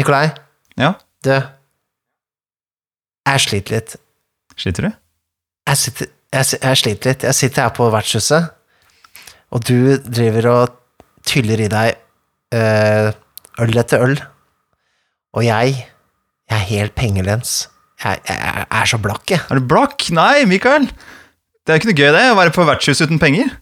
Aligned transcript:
Nikolai, 0.00 0.30
Ja, 0.80 0.94
du 1.24 1.32
Jeg 3.28 3.40
sliter 3.44 3.76
litt. 3.76 3.96
sliter 4.56 4.88
du? 4.88 4.90
Jeg, 5.68 5.76
sitter, 5.78 6.06
jeg, 6.34 6.46
si- 6.48 6.58
jeg 6.62 6.76
sliter 6.80 7.10
litt. 7.12 7.22
Jeg 7.28 7.36
sitter 7.36 7.62
her 7.66 7.74
på 7.76 7.86
vertshuset, 7.92 8.48
og 9.52 9.64
du 9.68 9.96
driver 10.02 10.48
og 10.50 10.76
tyller 11.28 11.60
i 11.62 11.68
deg 11.70 11.94
eh, 12.56 13.10
øl 13.62 13.78
etter 13.82 14.02
øl. 14.06 14.16
Og 15.36 15.44
jeg, 15.46 15.76
jeg 16.50 16.56
er 16.58 16.66
helt 16.72 16.94
pengelens. 16.98 17.68
Jeg, 18.02 18.18
jeg, 18.26 18.40
jeg 18.40 18.66
er 18.80 18.90
så 18.90 18.98
blakk, 18.98 19.30
jeg. 19.30 19.44
Er 19.50 19.60
du 19.60 19.66
blakk? 19.70 20.08
Nei, 20.16 20.44
Mikael. 20.50 20.88
Det 20.90 21.70
er 21.74 21.76
jo 21.76 21.80
ikke 21.82 21.90
noe 21.92 22.00
gøy, 22.00 22.12
det, 22.16 22.24
å 22.32 22.38
være 22.40 22.54
på 22.56 22.66
vertshus 22.66 23.02
uten 23.04 23.20
penger. 23.22 23.52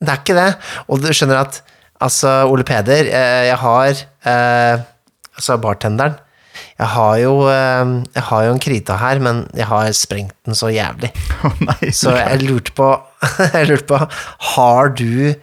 Det 0.00 0.10
er 0.14 0.22
ikke 0.22 0.38
det. 0.38 0.48
Og 0.88 1.02
du 1.04 1.10
skjønner 1.12 1.44
at 1.44 1.62
Altså, 1.98 2.30
Ole 2.46 2.62
Peder, 2.62 3.08
eh, 3.10 3.48
jeg 3.48 3.56
har 3.58 3.88
eh, 4.30 4.82
Altså, 5.38 5.56
bartenderen 5.62 6.16
Jeg 6.80 6.88
har 6.94 7.12
jo 7.22 7.34
eh, 7.50 7.92
Jeg 8.16 8.24
har 8.30 8.46
jo 8.48 8.54
en 8.56 8.62
krita 8.62 8.96
her, 8.98 9.20
men 9.22 9.44
jeg 9.56 9.68
har 9.70 9.90
sprengt 9.94 10.34
den 10.48 10.58
så 10.58 10.72
jævlig. 10.74 11.12
Oh, 11.46 11.54
nei, 11.62 11.92
Så 11.94 12.16
jeg 12.18 12.42
lurte 12.42 12.74
på 12.74 12.90
Jeg 13.54 13.68
lurte 13.70 13.86
på 13.92 14.00
Har 14.54 14.90
du 14.98 15.34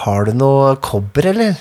Har 0.00 0.24
du 0.28 0.32
noe 0.36 0.74
kobber, 0.84 1.28
eller? 1.34 1.58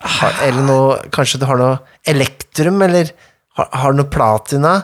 Har, 0.00 0.36
eller 0.46 0.64
noe 0.68 0.98
Kanskje 1.12 1.40
du 1.40 1.46
har 1.48 1.60
noe 1.60 1.78
elektrum, 2.08 2.80
eller 2.84 3.10
har, 3.58 3.68
har 3.72 3.92
du 3.96 4.00
noe 4.02 4.12
platina? 4.12 4.74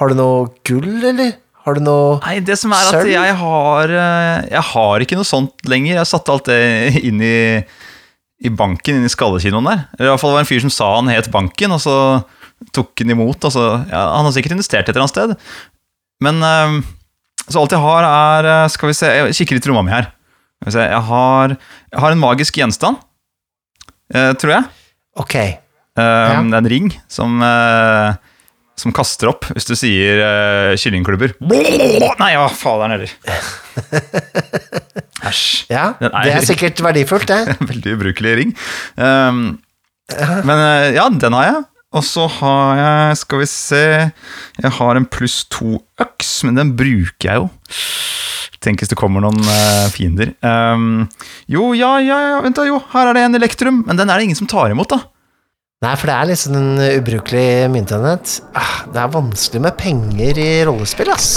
Har 0.00 0.10
du 0.12 0.16
noe 0.18 0.46
gull, 0.66 0.88
eller? 1.10 1.34
Har 1.66 1.74
du 1.78 1.82
noe 1.82 2.16
Nei, 2.22 2.38
det 2.46 2.56
som 2.60 2.70
er 2.74 2.88
at 2.94 3.08
jeg 3.10 3.36
har 3.42 3.90
eh, 3.90 4.46
Jeg 4.52 4.64
har 4.70 5.02
ikke 5.02 5.18
noe 5.18 5.26
sånt 5.26 5.66
lenger. 5.66 5.96
Jeg 5.98 6.10
satte 6.12 6.34
alt 6.34 6.50
det 6.50 7.02
inn 7.02 7.22
i, 7.22 7.36
i 8.44 8.50
banken, 8.52 8.98
inne 8.98 9.08
i 9.08 9.12
skallekinoen 9.12 9.64
der. 9.64 9.84
Eller 9.96 10.10
i 10.10 10.12
hvert 10.12 10.20
fall 10.20 10.34
var 10.34 10.42
det 10.42 10.46
en 10.46 10.50
fyr 10.50 10.64
som 10.66 10.72
sa 10.74 10.90
han 10.98 11.08
het 11.08 11.30
Banken, 11.32 11.72
og 11.72 11.80
så 11.80 11.94
tok 12.76 12.92
han 13.00 13.14
imot. 13.14 13.40
Og 13.48 13.52
så, 13.54 13.64
ja, 13.88 14.02
han 14.16 14.26
har 14.28 14.34
sikkert 14.36 14.56
investert 14.58 14.84
et 14.84 14.92
eller 14.92 15.06
annet 15.06 15.14
sted. 15.14 15.32
Men 16.24 16.42
eh, 16.44 16.76
Så 17.48 17.60
alt 17.62 17.72
jeg 17.72 17.80
har, 17.80 18.02
er 18.08 18.46
eh, 18.50 18.68
Skal 18.72 18.88
vi 18.90 18.94
se, 18.96 19.06
jeg 19.12 19.34
kikker 19.40 19.56
litt 19.58 19.66
i 19.68 19.70
romma 19.72 19.84
mi 19.86 19.92
her. 19.94 20.10
Skal 20.60 20.70
vi 20.70 20.76
se, 20.78 20.84
jeg 20.88 21.02
har, 21.10 21.56
jeg 21.92 22.00
har 22.04 22.14
en 22.16 22.22
magisk 22.22 22.56
gjenstand, 22.60 22.96
eh, 24.14 24.32
tror 24.40 24.54
jeg. 24.58 24.68
Ok. 25.20 25.36
Uh, 25.96 26.02
Ja. 26.02 26.40
Det 26.44 26.52
er 26.52 26.60
en 26.60 26.68
ring 26.68 26.88
som, 27.08 27.38
eh, 27.40 28.16
som 28.76 28.92
kaster 28.92 29.30
opp 29.32 29.46
hvis 29.54 29.64
du 29.68 29.72
sier 29.78 30.20
kyllingklubber. 30.76 31.32
Nei, 32.20 32.32
ja, 32.34 32.44
faderen 32.52 32.92
heller. 32.98 33.14
Æsj. 35.24 35.64
Ja, 35.72 35.94
det 36.00 36.32
er 36.34 36.44
sikkert 36.44 36.82
verdifullt, 36.84 37.30
det. 37.30 37.56
Veldig 37.70 37.94
ubrukelig 37.96 38.34
ring. 38.42 38.52
Um, 39.00 39.58
men 40.46 40.60
eh, 40.60 40.92
ja, 40.98 41.08
den 41.10 41.36
har 41.38 41.48
jeg. 41.48 41.64
Og 41.96 42.04
så 42.04 42.26
har 42.28 42.76
jeg, 42.76 43.16
skal 43.22 43.40
vi 43.40 43.46
se 43.48 43.80
Jeg 44.60 44.72
har 44.78 44.98
en 44.98 45.06
pluss 45.08 45.44
to 45.48 45.78
øks, 46.02 46.32
men 46.44 46.58
den 46.58 46.74
bruker 46.76 47.30
jeg 47.30 47.40
jo. 47.40 47.48
Tenk 48.60 48.82
hvis 48.82 48.90
det 48.90 48.98
kommer 48.98 49.22
noen 49.24 49.38
uh, 49.46 49.86
fiender. 49.94 50.34
Um, 50.44 51.06
jo, 51.48 51.70
ja, 51.78 51.96
ja, 52.02 52.18
ja, 52.34 52.40
vent 52.44 52.58
da, 52.58 52.66
jo, 52.68 52.80
her 52.92 53.10
er 53.10 53.16
det 53.16 53.26
en 53.28 53.38
elektrum, 53.38 53.84
men 53.86 54.00
den 54.00 54.10
er 54.10 54.18
det 54.18 54.28
ingen 54.28 54.38
som 54.38 54.50
tar 54.50 54.74
imot, 54.74 54.90
da. 54.92 55.00
Nei, 55.84 55.92
for 56.00 56.08
det 56.08 56.16
er 56.16 56.28
liksom 56.32 56.56
en 56.56 56.70
ubrukelig 56.88 57.46
myntenhet. 57.72 58.38
Ah, 58.56 58.78
Det 58.92 59.00
er 59.02 59.12
vanskelig 59.12 59.60
med 59.68 59.76
penger 59.78 60.40
i 60.40 60.50
rollespill, 60.66 61.12
ass. 61.12 61.34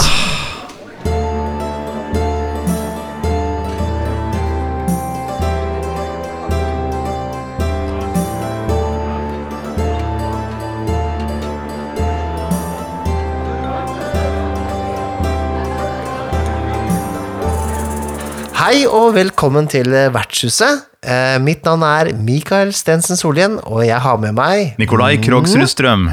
Hei 18.60 18.82
og 18.84 19.14
velkommen 19.16 19.64
til 19.72 19.88
Vertshuset. 20.12 20.82
Eh, 21.00 21.38
mitt 21.40 21.64
navn 21.64 21.80
er 21.86 22.10
Mikael 22.12 22.74
Stensen 22.76 23.16
Solhjell, 23.16 23.54
og 23.64 23.86
jeg 23.86 23.96
har 24.04 24.18
med 24.20 24.36
meg 24.36 24.74
Nikolai 24.76 25.14
Krogsrud 25.24 25.64
Strøm. 25.70 26.10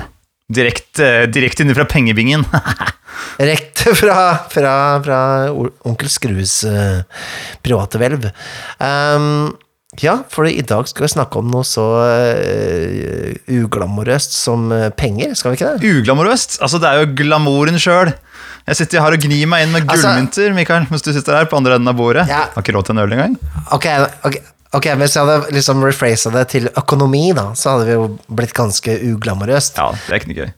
Direkte, 0.48 1.28
direkt 1.28 1.60
inne 1.60 1.76
fra 1.76 1.84
pengebingen. 1.92 2.46
Rekte 3.50 3.92
fra, 4.00 4.48
fra, 4.48 4.76
fra 5.04 5.20
onkel 5.52 6.08
Skrues 6.08 6.62
eh, 6.72 7.04
private 7.68 8.00
hvelv. 8.00 8.30
Um, 8.80 9.52
ja, 10.04 10.20
for 10.30 10.46
i 10.50 10.62
dag 10.66 10.88
skal 10.90 11.08
vi 11.08 11.14
snakke 11.16 11.40
om 11.40 11.48
noe 11.52 11.66
så 11.66 11.86
uh, 12.06 13.32
uglamorøst 13.50 14.36
som 14.38 14.68
eh, 14.76 14.90
penger, 14.94 15.34
skal 15.38 15.54
vi 15.54 15.60
ikke 15.60 15.72
det? 15.78 15.92
Uglamorøst. 16.02 16.60
Altså, 16.62 16.80
det 16.82 16.90
er 16.90 17.02
jo 17.02 17.14
glamouren 17.18 17.80
sjøl. 17.82 18.12
Jeg 18.68 18.80
sitter 18.82 19.02
her 19.02 19.16
og 19.16 19.24
gnir 19.24 19.48
meg 19.50 19.64
inn 19.66 19.74
med 19.74 19.88
Altså- 19.90 20.52
Mikael, 20.54 20.86
mens 20.92 21.06
du 21.06 21.14
sitter 21.16 21.40
her 21.40 21.48
på 21.50 21.58
andre 21.58 21.78
enden 21.80 21.88
av 21.88 21.96
bordet. 21.98 22.28
Ja. 22.28 22.46
Har 22.54 22.62
ikke 22.66 22.76
råd 22.76 22.90
til 22.90 22.98
en 22.98 23.04
øl 23.06 23.16
engang. 23.16 23.38
Okay, 23.72 24.06
ok, 24.28 24.38
ok, 24.76 24.90
hvis 25.00 25.16
jeg 25.16 25.26
hadde 25.26 25.56
liksom 25.56 25.84
rephrasa 25.86 26.34
det 26.36 26.46
til 26.52 26.70
økonomi, 26.76 27.32
da, 27.38 27.54
så 27.56 27.76
hadde 27.78 27.88
vi 27.88 27.96
jo 27.96 28.08
blitt 28.28 28.54
ganske 28.58 29.00
uglamorøst. 29.14 29.80
Ja, 29.80 29.92
det 29.96 30.14
er 30.14 30.22
ikke 30.22 30.34
noe 30.34 30.42
gøy. 30.44 30.54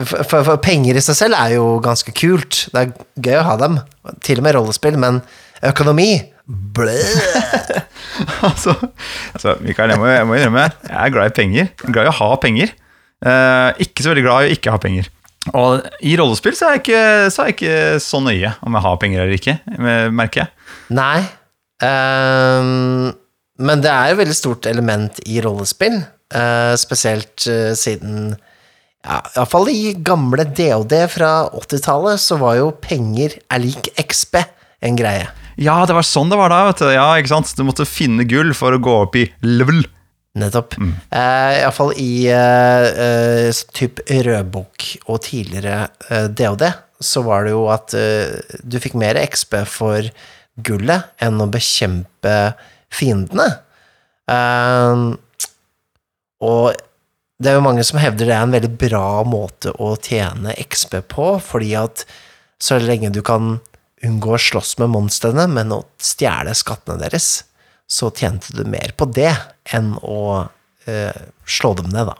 For, 0.00 0.24
for, 0.24 0.44
for 0.48 0.56
penger 0.64 0.96
i 0.96 1.04
seg 1.04 1.18
selv 1.18 1.36
er 1.36 1.58
jo 1.58 1.76
ganske 1.84 2.14
kult. 2.16 2.64
Det 2.72 2.80
er 2.86 2.92
gøy 3.20 3.38
å 3.42 3.46
ha 3.50 3.56
dem, 3.60 3.78
til 4.24 4.40
og 4.40 4.46
med 4.48 4.56
rollespill, 4.56 4.96
men 5.00 5.20
økonomi! 5.60 6.14
altså, 8.48 8.74
altså, 9.34 9.56
Mikael, 9.64 9.94
jeg 9.94 10.00
må, 10.00 10.10
jeg 10.10 10.26
må 10.28 10.36
innrømme, 10.36 10.66
jeg 10.88 10.98
er 10.98 11.14
glad 11.14 11.30
i 11.30 11.36
penger. 11.36 11.70
Jeg 11.70 11.88
er 11.88 11.96
glad 11.96 12.08
i 12.08 12.12
å 12.12 12.18
ha 12.18 12.28
penger. 12.42 12.74
Eh, 13.20 13.82
ikke 13.86 14.04
så 14.04 14.12
veldig 14.12 14.26
glad 14.26 14.44
i 14.44 14.50
å 14.50 14.58
ikke 14.58 14.74
ha 14.74 14.80
penger. 14.82 15.10
Og 15.56 15.86
i 16.04 16.14
rollespill 16.20 16.56
så 16.56 16.68
er 16.68 16.76
jeg 16.76 16.82
ikke 16.84 17.04
så, 17.32 17.46
jeg 17.48 17.56
ikke 17.56 17.76
så 18.04 18.20
nøye 18.22 18.52
om 18.66 18.76
jeg 18.76 18.86
har 18.86 19.00
penger 19.00 19.22
eller 19.22 19.38
ikke, 19.38 19.56
merker 20.12 20.44
jeg. 20.44 20.52
Nei. 20.98 21.22
um, 21.80 23.08
men 23.60 23.82
det 23.84 23.90
er 23.92 24.10
jo 24.10 24.16
et 24.16 24.22
veldig 24.22 24.36
stort 24.36 24.68
element 24.68 25.20
i 25.28 25.40
rollespill, 25.44 25.98
uh, 26.36 26.74
spesielt 26.80 27.46
uh, 27.48 27.72
siden 27.76 28.34
ja, 29.00 29.18
Iallfall 29.34 29.70
i 29.72 29.94
gamle 30.04 30.44
DOD 30.44 30.94
fra 31.12 31.32
80-tallet, 31.56 32.20
så 32.20 32.36
var 32.40 32.58
jo 32.58 32.72
penger 32.84 33.38
er 33.48 33.62
lik 33.64 33.92
XP 34.00 34.42
en 34.84 34.96
greie. 34.96 35.28
Ja, 35.60 35.76
det 35.84 35.92
var 35.96 36.06
sånn 36.06 36.30
det 36.32 36.38
var 36.40 36.52
da. 36.52 36.64
vet 36.70 36.80
du. 36.80 36.90
Ja, 36.94 37.08
ikke 37.20 37.34
sant? 37.34 37.52
Du 37.56 37.64
måtte 37.68 37.88
finne 37.88 38.24
gull 38.28 38.54
for 38.56 38.72
å 38.72 38.80
gå 38.80 38.94
opp 39.04 39.18
i 39.20 39.26
level. 39.44 39.82
Nettopp. 40.40 40.76
Eh, 40.80 41.56
Iallfall 41.60 41.92
i 41.98 42.12
uh, 42.32 42.86
uh, 43.50 43.62
typ 43.76 44.00
rødbok 44.06 44.86
og 45.10 45.18
tidligere 45.26 45.88
eh, 46.08 46.28
DOD, 46.30 46.64
så 47.02 47.22
var 47.26 47.44
det 47.44 47.54
jo 47.54 47.64
at 47.72 47.94
eh, 47.98 48.36
du 48.62 48.76
fikk 48.80 48.94
mer 49.00 49.18
XP 49.20 49.56
for 49.68 50.06
gullet 50.60 51.10
enn 51.24 51.40
å 51.40 51.48
bekjempe 51.50 52.36
fiendene. 52.92 53.48
Eh, 54.30 55.04
og 56.46 56.64
det 57.40 57.50
er 57.50 57.56
jo 57.56 57.64
mange 57.64 57.84
som 57.88 58.00
hevder 58.00 58.28
det 58.28 58.36
er 58.36 58.44
en 58.44 58.54
veldig 58.54 58.72
bra 58.80 59.22
måte 59.28 59.72
å 59.80 59.94
tjene 59.96 60.54
XP 60.60 61.00
på, 61.10 61.32
fordi 61.42 61.72
at 61.80 62.04
så 62.60 62.76
lenge 62.80 63.12
du 63.14 63.22
kan 63.24 63.58
unngå 64.06 64.34
å 64.36 64.40
slåss 64.40 64.76
med 64.80 64.92
monstrene, 64.94 65.46
men 65.50 65.72
å 65.74 65.82
stjele 66.00 66.54
skattene 66.56 67.00
deres, 67.02 67.30
så 67.90 68.10
tjente 68.14 68.54
du 68.54 68.64
mer 68.70 68.94
på 68.96 69.08
det 69.10 69.32
enn 69.74 69.92
å 70.00 70.46
eh, 70.86 71.24
slå 71.44 71.74
dem 71.80 71.90
ned, 71.92 72.12
da. 72.12 72.16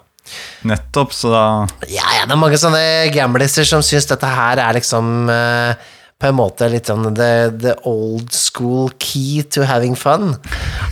Nettopp, 0.69 1.15
så 1.17 1.31
da 1.33 1.45
Ja, 1.89 2.05
ja, 2.19 2.27
det 2.27 2.35
er 2.37 2.39
mange 2.39 2.59
sånne 2.61 2.83
gambliser 3.15 3.67
som 3.67 3.83
syns 3.83 4.07
dette 4.11 4.29
her 4.29 4.61
er 4.63 4.77
liksom 4.77 5.31
eh, 5.33 5.89
på 6.21 6.29
en 6.29 6.37
måte 6.37 6.69
litt 6.69 6.91
sånn 6.91 7.15
the, 7.17 7.49
the 7.63 7.73
old 7.89 8.29
school 8.37 8.91
key 9.01 9.41
to 9.49 9.65
having 9.65 9.97
fun. 9.97 10.35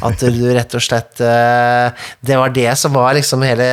At 0.00 0.22
du 0.22 0.41
rett 0.56 0.72
og 0.78 0.82
slett 0.82 1.20
eh, 1.20 1.91
Det 2.25 2.38
var 2.38 2.55
det 2.55 2.70
som 2.81 2.94
var 2.97 3.12
liksom 3.19 3.44
hele 3.44 3.69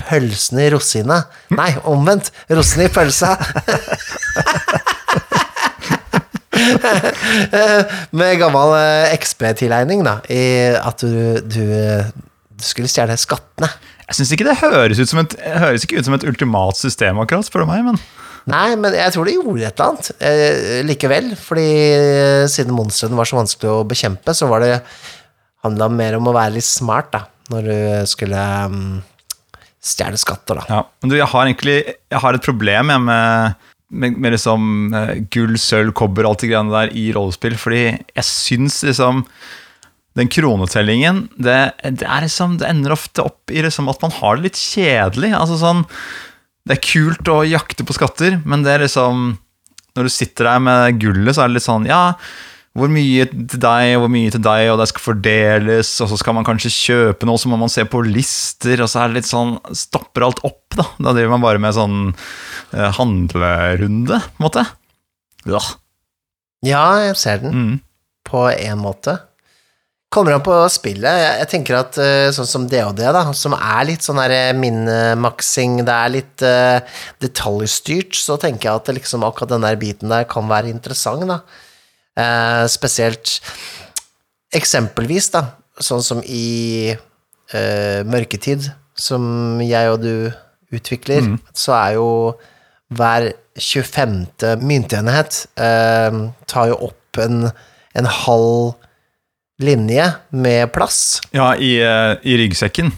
pølsen 0.00 0.58
i 0.64 0.70
rosina. 0.74 1.22
Nei, 1.54 1.70
omvendt. 1.86 2.32
Rosen 2.50 2.82
i 2.86 2.90
pølsa. 2.92 3.36
Med 8.18 8.40
gammel 8.40 8.74
eh, 8.78 9.14
XP-tilegning, 9.18 10.04
da. 10.06 10.18
I 10.32 10.42
at 10.78 11.04
du, 11.04 11.38
du, 11.42 11.64
du 12.52 12.66
skulle 12.66 12.90
stjele 12.90 13.18
skattene. 13.20 13.70
Jeg 14.08 14.18
syns 14.18 14.34
ikke 14.34 14.48
det 14.48 14.58
høres 14.60 15.00
ut 15.00 15.10
som 15.10 15.22
et, 15.22 15.38
høres 15.56 15.86
ikke 15.86 16.00
ut 16.00 16.08
som 16.08 16.18
et 16.18 16.26
ultimat 16.28 16.78
system, 16.78 17.22
akkurat, 17.22 17.48
spør 17.48 17.64
du 17.64 17.72
meg. 17.72 17.86
Men 17.86 18.02
Nei, 18.50 18.74
men 18.74 18.94
jeg 18.96 19.14
tror 19.14 19.28
de 19.28 19.36
gjorde 19.36 19.62
et 19.68 19.78
eller 19.78 19.92
annet 19.92 20.08
eh, 20.18 20.80
likevel. 20.86 21.30
Fordi 21.38 21.68
eh, 21.94 22.44
siden 22.50 22.74
monstrene 22.74 23.18
var 23.18 23.28
så 23.28 23.38
vanskelig 23.38 23.70
å 23.70 23.84
bekjempe, 23.88 24.34
så 24.34 24.48
var 24.50 24.64
det 24.64 24.74
handla 25.62 25.88
mer 25.94 26.18
om 26.18 26.26
å 26.26 26.34
være 26.34 26.56
litt 26.56 26.66
smart, 26.66 27.12
da. 27.14 27.26
Når 27.52 27.66
du 27.66 27.76
skulle 28.08 28.42
um, 28.70 29.00
stjele 29.82 30.18
skatter, 30.18 30.58
da. 30.58 30.66
Ja, 30.70 30.80
men 31.02 31.12
du, 31.12 31.16
jeg 31.18 31.28
har 31.28 31.46
egentlig 31.48 31.76
Jeg 31.82 32.20
har 32.22 32.38
et 32.38 32.44
problem 32.44 32.92
jeg, 32.94 33.02
med, 33.08 33.66
med, 33.92 34.16
med 34.16 34.34
liksom 34.34 34.94
eh, 34.96 35.16
gull, 35.32 35.58
sølv, 35.60 35.92
kobber, 35.96 36.26
alt 36.28 36.42
det 36.42 36.52
greiene 36.52 36.72
der 36.72 36.94
i 36.96 37.10
rollespill. 37.14 37.58
Fordi 37.60 37.84
jeg 37.92 38.26
syns 38.28 38.80
liksom 38.86 39.26
den 40.18 40.28
kronetellingen, 40.28 41.26
det, 41.40 41.58
det, 41.82 42.08
liksom, 42.24 42.58
det 42.60 42.68
ender 42.68 42.92
ofte 42.92 43.24
opp 43.24 43.52
i 43.52 43.62
liksom 43.64 43.88
at 43.88 44.02
man 44.04 44.12
har 44.18 44.36
det 44.36 44.50
litt 44.50 44.60
kjedelig. 44.60 45.32
Altså 45.38 45.56
sånn, 45.60 45.86
Det 46.68 46.76
er 46.76 46.84
kult 46.84 47.28
å 47.32 47.42
jakte 47.48 47.86
på 47.88 47.96
skatter, 47.96 48.40
men 48.44 48.62
det 48.62 48.76
er 48.76 48.84
liksom 48.86 49.38
Når 49.96 50.08
du 50.08 50.12
sitter 50.12 50.46
der 50.46 50.60
med 50.62 51.00
gullet, 51.00 51.34
så 51.34 51.44
er 51.44 51.50
det 51.50 51.58
litt 51.58 51.68
sånn 51.68 51.88
Ja, 51.88 52.04
hvor 52.72 52.88
mye 52.88 53.26
til 53.28 53.60
deg, 53.60 53.94
hvor 54.00 54.08
mye 54.08 54.32
til 54.32 54.40
deg, 54.40 54.70
og 54.72 54.78
det 54.80 54.86
skal 54.88 55.04
fordeles, 55.04 55.90
og 56.00 56.08
så 56.08 56.16
skal 56.20 56.36
man 56.38 56.46
kanskje 56.46 56.72
kjøpe 56.72 57.28
noe, 57.28 57.40
så 57.40 57.50
må 57.52 57.58
man 57.60 57.72
se 57.72 57.84
på 57.84 58.00
lister, 58.06 58.80
og 58.80 58.88
så 58.88 59.02
er 59.02 59.10
det 59.10 59.20
litt 59.20 59.28
sånn 59.28 59.58
Stopper 59.76 60.24
alt 60.24 60.40
opp, 60.48 60.64
da. 60.76 60.86
Da 60.96 61.12
driver 61.12 61.34
man 61.34 61.44
bare 61.44 61.60
med 61.60 61.76
sånn 61.76 61.98
handlerunde, 62.72 64.20
på 64.20 64.40
en 64.40 64.46
måte. 64.46 64.64
Ja. 65.48 65.60
Ja, 66.62 66.84
jeg 67.08 67.16
ser 67.18 67.38
den, 67.42 67.52
Mm. 67.52 67.80
på 68.24 68.46
en 68.50 68.78
måte. 68.78 69.18
Kommer 70.12 70.34
an 70.34 70.42
på 70.44 70.52
spillet. 70.68 71.08
Jeg, 71.08 71.48
tenker 71.48 71.78
at 71.78 71.96
eh, 71.98 72.28
sånn 72.36 72.46
som 72.46 72.66
DOD, 72.68 73.00
da, 73.00 73.22
som 73.32 73.54
er 73.56 73.86
litt 73.88 74.04
sånn 74.04 74.20
eh, 74.20 74.52
minnemaksing, 74.52 75.78
det 75.88 75.94
er 75.94 76.12
litt 76.12 76.44
uh, 76.44 76.80
detaljstyrt, 77.24 78.12
så 78.20 78.36
tenker 78.36 78.68
jeg 78.68 78.76
at 78.82 78.92
liksom 78.92 79.24
akkurat 79.24 79.54
den 79.54 79.64
der 79.64 79.78
biten 79.80 80.12
der 80.12 80.28
kan 80.28 80.50
være 80.52 80.68
interessant, 80.68 81.24
da. 81.26 81.40
Uh, 82.12 82.68
spesielt 82.68 83.38
eksempelvis, 84.52 85.30
da, 85.32 85.46
sånn 85.80 86.04
som 86.04 86.20
i 86.28 86.92
uh, 86.92 88.00
Mørketid, 88.04 88.68
som 88.94 89.62
jeg 89.64 89.94
og 89.94 90.02
du 90.04 90.76
utvikler, 90.76 91.24
så 91.56 91.72
er 91.78 91.96
jo 91.96 92.08
hver 92.96 93.30
25. 93.60 94.58
myntenhet 94.64 95.42
eh, 95.60 96.16
tar 96.48 96.70
jo 96.72 96.78
opp 96.88 97.20
en, 97.20 97.50
en 97.98 98.08
halv 98.08 98.74
linje 99.62 100.06
med 100.34 100.72
plass. 100.74 101.20
Ja, 101.36 101.52
i, 101.56 101.76
eh, 101.84 102.14
i 102.26 102.36
ryggsekken. 102.40 102.92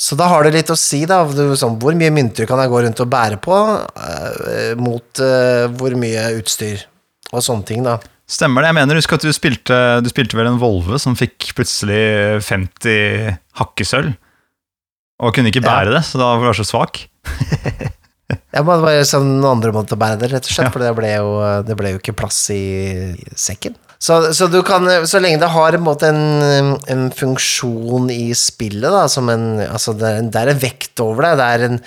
Så 0.00 0.16
da 0.16 0.26
har 0.28 0.44
det 0.44 0.52
litt 0.54 0.70
å 0.72 0.76
si, 0.78 1.02
da. 1.08 1.22
Du, 1.24 1.54
sånn, 1.56 1.78
hvor 1.80 1.96
mye 1.96 2.12
mynter 2.12 2.46
kan 2.48 2.60
jeg 2.60 2.70
gå 2.72 2.82
rundt 2.84 3.00
og 3.02 3.08
bære 3.12 3.38
på, 3.42 3.56
eh, 3.96 4.74
mot 4.80 5.22
eh, 5.24 5.64
hvor 5.76 5.96
mye 5.98 6.28
utstyr 6.36 6.84
og 7.32 7.42
sånne 7.42 7.66
ting, 7.68 7.82
da. 7.86 7.96
Stemmer 8.28 8.62
det. 8.64 8.70
Jeg 8.72 8.76
mener, 8.80 8.98
husk 9.00 9.12
at 9.16 9.24
du 9.26 9.32
spilte, 9.34 9.76
du 10.02 10.08
spilte 10.10 10.36
vel 10.38 10.48
en 10.50 10.60
Volve 10.60 10.98
som 11.02 11.14
fikk 11.18 11.52
plutselig 11.58 12.42
50 12.44 13.36
hakkesølv. 13.60 14.14
Og 15.22 15.32
kunne 15.32 15.48
ikke 15.48 15.62
Ja. 15.64 15.70
bære 15.70 15.94
det, 15.96 16.02
så 16.04 16.18
da 16.20 16.32
var 16.36 16.52
du 16.52 16.58
så 16.60 16.66
svak. 16.68 17.06
Jeg 18.26 18.66
må 18.66 18.74
bare 18.82 19.04
sånn 19.06 19.36
noen 19.36 19.58
andre 19.58 19.72
måtte 19.76 19.98
bære 19.98 20.18
det, 20.18 20.32
rett 20.32 20.48
og 20.48 20.54
slett, 20.54 20.72
for 20.74 20.82
det 20.82 20.94
ble, 20.98 21.12
jo, 21.14 21.34
det 21.66 21.76
ble 21.78 21.94
jo 21.94 22.00
ikke 22.00 22.16
plass 22.18 22.40
i, 22.54 22.62
i 23.14 23.36
sekken. 23.38 23.76
Så, 24.02 24.18
så 24.36 24.44
du 24.52 24.58
kan, 24.66 24.84
så 25.08 25.20
lenge 25.22 25.40
det 25.40 25.48
har 25.54 25.76
en, 25.76 25.84
måte 25.86 26.10
en, 26.10 26.74
en 26.92 27.06
funksjon 27.16 28.10
i 28.12 28.34
spillet, 28.36 28.88
da, 28.92 29.06
som 29.08 29.30
en 29.32 29.46
Altså, 29.66 29.94
det 29.96 30.08
er 30.08 30.18
en, 30.20 30.28
det 30.32 30.42
er 30.42 30.50
en 30.52 30.60
vekt 30.60 31.00
over 31.00 31.24
det. 31.24 31.32
Det 31.40 31.46
er, 31.46 31.64
en, 31.68 31.78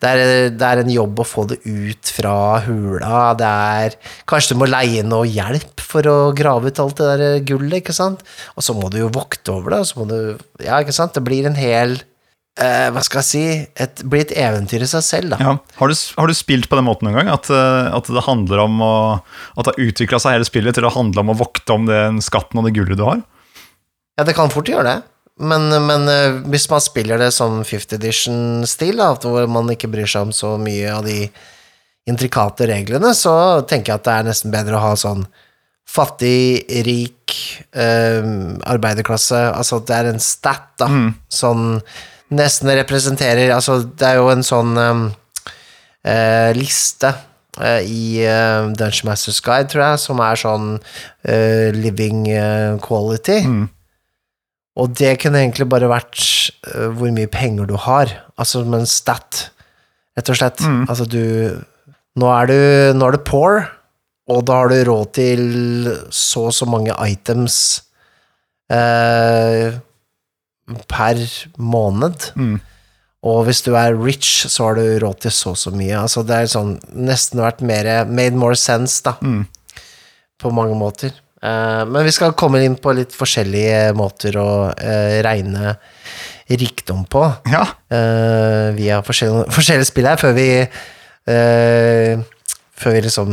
det, 0.00 0.12
er, 0.12 0.50
det 0.54 0.68
er 0.70 0.82
en 0.82 0.92
jobb 0.92 1.20
å 1.20 1.28
få 1.28 1.44
det 1.50 1.58
ut 1.66 2.12
fra 2.14 2.34
hula. 2.64 3.22
Det 3.38 3.52
er 3.82 3.98
Kanskje 4.28 4.56
du 4.56 4.62
må 4.62 4.70
leie 4.70 5.04
noe 5.04 5.28
hjelp 5.28 5.84
for 5.84 6.08
å 6.08 6.16
grave 6.36 6.72
ut 6.72 6.82
alt 6.82 7.02
det 7.02 7.10
der 7.10 7.42
gullet, 7.48 7.82
ikke 7.82 7.96
sant? 7.96 8.24
Og 8.56 8.64
så 8.64 8.76
må 8.76 8.88
du 8.92 9.02
jo 9.02 9.12
vokte 9.12 9.52
over 9.52 9.76
det, 9.76 9.82
og 9.84 9.90
så 9.90 10.00
må 10.00 10.08
du 10.08 10.18
Ja, 10.64 10.80
ikke 10.80 10.96
sant? 10.96 11.14
Det 11.18 11.24
blir 11.26 11.48
en 11.48 11.58
hel 11.58 11.98
eh, 12.62 12.88
Hva 12.94 13.02
skal 13.06 13.22
jeg 13.22 13.28
si? 13.28 13.42
Et, 13.78 14.02
Bli 14.04 14.22
et 14.24 14.34
eventyr 14.38 14.84
i 14.84 14.90
seg 14.90 15.04
selv, 15.06 15.34
da. 15.34 15.38
Ja. 15.42 15.54
Har, 15.78 15.92
du, 15.92 16.02
har 16.18 16.30
du 16.30 16.36
spilt 16.36 16.68
på 16.70 16.78
den 16.78 16.86
måten 16.88 17.08
noen 17.08 17.20
gang? 17.20 17.32
At, 17.34 17.50
eh, 17.52 17.90
at 17.94 18.10
det 18.12 18.24
handler 18.26 18.64
om 18.64 18.80
å 18.84 18.94
At 19.56 19.68
det 19.68 19.74
har 19.74 19.90
utvikla 19.90 20.20
seg 20.22 20.38
hele 20.38 20.48
spillet 20.48 20.78
til 20.78 20.88
å 20.88 20.94
handle 20.94 21.24
om 21.24 21.34
å 21.34 21.38
vokte 21.38 21.76
om 21.76 21.88
den 21.88 22.22
skatten 22.24 22.60
og 22.60 22.68
det 22.68 22.74
gullet 22.78 23.00
du 23.00 23.06
har? 23.06 23.22
Ja, 24.18 24.26
det 24.26 24.34
kan 24.34 24.50
fort 24.50 24.68
gjøre 24.68 24.88
det. 24.88 24.98
Men, 25.38 25.70
men 25.86 26.08
eh, 26.10 26.40
hvis 26.50 26.66
man 26.70 26.82
spiller 26.82 27.20
det 27.20 27.30
som 27.36 27.60
50 27.62 27.94
edition-stil, 28.00 28.98
hvor 29.22 29.46
man 29.50 29.70
ikke 29.70 29.90
bryr 29.90 30.10
seg 30.10 30.26
om 30.26 30.34
så 30.34 30.56
mye 30.58 30.90
av 30.90 31.06
de 31.06 31.28
intrikate 32.08 32.66
reglene, 32.70 33.12
så 33.14 33.60
tenker 33.68 33.92
jeg 33.92 34.00
at 34.00 34.08
det 34.08 34.16
er 34.16 34.26
nesten 34.32 34.54
bedre 34.54 34.78
å 34.78 34.86
ha 34.88 34.96
sånn 34.98 35.26
fattig, 35.88 36.66
rik, 36.84 37.32
eh, 37.72 38.20
arbeiderklasse 38.68 39.38
Altså 39.54 39.78
at 39.80 39.86
det 39.88 39.96
er 39.96 40.10
en 40.10 40.20
stat, 40.20 40.72
da, 40.80 40.88
sånn 41.32 41.78
nesten 42.34 42.70
representerer 42.76 43.54
Altså, 43.54 43.80
det 43.82 44.06
er 44.06 44.18
jo 44.20 44.28
en 44.32 44.44
sånn 44.46 44.76
um, 44.76 45.06
uh, 46.06 46.50
liste 46.56 47.12
uh, 47.60 47.80
i 47.82 48.20
uh, 48.24 48.68
Dungeon 48.76 49.10
Masters 49.10 49.40
Guide, 49.44 49.70
tror 49.72 49.84
jeg, 49.86 50.02
som 50.04 50.22
er 50.24 50.40
sånn 50.40 50.70
living 51.78 52.26
quality. 52.84 53.40
Og 54.78 54.92
det 54.94 55.16
kunne 55.22 55.40
egentlig 55.42 55.66
bare 55.70 55.90
vært 55.90 56.20
hvor 56.94 57.10
mye 57.10 57.30
penger 57.30 57.66
du 57.66 57.74
har, 57.82 58.12
altså 58.38 58.62
som 58.62 58.76
en 58.78 58.86
stat, 58.86 59.48
rett 60.14 60.30
og 60.30 60.38
slett. 60.38 60.62
Altså 60.86 61.08
du 61.10 61.24
nå 62.18 62.30
er, 62.34 62.50
du 62.50 62.98
nå 62.98 63.08
er 63.08 63.18
du 63.18 63.26
poor, 63.26 63.66
og 64.28 64.44
da 64.46 64.60
har 64.60 64.72
du 64.72 64.78
råd 64.88 65.12
til 65.16 65.42
så 66.14 66.48
og 66.50 66.54
så 66.54 66.68
mange 66.68 66.94
items 67.08 67.58
eh, 68.72 69.78
per 70.90 71.20
måned. 71.58 72.32
Og 73.28 73.40
hvis 73.48 73.64
du 73.66 73.72
er 73.74 73.96
rich, 73.98 74.46
så 74.46 74.68
har 74.68 74.78
du 74.78 74.98
råd 75.02 75.24
til 75.24 75.34
så 75.34 75.54
og 75.54 75.58
så 75.58 75.72
mye. 75.74 75.96
Altså 75.98 76.22
det 76.26 76.36
har 76.36 76.50
sånn 76.50 76.76
nesten 76.94 77.42
vært 77.42 77.64
mer 77.66 77.88
Made 78.06 78.38
more 78.38 78.58
sense, 78.58 79.00
da. 79.06 79.16
På 80.38 80.52
mange 80.54 80.76
måter. 80.78 81.16
Uh, 81.38 81.86
men 81.86 82.02
vi 82.02 82.12
skal 82.14 82.34
komme 82.38 82.58
inn 82.66 82.74
på 82.82 82.90
litt 82.98 83.12
forskjellige 83.14 83.92
måter 83.94 84.34
å 84.42 84.48
uh, 84.74 85.18
regne 85.22 85.76
rikdom 86.50 87.04
på. 87.10 87.22
Ja. 87.50 87.62
Uh, 87.92 88.74
via 88.78 88.98
forskjellige, 89.06 89.46
forskjellige 89.54 89.90
spill 89.90 90.10
her, 90.10 90.18
før 90.20 90.38
vi 90.38 90.48
Før 91.28 92.94
vi 92.94 93.00
liksom 93.04 93.32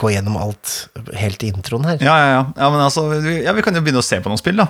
går 0.00 0.10
gjennom 0.10 0.38
alt 0.40 0.72
helt 1.20 1.44
i 1.46 1.50
introen 1.52 1.84
her. 1.86 2.00
Ja, 2.02 2.16
ja, 2.18 2.30
ja. 2.32 2.40
ja, 2.56 2.70
men 2.72 2.82
altså, 2.82 3.04
vi, 3.12 3.36
ja, 3.44 3.54
vi 3.54 3.62
kan 3.62 3.76
jo 3.78 3.82
begynne 3.84 4.02
å 4.02 4.06
se 4.08 4.18
på 4.18 4.32
noen 4.32 4.40
spill, 4.40 4.58
da. 4.58 4.66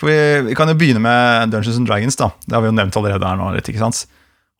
For 0.00 0.10
vi, 0.10 0.18
vi 0.50 0.56
kan 0.58 0.70
jo 0.70 0.76
begynne 0.78 1.02
med 1.02 1.52
Dungeons 1.52 1.78
and 1.78 1.88
Dragons, 1.88 2.18
da. 2.18 2.32
Det 2.44 2.56
har 2.56 2.64
vi 2.64 2.70
jo 2.70 2.76
nevnt 2.76 2.96
allerede 2.98 3.28
her 3.30 3.38
nå. 3.38 3.50
litt, 3.54 3.68
ikke 3.70 3.82
sant? 3.82 4.04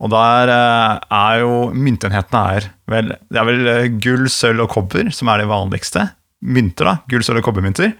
Og 0.02 0.10
der 0.12 0.50
eh, 0.50 1.04
er 1.14 1.40
jo 1.44 1.54
myntenhetene 1.70 2.40
er 2.56 2.66
vel 2.90 3.12
Det 3.14 3.38
er 3.40 3.46
vel 3.46 3.70
eh, 3.70 3.92
gull, 4.02 4.26
sølv 4.30 4.66
og 4.66 4.72
kobber 4.74 5.10
som 5.14 5.30
er 5.30 5.42
de 5.42 5.48
vanligste. 5.50 6.08
Mynter, 6.44 6.90
da. 6.90 6.94
Gull, 7.10 7.24
sølv 7.26 7.40
og 7.40 7.48
kobbermynter. 7.48 7.94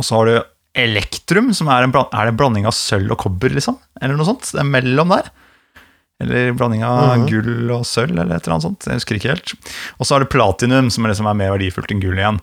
Og 0.00 0.06
så 0.06 0.18
har 0.18 0.30
du 0.30 0.36
elektrum, 0.82 1.50
som 1.54 1.68
er 1.68 1.84
en, 1.84 1.92
er 1.92 2.26
det 2.26 2.32
en 2.32 2.38
blanding 2.38 2.66
av 2.68 2.74
sølv 2.76 3.12
og 3.12 3.20
kobber, 3.26 3.52
liksom? 3.52 3.76
Eller 4.00 4.16
noe 4.16 4.28
sånt? 4.30 4.48
Det 4.54 4.62
er 4.62 4.70
mellom 4.70 5.12
der. 5.12 5.28
Eller 6.22 6.54
blanding 6.56 6.84
av 6.86 7.26
gull 7.28 7.74
og 7.74 7.84
sølv, 7.88 8.14
eller 8.14 8.38
et 8.38 8.46
eller 8.46 8.56
annet 8.56 8.68
sånt. 8.68 8.86
Jeg 8.88 9.02
husker 9.02 9.18
ikke 9.18 9.34
helt. 9.34 9.54
Og 9.98 10.06
så 10.06 10.14
har 10.14 10.24
du 10.24 10.30
platinum, 10.32 10.88
som 10.94 11.04
er 11.04 11.12
det 11.12 11.18
som 11.18 11.28
er 11.28 11.36
mer 11.38 11.52
verdifullt 11.56 11.92
enn 11.92 12.02
gull 12.02 12.18
igjen. 12.18 12.40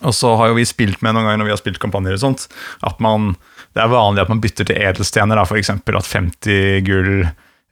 Og 0.00 0.14
så 0.16 0.32
har 0.40 0.48
jo 0.50 0.56
vi 0.56 0.64
spilt 0.68 1.02
med 1.04 1.14
noen 1.14 1.26
ganger 1.28 1.42
når 1.42 1.48
vi 1.50 1.54
har 1.54 1.60
spilt 1.60 1.80
kampanjer 1.82 2.16
og 2.16 2.22
sånt, 2.24 2.46
at 2.88 3.00
man, 3.04 3.34
det 3.76 3.82
er 3.84 3.92
vanlig 3.92 4.24
at 4.24 4.32
man 4.32 4.40
bytter 4.42 4.68
til 4.70 4.80
edelstener, 4.80 5.40
F.eks. 5.44 5.70
at 5.76 6.08
50 6.08 6.80
gull 6.88 7.12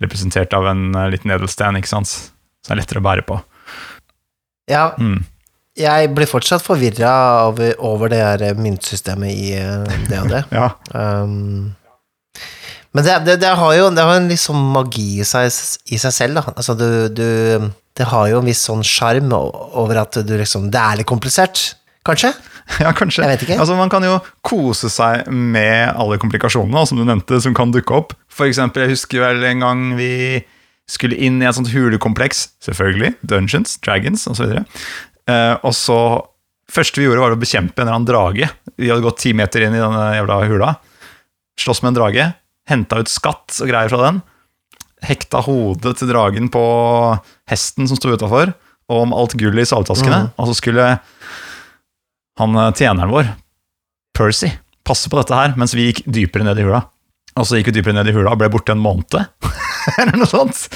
representert 0.05 0.53
av 0.57 0.69
en 0.71 0.91
eh, 0.97 1.09
liten 1.13 1.33
edelsten, 1.35 1.77
ikke 1.81 1.91
sant? 1.93 2.09
Så 2.13 2.69
det 2.69 2.77
er 2.77 2.81
lettere 2.83 3.01
å 3.03 3.07
bære 3.09 3.27
på. 3.29 3.41
Ja, 4.71 4.91
Mm. 5.01 5.25
jeg 5.81 6.11
blir 6.15 6.29
fortsatt 6.29 6.63
forvirra 6.63 7.47
over, 7.49 7.75
over 7.79 8.09
det 8.13 8.21
her 8.21 8.55
myntsystemet 8.55 9.33
i 9.33 9.53
eh, 9.59 10.01
det. 10.29 10.45
Ja, 10.61 10.71
Um, 10.95 11.75
men 12.93 13.05
det, 13.07 13.19
det, 13.25 13.37
det 13.45 13.51
har 13.55 13.75
jo 13.77 13.85
det 13.95 14.03
har 14.03 14.17
en 14.19 14.27
litt 14.31 14.43
sånn 14.43 14.63
magi 14.75 15.21
i 15.23 15.27
seg, 15.27 15.47
i 15.95 15.99
seg 16.03 16.15
selv, 16.15 16.41
da. 16.41 16.55
Altså, 16.57 16.75
du, 16.75 16.89
du 17.15 17.71
Det 17.95 18.07
har 18.11 18.29
jo 18.33 18.41
en 18.41 18.49
viss 18.49 18.65
sånn 18.67 18.83
sjarm 18.87 19.31
over 19.35 20.01
at 20.03 20.19
du 20.27 20.33
liksom 20.39 20.71
Det 20.75 20.81
er 20.81 20.99
litt 20.99 21.07
komplisert, 21.11 21.77
kanskje? 22.07 22.33
ja 22.85 22.93
kanskje. 22.97 23.25
Jeg 23.25 23.33
vet 23.35 23.45
ikke. 23.47 23.59
Altså, 23.61 23.77
man 23.79 23.93
kan 23.93 24.05
jo 24.07 24.17
kose 24.47 24.91
seg 24.93 25.29
med 25.31 25.91
alle 25.91 26.19
komplikasjonene 26.23 26.87
som 26.89 27.01
du 27.01 27.05
nevnte, 27.07 27.41
som 27.43 27.57
kan 27.57 27.75
dukke 27.75 27.97
opp. 27.97 28.17
For 28.33 28.49
eksempel, 28.49 28.87
jeg 28.87 28.97
husker 28.97 29.25
vel 29.25 29.45
en 29.51 29.65
gang 29.65 29.85
vi 29.99 30.13
skulle 30.91 31.19
inn 31.23 31.39
i 31.43 31.47
et 31.47 31.55
sånt 31.55 31.71
hulekompleks, 31.71 32.49
selvfølgelig, 32.67 33.15
Dungeons, 33.23 33.77
Dragons 33.85 34.27
osv. 34.31 34.57
Eh, 35.31 35.55
og 35.63 35.75
så 35.77 35.99
første 36.71 37.01
vi 37.01 37.07
gjorde, 37.07 37.23
var 37.23 37.37
å 37.37 37.41
bekjempe 37.41 37.79
en 37.79 37.87
eller 37.87 37.99
annen 37.99 38.09
drage. 38.09 38.51
Vi 38.81 38.91
hadde 38.91 39.05
gått 39.05 39.23
ti 39.23 39.35
meter 39.37 39.67
inn 39.67 39.77
i 39.77 39.83
denne 39.83 40.09
jævla 40.17 40.41
hula. 40.51 40.73
Slåss 41.61 41.85
med 41.85 41.93
en 41.93 42.01
drage. 42.01 42.27
Henta 42.71 43.01
ut 43.03 43.11
skatt 43.11 43.61
og 43.61 43.71
greier 43.71 43.93
fra 43.93 44.03
den. 44.09 44.21
Hekta 45.07 45.45
hodet 45.47 45.95
til 45.99 46.11
dragen 46.11 46.51
på 46.53 46.65
hesten 47.51 47.89
som 47.89 47.99
sto 47.99 48.13
utafor, 48.13 48.53
og 48.91 49.07
om 49.07 49.15
alt 49.17 49.37
gullet 49.39 49.65
i 49.65 49.71
saltaskene. 49.71 50.27
Og 50.37 50.51
så 50.51 50.59
skulle 50.59 50.91
han 52.39 52.57
eh, 52.57 52.73
tjeneren 52.77 53.11
vår, 53.13 53.33
Percy, 54.17 54.51
passe 54.87 55.11
på 55.11 55.19
dette 55.21 55.37
her 55.37 55.55
mens 55.57 55.75
vi 55.77 55.91
gikk 55.91 56.05
dypere 56.07 56.45
ned 56.47 56.59
i 56.61 56.67
hula. 56.67 56.85
Og 57.39 57.47
så 57.47 57.57
gikk 57.59 57.71
vi 57.71 57.79
dypere 57.79 57.95
ned 57.97 58.11
i 58.11 58.15
hula 58.15 58.33
og 58.35 58.41
ble 58.41 58.49
borte 58.53 58.75
en 58.75 58.83
måned. 58.83 59.15
eller 60.01 60.17
noe 60.19 60.29
sånt. 60.29 60.67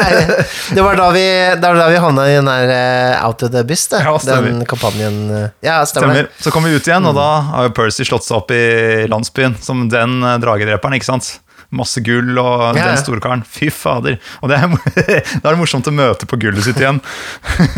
det 0.74 0.80
var 0.84 0.96
da 0.96 1.08
vi, 1.12 1.24
da 1.60 1.72
vi 1.90 1.98
havna 2.00 2.24
i 2.30 2.36
den 2.38 2.48
der 2.48 2.72
eh, 2.74 3.26
Out 3.26 3.42
of 3.44 3.52
the 3.52 3.64
Abyss, 3.64 3.88
det. 3.92 4.00
Ja, 4.06 4.14
den 4.30 4.62
kampanjen. 4.70 5.18
eh, 5.34 5.48
Ja, 5.66 5.80
stemmer. 5.86 6.14
Stemmer. 6.14 6.30
Så 6.40 6.54
kom 6.54 6.64
vi 6.64 6.72
ut 6.76 6.88
igjen, 6.88 7.06
og 7.10 7.18
da 7.18 7.28
har 7.50 7.68
jo 7.68 7.74
Percy 7.76 8.06
slått 8.08 8.24
seg 8.26 8.38
opp 8.38 8.54
i 8.54 8.62
landsbyen 9.10 9.58
som 9.60 9.88
den 9.92 10.20
dragedreperen, 10.42 10.96
ikke 10.96 11.10
sant? 11.10 11.34
Masse 11.70 12.00
gull 12.02 12.32
og 12.40 12.62
Ja, 12.74 12.80
ja. 12.80 12.86
den 12.90 12.98
store 12.98 13.22
karen. 13.22 13.44
Fy 13.46 13.68
fader. 13.70 14.16
Og 14.42 14.50
det 14.50 14.56
er, 14.58 14.72
da 15.40 15.44
er 15.44 15.52
det 15.54 15.58
morsomt 15.60 15.86
å 15.86 15.94
møte 15.94 16.26
på 16.30 16.38
gullet 16.42 16.66
sitt 16.66 16.80
igjen 16.82 16.98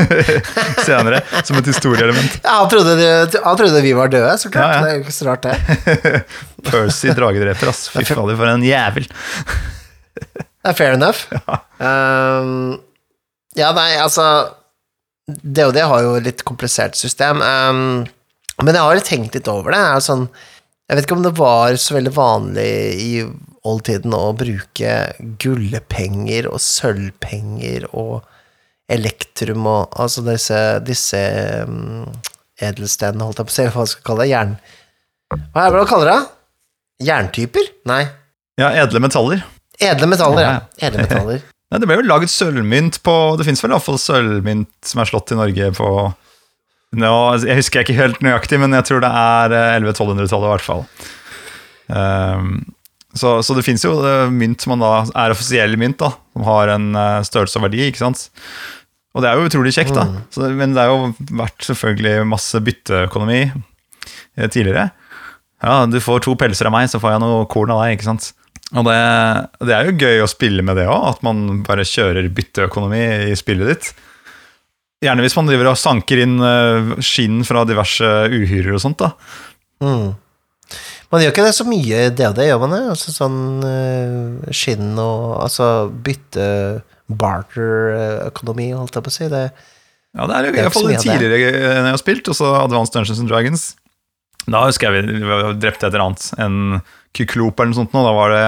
senere, 0.87 1.21
som 1.45 1.59
et 1.61 1.69
historieelement. 1.69 2.39
Ja, 2.45 2.63
han, 2.63 2.71
trodde, 2.73 2.97
han 3.45 3.59
trodde 3.61 3.83
vi 3.85 3.93
var 3.99 4.13
døde, 4.13 4.33
så 4.41 4.53
klart. 4.53 4.79
Ja. 4.79 4.81
Det 4.81 4.91
er 4.95 4.97
jo 4.97 5.05
ikke 5.05 5.17
så 5.19 5.29
rart, 5.29 5.45
det. 5.45 6.15
Percy 6.71 7.13
dragedreper, 7.17 7.73
ass. 7.73 7.85
Fy 7.93 8.05
fader, 8.09 8.39
for 8.39 8.49
en 8.55 8.65
jævel. 8.65 9.09
Det 10.23 10.71
er 10.71 10.79
fair 10.79 10.97
enough. 10.97 11.27
Um, 11.83 12.79
ja, 13.59 13.73
nei, 13.77 13.91
altså 14.01 14.25
DOD 15.29 15.79
har 15.85 16.03
jo 16.05 16.17
et 16.19 16.27
litt 16.27 16.45
komplisert 16.49 16.97
system. 16.99 17.43
Um, 17.43 17.83
men 18.63 18.77
jeg 18.77 18.85
har 18.85 19.03
tenkt 19.07 19.37
litt 19.37 19.49
over 19.51 19.75
det. 19.75 19.81
Det 19.83 19.97
er 19.99 20.05
sånn, 20.07 20.27
jeg 20.93 20.99
vet 20.99 21.07
ikke 21.07 21.17
om 21.17 21.25
det 21.25 21.39
var 21.39 21.77
så 21.81 21.95
veldig 21.97 22.11
vanlig 22.13 22.73
i 23.01 23.13
oldtiden 23.65 24.13
å 24.13 24.35
bruke 24.37 24.97
gullpenger 25.41 26.51
og 26.51 26.61
sølvpenger 26.61 27.87
og 27.97 28.27
elektrum 28.93 29.65
og 29.71 29.97
altså 29.97 30.21
disse, 30.27 30.59
disse 30.85 31.23
um, 31.65 32.05
edelstenene, 32.61 33.25
holdt 33.25 33.41
jeg 33.41 33.49
på 33.49 33.55
å 33.55 33.57
si, 33.57 33.67
hva 33.73 33.87
skal 33.89 34.03
jeg 34.03 34.09
kalle 34.11 34.27
det? 34.27 34.33
Jern... 34.35 34.53
Hva 35.33 35.65
er 35.65 35.73
det 35.73 35.81
man 35.81 35.89
kaller 35.89 36.11
det? 36.11 36.19
Jerntyper? 37.09 37.73
Nei. 37.89 38.03
Ja, 38.61 38.69
edle 38.83 39.01
metaller. 39.01 39.47
Edle 39.81 40.13
metaller, 40.13 40.45
ja. 40.45 40.55
Ja, 40.77 40.91
Edle 40.91 41.07
metaller. 41.07 41.41
Nei, 41.73 41.81
det 41.81 41.89
ble 41.89 41.97
jo 42.03 42.05
laget 42.05 42.29
sølvmynt 42.29 42.99
på 43.01 43.13
Det 43.41 43.47
fins 43.49 43.65
vel 43.65 43.73
iallfall 43.73 43.97
sølvmynt 43.97 44.75
som 44.85 45.01
er 45.01 45.09
slått 45.09 45.33
i 45.33 45.41
Norge 45.41 45.73
på 45.79 45.89
nå, 46.99 47.15
Jeg 47.47 47.59
husker 47.61 47.85
ikke 47.85 47.97
helt 47.97 48.23
nøyaktig, 48.25 48.61
men 48.61 48.77
jeg 48.77 48.89
tror 48.89 49.03
det 49.05 49.11
er 49.11 49.57
eh, 49.57 49.81
1100-1200-tallet 49.81 50.49
i 50.49 50.53
hvert 50.53 50.67
fall. 50.67 50.87
Um, 51.93 52.55
så, 53.13 53.35
så 53.45 53.57
det 53.57 53.65
fins 53.67 53.85
jo 53.85 53.95
eh, 54.07 54.31
mynt 54.33 54.63
som 54.65 54.73
man 54.75 54.85
da 54.85 54.93
er 55.25 55.35
offisiell 55.35 55.77
mynt, 55.81 56.01
da, 56.01 56.15
som 56.33 56.47
har 56.49 56.73
en 56.73 56.93
eh, 56.97 57.25
størrelse 57.29 57.61
og 57.61 57.67
verdi. 57.67 57.83
ikke 57.89 58.01
sant? 58.01 58.27
Og 59.13 59.21
det 59.21 59.29
er 59.29 59.37
jo 59.37 59.49
utrolig 59.51 59.75
kjekt, 59.77 59.93
da. 59.97 60.07
Så, 60.33 60.49
men 60.57 60.73
det 60.73 60.87
har 60.87 60.93
jo 60.93 61.11
vært 61.37 61.67
selvfølgelig 61.69 62.29
masse 62.31 62.61
bytteøkonomi 62.65 63.41
eh, 63.45 64.47
tidligere. 64.47 64.89
Ja, 65.63 65.83
du 65.87 65.99
får 66.03 66.25
to 66.25 66.35
pelser 66.41 66.71
av 66.71 66.75
meg, 66.75 66.89
så 66.91 67.01
får 67.03 67.15
jeg 67.15 67.23
noe 67.23 67.45
korn 67.53 67.75
av 67.75 67.85
deg, 67.85 67.99
ikke 67.99 68.09
sant. 68.09 68.33
Og 68.73 68.89
det, 68.89 68.97
det 69.69 69.77
er 69.77 69.91
jo 69.91 69.99
gøy 70.01 70.23
å 70.25 70.31
spille 70.31 70.65
med 70.65 70.81
det 70.81 70.89
òg, 70.89 71.11
at 71.11 71.21
man 71.27 71.61
bare 71.67 71.85
kjører 71.85 72.33
bytteøkonomi 72.33 73.03
i 73.29 73.37
spillet 73.37 73.69
ditt. 73.69 73.93
Gjerne 75.03 75.25
hvis 75.25 75.35
man 75.35 75.49
driver 75.51 75.73
og 75.73 75.81
sanker 75.81 76.23
inn 76.23 76.37
eh, 76.47 76.93
skinn 77.03 77.43
fra 77.47 77.65
diverse 77.67 78.11
uhyrer 78.31 78.77
og 78.77 78.83
sånt, 78.85 79.03
da. 79.03 79.13
Mm. 79.83 80.13
Man 81.13 81.21
gjør 81.21 81.35
ikke 81.35 81.45
det 81.45 81.57
så 81.57 81.67
mye 81.69 82.07
i 82.07 82.13
DOD, 82.17 82.41
gjør 82.47 82.63
man 82.63 82.73
det? 82.73 82.81
Altså 82.95 83.13
sånn 83.13 83.41
eh, 83.69 84.55
skinn 84.55 84.95
og 84.97 85.43
Altså 85.43 85.67
bytte 85.93 86.47
barter-økonomi, 87.13 88.71
holdt 88.79 88.97
jeg 88.97 89.05
på 89.05 89.13
å 89.13 89.17
si. 89.19 89.29
Det, 89.29 89.45
Ja, 90.17 90.29
det 90.29 90.37
er 90.37 90.47
jo 90.47 90.55
Det 90.55 90.63
i 90.63 90.67
hvert 90.67 90.77
fall 90.79 90.91
tidligere 90.97 91.53
enn 91.75 91.91
jeg 91.91 91.97
har 91.97 92.01
spilt, 92.01 92.31
og 92.33 92.39
så 92.39 92.55
Advanced 92.63 92.97
Dungeons 92.97 93.21
and 93.21 93.33
Dragons. 93.33 93.67
Da 94.47 94.65
husker 94.67 94.91
jeg 94.91 95.07
vi, 95.07 95.19
drepte 95.63 95.87
et 95.87 95.93
eller 95.93 96.07
annet, 96.09 96.25
en 96.43 96.81
kyklop 97.15 97.61
eller 97.61 97.71
noe 97.71 97.79
sånt, 97.83 97.93
og 97.95 98.09
da 98.09 98.15
var 98.17 98.33
det, 98.33 98.47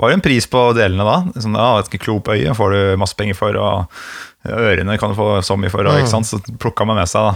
var 0.00 0.10
det 0.10 0.18
en 0.18 0.24
pris 0.24 0.48
på 0.50 0.64
delene 0.76 1.06
da. 1.06 1.20
Sånn, 1.38 1.56
ja, 1.56 1.70
et 1.80 1.92
kyklopøye 1.94 2.56
får 2.58 2.74
du 2.74 2.80
masse 3.00 3.16
penger 3.16 3.38
for, 3.38 3.56
og 3.56 4.02
ørene 4.48 4.98
kan 5.00 5.10
du 5.12 5.16
få 5.18 5.42
så 5.44 5.56
mye 5.60 5.70
for, 5.72 5.84
Mm. 5.84 5.98
ikke 6.00 6.12
sant? 6.14 6.26
så 6.26 6.38
plukka 6.58 6.86
man 6.86 6.96
med 7.00 7.08
seg 7.10 7.20
da. 7.26 7.32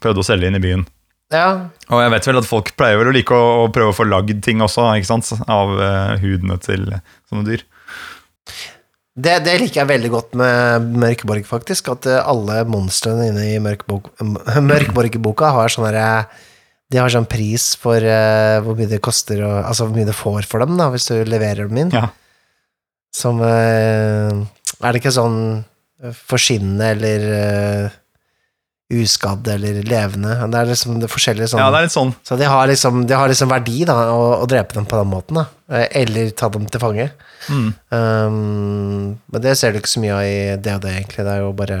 Prøvde 0.00 0.22
å 0.22 0.26
selge 0.26 0.46
inn 0.48 0.56
i 0.56 0.62
byen. 0.64 0.86
ja. 1.30 1.68
Og 1.90 2.00
jeg 2.02 2.10
vet 2.10 2.26
vel 2.26 2.38
at 2.40 2.48
folk 2.48 2.72
pleier 2.76 2.98
vel 2.98 3.08
å 3.10 3.14
like 3.14 3.30
å, 3.34 3.64
å 3.66 3.70
prøve 3.70 3.92
å 3.92 3.96
få 3.96 4.04
lagd 4.08 4.42
ting 4.42 4.60
også, 4.64 4.88
ikke 4.98 5.06
sant? 5.12 5.30
Av 5.46 5.68
uh, 5.78 6.16
hudene 6.22 6.56
til 6.62 6.86
sånne 7.30 7.44
dyr. 7.46 7.62
Det, 9.20 9.34
det 9.44 9.58
liker 9.60 9.80
jeg 9.82 9.88
veldig 9.90 10.10
godt 10.10 10.34
med 10.38 10.86
Mørkeborg, 11.02 11.44
faktisk. 11.44 11.88
At 11.92 12.06
eh, 12.08 12.22
alle 12.24 12.62
monstrene 12.70 13.26
inne 13.28 13.42
i 13.50 13.58
Mørkeborg-boka 13.60 15.50
har 15.58 15.68
sånn 15.72 15.86
herre 15.90 16.06
De 16.90 16.98
har 16.98 17.10
sånn 17.12 17.26
pris 17.28 17.74
for 17.78 18.00
uh, 18.02 18.60
hvor 18.64 18.78
mye 18.78 18.88
det 18.90 19.02
koster, 19.04 19.42
og, 19.46 19.58
altså 19.66 19.84
hvor 19.86 19.96
mye 19.98 20.08
det 20.08 20.16
får 20.16 20.46
for 20.48 20.58
dem, 20.64 20.78
da, 20.80 20.88
hvis 20.94 21.06
du 21.10 21.16
leverer 21.28 21.68
dem 21.68 21.78
inn. 21.84 21.92
Ja. 21.94 22.08
Som 23.14 23.42
uh, 23.42 24.30
Er 24.80 24.88
det 24.94 25.02
ikke 25.02 25.12
sånn 25.14 25.38
eh, 26.04 26.14
forskinnende 26.32 26.88
eller 26.94 27.26
uh, 27.30 27.98
uskadd 28.90 29.46
eller 29.52 29.82
levende? 29.86 30.34
Det 30.50 30.58
er 30.60 30.70
liksom 30.72 30.98
det 31.02 31.10
forskjellige 31.12 31.52
sånn 31.52 31.60
ja, 31.62 31.68
det 31.70 31.78
er 31.78 31.86
litt 31.86 31.94
sånn. 31.94 32.10
Så 32.26 32.38
de 32.40 32.48
har 32.50 32.66
liksom, 32.70 33.04
de 33.06 33.14
har 33.14 33.30
liksom 33.30 33.52
verdi, 33.52 33.84
da, 33.86 33.94
å, 34.10 34.24
å 34.42 34.48
drepe 34.50 34.74
dem 34.74 34.88
på 34.90 34.98
den 34.98 35.10
måten, 35.12 35.38
da. 35.38 35.46
Eh, 35.70 35.86
Eller 36.02 36.32
ta 36.34 36.48
dem 36.50 36.66
til 36.66 36.82
fange. 36.82 37.06
Mm. 37.46 37.68
Um, 37.94 39.14
men 39.30 39.44
det 39.44 39.54
ser 39.60 39.72
du 39.72 39.78
ikke 39.80 39.92
så 39.94 40.02
mye 40.02 40.16
av 40.18 40.26
i 40.26 40.40
DOD, 40.60 40.88
egentlig. 40.90 41.22
Det 41.24 41.32
er 41.36 41.44
jo 41.44 41.52
bare 41.56 41.78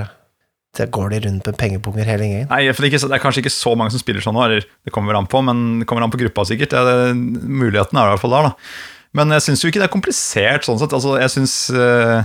Det 0.78 0.86
går 0.94 1.08
de 1.10 1.18
rundt 1.24 1.48
med 1.50 1.56
pengepunger 1.58 2.06
hele 2.06 2.22
gjengen. 2.28 2.46
Nei, 2.52 2.62
for 2.70 2.86
det, 2.86 2.94
er 2.94 3.10
det 3.10 3.18
kanskje 3.24 3.42
ikke 3.42 3.50
så 3.50 3.72
mange 3.74 3.90
som 3.90 3.98
spiller 3.98 4.22
sånn 4.22 4.36
nå, 4.38 4.44
eller 4.46 4.62
det 4.62 4.92
kommer 4.94 5.10
vel 5.10 5.18
an 5.24 5.26
på, 5.26 5.40
men 5.42 5.80
det 5.82 5.88
kommer 5.90 6.06
an 6.06 6.12
på 6.14 6.20
gruppa 6.22 6.44
sikkert. 6.46 6.70
Det, 6.70 6.94
er- 7.10 7.18
muligheten 7.18 7.98
er 7.98 8.06
i 8.06 8.12
hvert 8.14 8.22
fall 8.22 8.36
der, 8.36 8.52
da. 8.52 8.76
Men 9.18 9.34
jeg 9.34 9.42
syns 9.48 9.64
jo 9.64 9.72
ikke 9.72 9.80
det 9.82 9.88
er 9.88 9.96
komplisert 9.96 10.62
sånn 10.68 10.78
sett. 10.78 10.92
Altså, 10.94 11.16
jeg 11.18 11.32
synes 11.34 11.54
eh, 11.74 12.22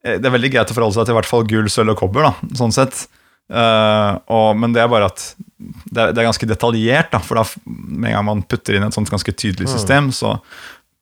Det 0.00 0.24
er 0.24 0.32
veldig 0.32 0.50
greit 0.54 0.70
å 0.72 0.76
forholde 0.76 0.96
seg 0.96 1.08
til 1.08 1.14
i 1.14 1.18
hvert 1.18 1.28
fall 1.28 1.48
gull, 1.48 1.68
sølv 1.72 1.92
og 1.92 1.98
kobber, 2.00 2.30
da, 2.30 2.52
sånn 2.56 2.72
sett. 2.72 3.02
Uh, 3.50 4.14
og, 4.30 4.54
men 4.62 4.72
det 4.72 4.80
er 4.80 4.90
bare 4.90 5.08
at 5.10 5.24
det 5.58 5.98
er, 5.98 6.12
det 6.14 6.22
er 6.22 6.28
ganske 6.28 6.48
detaljert, 6.48 7.10
da, 7.12 7.20
for 7.24 7.40
da 7.40 7.44
med 7.66 8.12
en 8.12 8.16
gang 8.16 8.28
man 8.28 8.44
putter 8.48 8.78
inn 8.78 8.86
et 8.86 8.96
sånt 8.96 9.10
ganske 9.12 9.34
tydelig 9.34 9.68
system, 9.72 10.12
så 10.14 10.36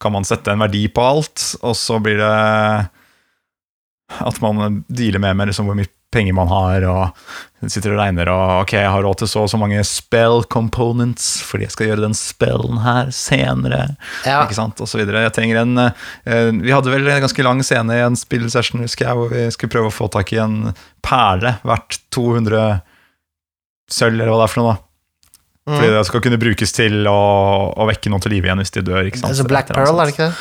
kan 0.03 0.15
man 0.15 0.27
sette 0.27 0.51
en 0.55 0.63
verdi 0.63 0.87
på 0.91 1.05
alt, 1.05 1.45
og 1.61 1.77
så 1.79 1.99
blir 2.03 2.19
det 2.23 2.33
at 4.25 4.41
man 4.41 4.83
dealer 4.89 5.21
med, 5.21 5.37
med 5.37 5.51
liksom 5.51 5.69
hvor 5.69 5.77
mye 5.79 5.91
penger 6.15 6.33
man 6.33 6.49
har, 6.49 6.85
og 6.89 7.69
sitter 7.69 7.93
og 7.93 7.99
regner 8.01 8.31
og 8.33 8.63
ok, 8.63 8.73
jeg 8.79 8.89
har 8.89 9.03
råd 9.05 9.19
til 9.21 9.29
så 9.29 9.43
og 9.45 9.51
så 9.53 9.59
mange 9.61 9.83
spell 9.85 10.41
components, 10.49 11.43
fordi 11.45 11.67
jeg 11.67 11.75
skal 11.75 11.91
gjøre 11.91 12.05
den 12.07 12.15
spellen 12.17 12.79
her 12.81 13.11
senere, 13.13 13.97
Ja. 14.25 14.39
ikke 14.47 14.57
sant, 14.57 14.81
og 14.81 14.89
så 14.89 14.97
videre. 15.03 15.25
Jeg 15.27 15.35
trenger 15.37 15.61
en 15.67 15.77
uh, 15.77 15.91
Vi 16.65 16.73
hadde 16.73 16.91
vel 16.95 17.09
en 17.13 17.21
ganske 17.27 17.45
lang 17.45 17.61
scene 17.67 17.93
i 17.99 18.05
en 18.07 18.17
spillsession, 18.17 18.81
husker 18.87 19.05
jeg, 19.11 19.17
hvor 19.21 19.29
vi 19.35 19.45
skulle 19.53 19.75
prøve 19.75 19.91
å 19.93 19.97
få 19.99 20.09
tak 20.15 20.33
i 20.33 20.41
en 20.41 20.73
perle 21.05 21.57
verdt 21.69 22.01
200 22.15 22.81
sølv, 23.91 24.17
eller 24.21 24.33
hva 24.33 24.41
det 24.43 24.49
er 24.49 24.55
for 24.55 24.63
noe, 24.63 24.75
da. 24.77 24.85
Fordi 25.69 25.89
Mm. 25.91 25.95
det 25.99 26.07
skal 26.09 26.21
kunne 26.25 26.39
brukes 26.41 26.73
til 26.73 26.95
å, 27.05 27.19
å 27.77 27.85
vekke 27.91 28.09
noen 28.09 28.23
til 28.25 28.33
live 28.33 28.49
igjen 28.49 28.57
hvis 28.63 28.73
de 28.73 28.81
dør. 28.87 29.05
ikke 29.05 29.19
sant? 29.21 29.29
Altså 29.35 29.45
Black 29.45 29.69
så 29.69 29.75
black 29.75 29.85
Pearl, 29.85 30.01
er 30.01 30.07
det 30.09 30.15
ikke 30.15 30.29
det? 30.31 30.37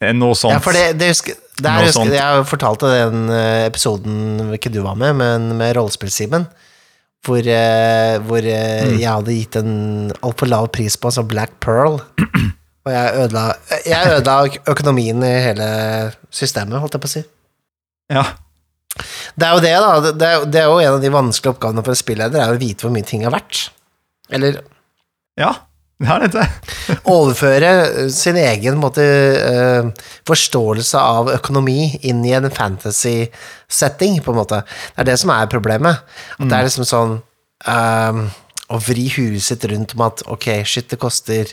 Eh, 0.00 0.12
Noe 0.12 0.34
sånt. 0.36 0.52
Ja, 0.52 0.60
for 0.60 0.76
det, 0.76 0.98
det 1.00 1.08
husker, 1.14 1.34
det 1.56 1.70
Noe 1.72 1.86
husker. 1.88 2.12
Jeg 2.12 2.46
fortalte 2.50 2.90
den 2.92 3.28
eh, 3.32 3.64
episoden 3.70 4.52
ikke 4.56 4.72
du 4.74 4.82
var 4.84 4.94
med, 5.00 5.16
men 5.16 5.46
med 5.56 5.76
rollespill-Simen. 5.78 6.44
Hvor, 7.26 7.40
eh, 7.42 8.18
hvor 8.22 8.44
Mm. 8.44 8.98
jeg 9.00 9.08
hadde 9.08 9.32
gitt 9.34 9.56
en 9.58 10.12
altfor 10.22 10.46
lav 10.52 10.68
pris 10.70 10.94
på 11.00 11.08
altså 11.08 11.24
Black 11.26 11.56
Pearl. 11.64 11.96
Og 12.86 12.92
jeg 12.92 13.14
ødela, 13.24 13.46
jeg 13.82 14.12
ødela 14.20 14.60
økonomien 14.70 15.24
i 15.26 15.32
hele 15.42 15.66
systemet, 16.30 16.78
holdt 16.78 16.94
jeg 16.94 17.02
på 17.02 17.08
å 17.08 17.14
si. 17.16 17.22
Ja. 18.14 18.22
Det 19.34 19.42
er 19.48 19.56
jo 19.56 19.64
det, 19.64 19.72
da. 19.82 19.88
Det- 20.04 20.12
Det 20.20 20.28
er, 20.28 20.44
det 20.46 20.60
er 20.60 20.68
jo 20.70 20.78
en 20.78 20.92
av 20.94 21.00
de 21.02 21.10
vanskelige 21.10 21.56
oppgavene 21.56 21.82
for 21.82 21.90
en 21.96 21.98
spilleder, 22.04 22.38
er 22.44 22.54
å 22.54 22.60
vite 22.60 22.86
hvor 22.86 22.92
mye 22.94 23.04
ting 23.08 23.24
er 23.26 23.34
verdt. 23.34 23.70
Eller 24.30 24.60
ja, 25.40 25.50
dette. 26.00 26.42
overføre 27.08 28.08
sin 28.12 28.36
egen 28.36 28.80
måte, 28.80 29.02
eh, 29.02 30.08
forståelse 30.28 31.00
av 31.00 31.30
økonomi 31.32 31.96
inn 32.04 32.24
i 32.24 32.34
en 32.36 32.50
fantasy-setting, 32.50 34.20
på 34.22 34.34
en 34.34 34.40
måte. 34.42 34.62
Det 34.92 35.04
er 35.04 35.10
det 35.12 35.18
som 35.22 35.32
er 35.32 35.46
problemet. 35.46 36.02
At 36.36 36.48
det 36.48 36.58
er 36.58 36.68
liksom 36.68 36.88
sånn 36.88 37.22
eh, 37.66 38.26
Å 38.66 38.80
vri 38.82 39.06
huet 39.14 39.44
sitt 39.46 39.62
rundt 39.70 39.94
om 39.94 40.00
at 40.08 40.24
ok, 40.26 40.48
shit, 40.66 40.88
det 40.90 40.98
koster 40.98 41.52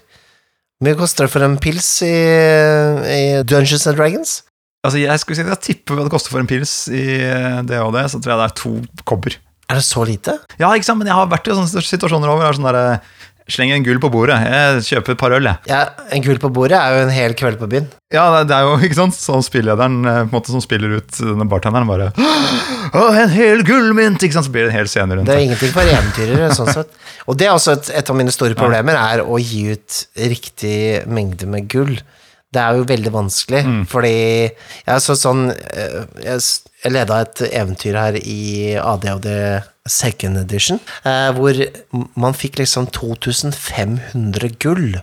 mye 0.83 0.97
koster 0.97 1.27
det 1.27 1.31
for 1.31 1.45
en 1.45 1.59
pils 1.61 1.87
i, 2.03 2.09
i 2.09 3.43
Dungeons 3.47 3.85
and 3.87 3.99
Dragons? 3.99 4.41
Altså, 4.83 4.99
jeg 4.99 5.21
skulle 5.21 5.37
si, 5.37 5.45
jeg 5.47 5.63
tipper 5.63 5.95
hva 5.95 6.03
det 6.07 6.11
koster 6.11 6.33
for 6.33 6.41
en 6.41 6.49
pils 6.49 6.73
i 6.91 7.03
eh, 7.21 7.61
det 7.69 7.79
og 7.79 7.93
det, 7.95 8.07
så 8.11 8.19
tror 8.19 8.33
jeg 8.33 8.41
det 8.41 8.47
er 8.49 8.55
to 8.59 9.03
kobber. 9.07 9.37
Er 9.71 9.79
det 9.79 9.85
så 9.87 10.03
lite? 10.03 10.35
Ja, 10.59 10.73
ikke 10.75 10.89
sant, 10.89 10.99
men 10.99 11.07
jeg 11.07 11.15
har 11.15 11.29
vært 11.31 11.47
i 11.47 11.55
sånne 11.55 11.85
situasjoner 11.87 12.33
over. 12.33 12.49
er 12.49 12.57
Sånn 12.57 12.67
der, 12.67 13.13
Slenger 13.51 13.75
en 13.75 13.83
gull 13.83 13.99
på 13.99 14.07
bordet. 14.13 14.37
Jeg 14.47 14.83
kjøper 14.87 15.15
et 15.15 15.19
par 15.19 15.33
øl, 15.35 15.47
jeg. 15.49 15.59
Ja, 15.67 15.81
En 16.15 16.23
gull 16.23 16.39
på 16.39 16.51
bordet 16.53 16.77
er 16.79 16.95
jo 16.95 17.01
en 17.03 17.11
hel 17.11 17.35
kveld 17.35 17.59
på 17.59 17.67
byen. 17.71 17.89
Ja, 18.13 18.43
det, 18.47 18.55
er 18.55 18.67
jo 18.69 18.77
ikke 18.87 18.99
sant, 19.01 19.17
sånn 19.17 19.43
spillederen 19.43 19.99
eh, 20.05 20.21
på 20.23 20.29
en 20.29 20.35
måte 20.37 20.53
som 20.53 20.63
spiller 20.63 20.95
ut 20.99 21.19
denne 21.19 21.47
bartenderen, 21.51 21.89
bare 21.89 22.11
Å, 22.93 23.05
en 23.23 23.31
hel 23.33 23.63
gullmynt! 23.67 24.23
Ikke 24.23 24.37
sant, 24.37 24.47
så 24.47 24.53
blir 24.53 24.67
det 24.67 24.71
en 24.71 24.77
hel 24.77 24.91
scene 24.91 25.17
rundt 25.17 25.27
Det 25.27 25.33
Det 25.33 25.41
er 25.41 25.47
ingenting 25.49 25.73
for 25.75 25.93
eventyrere, 25.95 26.49
sånn 26.55 26.71
sett. 26.71 26.91
Og 27.27 27.39
det 27.39 27.49
er 27.49 27.55
også 27.55 27.75
et, 27.75 27.93
et 27.99 28.11
av 28.13 28.19
mine 28.19 28.33
store 28.35 28.57
problemer, 28.59 28.99
er 28.99 29.23
å 29.25 29.39
gi 29.41 29.65
ut 29.73 30.03
riktig 30.31 30.77
mengde 31.11 31.49
med 31.49 31.67
gull. 31.71 31.95
Det 32.53 32.61
er 32.61 32.77
jo 32.77 32.85
veldig 32.85 33.11
vanskelig, 33.15 33.63
fordi 33.89 34.13
jeg 34.45 35.01
så 35.01 35.15
sånn 35.17 35.47
eh, 35.49 36.03
Jeg, 36.21 36.43
jeg 36.83 36.93
leda 36.93 37.21
et 37.23 37.41
eventyr 37.49 37.97
her 37.97 38.17
i 38.19 38.75
ADHD 38.79 39.29
second 39.89 40.39
edition, 40.39 40.79
eh, 41.07 41.31
hvor 41.35 41.57
man 42.19 42.35
fikk 42.35 42.59
liksom 42.59 42.87
2500 42.95 44.53
gull 44.63 44.99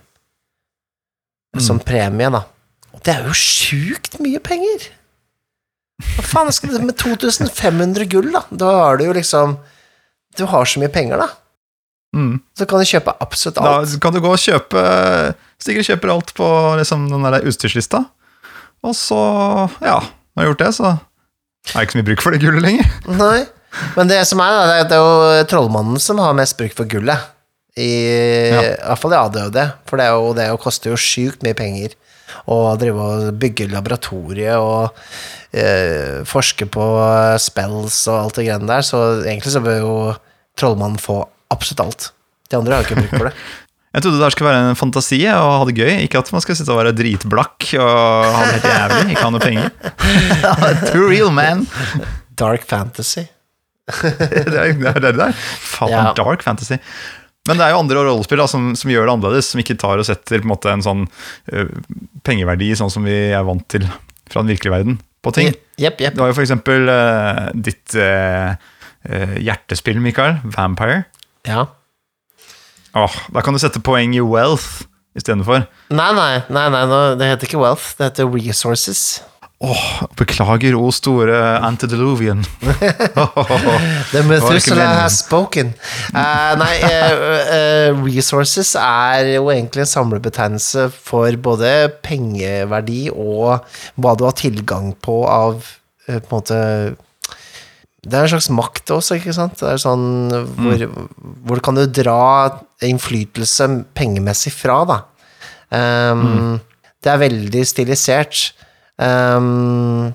som 1.58 1.80
premie, 1.82 2.30
da. 2.30 2.44
Og 2.94 3.02
det 3.06 3.14
er 3.14 3.26
jo 3.26 3.36
sjukt 3.36 4.18
mye 4.22 4.40
penger! 4.42 4.90
Hva 6.00 6.24
faen 6.24 6.54
skal 6.54 6.72
du 6.72 6.84
med 6.84 6.96
2500 7.00 8.06
gull, 8.08 8.30
da? 8.32 8.44
Da 8.48 8.70
har 8.86 8.96
du 8.96 9.04
jo 9.04 9.16
liksom 9.16 9.58
Du 10.38 10.46
har 10.48 10.64
så 10.64 10.80
mye 10.80 10.88
penger, 10.92 11.20
da. 11.20 11.26
Mm. 12.16 12.40
Så 12.56 12.66
kan 12.70 12.80
du 12.80 12.86
kjøpe 12.86 13.12
absolutt 13.22 13.58
alt. 13.58 13.90
Da 13.90 13.98
kan 14.02 14.14
du 14.14 14.20
gå 14.22 14.30
og 14.30 14.38
kjøpe 14.40 14.80
og 14.80 15.84
kjøper 15.86 16.12
alt 16.14 16.32
på 16.34 16.48
liksom, 16.78 17.08
den 17.10 17.26
der 17.26 17.46
utstyrslista. 17.46 18.04
Og 18.86 18.94
så, 18.96 19.18
ja, 19.82 19.98
når 20.00 20.38
du 20.38 20.40
har 20.40 20.48
gjort 20.52 20.62
det, 20.62 20.70
så 20.78 20.92
er 21.68 21.72
det 21.80 21.86
ikke 21.86 21.92
så 21.96 22.00
mye 22.00 22.08
bruk 22.10 22.22
for 22.24 22.34
det 22.34 22.40
gullet 22.42 22.64
lenger. 22.64 22.86
Nei. 23.20 23.40
Men 23.96 24.08
det 24.10 24.20
som 24.26 24.40
er, 24.42 24.50
det 24.66 24.76
er- 24.80 24.88
det 24.90 24.96
er 24.96 25.04
jo 25.04 25.44
trollmannen 25.52 26.00
som 26.02 26.18
har 26.18 26.34
mest 26.34 26.56
bruk 26.58 26.72
for 26.74 26.84
gullet. 26.90 27.18
I, 27.78 27.86
Ja. 28.50 28.60
i 28.60 28.76
hvert 28.82 28.98
fall 28.98 29.12
i 29.14 29.16
ADHD, 29.20 29.58
for 29.86 29.96
det, 29.96 30.06
er 30.06 30.10
jo, 30.18 30.32
det 30.34 30.44
er 30.48 30.56
koster 30.58 30.90
jo 30.90 30.96
sjukt 30.98 31.42
mye 31.46 31.54
penger 31.54 31.94
å 32.50 32.76
drive 32.78 32.98
og 32.98 33.38
bygge 33.38 33.68
laboratorie 33.70 34.56
og 34.58 34.90
eh, 35.54 36.22
forske 36.26 36.66
på 36.66 36.84
spells 37.38 38.02
og 38.10 38.16
alt 38.24 38.34
det 38.40 38.46
greiene 38.48 38.66
der, 38.66 38.82
så 38.86 39.22
egentlig 39.22 39.52
så 39.54 39.62
bør 39.62 39.78
jo 39.80 39.94
trollmannen 40.58 40.98
få 41.00 41.22
absolutt 41.50 41.80
alt. 41.86 42.10
De 42.50 42.58
andre 42.58 42.74
har 42.74 42.82
jo 42.82 42.88
ikke 42.90 43.02
bruk 43.06 43.16
for 43.20 43.30
det. 43.30 43.34
Jeg 43.90 44.04
trodde 44.04 44.20
det 44.22 44.28
skulle 44.32 44.50
være 44.52 44.70
en 44.70 44.78
fantasi 44.78 45.18
og 45.34 45.48
ha 45.58 45.64
det 45.66 45.74
gøy. 45.80 45.92
Ikke 46.04 46.20
at 46.22 46.28
man 46.30 46.42
skal 46.44 46.54
sitte 46.58 46.70
og 46.70 46.78
være 46.78 46.92
dritblakk 46.94 47.66
og 47.82 48.26
ha 48.36 48.42
det 48.46 48.52
helt 48.60 48.68
jævlig, 48.70 49.14
ikke 49.16 49.24
ha 49.26 49.30
noe 49.34 49.42
penger. 49.42 49.70
Too 50.92 51.08
real, 51.10 51.32
man! 51.34 51.64
Dark 52.38 52.62
fantasy. 52.70 53.26
Det 53.90 54.54
er 54.54 54.76
det 54.78 54.92
er 54.94 55.00
det 55.02 55.14
der. 55.18 55.32
Faen, 55.34 55.90
Ja. 55.90 56.12
dark 56.14 56.44
fantasy. 56.46 56.76
Men 57.48 57.56
det 57.58 57.64
er 57.66 57.72
jo 57.72 57.80
andre 57.80 58.02
rollespill 58.06 58.38
da, 58.38 58.46
som, 58.46 58.68
som 58.78 58.90
gjør 58.92 59.08
det 59.08 59.14
annerledes, 59.16 59.48
som 59.50 59.62
ikke 59.62 59.74
tar 59.80 59.98
og 59.98 60.06
setter 60.06 60.38
på 60.38 60.44
en, 60.46 60.50
måte, 60.52 60.70
en 60.70 60.84
sånn 60.84 61.02
øh, 61.50 61.70
pengeverdi, 62.22 62.68
sånn 62.78 62.92
som 62.92 63.02
vi 63.08 63.16
er 63.32 63.42
vant 63.48 63.64
til 63.72 63.86
fra 64.30 64.44
den 64.44 64.52
virkelige 64.52 64.74
verden, 64.76 64.98
på 65.24 65.32
ting. 65.34 65.50
Yep, 65.80 65.98
yep. 66.04 66.14
Det 66.14 66.20
var 66.22 66.30
jo 66.30 66.36
for 66.36 66.44
eksempel 66.44 66.86
øh, 66.92 67.40
ditt 67.66 67.96
øh, 67.98 68.52
øh, 69.10 69.34
hjertespill, 69.42 69.98
Mikael, 70.04 70.38
Vampire. 70.54 71.00
Ja. 71.48 71.64
Åh, 72.98 73.16
da 73.30 73.42
kan 73.44 73.54
du 73.54 73.62
sette 73.62 73.82
poeng 73.82 74.14
i 74.16 74.22
wealth 74.24 74.84
istedenfor. 75.18 75.66
Nei, 75.90 76.12
nei, 76.16 76.42
nei, 76.50 76.68
nei, 76.74 76.84
no, 76.90 77.00
det 77.18 77.32
heter 77.32 77.50
ikke 77.50 77.62
wealth, 77.62 77.92
det 77.98 78.10
heter 78.10 78.30
resources. 78.30 79.20
Åh, 79.60 79.80
beklager, 80.16 80.72
o 80.72 80.88
store 80.94 81.36
antediluvian. 81.66 82.40
The 84.12 84.22
Methuselah 84.24 85.02
has 85.02 85.18
spoken. 85.20 85.74
Uh, 86.14 86.54
nei, 86.56 86.78
uh, 86.80 87.90
uh, 87.92 88.00
resources 88.06 88.72
er 88.80 89.34
jo 89.34 89.50
egentlig 89.52 89.84
en 89.84 89.92
samlebetegnelse 89.92 90.88
for 90.96 91.36
både 91.44 91.90
pengeverdi 92.00 93.10
og 93.12 93.60
hva 94.00 94.16
du 94.16 94.24
har 94.24 94.38
tilgang 94.40 94.94
på 94.96 95.20
av 95.28 95.60
på 96.10 96.16
en 96.16 96.32
måte 96.32 96.56
Det 98.00 98.16
er 98.16 98.24
en 98.24 98.32
slags 98.32 98.48
makt 98.56 98.90
også, 98.96 99.18
ikke 99.18 99.34
sant? 99.36 99.58
Det 99.60 99.68
er 99.68 99.80
sånn 99.82 100.06
hvor, 100.56 100.84
hvor 101.50 101.60
kan 101.64 101.76
du 101.76 101.82
dra 101.84 102.16
innflytelse 102.86 103.66
pengemessig 103.98 104.52
fra, 104.56 104.78
da? 104.88 104.98
Um, 105.70 106.56
Det 107.00 107.12
er 107.12 107.20
veldig 107.20 107.62
stilisert. 107.68 108.40
Um, 109.00 110.10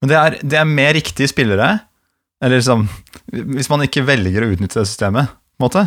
Men 0.00 0.10
det 0.10 0.16
er, 0.16 0.38
det 0.44 0.58
er 0.60 0.68
mer 0.68 0.92
riktige 0.96 1.28
spillere, 1.30 1.68
eller 2.42 2.60
liksom 2.60 2.86
Hvis 3.32 3.70
man 3.72 3.82
ikke 3.84 4.04
velger 4.08 4.44
å 4.44 4.50
utnytte 4.54 4.80
det 4.80 4.88
systemet, 4.88 5.28
på 5.28 5.62
en 5.62 5.66
måte, 5.68 5.84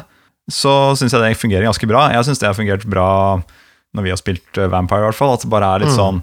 så 0.51 0.71
syns 0.99 1.13
jeg 1.15 1.21
det 1.23 1.37
fungerer 1.39 1.65
ganske 1.65 1.87
bra. 1.89 2.07
Jeg 2.13 2.27
syns 2.27 2.41
det 2.41 2.49
har 2.49 2.57
fungert 2.57 2.85
bra 2.89 3.09
når 3.95 4.05
vi 4.05 4.11
har 4.13 4.19
spilt 4.19 4.57
eh, 4.59 4.69
Vampire, 4.71 5.01
i 5.03 5.07
hvert 5.09 5.17
fall. 5.17 5.33
At 5.35 5.45
det 5.45 5.51
bare 5.51 5.69
er 5.75 5.83
litt 5.85 5.95
sånn 5.95 6.21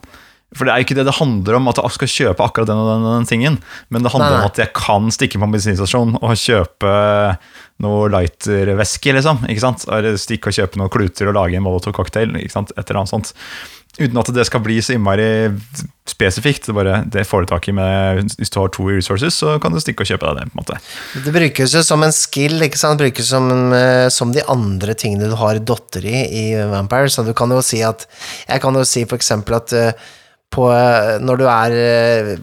For 0.57 0.65
det 0.65 0.73
er 0.73 0.81
jo 0.81 0.87
ikke 0.87 0.97
det 0.97 1.05
det 1.05 1.17
handler 1.19 1.59
om, 1.59 1.69
at 1.69 1.81
jeg 1.83 1.95
skal 1.99 2.13
kjøpe 2.15 2.45
akkurat 2.47 2.71
den 2.71 2.81
og 2.81 2.87
den, 2.89 3.03
og 3.05 3.17
den 3.19 3.29
tingen. 3.29 3.59
Men 3.93 4.05
det 4.05 4.13
handler 4.15 4.33
Nei, 4.33 4.43
om 4.47 4.49
at 4.49 4.61
jeg 4.63 4.73
kan 4.77 5.11
stikke 5.13 5.41
på 5.41 5.45
en 5.45 5.57
bensinstasjon 5.57 6.15
og 6.23 6.39
kjøpe 6.41 6.93
noe 7.85 8.07
lightervæske, 8.15 9.13
liksom. 9.19 9.45
Ikke 9.53 9.65
sant? 9.67 9.85
Eller 9.93 10.17
stikke 10.21 10.49
og 10.49 10.57
kjøpe 10.57 10.81
noen 10.81 10.93
kluter 10.95 11.29
og 11.29 11.37
lage 11.37 11.61
en 11.61 11.67
molotov-cocktail. 11.67 12.33
Et 12.41 12.57
eller 12.57 13.03
annet 13.03 13.13
sånt. 13.13 13.35
Uten 13.99 14.19
at 14.21 14.29
det 14.31 14.45
skal 14.47 14.63
bli 14.63 14.77
så 14.85 14.95
innmari 14.95 15.27
spesifikt. 16.09 16.69
Det, 16.69 16.73
er 16.73 16.77
bare, 16.77 16.99
det 17.11 17.25
får 17.27 17.45
du 17.45 17.51
tak 17.51 17.67
i 17.69 17.75
med 17.75 18.31
Hvis 18.39 18.53
du 18.55 18.61
har 18.61 18.71
to 18.73 18.87
resources, 18.89 19.35
så 19.35 19.57
kan 19.63 19.75
du 19.75 19.81
stikke 19.83 20.05
og 20.05 20.11
kjøpe 20.13 20.29
deg 20.29 20.39
det. 20.39 20.53
på 20.53 20.57
en 20.57 20.63
måte 20.63 21.25
Det 21.25 21.35
brukes 21.35 21.75
jo 21.75 21.83
som 21.87 22.05
en 22.07 22.15
skill, 22.15 22.57
ikke 22.65 22.79
sant? 22.79 23.01
Det 23.01 23.09
brukes 23.09 23.33
som, 23.33 23.51
eh, 23.75 24.07
som 24.15 24.33
de 24.33 24.45
andre 24.49 24.95
tingene 24.99 25.31
du 25.31 25.35
har 25.41 25.59
dotter 25.59 26.07
i 26.07 26.23
i 26.29 26.47
Vampire. 26.71 27.11
Så 27.11 27.27
du 27.27 27.35
kan 27.35 27.51
jo 27.51 27.61
si 27.65 27.83
at 27.83 28.07
Jeg 28.47 28.63
kan 28.63 28.75
jo 28.79 28.87
si 28.87 29.05
for 29.05 29.19
eksempel 29.19 29.59
at 29.59 29.75
eh, 29.75 30.09
på, 30.55 30.69
eh, 30.73 31.17
når 31.23 31.41
du 31.41 31.47
er 31.51 31.79
eh, 31.85 32.35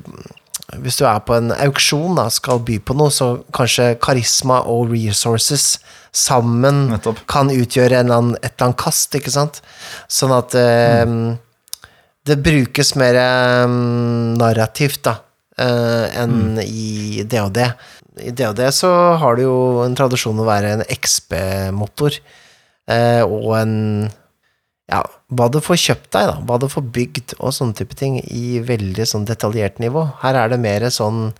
Hvis 0.82 0.98
du 0.98 1.06
er 1.06 1.20
på 1.24 1.36
en 1.38 1.54
auksjon, 1.54 2.18
da, 2.18 2.26
skal 2.34 2.60
by 2.66 2.80
på 2.84 2.96
noe, 2.98 3.14
så 3.14 3.38
kanskje 3.56 3.94
karisma 4.02 4.64
og 4.68 4.90
resources 4.92 5.78
sammen 6.16 6.88
Nettopp. 6.90 7.22
kan 7.30 7.52
utgjøre 7.54 8.00
en 8.00 8.10
eller 8.10 8.18
annen, 8.18 8.38
et 8.42 8.56
eller 8.56 8.72
annet 8.72 8.82
kast, 8.82 9.16
ikke 9.16 9.32
sant? 9.32 9.62
Sånn 10.12 10.34
at 10.36 10.56
eh, 10.58 11.06
det 12.26 12.40
brukes 12.42 12.96
mer 12.98 13.20
narrativt, 13.70 15.04
da, 15.06 15.20
eh, 15.62 16.18
enn 16.24 16.58
i 16.64 17.24
DOD. 17.30 17.62
I 18.26 18.32
DOD 18.32 18.62
så 18.74 18.92
har 19.22 19.38
du 19.38 19.46
jo 19.46 19.58
en 19.84 19.96
tradisjon 19.98 20.40
å 20.40 20.48
være 20.48 20.76
en 20.78 20.86
XB-motor, 20.96 22.18
eh, 22.90 23.22
og 23.22 23.52
en 23.60 23.76
ja, 24.92 25.02
hva 25.34 25.48
du 25.50 25.58
får 25.64 25.80
kjøpt 25.82 26.10
deg, 26.14 26.30
da, 26.30 26.38
hva 26.46 26.58
du 26.62 26.68
får 26.70 26.86
bygd 26.94 27.36
og 27.40 27.54
sånne 27.56 27.78
type 27.80 27.98
ting, 27.98 28.20
i 28.30 28.60
veldig 28.66 29.06
sånn 29.10 29.26
detaljert 29.26 29.80
nivå. 29.82 30.06
Her 30.22 30.38
er 30.44 30.54
det 30.54 30.62
mer 30.62 30.86
sånn 30.94 31.32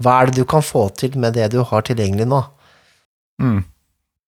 Hva 0.00 0.18
er 0.20 0.28
det 0.28 0.42
du 0.42 0.44
kan 0.48 0.64
få 0.64 0.88
til 0.92 1.14
med 1.16 1.36
det 1.36 1.50
du 1.54 1.62
har 1.64 1.84
tilgjengelig 1.84 2.26
nå? 2.28 2.42
Mm. 3.40 3.62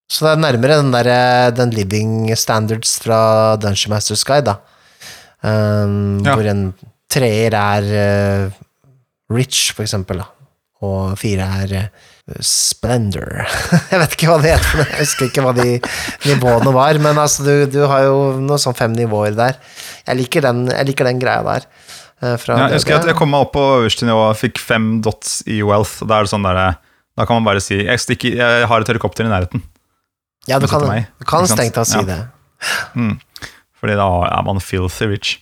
Så 0.09 0.25
det 0.25 0.31
er 0.31 0.41
nærmere 0.41 0.79
den 0.81 0.95
der, 0.95 1.09
eh, 1.13 1.51
den 1.53 1.75
living 1.77 2.31
standards 2.37 2.95
fra 3.03 3.57
Dungeon 3.61 3.93
Masters 3.93 4.25
Guide, 4.25 4.55
da. 4.55 4.57
Um, 5.43 6.25
Ja. 6.25 6.35
Hvor 6.35 6.49
en 6.49 6.73
treer 7.09 7.53
er 7.53 7.85
uh, 8.49 8.51
rich, 9.31 9.73
for 9.77 9.85
eksempel, 9.85 10.25
da. 10.25 10.29
Og 10.81 11.19
fire 11.21 11.45
er 11.63 11.75
eh, 11.77 12.08
splendor. 12.45 13.45
jeg 13.93 14.01
vet 14.03 14.15
ikke 14.17 14.29
hva 14.31 14.39
det 14.43 14.55
heter, 14.57 14.83
jeg 14.85 15.01
husker 15.05 15.29
ikke 15.31 15.45
hva 15.47 15.53
de 15.57 15.69
nivåene 16.29 16.73
var, 16.75 16.99
men 17.05 17.19
altså, 17.21 17.45
du, 17.47 17.53
du 17.73 17.81
har 17.89 18.05
jo 18.09 18.19
noe 18.43 18.59
sånn 18.63 18.77
fem 18.79 18.93
nivåer 18.97 19.37
der. 19.39 19.57
Jeg 20.09 20.21
liker 20.23 20.45
den, 20.49 20.67
jeg 20.73 20.91
liker 20.91 21.09
den 21.09 21.23
greia 21.23 21.43
der. 21.47 21.67
eh, 22.23 22.35
Ja, 22.49 22.59
jeg 22.69 22.79
husker 22.81 22.99
at 22.99 23.07
jeg 23.09 23.17
kom 23.19 23.31
meg 23.33 23.47
opp 23.47 23.53
på 23.57 23.65
øverste 23.79 24.07
nivå 24.09 24.29
og 24.31 24.37
fikk 24.41 24.59
fem 24.61 24.99
dots 25.05 25.41
i 25.49 25.61
wealth. 25.63 26.01
Da 26.05 26.19
er 26.21 26.29
det 26.29 26.33
sånn 26.35 26.47
der, 26.47 26.79
Da 27.19 27.25
kan 27.27 27.41
man 27.41 27.49
bare 27.49 27.61
si 27.65 27.81
jeg, 27.83 27.99
stikker, 27.99 28.37
jeg 28.39 28.67
har 28.71 28.81
et 28.85 28.91
helikopter 28.93 29.27
i 29.27 29.33
nærheten. 29.33 29.63
ja, 30.47 30.59
du 30.63 30.67
kan, 30.71 30.85
meg, 30.89 31.09
du 31.19 31.25
kan 31.29 31.47
strengt 31.51 31.75
tatt 31.75 31.89
si 31.91 31.99
Ja. 31.99 32.05
det. 32.07 32.21
Fordi 33.79 33.95
da 33.99 34.07
er 34.27 34.43
man 34.47 34.59
filthy 34.61 35.07
rich. 35.11 35.37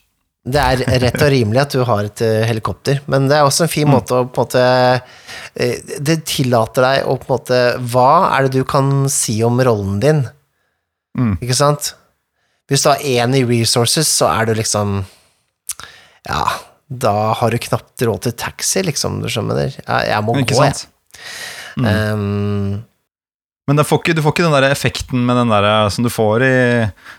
Det 0.46 0.60
er 0.62 0.82
rett 1.02 1.22
og 1.24 1.30
rimelig 1.32 1.58
at 1.64 1.72
du 1.74 1.80
har 1.88 2.06
et 2.06 2.20
eh, 2.22 2.44
helikopter, 2.46 3.00
men 3.10 3.24
det 3.26 3.34
er 3.40 3.46
også 3.48 3.64
en 3.64 3.70
Mm. 3.70 3.74
fin 3.74 3.88
måte 3.90 4.14
å 4.14 4.28
på 4.30 4.44
en 4.44 4.44
måte 4.44 4.62
eh, 5.56 5.80
Det 6.06 6.20
tillater 6.28 6.84
deg 6.86 7.08
å 7.10 7.16
på 7.18 7.26
en 7.26 7.32
måte 7.34 7.58
Hva 7.90 8.06
er 8.36 8.46
det 8.46 8.52
du 8.60 8.64
kan 8.64 9.08
si 9.10 9.40
om 9.42 9.58
rollen 9.66 9.98
din? 10.04 10.20
Mm. 11.18 11.34
Ikke 11.42 11.56
sant? 11.58 11.94
Hvis 12.70 12.82
du 12.84 12.90
har 12.92 13.02
én 13.02 13.34
i 13.34 13.42
resources, 13.46 14.06
så 14.06 14.28
er 14.30 14.46
du 14.46 14.54
liksom 14.54 15.00
Ja, 16.28 16.44
da 16.88 17.32
har 17.40 17.50
du 17.50 17.58
knapt 17.58 18.02
råd 18.06 18.22
til 18.28 18.32
taxi, 18.38 18.82
liksom, 18.86 19.20
du 19.22 19.28
skjønner? 19.30 19.74
Jeg, 19.74 20.08
jeg 20.12 20.22
må 20.26 20.36
Ikke 20.38 20.54
gå, 20.54 20.64
jeg. 20.66 20.86
Mm. 21.76 21.86
Um, 21.86 22.84
Men 23.66 23.82
får 23.82 23.98
ikke, 23.98 24.14
du 24.14 24.22
får 24.22 24.34
ikke 24.34 24.44
den 24.46 24.54
der 24.54 24.68
effekten 24.70 25.24
med 25.26 25.40
den 25.40 25.50
der, 25.50 25.66
som 25.90 26.06
du 26.06 26.10
får 26.12 26.44
i 26.46 26.56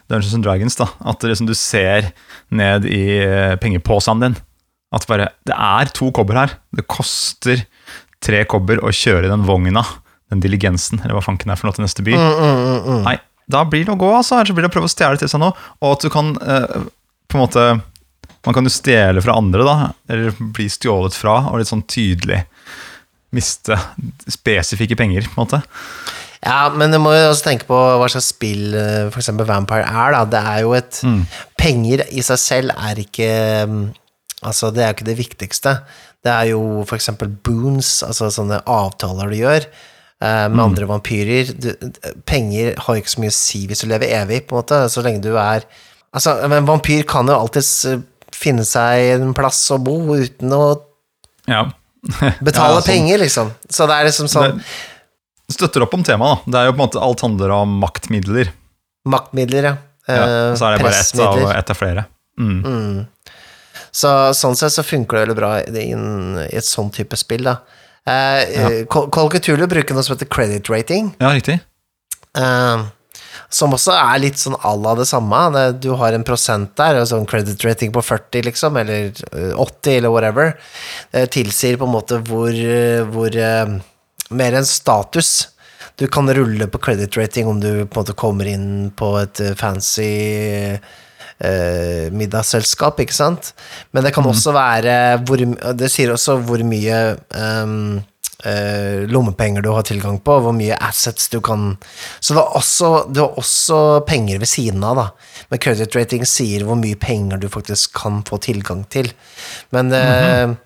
Dungeons 0.07 0.35
and 0.37 0.45
Dragons. 0.47 0.77
da 0.79 0.87
At 1.03 1.19
det 1.19 1.33
liksom 1.33 1.49
du 1.49 1.55
ser 1.57 2.13
ned 2.49 2.87
i 2.87 3.03
pengeposen 3.59 3.59
pengepåsen 3.65 4.23
din. 4.23 4.37
At 4.95 5.07
bare 5.09 5.31
Det 5.43 5.55
er 5.55 5.91
to 5.91 6.11
kobber 6.15 6.39
her. 6.39 6.55
Det 6.71 6.87
koster 6.87 7.65
tre 8.23 8.45
kobber 8.49 8.79
å 8.79 8.93
kjøre 8.95 9.27
den 9.29 9.43
vogna, 9.47 9.83
den 10.31 10.41
diligensen, 10.43 11.01
eller 11.03 11.17
hva 11.17 11.25
fanken 11.25 11.51
er 11.51 11.59
for 11.59 11.67
noe 11.67 11.75
til 11.75 11.85
neste 11.85 12.05
by. 12.05 12.15
mm, 12.15 12.39
mm, 12.39 12.63
mm, 12.63 12.79
mm. 12.87 13.03
Nei, 13.05 13.17
da 13.51 13.63
blir 13.67 13.85
det 13.85 13.93
å 13.93 13.99
gå, 13.99 14.09
altså. 14.15 14.37
Eller 14.37 14.49
så 14.49 14.55
blir 14.55 14.65
det 14.65 14.71
å 14.71 14.75
prøve 14.77 14.89
å 14.89 14.95
stjele 14.95 15.19
til 15.19 15.31
seg 15.31 15.43
noe. 15.43 15.55
Og 15.83 15.97
at 15.97 16.07
du 16.07 16.09
kan 16.13 16.33
eh, 16.41 16.89
på 17.27 17.37
en 17.37 17.43
måte 17.45 17.69
Man 18.47 18.55
kan 18.55 18.63
jo 18.63 18.71
stjele 18.71 19.19
fra 19.19 19.33
andre, 19.35 19.63
da. 19.67 19.89
Eller 20.07 20.31
bli 20.39 20.69
stjålet 20.71 21.15
fra, 21.17 21.49
og 21.49 21.59
litt 21.59 21.67
sånn 21.67 21.83
tydelig 21.83 22.45
miste 23.35 23.75
spesifikke 24.31 24.95
penger, 24.95 25.27
på 25.27 25.35
en 25.35 25.41
måte. 25.41 25.59
Ja, 26.45 26.69
men 26.69 26.91
du 26.93 26.99
må 27.01 27.13
jo 27.17 27.29
også 27.31 27.47
tenke 27.47 27.65
på 27.69 27.75
hva 27.97 28.07
slags 28.11 28.27
spill 28.33 28.75
f.eks. 28.77 29.13
for 29.15 29.21
eksempel 29.23 29.47
Vampire 29.49 29.87
er, 29.89 30.13
da. 30.13 30.23
Det 30.29 30.41
er 30.53 30.59
jo 30.65 30.73
et 30.77 30.99
Penger 31.57 32.03
i 32.13 32.21
seg 32.25 32.37
selv 32.43 32.75
er 32.77 32.99
ikke 33.01 33.29
mm, 33.67 33.79
Altså, 34.45 34.69
det 34.69 34.83
er 34.83 34.91
jo 34.91 34.95
ikke 34.99 35.07
det 35.07 35.17
viktigste. 35.17 35.71
Det 36.23 36.29
er 36.29 36.51
jo 36.51 36.83
eksempel 36.93 37.31
boons, 37.43 38.03
altså 38.05 38.27
sånne 38.29 38.59
avtaler 38.69 39.31
du 39.33 39.37
gjør 39.39 39.63
eh, 39.65 40.45
med 40.53 40.61
andre 40.61 40.85
vampyrer. 40.91 41.49
Du, 41.57 41.71
penger 42.29 42.77
har 42.85 42.99
ikke 42.99 43.09
så 43.15 43.23
mye 43.23 43.33
å 43.33 43.37
si 43.37 43.63
hvis 43.65 43.81
du 43.81 43.87
lever 43.89 44.13
evig, 44.19 44.43
på 44.45 44.53
en 44.53 44.61
måte, 44.61 44.83
så 44.93 45.01
lenge 45.05 45.23
du 45.25 45.33
er 45.41 45.65
Altså, 46.15 46.37
en 46.45 46.65
vampyr 46.69 47.01
kan 47.09 47.27
jo 47.27 47.35
alltids 47.35 47.71
eh, 47.89 47.97
finne 48.33 48.63
seg 48.65 49.17
en 49.17 49.33
plass 49.37 49.59
å 49.73 49.79
bo 49.83 49.97
uten 50.15 50.53
å 50.55 50.61
Ja. 51.49 51.65
betale 52.45 52.77
Ja, 52.77 52.77
sånn. 52.77 52.87
penger, 52.87 53.23
liksom. 53.25 53.49
Så 53.73 53.89
det 53.89 53.97
er 53.97 54.07
liksom 54.11 54.29
sånn 54.31 54.61
Det 54.61 54.63
støtter 55.51 55.83
opp 55.85 55.93
om 55.95 56.03
temaet, 56.03 56.43
da. 56.45 56.51
Det 56.51 56.59
er 56.61 56.65
jo 56.69 56.73
på 56.75 56.79
en 56.81 56.85
måte 56.85 57.01
Alt 57.03 57.21
handler 57.25 57.53
om 57.55 57.77
maktmidler. 57.83 58.49
maktmidler, 59.07 59.63
ja. 59.71 59.75
Ja, 60.07 60.23
Eh, 60.23 60.51
og 60.53 60.57
så 60.57 60.65
er 60.69 60.77
det 60.77 60.83
bare 60.85 60.99
ett 61.01 61.19
av, 61.19 61.39
et 61.51 61.69
av 61.69 61.75
flere. 61.75 62.05
Mm. 62.39 63.07
Så 63.91 64.11
sånn 64.37 64.55
sett 64.55 64.71
så 64.71 64.83
funker 64.85 65.17
det 65.17 65.23
veldig 65.25 65.35
bra 65.35 65.49
i 65.59 65.87
i 65.89 66.55
et 66.55 66.63
sånn 66.67 66.91
type 66.95 67.17
spill, 67.19 67.43
da. 67.43 67.57
Eh, 68.07 68.53
ja. 68.55 68.69
Call 68.87 69.29
Cthulhu 69.33 69.67
bruker 69.67 69.93
noe 69.97 70.03
som 70.03 70.15
heter 70.15 70.29
credit 70.31 70.69
rating, 70.69 71.13
Ja, 71.19 71.33
riktig. 71.35 71.59
eh, 72.37 72.85
som 73.49 73.71
også 73.75 73.91
er 73.95 74.19
litt 74.19 74.35
sånn 74.39 74.55
à 74.63 74.71
la 74.81 74.95
det 74.95 75.07
samme. 75.07 75.73
Du 75.79 75.93
har 75.95 76.13
en 76.13 76.23
prosent 76.23 76.73
der, 76.75 77.01
og 77.01 77.07
sånn 77.07 77.27
credit 77.27 77.63
rating 77.65 77.91
på 77.91 78.01
40, 78.03 78.43
liksom, 78.43 78.77
eller 78.79 79.11
eh, 79.33 79.53
80, 79.59 79.97
eller 79.97 80.09
whatever. 80.09 80.53
Det 81.11 81.29
tilsier 81.31 81.77
på 81.77 81.83
en 81.87 81.95
måte 81.95 82.21
hvor, 82.23 82.47
eh, 82.51 83.03
hvor 83.03 83.27
eh, 83.35 83.77
Mer 84.29 84.57
en 84.59 84.65
status. 84.65 85.49
Du 85.97 86.07
kan 86.07 86.33
rulle 86.33 86.67
på 86.67 86.77
credit 86.77 87.17
rating 87.17 87.47
om 87.47 87.59
du 87.59 87.85
på 87.85 87.99
en 87.99 88.03
måte 88.03 88.17
kommer 88.17 88.49
inn 88.49 88.91
på 88.95 89.13
et 89.21 89.39
eh, 89.41 89.55
fancy 89.57 90.11
eh, 91.39 92.11
middagsselskap, 92.13 92.99
ikke 93.01 93.15
sant? 93.15 93.53
Men 93.91 94.05
det 94.05 94.13
kan 94.15 94.27
også 94.27 94.53
være 94.55 94.93
hvor, 95.25 95.41
Det 95.79 95.89
sier 95.91 96.13
også 96.13 96.37
hvor 96.45 96.61
mye 96.67 96.99
um, 97.33 97.97
eh, 98.45 99.07
lommepenger 99.09 99.65
du 99.65 99.71
har 99.73 99.85
tilgang 99.87 100.19
på, 100.21 100.37
hvor 100.43 100.55
mye 100.55 100.77
assets 100.89 101.29
du 101.33 101.39
kan 101.41 101.77
Så 102.19 102.33
du 102.33 102.41
har 102.41 102.53
også, 102.57 102.91
du 103.09 103.21
har 103.23 103.37
også 103.39 104.03
penger 104.07 104.39
ved 104.39 104.49
siden 104.49 104.83
av, 104.83 105.01
da. 105.01 105.07
Men 105.49 105.63
credit 105.63 105.95
rating 105.95 106.25
sier 106.29 106.65
hvor 106.67 106.77
mye 106.79 106.99
penger 106.99 107.41
du 107.41 107.49
faktisk 107.49 107.95
kan 107.97 108.23
få 108.27 108.37
tilgang 108.43 108.85
til. 108.93 109.11
Men 109.73 109.93
eh, 109.93 110.57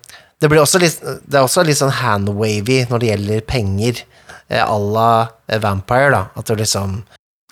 det, 0.50 0.80
litt, 0.82 1.02
det 1.28 1.38
er 1.38 1.44
også 1.44 1.62
litt 1.66 1.78
sånn 1.78 1.92
hand-wavy 1.94 2.82
når 2.90 3.02
det 3.02 3.10
gjelder 3.12 3.44
penger, 3.46 4.02
eh, 4.48 4.62
à 4.64 4.78
la 4.78 5.58
Vampire, 5.62 6.10
da. 6.14 6.22
At 6.36 6.46
du 6.50 6.56
liksom 6.58 7.02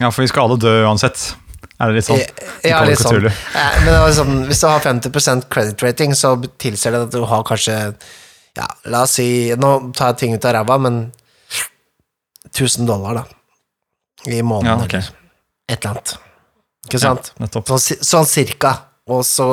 Ja, 0.00 0.10
for 0.10 0.22
vi 0.24 0.30
skal 0.32 0.48
alle 0.48 0.56
dø 0.60 0.72
uansett. 0.88 1.34
Er 1.80 1.88
det 1.90 2.00
litt 2.00 2.08
sånn? 2.08 2.20
ja, 2.64 2.80
litt 2.84 3.00
sånn. 3.00 3.26
Eh, 3.26 3.78
Men 3.84 4.12
sånn, 4.16 4.34
hvis 4.48 4.60
du 4.60 4.66
har 4.68 4.80
50 4.84 5.46
credit 5.48 5.82
rating, 5.82 6.12
så 6.16 6.34
tilsier 6.60 6.92
det 6.92 7.02
at 7.08 7.14
du 7.14 7.24
har 7.24 7.44
kanskje 7.44 7.94
Ja, 8.56 8.66
la 8.90 9.04
oss 9.06 9.14
si 9.20 9.54
Nå 9.56 9.92
tar 9.94 10.12
jeg 10.12 10.18
ting 10.18 10.34
ut 10.34 10.44
av 10.44 10.56
ræva, 10.58 10.78
men 10.80 11.12
1000 12.50 12.86
dollar, 12.86 13.14
da. 13.14 13.24
I 14.26 14.42
måneden, 14.42 14.78
Ja, 14.80 14.84
okay. 14.84 15.00
eller 15.00 15.14
et 15.70 15.84
eller 15.84 15.90
annet. 15.94 16.16
Ikke 16.88 16.98
sant? 17.00 17.32
Ja. 17.38 17.46
Sånn, 17.62 18.04
sånn 18.04 18.26
cirka. 18.26 18.72
Og 19.10 19.22
så 19.24 19.46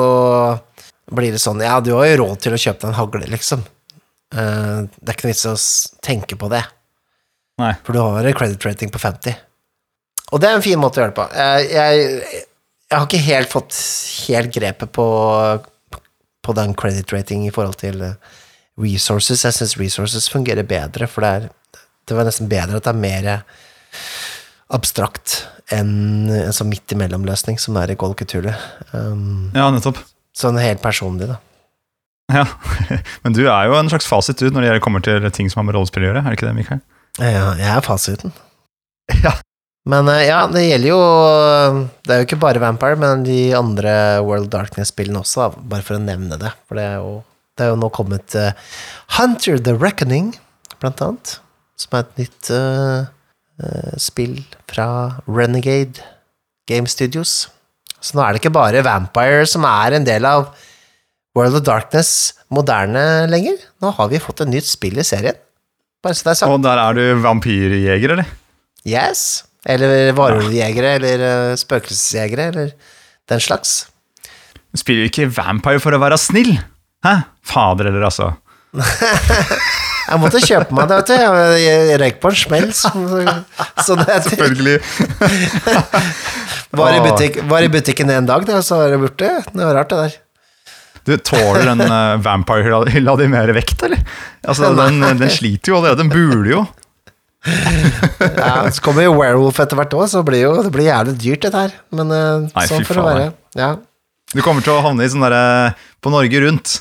blir 1.10 1.34
det 1.34 1.40
sånn 1.42 1.62
Ja, 1.64 1.78
du 1.80 1.94
har 1.96 2.08
jo 2.08 2.22
råd 2.22 2.42
til 2.44 2.56
å 2.56 2.60
kjøpe 2.60 2.82
deg 2.82 2.90
en 2.90 2.98
hagle, 2.98 3.28
liksom. 3.32 3.64
Uh, 4.34 4.84
det 5.00 5.08
er 5.08 5.16
ikke 5.16 5.28
noe 5.28 5.34
vits 5.34 5.48
å 5.48 5.54
tenke 6.04 6.38
på 6.40 6.50
det. 6.52 6.64
Nei. 7.58 7.72
For 7.86 7.96
du 7.96 8.02
har 8.02 8.28
en 8.28 8.36
credit 8.38 8.66
rating 8.68 8.92
på 8.94 9.00
50. 9.02 9.38
Og 10.28 10.42
det 10.42 10.50
er 10.50 10.58
en 10.58 10.64
fin 10.64 10.80
måte 10.80 11.00
å 11.00 11.02
gjøre 11.02 11.14
det 11.14 11.18
på. 11.18 11.26
Jeg, 11.34 11.70
jeg, 11.72 12.42
jeg 12.84 12.96
har 12.98 13.06
ikke 13.08 13.24
helt 13.24 13.52
fått 13.52 13.78
helt 14.28 14.52
grepet 14.54 14.92
på, 14.94 15.06
på 16.44 16.56
den 16.58 16.74
credit 16.78 17.14
rating 17.16 17.46
i 17.48 17.52
forhold 17.54 17.80
til 17.80 18.04
eh, 18.04 18.36
resources. 18.78 19.46
Jeg 19.48 19.56
syns 19.56 19.78
resources 19.80 20.28
fungerer 20.30 20.68
bedre, 20.68 21.08
for 21.10 21.24
det 21.24 21.32
er 21.32 21.48
det 22.08 22.16
var 22.16 22.24
nesten 22.28 22.48
bedre 22.48 22.78
at 22.78 22.86
det 22.86 22.92
er 22.94 23.00
mer 23.02 23.26
abstrakt 24.72 25.42
enn 25.72 26.30
en 26.32 26.54
sånn 26.56 26.70
midt 26.70 26.94
imellom-løsning 26.94 27.58
som 27.60 27.76
er 27.80 27.92
i 27.92 27.98
Call. 28.00 28.14
Um, 28.92 29.50
Ja, 29.52 29.68
nettopp. 29.72 30.00
Sånn 30.38 30.58
helt 30.60 30.82
personlig, 30.84 31.30
da. 31.30 31.38
Ja. 32.32 32.44
Men 33.24 33.34
du 33.36 33.44
er 33.46 33.68
jo 33.68 33.76
en 33.78 33.90
slags 33.90 34.08
fasit 34.08 34.40
du 34.40 34.50
når 34.52 34.68
det 34.68 34.84
kommer 34.84 35.02
til 35.04 35.24
ting 35.34 35.48
som 35.50 35.62
har 35.62 35.68
med 35.70 35.78
rollespill 35.78 36.04
å 36.04 36.10
gjøre, 36.10 36.22
er 36.24 36.30
det 36.30 36.38
ikke 36.38 36.48
det, 36.50 36.56
Mikael? 36.58 36.82
Ja, 37.18 37.52
jeg 37.58 37.70
er 37.74 37.84
fasiten. 37.84 38.34
Ja. 39.24 39.32
Men 39.88 40.08
eh, 40.12 40.26
ja, 40.28 40.42
det 40.52 40.66
gjelder 40.66 40.90
jo 40.90 40.98
Det 42.04 42.12
er 42.12 42.18
jo 42.20 42.26
ikke 42.26 42.40
bare 42.42 42.60
Vampire, 42.60 42.98
men 43.00 43.22
de 43.24 43.54
andre 43.56 43.92
World 44.20 44.50
Darkness-spillene 44.52 45.22
også, 45.22 45.48
bare 45.64 45.86
for 45.86 45.96
å 45.96 46.02
nevne 46.02 46.36
det. 46.40 46.50
For 46.68 46.76
det 46.76 46.84
er 46.84 46.98
jo, 47.00 47.14
det 47.56 47.64
er 47.64 47.72
jo 47.72 47.78
nå 47.80 47.88
kommet 47.96 48.36
eh, 48.36 48.52
Hunter 49.16 49.56
the 49.64 49.72
Reckoning, 49.72 50.34
blant 50.82 51.00
annet. 51.04 51.38
Som 51.78 51.94
er 51.94 52.04
et 52.04 52.20
nytt 52.20 52.48
uh, 52.50 53.06
uh, 53.62 53.92
spill 54.02 54.40
fra 54.66 54.88
Renegade 55.30 56.02
Game 56.68 56.90
Studios. 56.90 57.46
Så 58.04 58.16
nå 58.16 58.22
er 58.24 58.34
det 58.34 58.42
ikke 58.42 58.54
bare 58.54 58.84
Vampire 58.86 59.46
som 59.50 59.66
er 59.68 59.96
en 59.98 60.06
del 60.06 60.26
av 60.28 60.48
World 61.36 61.60
of 61.60 61.66
Darkness 61.66 62.32
moderne 62.54 63.26
lenger. 63.30 63.58
Nå 63.82 63.92
har 63.96 64.10
vi 64.12 64.22
fått 64.22 64.44
et 64.44 64.52
nytt 64.52 64.68
spill 64.68 64.98
i 64.98 65.06
serien. 65.06 65.36
Bare 66.04 66.14
så 66.14 66.28
det 66.28 66.32
er 66.32 66.40
sagt. 66.40 66.54
Og 66.54 66.62
der 66.64 66.80
er 66.80 66.96
du 66.96 67.22
vampyrjeger, 67.24 68.14
eller? 68.14 68.32
Yes. 68.86 69.44
Eller 69.68 70.12
varulvjegere, 70.16 70.94
eller 71.00 71.24
uh, 71.26 71.58
spøkelsesjegere, 71.58 72.50
eller 72.52 72.74
den 73.28 73.42
slags. 73.42 73.80
Du 74.72 74.80
spiller 74.80 75.04
jo 75.04 75.10
ikke 75.12 75.30
vampire 75.34 75.82
for 75.82 75.96
å 75.96 76.02
være 76.02 76.20
snill! 76.20 76.54
Hæ? 77.06 77.14
Fader 77.46 77.90
eller 77.90 78.08
altså. 78.08 78.32
Jeg 80.08 80.20
måtte 80.22 80.40
kjøpe 80.40 80.76
meg 80.76 80.88
det, 80.88 80.98
vet 81.02 81.10
du. 81.10 81.14
Jeg, 81.60 81.98
røyk 82.00 82.20
på 82.22 82.30
en 82.32 82.38
smell. 82.42 82.70
Selvfølgelig. 83.84 84.78
Var 86.78 86.94
i, 86.94 87.00
butikk, 87.00 87.38
var 87.48 87.64
i 87.64 87.68
butikken 87.72 88.10
en 88.12 88.26
dag, 88.28 88.42
da, 88.44 88.58
så 88.62 88.76
var 88.76 88.90
det 88.92 88.98
borte. 89.00 89.28
Det 89.54 89.64
var 89.64 89.72
rart, 89.78 89.88
det 89.88 89.98
der. 90.02 90.16
Du 91.08 91.14
tåler 91.24 91.64
den 91.64 91.80
uh, 91.80 92.20
vampire-hylla 92.20 93.14
di 93.16 93.28
mer 93.32 93.48
vekt, 93.56 93.86
eller? 93.86 94.02
Altså, 94.44 94.74
den, 94.76 95.00
den 95.00 95.32
sliter 95.32 95.72
jo 95.72 95.78
allerede. 95.78 96.02
Den 96.02 96.12
buler 96.12 96.50
jo. 96.52 96.66
Ja, 98.18 98.66
så 98.74 98.82
kommer 98.84 99.06
jo 99.06 99.14
werewolf 99.16 99.60
etter 99.62 99.78
hvert 99.78 99.94
òg, 99.96 100.04
så 100.10 100.20
blir 100.26 100.42
jo, 100.42 100.52
det 100.66 100.72
blir 100.74 100.90
jævlig 100.90 101.14
dyrt, 101.22 101.46
dette 101.46 101.62
her. 101.64 101.76
Men 101.94 102.12
uh, 102.12 102.44
Nei, 102.50 102.66
sånn 102.68 102.84
får 102.84 103.00
det 103.00 103.06
være. 103.06 103.30
Ja. 103.56 103.70
Du 104.34 104.42
kommer 104.44 104.64
til 104.64 104.74
å 104.76 104.82
havne 104.84 105.06
i 105.06 105.08
sånn 105.08 105.24
derre 105.24 105.72
På 106.04 106.12
Norge 106.12 106.44
Rundt. 106.44 106.74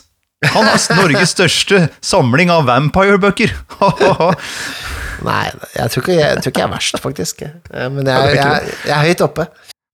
Han 0.45 0.67
har 0.69 0.81
Norges 0.99 1.31
største 1.33 1.87
samling 2.05 2.51
av 2.53 2.67
vampire-bøker! 2.67 3.55
Nei, 5.27 5.45
jeg 5.73 5.89
tror, 5.89 6.03
ikke, 6.03 6.13
jeg 6.13 6.41
tror 6.43 6.51
ikke 6.51 6.61
jeg 6.61 6.67
er 6.67 6.75
verst, 6.75 6.99
faktisk. 7.01 7.41
Eh, 7.41 7.87
Men 7.89 8.05
jeg, 8.05 8.35
jeg, 8.37 8.75
jeg 8.85 8.93
er 8.93 9.07
høyt 9.07 9.23
oppe. 9.25 9.47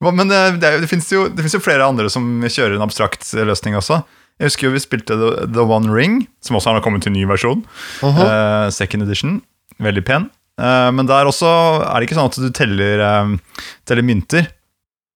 Men 0.03 0.27
eh, 0.27 0.57
det, 0.59 0.73
det 0.83 0.99
jo, 1.13 1.29
det 1.31 1.45
finnes 1.45 1.55
jo 1.55 1.63
flere 1.63 1.87
andre 1.87 2.11
som 2.11 2.27
kjører 2.43 2.75
en 2.75 2.83
abstrakt 2.83 3.29
løsning 3.39 3.77
også. 3.79 4.01
Jeg 4.41 4.49
husker 4.49 4.67
jo 4.67 4.73
vi 4.73 4.81
spilte 4.81 5.15
The, 5.15 5.45
The 5.53 5.63
One 5.63 5.93
Ring, 5.93 6.23
som 6.43 6.57
også 6.57 6.73
har 6.73 6.83
kommet 6.83 7.05
til 7.05 7.13
en 7.13 7.19
ny 7.21 7.27
versjon. 7.29 7.61
Eh, 8.03 8.67
second 8.73 9.05
edition. 9.05 9.37
Veldig 9.83 10.03
pen. 10.07 10.27
Uh, 10.59 10.91
men 10.93 11.07
der 11.09 11.25
også 11.25 11.49
er 11.81 11.95
det 11.97 12.05
ikke 12.05 12.17
sånn 12.19 12.27
at 12.29 12.35
du 12.37 12.49
teller, 12.53 12.99
eh, 13.01 13.63
teller 13.89 14.05
mynter. 14.05 14.51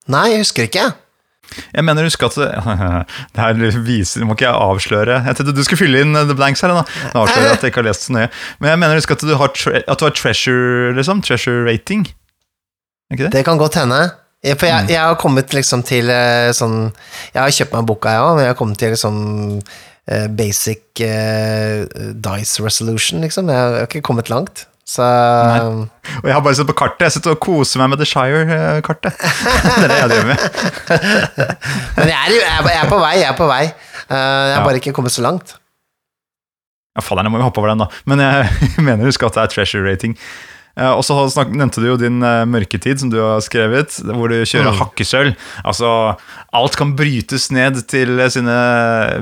Nei, 0.09 0.23
jeg 0.33 0.45
husker 0.45 0.65
ikke. 0.69 0.85
Jeg 1.73 1.83
mener 1.87 2.03
husk 2.07 2.23
at 2.27 2.35
det, 2.37 2.47
her 3.39 3.79
viser, 3.85 4.25
Må 4.27 4.35
ikke 4.35 4.45
jeg 4.49 4.59
avsløre 4.67 5.17
Jeg 5.25 5.35
tenkte 5.37 5.55
du 5.55 5.63
skulle 5.63 5.79
fylle 5.79 6.01
inn 6.03 6.13
the 6.13 6.35
blanks 6.35 6.61
her. 6.61 6.73
Da. 6.75 6.83
Nå 7.13 7.23
avslører 7.23 7.47
jeg 7.47 7.57
at 7.57 7.65
jeg 7.65 7.71
ikke 7.73 7.81
har 7.83 7.87
lest 7.89 8.07
så 8.09 8.13
nøye. 8.17 8.29
Men 8.59 8.69
jeg 8.73 8.79
mener 8.83 8.99
husk 8.99 9.11
at 9.15 9.25
du 9.25 9.33
har, 9.39 9.51
tre, 9.55 9.81
at 9.87 9.99
du 9.99 10.05
har 10.05 10.15
treasure, 10.17 10.93
liksom. 10.97 11.21
Treasure 11.25 11.63
rating. 11.67 12.05
Det? 13.09 13.31
Det 13.31 13.43
kan 13.47 13.57
godt 13.57 13.75
hende. 13.79 14.01
Jeg- 14.43 14.57
For 14.59 14.67
jeg, 14.69 14.89
jeg 14.91 14.99
har 15.01 15.15
kommet 15.15 15.53
liksom 15.55 15.81
til 15.83 16.09
eh, 16.13 16.51
sånn 16.53 16.91
Jeg 17.33 17.41
har 17.41 17.49
kjøpt 17.55 17.73
meg 17.73 17.85
boka, 17.89 18.09
jeg 18.13 18.21
òg, 18.21 18.35
men 18.35 18.43
jeg 18.45 18.51
har 18.53 18.59
kommet 18.59 18.77
til 18.83 18.93
sånn 18.99 19.21
eh, 20.07 20.27
basic 20.27 21.01
uh, 21.01 21.85
dice 22.13 22.61
resolution, 22.63 23.21
liksom. 23.25 23.49
Jeg 23.49 23.57
har 23.57 23.87
ikke 23.87 24.03
kommet 24.05 24.29
langt. 24.29 24.67
Så 24.87 25.03
Og 25.03 26.27
jeg 26.29 26.31
har 26.33 26.43
bare 26.45 26.55
sett 26.55 26.69
på 26.69 26.75
kartet. 26.79 27.01
Jeg 27.09 27.15
sitter 27.17 27.33
og 27.35 27.41
koser 27.43 27.81
meg 27.81 27.89
med 27.91 27.99
The 27.99 28.07
Shire-kartet. 28.07 29.17
det 29.81 29.83
er 29.83 29.91
det 29.91 29.97
jeg 29.99 30.11
driver 30.13 30.27
med. 30.31 30.39
Men 31.97 32.11
jeg 32.13 32.17
er, 32.21 32.29
jo- 32.31 32.43
jeg 32.71 32.77
er, 32.79 32.89
på 32.91 32.99
vei, 33.03 33.13
jeg 33.19 33.27
er 33.33 33.37
på 33.37 33.49
vei. 33.51 33.63
Eh, 33.67 34.43
jeg 34.47 34.55
har 34.55 34.63
bare 34.67 34.79
ikke 34.79 34.93
kommet 34.95 35.11
så 35.15 35.25
langt. 35.25 35.57
Ja, 36.97 37.03
fader, 37.05 37.27
jeg 37.27 37.33
må 37.35 37.41
jo 37.41 37.49
hoppe 37.49 37.59
over 37.61 37.73
den, 37.75 37.83
da. 37.83 37.89
Men 38.09 38.23
jeg 38.23 38.47
mener 38.87 39.03
å 39.03 39.09
huske 39.11 39.27
at 39.27 39.35
det 39.35 39.43
er 39.43 39.51
treasure 39.57 39.83
rating. 39.85 40.15
Eh, 40.77 40.93
Og 40.93 41.03
så 41.05 41.17
nevnte 41.51 41.83
du 41.83 41.89
jo 41.91 41.97
din 41.99 42.21
eh, 42.23 42.45
mørketid, 42.49 43.01
som 43.03 43.11
du 43.11 43.19
har 43.19 43.43
skrevet, 43.43 43.99
hvor 44.07 44.31
du 44.31 44.39
kjører 44.47 44.71
Mm. 44.71 44.79
hakkesølv. 44.85 45.35
Altså, 45.67 45.91
alt 46.55 46.79
kan 46.79 46.95
brytes 46.97 47.51
ned 47.51 47.83
til 47.91 48.15
sine 48.33 48.55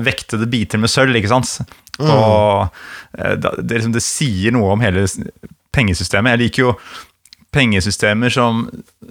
vektede 0.06 0.46
biter 0.52 0.78
med 0.80 0.92
sølv, 0.94 1.16
ikke 1.18 1.32
sant? 1.34 1.56
Mm. 1.96 2.10
Og 2.12 2.76
det, 3.16 3.52
det, 3.62 3.78
liksom, 3.78 3.94
det 3.94 4.04
sier 4.04 4.54
noe 4.54 4.74
om 4.74 4.82
hele 4.84 5.06
pengesystemet. 5.76 6.34
Jeg 6.34 6.42
liker 6.44 6.64
jo 6.66 6.74
pengesystemer 7.56 8.32
som, 8.32 8.66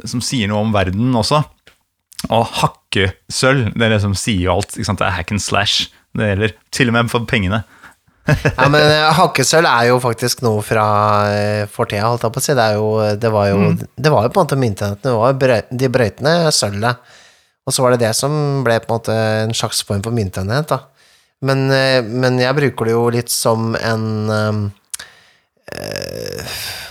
som 0.05 0.23
sier 0.23 0.49
noe 0.51 0.65
om 0.65 0.73
verden 0.75 1.13
også. 1.17 1.41
Og 2.33 2.45
hakkesølv, 2.61 3.71
det 3.75 3.87
er 3.87 3.95
liksom 3.95 4.15
sier 4.17 4.47
jo 4.47 4.57
alt. 4.57 4.75
Det 4.77 4.95
er 4.95 5.17
hack 5.17 5.33
and 5.33 5.43
slash. 5.43 5.89
Det 6.15 6.31
gjelder 6.31 6.55
til 6.73 6.91
og 6.91 6.97
med 6.97 7.11
for 7.13 7.27
pengene. 7.29 7.63
Ja, 8.57 8.65
men 8.73 8.81
eh, 8.81 9.11
hakkesølv 9.13 9.67
er 9.69 9.91
jo 9.91 9.99
faktisk 10.01 10.39
noe 10.41 10.63
fra 10.65 10.85
eh, 11.29 11.67
fortida, 11.69 12.07
holdt 12.07 12.23
jeg 12.25 12.33
på 12.33 12.41
å 12.41 12.45
si. 12.45 12.55
Det, 12.57 12.65
jo, 12.73 12.87
det, 13.21 13.29
var 13.29 13.51
jo, 13.51 13.67
det 13.77 14.13
var 14.13 14.25
jo 14.25 14.31
på 14.33 14.41
en 14.41 14.47
måte 14.47 14.57
myntenhetene. 14.57 15.03
Det 15.03 15.13
var 15.13 15.37
brøy, 15.43 15.59
de 15.69 15.89
brøytende 15.93 16.33
sølvet. 16.55 17.13
Og 17.65 17.75
så 17.75 17.85
var 17.85 17.93
det 17.93 18.01
det 18.01 18.11
som 18.17 18.63
ble 18.65 18.79
på 18.81 18.89
en 18.89 18.95
måte 18.95 19.19
en 19.43 19.53
slags 19.57 19.83
form 19.85 20.01
for 20.05 20.15
myntenhet, 20.15 20.73
da. 20.73 20.79
Men, 21.45 21.65
eh, 21.73 22.01
men 22.05 22.39
jeg 22.41 22.58
bruker 22.58 22.89
det 22.89 22.95
jo 22.95 23.03
litt 23.13 23.31
som 23.34 23.75
en 23.77 24.05
eh, 24.34 24.62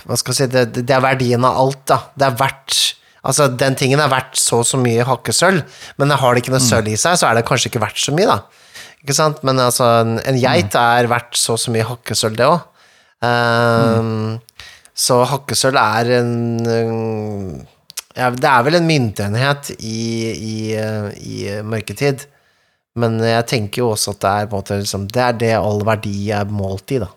Hva 0.05 0.17
skal 0.19 0.31
jeg 0.31 0.37
si 0.37 0.47
det, 0.53 0.65
det 0.85 0.95
er 0.95 1.03
verdien 1.03 1.43
av 1.47 1.57
alt, 1.63 1.81
da. 1.89 1.99
Det 2.15 2.29
er 2.29 2.37
verdt 2.39 2.77
Altså, 3.25 3.47
den 3.49 3.73
tingen 3.73 3.97
er 4.03 4.11
verdt 4.11 4.37
så 4.37 4.59
og 4.61 4.67
så 4.69 4.77
mye 4.77 5.01
hakkesølv, 5.07 5.63
men 5.97 6.13
har 6.13 6.35
det 6.35 6.43
ikke 6.43 6.51
noe 6.53 6.61
sølv 6.61 6.91
i 6.91 6.99
seg, 6.99 7.17
så 7.17 7.25
er 7.31 7.39
det 7.39 7.47
kanskje 7.47 7.71
ikke 7.71 7.81
verdt 7.81 7.97
så 7.97 8.13
mye, 8.13 8.27
da. 8.29 8.75
Ikke 9.01 9.15
sant? 9.17 9.39
Men 9.41 9.57
altså, 9.63 9.87
en, 10.03 10.19
en 10.29 10.37
geit 10.37 10.77
er 10.77 11.09
verdt 11.09 11.33
så 11.41 11.55
og 11.55 11.61
så 11.63 11.73
mye 11.73 11.87
hakkesølv, 11.89 12.37
det 12.37 12.45
òg. 12.51 12.59
Um, 13.25 14.37
Så 14.95 15.17
hakkesølv 15.25 15.79
er 15.81 16.11
en, 16.19 16.31
en 16.69 17.65
ja, 18.15 18.29
Det 18.29 18.47
er 18.51 18.63
vel 18.67 18.77
en 18.77 18.87
myntenhet 18.87 19.73
i, 19.79 20.05
i, 20.31 20.57
eh, 20.79 21.09
i 21.25 21.35
mørketid. 21.65 22.27
Men 22.99 23.19
jeg 23.19 23.47
tenker 23.51 23.83
jo 23.83 23.91
også 23.91 24.15
at 24.15 24.23
det 24.23 24.31
er, 24.31 24.49
måte, 24.53 24.79
liksom, 24.79 25.07
det, 25.11 25.21
er 25.21 25.37
det 25.39 25.53
all 25.59 25.81
verdi 25.87 26.15
er 26.31 26.51
målt 26.51 26.95
i, 26.95 27.01
da. 27.03 27.11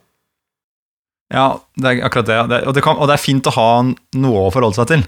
Ja, 1.28 1.60
det 1.76 1.90
er 1.90 2.06
akkurat 2.06 2.26
det. 2.26 2.36
det, 2.48 2.58
og, 2.64 2.72
det 2.74 2.82
kan, 2.84 2.96
og 2.96 3.08
det 3.10 3.18
er 3.18 3.20
fint 3.20 3.48
å 3.50 3.52
ha 3.52 3.68
noe 4.16 4.46
å 4.46 4.52
forholde 4.52 4.78
seg 4.78 4.88
til. 4.88 5.02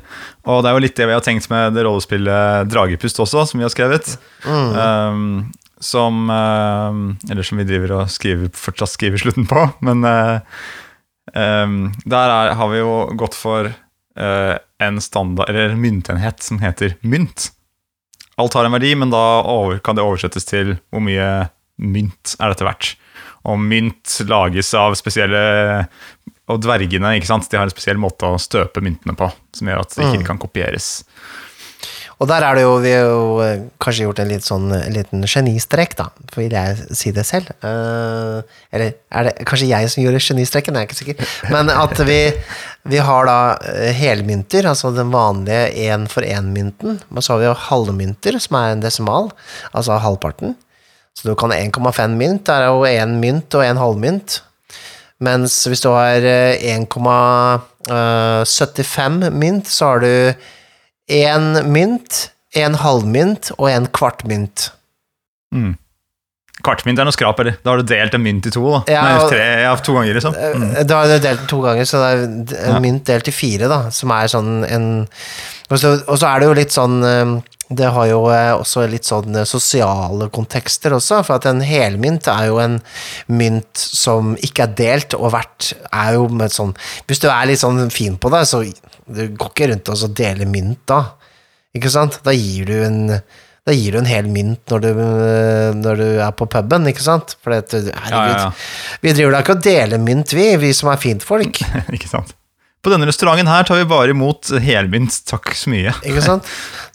Og 0.44 0.60
det 0.60 0.68
er 0.68 0.76
jo 0.76 0.82
litt 0.84 0.98
det 0.98 1.06
vi 1.08 1.16
har 1.16 1.24
tenkt 1.24 1.48
med 1.52 1.72
det 1.76 1.84
rollespillet 1.86 2.68
Dragepust 2.68 3.22
også, 3.24 3.46
som 3.48 3.60
vi 3.60 3.64
har 3.64 3.72
skrevet. 3.72 4.12
Um, 4.44 5.48
som 5.80 6.28
um, 6.28 7.00
Eller 7.30 7.46
som 7.46 7.56
vi 7.56 7.64
driver 7.64 7.96
og 7.96 8.12
skriver, 8.12 8.52
fortsatt 8.52 8.92
skriver 8.92 9.22
slutten 9.22 9.48
på. 9.48 9.64
Men 9.86 10.04
uh, 10.04 10.60
um, 11.32 11.78
der 12.04 12.34
er, 12.36 12.52
har 12.60 12.72
vi 12.74 12.82
jo 12.82 12.92
gått 13.20 13.38
for 13.38 13.72
uh, 13.72 14.54
en 14.80 15.00
standard, 15.00 15.48
eller 15.48 15.72
en 15.72 15.80
myntenhet 15.80 16.44
som 16.44 16.60
heter 16.60 16.98
mynt. 17.00 17.48
Alt 18.40 18.56
har 18.56 18.66
en 18.66 18.74
verdi, 18.74 18.94
men 18.96 19.12
da 19.12 19.20
over, 19.44 19.80
kan 19.84 19.98
det 19.98 20.04
oversettes 20.04 20.48
til 20.48 20.74
hvor 20.90 21.04
mye 21.04 21.28
mynt 21.80 22.34
er 22.40 22.52
dette 22.52 22.66
verdt. 22.66 22.94
Og 23.48 23.60
mynt 23.60 24.18
lages 24.28 24.68
av 24.76 24.92
spesielle 25.00 25.40
Og 26.50 26.58
dvergene 26.60 27.14
ikke 27.16 27.28
sant? 27.30 27.46
De 27.48 27.56
har 27.56 27.68
en 27.68 27.72
spesiell 27.72 28.00
måte 28.00 28.26
å 28.26 28.40
støpe 28.42 28.82
myntene 28.84 29.14
på, 29.16 29.28
som 29.56 29.70
gjør 29.70 29.84
at 29.84 29.94
de 29.94 30.08
ikke 30.08 30.26
kan 30.26 30.40
kopieres. 30.42 30.88
Og 32.20 32.28
der 32.28 32.44
er 32.44 32.58
det 32.58 32.66
jo, 32.66 32.72
vi 32.84 32.90
har 32.92 33.06
jo 33.08 33.40
eh, 33.40 33.62
kanskje 33.80 34.04
gjort 34.04 34.18
en, 34.20 34.28
litt 34.28 34.44
sånn, 34.44 34.66
en 34.76 34.92
liten 34.92 35.22
genistrek, 35.24 35.94
da, 35.96 36.10
for 36.28 36.42
vil 36.42 36.52
jeg 36.52 36.96
si 36.98 37.14
det 37.16 37.22
selv. 37.24 37.48
Uh, 37.64 38.44
eller 38.76 38.92
er 39.08 39.30
det 39.30 39.46
kanskje 39.48 39.70
jeg 39.70 39.88
som 39.88 40.04
gjorde 40.04 40.20
genistreken, 40.26 40.76
jeg 40.76 40.84
er 40.84 40.90
ikke 40.90 40.98
sikker. 40.98 41.16
Men 41.48 41.72
at 41.72 41.96
vi, 42.04 42.18
vi 42.92 43.00
har 43.08 43.24
da 43.28 43.56
eh, 43.72 43.96
helmynter, 43.96 44.68
altså 44.68 44.92
den 44.92 45.08
vanlige 45.14 45.72
én-for-én-mynten. 45.88 47.00
Men 47.08 47.20
så 47.24 47.32
har 47.32 47.40
vi 47.40 47.48
jo 47.48 47.62
halvmynter, 47.70 48.36
som 48.44 48.52
er 48.60 48.68
en 48.74 48.84
desimal, 48.84 49.32
altså 49.72 49.96
halvparten. 50.04 50.52
Så 51.16 51.22
du 51.24 51.32
kan 51.40 51.56
1,5 51.56 51.80
mynt, 52.20 52.44
det 52.46 52.54
er 52.54 52.64
jo 52.68 52.84
én 52.84 53.16
mynt 53.24 53.48
og 53.56 53.64
én 53.64 53.80
halvmynt. 53.80 54.44
Mens 55.24 55.56
hvis 55.68 55.82
du 55.84 55.90
har 55.92 56.20
eh, 56.20 56.76
1,75 56.76 59.30
mynt, 59.32 59.66
så 59.72 59.84
har 59.94 60.00
du 60.04 60.12
én 61.10 61.50
mynt, 61.70 62.30
én 62.56 62.76
halvmynt 62.80 63.50
og 63.58 63.68
en 63.70 63.86
kvartmynt. 63.94 64.70
Mm. 65.54 65.74
Kvartmynt 66.60 67.00
er 67.00 67.06
noe 67.08 67.14
skrap, 67.16 67.38
eller? 67.40 67.56
Da 67.64 67.72
har 67.72 67.80
du 67.80 67.88
delt 67.88 68.14
en 68.14 68.22
mynt 68.24 68.46
i 68.46 68.52
to. 68.52 68.62
da 68.68 68.80
Ja, 68.92 69.02
Nei, 69.06 69.28
tre, 69.32 69.44
ja, 69.64 69.70
to 69.80 69.94
ganger, 69.96 70.18
liksom. 70.18 70.34
Mm. 70.36 70.74
Da 70.86 70.98
har 71.00 71.08
du 71.08 71.14
delt 71.16 71.40
den 71.40 71.48
to 71.50 71.60
ganger, 71.64 71.88
så 71.88 72.02
det 72.02 72.58
er 72.58 72.66
en 72.68 72.74
Ja. 72.76 72.80
mynt 72.84 73.04
delt 73.08 73.28
i 73.28 73.34
fire, 73.34 73.68
da, 73.70 73.78
som 73.90 74.10
er 74.12 74.28
sånn 74.28 74.52
en 74.68 75.08
Og 75.70 75.78
så, 75.78 75.94
og 76.08 76.18
så 76.18 76.26
er 76.26 76.40
det 76.40 76.46
jo 76.48 76.54
litt 76.58 76.72
sånn 76.74 76.96
eh, 77.06 77.40
Det 77.70 77.86
har 77.94 78.06
jo 78.10 78.24
eh, 78.34 78.50
også 78.58 78.82
litt 78.90 79.06
sånn 79.06 79.36
eh, 79.38 79.46
sosiale 79.46 80.26
kontekster 80.34 80.96
også, 80.96 81.20
for 81.26 81.38
at 81.38 81.46
en 81.46 81.62
helmynt 81.62 82.26
er 82.32 82.48
jo 82.48 82.58
en 82.62 82.80
mynt 83.30 83.78
som 83.78 84.32
ikke 84.42 84.66
er 84.66 84.74
delt, 84.80 85.14
og 85.14 85.30
verdt 85.36 85.72
er 85.86 86.16
jo 86.16 86.26
med 86.34 86.50
sånn 86.54 86.74
Hvis 87.06 87.22
du 87.22 87.28
er 87.30 87.46
litt 87.46 87.62
sånn 87.62 87.84
fin 87.94 88.16
på 88.18 88.32
det, 88.34 88.42
så 88.50 88.64
du 88.64 89.22
går 89.38 89.52
ikke 89.52 89.70
rundt 89.70 89.92
og 89.94 90.16
deler 90.18 90.50
mynt 90.50 90.82
da. 90.90 91.04
Ikke 91.76 91.92
sant? 91.92 92.18
Da 92.26 92.34
gir 92.34 92.66
du 92.66 92.74
en 92.82 92.98
da 93.68 93.74
gir 93.76 93.92
du 93.92 94.00
en 94.00 94.08
hel 94.08 94.26
mynt 94.32 94.72
når 94.72 94.82
du, 94.82 95.00
når 95.78 95.98
du 96.00 96.06
er 96.24 96.32
på 96.34 96.46
puben, 96.50 96.88
ikke 96.90 97.04
sant? 97.04 97.36
For 97.44 97.52
herregud, 97.52 97.92
Ja, 97.92 98.22
ja, 98.24 98.36
ja. 98.48 98.98
vi 99.04 99.12
driver 99.14 99.36
da 99.36 99.42
ikke 99.44 99.58
og 99.58 99.64
deler 99.68 100.00
mynt, 100.02 100.32
vi, 100.34 100.48
vi 100.58 100.72
som 100.74 100.90
er 100.90 100.98
fint 101.02 101.22
folk. 101.26 101.60
ikke 101.94 102.08
sant? 102.10 102.32
På 102.80 102.88
denne 102.88 103.04
restauranten 103.10 103.48
her 103.50 103.66
tar 103.68 103.76
vi 103.76 103.88
bare 103.88 104.14
imot 104.14 104.48
helmynt. 104.64 105.18
Takk 105.28 105.50
så 105.56 105.68
mye. 105.72 105.92
Ikke 106.08 106.22
sant? 106.24 106.46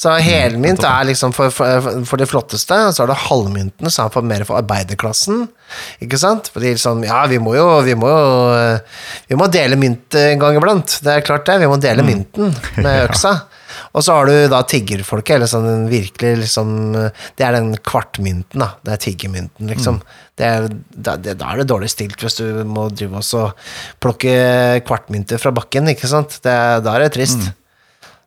Så 0.02 0.16
helmynt 0.30 0.82
er 0.82 1.06
liksom 1.12 1.34
for, 1.36 1.54
for, 1.54 1.92
for 2.10 2.22
de 2.22 2.26
flotteste, 2.30 2.80
så 2.96 3.04
er 3.04 3.12
det 3.12 3.20
halvmynten 3.28 3.94
som 3.94 4.08
er 4.08 4.16
for 4.16 4.26
mer 4.26 4.48
for 4.50 4.58
arbeiderklassen. 4.58 5.46
Ikke 6.02 6.18
sant? 6.22 6.50
Fordi 6.54 6.74
liksom, 6.74 7.06
ja, 7.06 7.22
vi 7.30 7.38
må 7.42 7.54
jo 7.58 7.68
vi 7.86 7.94
må, 8.02 8.10
jo, 8.10 8.74
vi 9.30 9.38
må 9.38 9.50
dele 9.54 9.78
mynt 9.78 10.18
en 10.18 10.42
gang 10.42 10.58
iblant. 10.58 10.98
Det 11.06 11.20
er 11.20 11.28
klart 11.28 11.46
det. 11.52 11.60
Vi 11.62 11.70
må 11.70 11.78
dele 11.82 12.06
mynten 12.08 12.56
med 12.82 13.04
øksa. 13.08 13.38
Og 13.96 14.04
så 14.04 14.16
har 14.18 14.30
du 14.30 14.50
da 14.52 14.62
tiggerfolket, 14.68 15.38
eller 15.38 15.50
sånn 15.52 15.66
den 15.68 15.88
virkelig 15.92 16.46
liksom 16.46 16.70
Det 16.96 17.44
er 17.44 17.58
den 17.58 17.74
kvartmynten, 17.78 18.62
da. 18.64 18.74
Det 18.82 18.96
er 18.96 19.02
tiggermynten, 19.06 19.70
liksom. 19.70 20.02
Det 20.36 20.48
da, 20.92 21.16
det, 21.16 21.38
da 21.40 21.52
er 21.52 21.62
det 21.62 21.70
dårlig 21.72 21.88
stilt 21.94 22.20
hvis 22.20 22.42
du 22.42 22.64
må 22.68 22.90
drive 22.92 23.22
oss 23.22 23.32
og 23.40 23.54
plukke 24.04 24.82
kvartmynter 24.88 25.40
fra 25.40 25.54
bakken, 25.56 25.88
ikke 25.94 26.10
sant. 26.12 26.42
Det, 26.44 26.56
da 26.84 26.96
er 26.96 27.06
det 27.06 27.14
trist. 27.16 27.48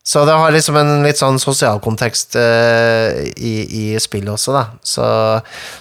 Så 0.09 0.23
det 0.25 0.33
har 0.33 0.49
liksom 0.49 0.77
en 0.79 1.03
litt 1.05 1.19
sånn 1.19 1.37
sosial 1.37 1.77
kontekst 1.85 2.33
uh, 2.39 3.13
i, 3.37 3.53
i 3.61 3.83
spillet 4.01 4.31
også, 4.33 4.55
da. 4.55 4.63
Så, 4.81 5.05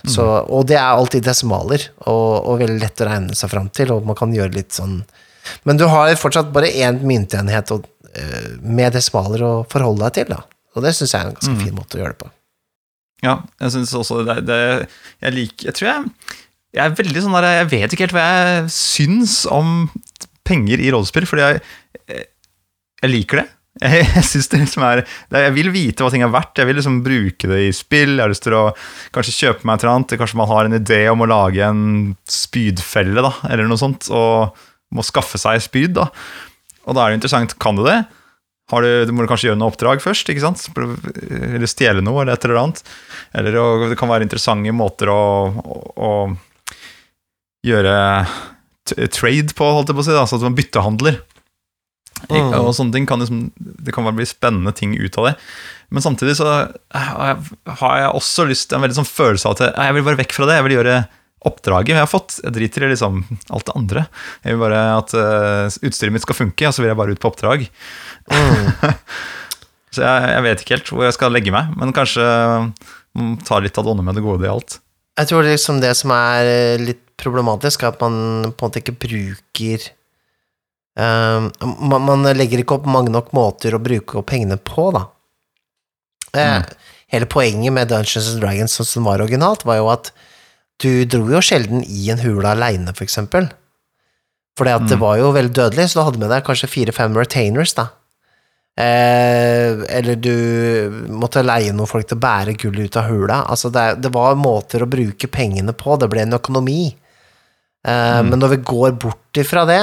så, 0.04 0.26
og 0.44 0.66
det 0.68 0.76
er 0.76 0.90
alltid 0.90 1.24
desimaler, 1.24 1.86
og, 2.04 2.44
og 2.44 2.60
veldig 2.60 2.76
lett 2.82 3.00
å 3.00 3.08
regne 3.08 3.38
seg 3.38 3.52
fram 3.54 3.70
til, 3.72 3.94
og 3.94 4.04
man 4.10 4.18
kan 4.18 4.34
gjøre 4.34 4.52
litt 4.58 4.76
sånn 4.76 5.00
Men 5.64 5.80
du 5.80 5.86
har 5.88 6.12
fortsatt 6.20 6.52
bare 6.52 6.68
én 6.68 7.00
myntenhet 7.08 7.72
og, 7.72 7.86
eh, 8.12 8.50
med 8.60 8.92
desimaler 8.98 9.46
å 9.46 9.52
forholde 9.72 10.04
deg 10.04 10.18
til, 10.18 10.34
da. 10.34 10.42
Og 10.76 10.84
det 10.84 10.92
syns 10.98 11.14
jeg 11.14 11.22
er 11.22 11.30
en 11.30 11.38
ganske 11.38 11.62
fin 11.62 11.78
måte 11.78 11.96
å 11.96 12.02
gjøre 12.02 12.12
det 12.12 12.20
på. 12.26 12.28
Ja, 13.24 13.40
jeg 13.58 13.74
syns 13.74 13.94
også 13.98 14.20
det, 14.22 14.36
det 14.46 14.58
Jeg 15.18 15.34
liker 15.34 15.70
Jeg 15.70 15.74
tror 15.74 15.88
jeg 15.88 16.02
Jeg 16.76 16.82
er 16.84 16.98
veldig 17.00 17.22
sånn 17.24 17.34
der 17.34 17.48
Jeg 17.56 17.70
vet 17.72 17.94
ikke 17.94 18.06
helt 18.06 18.14
hva 18.14 18.26
jeg 18.30 18.72
syns 18.74 19.40
om 19.50 19.88
penger 20.48 20.80
i 20.80 20.88
rollespill, 20.94 21.26
fordi 21.28 21.42
jeg, 21.44 21.58
jeg 23.02 23.10
liker 23.10 23.42
det. 23.42 23.48
Jeg, 23.82 24.06
jeg 24.16 24.24
synes 24.24 24.48
det 24.48 24.60
liksom 24.62 24.84
er 24.86 25.02
Jeg 25.34 25.54
vil 25.58 25.70
vite 25.74 26.04
hva 26.04 26.12
ting 26.14 26.24
er 26.24 26.32
verdt. 26.32 26.60
Jeg 26.60 26.70
vil 26.70 26.78
liksom 26.80 27.00
bruke 27.04 27.50
det 27.50 27.58
i 27.66 27.74
spill. 27.76 28.14
Jeg 28.16 28.24
har 28.24 28.32
lyst 28.32 28.46
til 28.46 28.56
å 28.56 28.64
kanskje 29.14 29.36
kjøpe 29.36 29.68
meg 29.68 29.76
et 29.76 29.84
eller 29.84 29.94
annet. 29.94 30.16
Kanskje 30.22 30.40
man 30.40 30.50
har 30.50 30.68
en 30.68 30.78
idé 30.78 31.02
om 31.12 31.24
å 31.24 31.28
lage 31.28 31.66
en 31.66 31.82
spydfelle, 32.32 33.24
da, 33.24 33.34
eller 33.50 33.68
noe 33.68 33.80
sånt, 33.80 34.08
og 34.08 34.56
må 34.94 35.04
skaffe 35.04 35.40
seg 35.40 35.60
spyd, 35.60 35.98
da. 35.98 36.08
Og 36.88 36.96
da 36.96 37.04
er 37.04 37.12
det 37.12 37.20
interessant. 37.20 37.58
Kan 37.60 37.76
du 37.76 37.84
det? 37.86 38.00
Har 38.68 38.84
du, 38.84 38.90
du 39.08 39.14
må 39.16 39.24
kanskje 39.28 39.48
gjøre 39.48 39.60
noe 39.60 39.72
oppdrag 39.72 40.02
først, 40.04 40.28
ikke 40.28 40.44
sant? 40.44 40.66
Eller 40.76 41.68
stjele 41.70 42.04
noe, 42.04 42.20
eller 42.20 42.36
et 42.36 42.44
eller 42.44 42.60
annet. 42.60 42.82
Eller 43.32 43.56
det 43.88 43.96
kan 44.00 44.10
være 44.10 44.26
interessante 44.26 44.74
måter 44.76 45.08
å, 45.08 45.22
å, 45.56 45.78
å 45.96 46.12
gjøre 47.64 47.96
trade 49.12 49.56
på, 49.56 49.72
holdt 49.72 49.90
jeg 49.90 49.96
på 49.96 50.04
å 50.04 50.06
si, 50.06 50.16
da, 50.16 50.26
så 50.28 50.36
at 50.38 50.44
man 50.44 50.56
byttehandler. 50.58 51.20
Mm. 52.28 52.52
Og 52.58 52.72
sånne 52.74 52.96
ting 52.96 53.04
kan 53.06 53.20
liksom, 53.22 53.44
Det 53.54 53.92
kan 53.94 54.08
bli 54.10 54.24
spennende 54.26 54.72
ting 54.74 54.96
ut 54.98 55.18
av 55.20 55.28
det. 55.28 55.34
Men 55.94 56.02
samtidig 56.02 56.34
så 56.36 56.48
har 56.50 57.28
jeg, 57.30 57.58
har 57.80 58.00
jeg 58.02 58.16
også 58.18 58.46
lyst 58.48 58.74
en 58.74 58.82
veldig 58.82 58.98
sånn 58.98 59.08
følelse 59.08 59.48
av 59.48 59.54
at 59.54 59.62
jeg, 59.64 59.74
jeg 59.78 59.96
vil 59.96 60.06
bare 60.08 60.20
vekk 60.20 60.34
fra 60.36 60.48
det. 60.48 60.58
Jeg 60.58 60.66
vil 60.66 60.76
gjøre 60.76 60.96
oppdraget 61.46 61.94
jeg 61.94 62.02
har 62.02 62.10
fått. 62.10 62.38
Jeg 62.42 62.54
driter 62.56 62.86
i 62.86 62.90
liksom 62.92 63.20
alt 63.54 63.68
det 63.68 63.76
andre. 63.78 64.04
Jeg 64.42 64.54
vil 64.56 64.62
bare 64.64 64.82
at 64.96 65.14
uh, 65.14 65.78
utstyret 65.86 66.14
mitt 66.14 66.24
skal 66.24 66.38
funke, 66.38 66.68
og 66.68 66.74
så 66.74 66.82
vil 66.82 66.90
jeg 66.90 66.98
bare 66.98 67.14
ut 67.14 67.22
på 67.22 67.30
oppdrag. 67.30 67.66
så 69.94 70.02
jeg, 70.02 70.32
jeg 70.34 70.46
vet 70.48 70.64
ikke 70.64 70.76
helt 70.76 70.92
hvor 70.92 71.06
jeg 71.06 71.16
skal 71.18 71.34
legge 71.34 71.54
meg, 71.54 71.70
men 71.78 71.94
kanskje 71.96 72.26
mm, 72.26 73.36
ta 73.46 73.60
litt 73.62 73.78
av 73.78 73.86
det 73.86 73.94
onde 73.94 74.06
med 74.06 74.18
det 74.18 74.24
gode 74.26 74.48
i 74.48 74.52
alt. 74.52 74.80
Jeg 75.18 75.30
tror 75.30 75.46
liksom 75.46 75.80
det 75.82 75.94
som 75.98 76.14
er 76.14 76.48
eh, 76.48 76.82
litt 76.82 77.02
problematisk, 77.18 77.82
er 77.82 77.94
at 77.94 78.02
man 78.02 78.18
på 78.52 78.62
en 78.62 78.68
måte 78.68 78.82
ikke 78.82 78.98
bruker 79.02 79.86
eh, 80.98 81.48
man, 81.48 82.04
man 82.06 82.28
legger 82.38 82.62
ikke 82.62 82.78
opp 82.78 82.86
mange 82.90 83.10
nok 83.14 83.32
måter 83.34 83.74
å 83.74 83.82
bruke 83.82 84.20
opp 84.20 84.30
pengene 84.30 84.60
på, 84.62 84.90
da. 84.94 85.08
Eh, 86.38 86.62
Hele 87.08 87.24
poenget 87.24 87.72
med 87.72 87.88
Dungeons 87.88 88.26
and 88.34 88.42
Dragons 88.42 88.74
sånn 88.76 88.86
som 88.88 89.06
var 89.08 89.22
originalt, 89.24 89.64
var 89.64 89.78
jo 89.80 89.86
at 89.88 90.10
du 90.82 91.04
dro 91.10 91.24
jo 91.32 91.40
sjelden 91.42 91.82
i 91.86 92.08
en 92.12 92.20
hule 92.22 92.46
aleine, 92.52 92.94
for 92.94 93.04
eksempel. 93.04 93.48
Fordi 94.58 94.70
at 94.74 94.88
det 94.88 94.96
Mm. 94.98 95.00
var 95.00 95.16
jo 95.18 95.32
veldig 95.32 95.54
dødelig, 95.54 95.88
så 95.90 95.98
du 96.00 96.04
hadde 96.06 96.18
med 96.18 96.30
deg 96.30 96.44
kanskje 96.44 96.68
fire-fem 96.70 97.14
retainers, 97.14 97.74
da. 97.74 97.88
Eh, 98.78 99.74
eller 99.98 100.14
du 100.22 101.06
måtte 101.10 101.42
leie 101.42 101.72
noen 101.74 101.88
folk 101.90 102.06
til 102.06 102.18
å 102.18 102.22
bære 102.22 102.54
gullet 102.60 102.86
ut 102.92 102.96
av 103.00 103.08
hula. 103.10 103.40
Altså 103.50 103.72
det, 103.74 103.86
det 104.04 104.12
var 104.14 104.36
måter 104.38 104.84
å 104.84 104.90
bruke 104.90 105.26
pengene 105.34 105.74
på, 105.74 105.96
det 105.98 106.08
ble 106.12 106.22
en 106.22 106.36
økonomi. 106.38 106.94
Eh, 107.86 108.22
Men 108.22 108.38
når 108.38 108.48
vi 108.54 108.60
går 108.70 108.92
bort 109.02 109.34
ifra 109.42 109.64
det, 109.66 109.80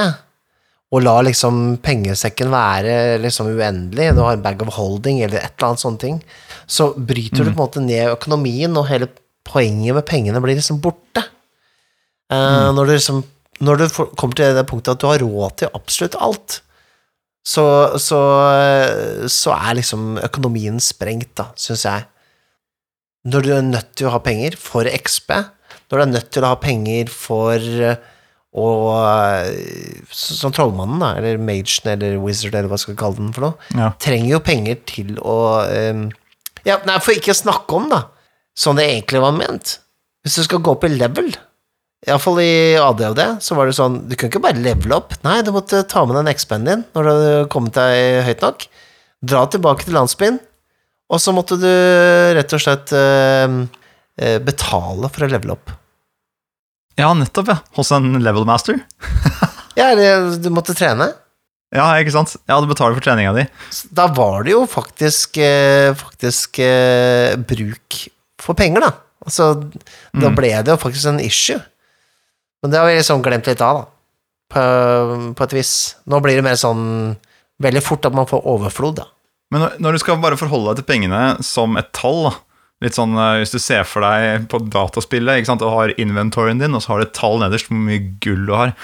og 0.92 1.02
lar 1.02 1.24
liksom 1.26 1.78
pengesekken 1.82 2.48
være 2.48 3.18
liksom 3.20 3.48
uendelig, 3.52 4.14
du 4.14 4.22
har 4.22 4.32
en 4.36 4.42
bag 4.44 4.62
of 4.62 4.74
holding 4.78 5.20
eller 5.24 5.42
et 5.42 5.52
eller 5.58 5.68
annet 5.72 5.82
sånne 5.82 5.98
ting, 6.00 6.22
så 6.66 6.92
bryter 6.96 7.44
du 7.44 7.50
på 7.50 7.56
en 7.56 7.62
måte 7.66 7.82
ned 7.84 8.14
økonomien, 8.14 8.76
og 8.78 8.86
hele 8.88 9.08
poenget 9.46 9.94
med 9.96 10.04
pengene 10.08 10.42
blir 10.44 10.58
liksom 10.58 10.80
borte. 10.84 11.22
Eh, 12.32 12.68
Når 12.74 12.86
du 12.90 12.92
liksom 12.96 13.22
Når 13.62 13.78
du 13.80 13.84
kommer 14.18 14.34
til 14.36 14.52
det 14.56 14.66
punktet 14.68 14.92
at 14.96 15.00
du 15.00 15.06
har 15.08 15.22
råd 15.22 15.54
til 15.62 15.70
absolutt 15.72 16.16
alt, 16.20 16.58
så, 17.46 17.62
så, 18.02 18.18
så 19.32 19.52
er 19.54 19.78
liksom 19.78 20.18
økonomien 20.18 20.76
sprengt, 20.82 21.30
da, 21.38 21.46
syns 21.56 21.84
jeg. 21.86 22.04
Når 23.30 23.46
du 23.46 23.52
er 23.56 23.62
nødt 23.64 23.94
til 23.96 24.08
å 24.10 24.12
ha 24.12 24.20
penger 24.20 24.58
for 24.60 24.84
XP, 24.90 25.30
når 25.88 25.96
du 25.96 26.02
er 26.04 26.10
nødt 26.12 26.28
til 26.34 26.44
å 26.44 26.50
ha 26.52 26.58
penger 26.60 27.08
for 27.14 27.56
eh, 27.62 27.96
å 28.56 28.66
Som 30.16 30.52
trollmannen, 30.56 31.00
da, 31.02 31.10
eller 31.18 31.40
magen, 31.40 31.88
eller 31.92 32.18
wizard, 32.22 32.54
eller 32.56 32.68
hva 32.70 32.78
skal 32.80 32.94
vi 32.94 33.00
kalle 33.00 33.18
den 33.22 33.32
for 33.36 33.48
noe, 33.48 33.72
Ja. 33.76 33.90
trenger 34.00 34.34
jo 34.36 34.42
penger 34.44 34.78
til 34.88 35.16
å 35.22 35.38
um, 35.64 36.06
Ja, 36.66 36.78
nei, 36.88 36.98
for 37.00 37.14
ikke 37.16 37.32
å 37.34 37.40
snakke 37.40 37.76
om, 37.78 37.88
da, 37.92 38.02
sånn 38.56 38.78
det 38.80 38.86
egentlig 38.88 39.20
var 39.22 39.36
ment. 39.36 39.76
Hvis 40.24 40.40
du 40.40 40.46
skal 40.46 40.62
gå 40.64 40.72
opp 40.74 40.84
i 40.88 40.90
level, 40.90 41.28
iallfall 42.06 42.40
i 42.42 42.76
ADHD, 42.80 43.22
så 43.42 43.56
var 43.58 43.68
det 43.68 43.76
sånn 43.76 44.00
Du 44.08 44.14
kunne 44.16 44.30
ikke 44.32 44.42
bare 44.42 44.58
levele 44.62 44.98
opp. 44.98 45.14
Nei, 45.26 45.38
du 45.46 45.52
måtte 45.54 45.84
ta 45.88 46.04
med 46.06 46.18
den 46.18 46.32
XP-en 46.32 46.66
din 46.66 46.84
når 46.96 47.06
du 47.06 47.10
hadde 47.12 47.48
kommet 47.52 47.76
deg 47.78 48.22
høyt 48.26 48.44
nok. 48.44 48.66
Dra 49.26 49.44
tilbake 49.50 49.86
til 49.86 49.96
landsbyen, 49.96 50.38
og 51.12 51.22
så 51.22 51.32
måtte 51.34 51.58
du 51.60 51.68
rett 52.36 52.52
og 52.56 52.62
slett 52.62 52.92
eh, 52.96 54.38
betale 54.44 55.10
for 55.12 55.26
å 55.26 55.30
levele 55.30 55.54
opp. 55.56 55.70
ja, 56.98 57.12
nettopp, 57.14 57.52
ja. 57.52 57.60
Hos 57.78 57.92
en 57.96 58.18
level 58.24 58.48
master. 58.48 58.80
Ja, 59.76 59.90
du 59.92 60.46
måtte 60.56 60.72
trene. 60.72 61.10
Ja, 61.76 61.90
ikke 62.00 62.14
sant? 62.14 62.30
Ja, 62.48 62.56
du 62.64 62.68
betaler 62.70 62.96
for 62.96 63.04
treninga 63.04 63.34
di. 63.36 63.42
Da 63.92 64.06
var 64.16 64.46
det 64.46 64.54
jo 64.54 64.62
faktisk, 64.64 65.36
eh, 65.36 65.92
faktisk 66.00 66.56
bruk 67.44 67.98
for 68.46 68.58
penger, 68.58 68.86
da. 68.86 68.92
Altså, 69.26 69.50
da 70.14 70.30
ble 70.34 70.52
det 70.54 70.72
jo 70.72 70.78
faktisk 70.80 71.10
en 71.10 71.22
issue. 71.22 71.58
Men 72.62 72.72
det 72.72 72.80
har 72.80 72.88
vi 72.88 72.96
liksom 72.98 73.24
glemt 73.24 73.48
litt 73.50 73.62
av, 73.64 73.82
da. 73.82 73.92
På, 74.46 74.62
på 75.34 75.46
et 75.48 75.54
vis. 75.56 75.72
Nå 76.06 76.20
blir 76.22 76.38
det 76.38 76.46
mer 76.46 76.58
sånn 76.60 77.16
veldig 77.62 77.82
fort 77.82 78.06
at 78.06 78.14
man 78.16 78.28
får 78.30 78.46
overflod, 78.46 79.00
da. 79.00 79.08
Men 79.54 79.68
når, 79.78 79.94
du 79.94 80.02
skal 80.02 80.18
bare 80.22 80.38
forholde 80.38 80.72
deg 80.72 80.82
til 80.82 80.88
pengene 80.88 81.22
som 81.46 81.78
et 81.78 81.92
tall, 81.96 82.28
da. 82.28 82.34
Litt 82.84 82.92
sånn 82.98 83.14
eh, 83.16 83.38
Hvis 83.40 83.54
du 83.54 83.60
ser 83.62 83.86
for 83.88 84.04
deg 84.04 84.50
på 84.52 84.58
dataspillet 84.68 85.40
ikke 85.40 85.48
sant? 85.48 85.62
og 85.64 85.72
har 85.72 85.94
inventoryen 85.96 86.60
din, 86.60 86.74
og 86.76 86.82
så 86.84 86.92
har 86.92 87.00
du 87.00 87.06
et 87.06 87.14
tall 87.16 87.38
nederst 87.40 87.70
hvor 87.70 87.78
mye 87.80 88.02
gull 88.20 88.42
du 88.48 88.52
har. 88.52 88.74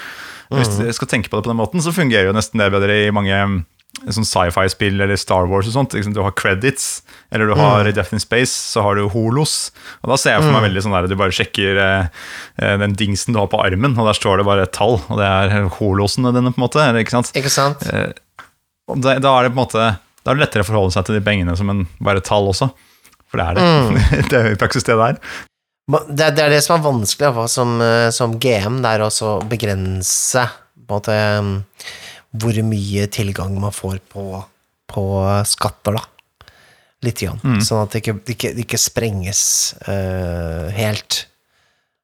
Hvis 0.53 0.71
du 0.77 0.87
skal 0.93 1.09
tenke 1.09 1.29
på 1.29 1.37
det 1.37 1.45
på 1.45 1.51
den 1.51 1.59
måten, 1.59 1.81
så 1.81 1.93
fungerer 1.93 2.29
jo 2.29 2.35
nesten 2.35 2.61
det 2.61 2.71
bedre 2.73 2.97
i 3.05 3.13
mange 3.13 3.33
mm, 3.33 3.59
sånn 4.01 4.25
sci-fi-spill 4.27 5.01
eller 5.03 5.19
Star 5.19 5.45
Wars 5.49 5.69
og 5.69 5.75
sånt. 5.75 5.93
Du 5.93 6.21
har 6.25 6.33
credits, 6.37 7.03
eller 7.31 7.51
du 7.51 7.55
har 7.59 7.85
mm. 7.85 7.91
Death 7.95 8.15
in 8.15 8.23
Space, 8.23 8.51
så 8.51 8.83
har 8.85 8.97
du 8.97 9.05
holos. 9.13 9.71
Og 10.01 10.11
da 10.11 10.17
ser 10.19 10.35
jeg 10.35 10.45
for 10.45 10.55
meg 10.55 10.65
veldig 10.67 10.83
sånn 10.85 10.95
der 10.97 11.07
du 11.11 11.17
bare 11.19 11.35
sjekker 11.35 11.79
eh, 11.83 12.09
eh, 12.57 12.75
den 12.81 12.97
dingsen 12.99 13.35
du 13.35 13.39
har 13.41 13.51
på 13.51 13.61
armen, 13.63 13.95
og 13.97 14.09
der 14.09 14.17
står 14.17 14.41
det 14.41 14.47
bare 14.49 14.67
et 14.67 14.75
tall, 14.75 14.97
og 14.97 15.21
det 15.21 15.29
er 15.29 15.69
holosene 15.79 16.33
dine, 16.35 16.51
på 16.53 16.61
en 16.61 16.65
måte. 16.65 16.81
Eller, 16.83 17.05
ikke 17.05 17.17
sant? 17.19 17.31
Ikke 17.37 17.53
sant? 17.53 17.85
Og 18.91 18.99
da, 18.99 19.15
da 19.23 19.37
er 19.37 19.47
det 19.47 19.53
på 19.53 19.55
en 19.55 19.63
måte 19.63 19.83
Da 20.23 20.31
er 20.31 20.35
det 20.35 20.43
lettere 20.43 20.65
å 20.65 20.67
forholde 20.67 20.91
seg 20.91 21.05
til 21.07 21.15
de 21.15 21.23
pengene 21.23 21.55
som 21.55 21.69
en 21.71 21.85
bare 22.03 22.23
tall 22.23 22.49
også. 22.51 22.67
For 23.31 23.39
det 23.39 23.45
er 23.47 23.57
det. 23.57 24.03
det 24.31 24.39
er 24.39 24.51
i 24.53 24.59
praksis 24.59 24.85
det 24.87 24.97
det 24.99 25.13
er. 25.13 25.21
Det, 26.07 26.27
det 26.37 26.43
er 26.45 26.53
det 26.53 26.61
som 26.63 26.77
er 26.77 26.85
vanskelig 26.85 27.47
som, 27.51 27.75
eh, 27.83 28.09
som 28.15 28.37
GM, 28.39 28.79
det 28.83 28.91
er 28.93 29.03
også 29.03 29.33
å 29.33 29.41
begrense 29.47 30.45
på 30.83 30.83
en 30.83 30.93
måte, 30.93 31.17
mm, 31.43 31.55
hvor 32.33 32.57
mye 32.65 33.05
tilgang 33.13 33.53
man 33.61 33.75
får 33.75 33.99
på, 34.11 34.25
på 34.89 35.03
skatter, 35.49 35.99
da. 35.99 36.07
Litt 37.03 37.19
grann. 37.19 37.41
Sånn 37.61 37.83
at 37.83 37.93
det 37.93 37.99
ikke, 37.99 38.15
det 38.23 38.35
ikke, 38.37 38.51
det 38.55 38.63
ikke 38.63 38.79
sprenges 38.79 39.43
uh, 39.89 40.71
helt. 40.73 41.25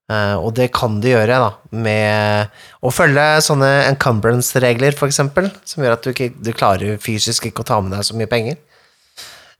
Uh, 0.09 0.35
og 0.41 0.51
det 0.57 0.71
kan 0.75 0.97
det 1.01 1.13
gjøre, 1.13 1.37
da, 1.39 1.49
med 1.85 2.55
å 2.83 2.91
følge 2.91 3.25
sånne 3.45 3.69
encumbrance-regler, 3.91 4.97
eksempel, 5.07 5.51
som 5.63 5.85
gjør 5.85 5.95
at 5.95 6.05
du, 6.05 6.11
ikke, 6.11 6.33
du 6.35 6.51
klarer 6.51 6.99
fysisk 7.01 7.47
ikke 7.47 7.63
å 7.63 7.69
ta 7.69 7.79
med 7.83 7.95
deg 7.95 8.07
så 8.07 8.17
mye 8.19 8.29
penger. 8.31 8.59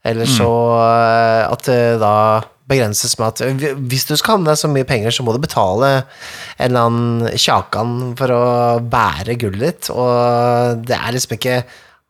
Eller 0.06 0.24
så 0.24 0.48
eh, 0.80 1.42
at 1.44 1.66
da 2.00 2.14
begrenses 2.70 3.16
med 3.18 3.42
at 3.42 3.76
hvis 3.90 4.06
du 4.08 4.14
skal 4.16 4.36
ha 4.36 4.40
med 4.42 4.50
deg 4.52 4.60
så 4.62 4.70
mye 4.70 4.88
penger, 4.88 5.14
så 5.14 5.26
må 5.26 5.34
du 5.34 5.42
betale 5.42 5.92
en 6.00 6.66
eller 6.68 6.88
annen 6.88 7.38
kjakan 7.38 7.94
for 8.18 8.34
å 8.34 8.42
bære 8.80 9.38
gullet 9.42 9.64
ditt, 9.66 9.90
og 9.92 10.84
det 10.86 10.96
er 10.96 11.16
liksom 11.16 11.36
ikke 11.36 11.62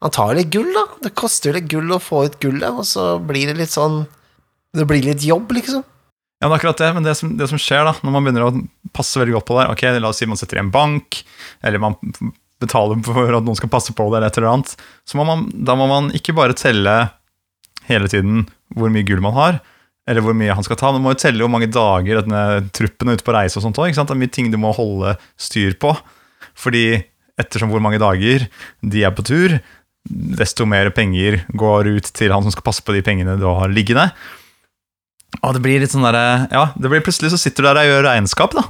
antagelig 0.05 0.46
gull, 0.55 0.70
da. 0.77 0.85
Det 1.05 1.16
koster 1.18 1.51
jo 1.51 1.57
litt 1.59 1.70
gull 1.73 1.92
å 1.92 2.01
få 2.03 2.25
ut 2.29 2.38
gullet, 2.42 2.68
og 2.70 2.87
så 2.88 3.14
blir 3.20 3.51
det 3.51 3.59
litt 3.61 3.75
sånn 3.75 4.05
Det 4.70 4.85
blir 4.87 5.03
litt 5.03 5.25
jobb, 5.27 5.51
liksom. 5.51 5.83
Ja, 6.40 6.46
det 6.46 6.55
er 6.55 6.61
akkurat 6.61 6.79
det, 6.81 6.90
men 6.94 7.05
det 7.05 7.16
som, 7.18 7.33
det 7.37 7.49
som 7.51 7.59
skjer 7.61 7.83
da, 7.85 7.96
når 8.01 8.12
man 8.14 8.25
begynner 8.25 8.44
å 8.46 8.92
passe 8.96 9.18
veldig 9.18 9.35
godt 9.35 9.49
på 9.49 9.57
det, 9.59 9.64
ok, 9.75 9.83
la 9.99 10.12
oss 10.12 10.20
si 10.23 10.29
man 10.31 10.38
setter 10.38 10.61
i 10.61 10.62
en 10.62 10.70
bank, 10.73 11.18
eller 11.66 11.83
man 11.83 11.99
betaler 12.62 13.03
for 13.05 13.35
at 13.35 13.44
noen 13.44 13.59
skal 13.59 13.73
passe 13.73 13.92
på 13.96 14.07
det, 14.09 14.20
eller 14.20 14.31
et 14.31 14.38
eller 14.38 14.53
annet, 14.53 14.73
så 15.05 15.18
må 15.18 15.27
man, 15.29 15.49
da 15.53 15.77
må 15.77 15.88
man 15.90 16.09
ikke 16.16 16.37
bare 16.38 16.57
telle 16.57 16.94
hele 17.90 18.09
tiden 18.12 18.46
hvor 18.79 18.92
mye 18.94 19.05
gull 19.09 19.20
man 19.25 19.37
har, 19.37 19.61
eller 20.08 20.24
hvor 20.24 20.36
mye 20.36 20.54
han 20.56 20.64
skal 20.66 20.78
ta, 20.80 20.92
man 20.94 21.04
må 21.04 21.14
jo 21.14 21.20
telle 21.22 21.44
hvor 21.44 21.52
mange 21.52 21.70
dager 21.70 22.22
denne 22.22 22.70
truppen 22.74 23.10
er 23.10 23.18
ute 23.18 23.26
på 23.26 23.34
reise 23.36 23.58
og 23.60 23.66
sånt 23.66 23.78
også? 23.78 24.06
Det 24.06 24.16
er 24.16 24.22
mye 24.22 24.32
ting 24.32 24.50
du 24.52 24.58
må 24.60 24.72
holde 24.76 25.14
styr 25.40 25.76
på, 25.80 25.92
fordi 26.58 27.02
ettersom 27.40 27.72
hvor 27.72 27.82
mange 27.84 28.00
dager 28.00 28.48
de 28.80 29.04
er 29.06 29.14
på 29.16 29.24
tur, 29.26 29.58
desto 30.08 30.64
mer 30.68 30.90
penger 30.96 31.42
går 31.52 31.90
ut 31.98 32.12
til 32.16 32.32
han 32.32 32.44
som 32.44 32.52
skal 32.54 32.66
passe 32.66 32.84
på 32.84 32.96
de 32.96 33.04
pengene 33.04 33.38
du 33.40 33.46
har 33.48 33.72
liggende, 33.72 34.10
og 35.46 35.54
det 35.54 35.62
blir 35.62 35.78
litt 35.78 35.92
sånn 35.92 36.02
derre 36.02 36.50
Ja, 36.50 36.64
det 36.74 36.90
blir 36.90 37.02
plutselig 37.06 37.30
så 37.30 37.38
sitter 37.38 37.62
du 37.62 37.68
der 37.70 37.78
og 37.84 37.90
gjør 37.92 38.06
regnskap, 38.08 38.56
da. 38.58 38.64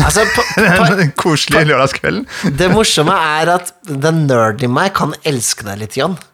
Altså, 0.00 0.22
på, 0.30 0.44
på, 0.78 0.86
Den 1.00 1.12
koselige 1.18 1.68
lørdagskvelden. 1.68 2.26
det 2.56 2.70
morsomme 2.72 3.14
er 3.36 3.50
at 3.56 3.72
den 3.84 4.24
nerd 4.28 4.62
i 4.64 4.70
meg 4.70 4.94
kan 4.96 5.14
elske 5.26 5.66
deg 5.66 5.82
litt, 5.84 5.98
Jan. 6.00 6.16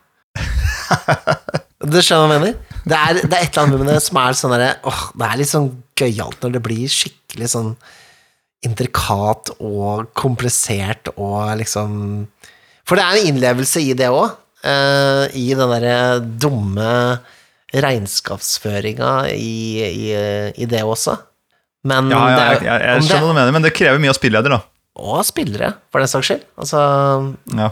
Du 1.80 1.96
skjønner 1.96 2.28
hva 2.28 2.35
jeg 2.37 2.42
mener? 2.42 2.69
Det 2.90 2.98
er, 2.98 3.20
det 3.22 3.37
er 3.37 3.44
et 3.46 3.55
eller 3.55 3.66
annet 3.68 3.83
med 3.85 3.90
det 3.92 4.00
som 4.03 4.18
er 4.20 4.37
sånn 4.38 4.53
derre 4.57 4.70
åh, 4.90 5.00
Det 5.14 5.26
er 5.29 5.38
litt 5.40 5.50
sånn 5.53 5.68
gøyalt 6.00 6.42
når 6.42 6.55
det 6.57 6.62
blir 6.64 6.90
skikkelig 6.90 7.48
sånn 7.53 7.72
intrikat 8.66 9.53
og 9.62 10.09
komplisert 10.18 11.09
og 11.14 11.53
liksom 11.61 11.94
For 12.88 12.98
det 12.98 13.05
er 13.07 13.18
en 13.20 13.29
innlevelse 13.35 13.81
i 13.85 13.94
det 13.96 14.09
òg. 14.12 14.35
I 14.61 15.44
den 15.57 15.70
derre 15.72 15.98
dumme 16.42 16.90
regnskapsføringa 17.72 19.11
i, 19.33 19.55
i, 19.87 20.09
i 20.61 20.66
det 20.68 20.83
også. 20.85 21.14
Men 21.88 22.11
Ja, 22.12 22.18
ja, 22.29 22.40
jeg, 22.53 22.64
jeg, 22.66 22.83
jeg 22.88 23.05
skjønner 23.07 23.24
hva 23.24 23.31
du 23.33 23.38
mener, 23.38 23.55
men 23.57 23.64
det 23.64 23.72
krever 23.76 24.03
mye 24.03 24.12
av 24.12 24.18
spilleder, 24.18 24.53
da. 24.57 24.61
og 25.00 25.22
spillere, 25.24 25.70
for 25.92 26.03
den 26.03 26.11
saks 26.12 26.29
skyld. 26.33 26.42
Altså, 26.61 26.81
Ja. 27.57 27.70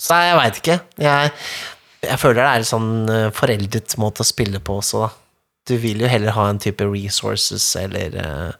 så 0.00 0.20
jeg 0.24 0.38
veit 0.40 0.60
ikke. 0.62 0.78
Jeg, 1.04 1.32
jeg 2.08 2.20
føler 2.20 2.40
det 2.40 2.48
er 2.48 2.62
en 2.62 2.68
sånn 2.68 2.90
eh, 3.12 3.30
foreldet 3.34 3.96
måte 4.00 4.24
å 4.24 4.28
spille 4.28 4.60
på 4.64 4.78
også, 4.80 5.04
da. 5.04 5.10
Du 5.64 5.74
vil 5.80 6.02
jo 6.04 6.10
heller 6.10 6.34
ha 6.36 6.48
en 6.50 6.60
type 6.60 6.84
resources 6.84 7.64
eller 7.80 8.16
eh, 8.20 8.52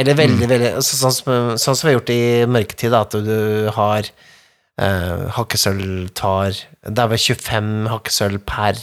Eller 0.00 0.16
veldig, 0.16 0.48
veldig 0.48 0.70
så, 0.84 0.96
sånn, 1.02 1.14
som, 1.16 1.30
sånn 1.60 1.76
som 1.76 1.86
vi 1.86 1.92
har 1.92 1.98
gjort 1.98 2.12
i 2.14 2.22
mørketid, 2.48 2.92
da, 2.92 3.02
at 3.04 3.16
du 3.24 3.68
har 3.76 4.08
eh, 4.08 5.24
hakkesølv 5.36 6.10
tar 6.16 6.56
Det 6.82 7.04
er 7.04 7.12
vel 7.12 7.24
25 7.24 7.72
hakkesølv 7.92 8.44
per 8.48 8.80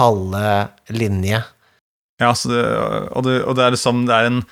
halve 0.00 0.46
linje. 0.88 1.42
Ja, 2.22 2.32
så 2.38 2.48
det, 2.48 2.62
og, 3.12 3.24
det, 3.26 3.42
og 3.44 3.56
det 3.58 3.64
er 3.66 3.74
liksom 3.74 4.06
det 4.08 4.16
er 4.16 4.30
en, 4.30 4.42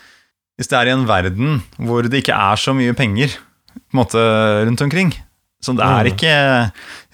Hvis 0.61 0.69
det 0.69 0.77
er 0.77 0.91
i 0.91 0.97
en 0.97 1.09
verden 1.09 1.63
hvor 1.79 2.05
det 2.05 2.21
ikke 2.21 2.37
er 2.37 2.61
så 2.61 2.77
mye 2.77 2.97
penger 2.97 3.39
på 3.71 3.95
en 3.95 4.01
måte 4.01 4.23
rundt 4.67 4.83
omkring 4.85 5.15
så 5.61 5.75
det 5.77 5.85
er 5.85 6.09
ikke 6.09 6.35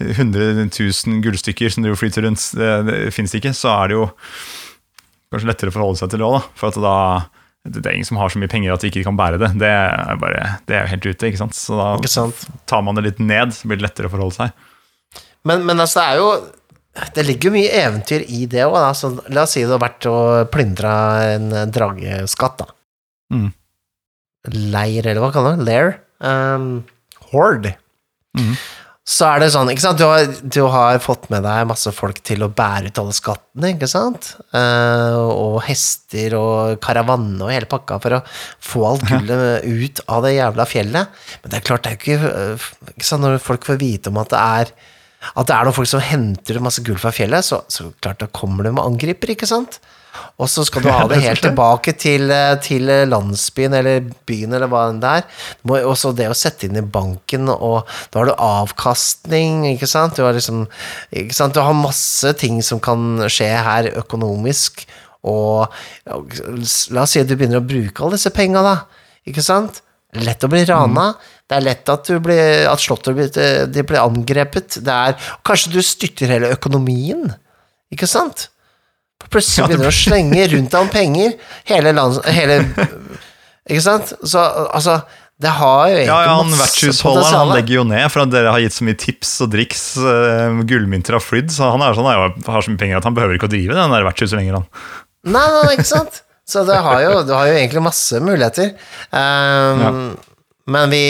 100 0.06 0.68
000 0.70 1.22
gullstykker 1.24 1.72
som 1.72 1.82
driver 1.82 1.98
flyter 1.98 2.26
rundt, 2.28 2.44
det, 2.54 2.70
det 2.86 2.98
fins 3.14 3.34
ikke, 3.34 3.50
så 3.56 3.72
er 3.74 3.90
det 3.90 3.96
jo 3.98 4.04
kanskje 5.34 5.50
lettere 5.50 5.72
å 5.72 5.74
forholde 5.74 6.00
seg 6.00 6.12
til 6.12 6.22
det 6.22 6.28
òg. 6.28 6.46
For 6.58 6.70
at 6.70 6.78
da 6.82 6.98
det 7.66 7.82
er 7.82 7.96
ingen 7.96 8.06
som 8.06 8.20
har 8.20 8.30
så 8.30 8.38
mye 8.38 8.50
penger 8.50 8.74
at 8.74 8.84
de 8.84 8.90
ikke 8.92 9.04
kan 9.06 9.16
bære 9.18 9.40
det. 9.42 9.48
Det 9.58 9.70
er, 9.70 10.18
bare, 10.22 10.42
det 10.68 10.76
er 10.76 10.84
jo 10.84 10.92
helt 10.92 11.08
ute, 11.08 11.30
ikke 11.30 11.40
sant. 11.40 11.56
Så 11.58 11.74
da 11.78 12.10
sant? 12.10 12.44
tar 12.70 12.84
man 12.86 12.98
det 12.98 13.06
litt 13.08 13.22
ned, 13.22 13.54
så 13.56 13.66
blir 13.66 13.80
det 13.80 13.88
lettere 13.88 14.10
å 14.10 14.12
forholde 14.12 14.36
seg. 14.36 14.68
Men, 15.46 15.64
men 15.66 15.82
altså, 15.82 16.02
det 16.02 16.06
er 16.06 16.20
jo 16.20 16.30
Det 17.16 17.24
ligger 17.26 17.50
jo 17.50 17.54
mye 17.54 17.72
eventyr 17.82 18.22
i 18.32 18.46
det 18.50 18.62
òg. 18.64 18.76
Altså, 18.80 19.12
la 19.34 19.44
oss 19.44 19.56
si 19.56 19.64
det 19.64 19.74
har 19.74 19.82
vært 19.82 20.06
å 20.10 20.18
plyndre 20.52 20.92
en 21.34 21.50
drageskatt, 21.74 22.62
da. 22.62 22.70
Mm. 23.34 23.50
Leir, 24.72 25.02
eller 25.02 25.20
hva 25.24 25.32
kaller 25.34 25.56
man 25.56 25.66
det? 25.66 25.66
Lair? 25.68 25.96
Um, 26.22 26.70
horde. 27.32 27.74
Så 29.06 29.22
er 29.28 29.38
det 29.38 29.52
sånn, 29.54 29.68
ikke 29.70 29.84
sant, 29.84 30.00
du 30.00 30.06
har, 30.08 30.24
du 30.26 30.58
har 30.74 30.96
fått 30.98 31.28
med 31.30 31.44
deg 31.46 31.68
masse 31.70 31.92
folk 31.94 32.16
til 32.26 32.42
å 32.42 32.48
bære 32.50 32.90
ut 32.90 32.98
alle 32.98 33.14
skattene, 33.14 33.70
ikke 33.76 33.88
sant, 33.90 34.32
Eh, 34.50 35.18
og 35.30 35.60
hester 35.66 36.34
og 36.38 36.80
karavanne 36.82 37.38
og 37.44 37.52
hele 37.52 37.68
pakka 37.70 38.00
for 38.02 38.16
å 38.16 38.20
få 38.26 38.82
alt 38.88 39.06
gullet 39.06 39.62
ut 39.62 40.02
av 40.10 40.26
det 40.26 40.34
jævla 40.40 40.66
fjellet. 40.66 41.22
Men 41.42 41.52
det 41.52 41.60
er 41.60 41.66
klart, 41.68 41.86
det 41.86 41.92
er 41.92 41.96
jo 41.96 42.02
ikke, 42.02 42.32
øh, 42.32 42.66
ikke 42.96 43.06
sant, 43.06 43.22
når 43.22 43.38
folk 43.44 43.68
får 43.68 43.78
vite 43.84 44.10
om 44.10 44.18
at 44.22 44.34
det 44.34 44.42
er 44.42 44.74
at 45.34 45.48
det 45.48 45.54
er 45.56 45.66
noen 45.66 45.74
folk 45.74 45.90
som 45.90 46.02
henter 46.02 46.58
masse 46.62 46.82
gull 46.86 46.98
fra 47.00 47.12
fjellet, 47.14 47.46
så, 47.46 47.62
så 47.72 47.88
klart 48.02 48.20
da 48.22 48.28
kommer 48.30 48.66
de 48.66 48.74
og 48.74 48.84
angriper, 48.84 49.32
ikke 49.32 49.48
sant? 49.48 49.80
Og 50.42 50.50
så 50.52 50.64
skal 50.66 50.84
du 50.84 50.90
ha 50.94 51.04
det 51.10 51.22
helt 51.24 51.42
tilbake 51.44 51.94
til, 52.00 52.30
eh, 52.32 52.54
til 52.64 52.90
landsbyen 53.10 53.78
eller 53.78 54.10
byen 54.28 54.56
eller 54.56 54.70
hva 54.72 54.86
enn 54.90 55.00
det 55.02 55.14
er. 55.20 55.30
Og 55.78 55.94
så 55.98 56.12
det 56.16 56.28
å 56.30 56.36
sette 56.36 56.68
inn 56.68 56.78
i 56.80 56.84
banken, 56.84 57.50
og 57.52 57.88
da 58.10 58.20
har 58.20 58.30
du 58.30 58.34
avkastning, 58.36 59.64
ikke 59.74 59.88
sant? 59.90 60.18
Du 60.18 60.26
har 60.26 60.36
liksom 60.36 60.66
ikke 61.14 61.36
sant? 61.36 61.56
Du 61.56 61.62
har 61.64 61.76
masse 61.76 62.36
ting 62.40 62.60
som 62.64 62.82
kan 62.82 63.26
skje 63.32 63.50
her 63.68 63.90
økonomisk, 63.96 64.86
og 65.26 65.72
la 66.06 67.02
oss 67.02 67.16
si 67.16 67.22
at 67.22 67.28
du 67.28 67.34
begynner 67.34 67.58
å 67.58 67.66
bruke 67.66 68.04
alle 68.04 68.18
disse 68.18 68.30
penga, 68.34 68.62
da, 68.62 68.76
ikke 69.26 69.44
sant? 69.44 69.82
Lett 70.16 70.44
å 70.46 70.50
bli 70.50 70.62
rana. 70.68 71.10
Det 71.46 71.58
er 71.58 71.64
lett 71.66 71.90
at, 71.92 72.08
du 72.08 72.22
blir, 72.22 72.66
at 72.70 72.82
slottet 72.82 73.16
blir, 73.16 73.66
de 73.70 73.82
blir 73.86 74.00
angrepet. 74.00 74.78
Det 74.86 74.94
er, 74.94 75.16
kanskje 75.46 75.74
du 75.74 75.80
styrter 75.84 76.32
hele 76.32 76.52
økonomien, 76.54 77.28
ikke 77.92 78.08
sant? 78.10 78.48
Plutselig 79.26 79.66
begynner 79.68 79.88
du 79.88 79.90
å 79.90 79.96
slenge 79.96 80.48
rundt 80.52 80.74
deg 80.74 80.80
om 80.80 80.90
penger. 80.92 81.38
Hele 81.68 81.92
lands... 81.96 82.18
Hele, 82.30 82.58
ikke 83.66 83.84
sant? 83.84 84.12
Så 84.22 84.40
altså 84.40 85.00
Det 85.42 85.50
har 85.58 85.88
jo 85.90 85.96
egentlig 85.96 86.12
Ja, 86.12 86.18
ja, 86.28 86.34
han 86.38 86.52
vertshusholderen 86.60 87.34
han 87.34 87.54
legger 87.56 87.80
jo 87.80 87.86
ned 87.88 88.06
for 88.12 88.22
at 88.22 88.30
dere 88.32 88.52
har 88.54 88.62
gitt 88.62 88.76
så 88.76 88.86
mye 88.86 88.98
tips 89.00 89.32
og 89.44 89.50
driks. 89.52 89.82
Uh, 89.98 90.62
gullmynter 90.68 91.18
har 91.18 91.24
flydd, 91.24 91.50
så 91.52 91.72
han 91.74 91.84
er 91.84 91.96
sånn, 91.98 92.08
har 92.46 92.64
så 92.64 92.72
mye 92.72 92.80
penger 92.80 93.00
at 93.00 93.08
han 93.08 93.16
behøver 93.16 93.40
ikke 93.40 93.50
å 93.50 93.54
drive 93.56 93.76
den 93.76 93.96
der 93.96 94.06
vertshuset 94.06 94.38
lenger. 94.38 94.60
han. 94.60 94.70
Nei, 95.26 95.46
nei, 95.56 95.74
ikke 95.74 95.88
sant? 95.90 96.22
Så 96.46 96.62
det 96.68 96.78
har 96.78 97.00
jo, 97.02 97.14
du 97.26 97.32
har 97.34 97.48
jo 97.50 97.56
egentlig 97.58 97.82
masse 97.82 98.20
muligheter. 98.22 98.76
Um, 99.10 100.14
Men 100.70 100.90
vi 100.92 101.06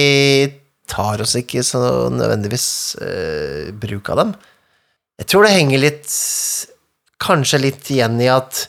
tar 0.88 1.20
oss 1.24 1.34
ikke 1.36 1.62
så 1.66 1.80
nødvendigvis 2.14 2.68
uh, 3.02 3.68
bruk 3.76 4.08
av 4.14 4.22
dem. 4.22 4.32
Jeg 5.20 5.28
tror 5.32 5.46
det 5.46 5.52
henger 5.56 5.80
litt 5.82 6.08
Kanskje 7.22 7.62
litt 7.62 7.90
igjen 7.92 8.18
i 8.20 8.28
at 8.32 8.66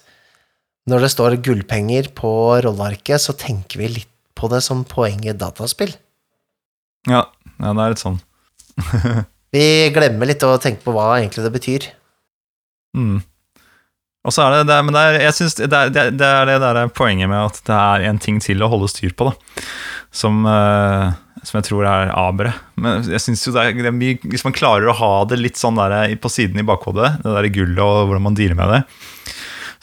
når 0.88 1.04
det 1.04 1.12
står 1.12 1.39
gullpenger 1.43 2.12
på 2.16 2.32
rollearket, 2.64 3.20
så 3.20 3.36
tenker 3.36 3.82
vi 3.82 3.89
litt 4.00 4.14
på 4.38 4.48
det 4.52 4.62
som 4.64 4.86
poeng 4.88 5.26
i 5.28 5.36
dataspill. 5.36 5.91
Ja, 7.10 7.26
ja, 7.58 7.72
det 7.74 7.84
er 7.84 7.93
litt 7.93 8.04
sånn. 8.04 8.22
Vi 9.56 9.64
glemmer 9.95 10.30
litt 10.30 10.43
å 10.43 10.58
tenke 10.62 10.84
på 10.84 10.93
hva 10.95 11.16
egentlig 11.18 11.45
det 11.45 11.54
betyr. 11.56 11.88
Mm. 12.98 13.20
Og 14.28 14.36
så 14.36 14.43
er 14.43 14.58
det, 14.58 14.64
det 14.70 14.78
men 14.84 14.95
det 14.95 15.04
er, 15.08 15.18
jeg 15.24 15.36
synes 15.38 15.56
det, 15.58 15.68
er, 15.72 15.91
det, 15.93 16.02
er, 16.04 16.18
det 16.20 16.56
er 16.58 16.64
der 16.64 16.82
er 16.82 16.91
poenget 16.91 17.32
med 17.32 17.39
at 17.48 17.62
det 17.68 17.78
er 17.78 18.08
en 18.10 18.20
ting 18.22 18.41
til 18.43 18.64
å 18.64 18.70
holde 18.72 18.89
styr 18.91 19.16
på, 19.16 19.30
da. 19.30 19.64
Som, 20.14 20.43
eh, 20.52 21.16
som 21.45 21.59
jeg 21.59 21.67
tror 21.69 21.85
er 21.89 22.13
abere. 22.15 22.53
Men 22.79 23.05
jeg 23.05 23.21
synes 23.23 23.43
jo 23.45 23.53
det 23.55 23.63
er, 23.63 23.75
det 23.77 23.89
er 23.89 23.95
mye 23.95 24.17
Hvis 24.31 24.45
man 24.45 24.55
klarer 24.55 24.89
å 24.89 24.95
ha 24.97 25.11
det 25.29 25.39
litt 25.41 25.59
sånn 25.59 25.79
der 25.79 26.15
på 26.21 26.31
siden 26.31 26.61
i 26.61 26.65
bakhodet, 26.67 27.17
det 27.23 27.35
der 27.35 27.51
gullet 27.53 27.83
og 27.83 28.07
hvordan 28.07 28.25
man 28.29 28.38
dealer 28.38 28.57
med 28.57 28.73
det, 28.73 28.81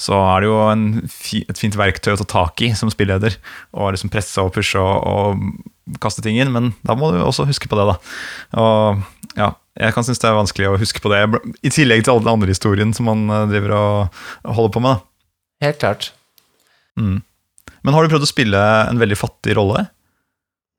så 0.01 0.19
er 0.19 0.43
det 0.43 0.49
jo 0.51 0.59
en, 0.73 0.87
et 1.05 1.61
fint 1.61 1.77
verktøy 1.79 2.15
å 2.15 2.19
ta 2.23 2.27
tak 2.31 2.65
i 2.67 2.73
som 2.77 2.91
spilleder. 2.91 3.37
Og 3.79 3.95
liksom 3.95 4.11
presse 4.13 4.43
og 4.43 4.55
pushe 4.57 4.81
og, 4.81 5.05
og 5.07 6.01
kaste 6.03 6.25
ting 6.25 6.41
inn, 6.41 6.53
men 6.55 6.73
da 6.87 6.97
må 6.99 7.13
du 7.15 7.21
også 7.23 7.47
huske 7.49 7.71
på 7.71 7.79
det, 7.79 7.87
da. 7.93 7.97
Og 8.61 9.37
ja, 9.39 9.53
jeg 9.79 9.95
kan 9.95 10.07
synes 10.07 10.23
det 10.23 10.31
er 10.31 10.39
vanskelig 10.39 10.71
å 10.71 10.79
huske 10.81 11.03
på 11.03 11.13
det, 11.13 11.23
i 11.67 11.73
tillegg 11.75 12.05
til 12.05 12.15
alle 12.15 12.27
den 12.27 12.35
andre 12.35 12.55
historien 12.55 12.95
som 12.97 13.09
man 13.11 13.27
eh, 13.29 13.49
driver 13.51 13.77
og 13.79 14.55
holder 14.59 14.75
på 14.75 14.85
med. 14.85 14.99
da. 14.99 15.69
Helt 15.69 15.81
klart. 15.83 16.11
Mm. 16.99 17.23
Men 17.85 17.97
har 17.97 18.05
du 18.05 18.13
prøvd 18.13 18.27
å 18.27 18.31
spille 18.31 18.61
en 18.89 19.01
veldig 19.01 19.19
fattig 19.19 19.57
rolle? 19.59 19.87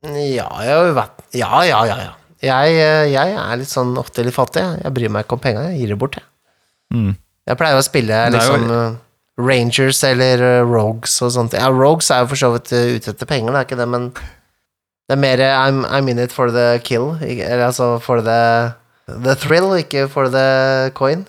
Ja, 0.06 0.48
jeg 0.64 0.74
har 0.76 0.86
jo 0.90 0.94
vært 0.98 1.24
Ja, 1.36 1.64
ja, 1.68 1.80
ja. 1.90 1.98
ja. 2.06 2.14
Jeg, 2.46 2.76
eh, 2.78 3.06
jeg 3.14 3.34
er 3.42 3.58
litt 3.58 3.72
sånn 3.72 3.96
ofte 3.98 4.24
litt 4.26 4.36
fattig. 4.36 4.62
jeg. 4.62 4.94
Bryr 4.94 5.10
meg 5.10 5.26
ikke 5.26 5.34
om 5.38 5.40
penga, 5.42 5.64
jeg 5.72 5.80
gir 5.82 5.94
det 5.96 5.98
bort, 6.02 6.16
jeg. 6.20 6.26
Mm. 6.94 7.16
Jeg 7.50 7.58
pleier 7.58 7.80
å 7.80 7.84
spille 7.86 8.14
er 8.14 8.30
jo- 8.32 8.38
liksom 8.38 8.72
eh, 8.72 8.96
Rangers 9.38 10.04
eller 10.04 10.44
eh, 10.44 10.64
Rogues 10.64 11.16
og 11.26 11.32
sånt. 11.32 11.54
Ja, 11.58 11.68
Rogues 11.74 12.12
er 12.12 12.22
jo 12.24 12.28
for 12.28 12.36
så 12.40 12.52
vidt 12.54 12.72
ute 12.72 13.12
etter 13.16 13.26
penger, 13.26 13.52
det 13.52 13.62
er 13.64 13.66
ikke 13.70 13.80
det, 13.82 13.88
men 13.90 14.10
det 14.14 15.14
er 15.18 15.22
mer 15.22 15.38
I'm, 15.40 15.84
I'm 15.86 16.10
in 16.10 16.20
it 16.20 16.32
for 16.32 16.52
the 16.52 16.80
kill, 16.84 17.16
eller 17.22 17.68
altså 17.68 18.00
for 18.02 18.22
the 18.22 18.74
The 19.08 19.36
thrill, 19.38 19.68
ikke 19.78 20.08
for 20.10 20.30
the 20.34 20.90
coin, 20.98 21.28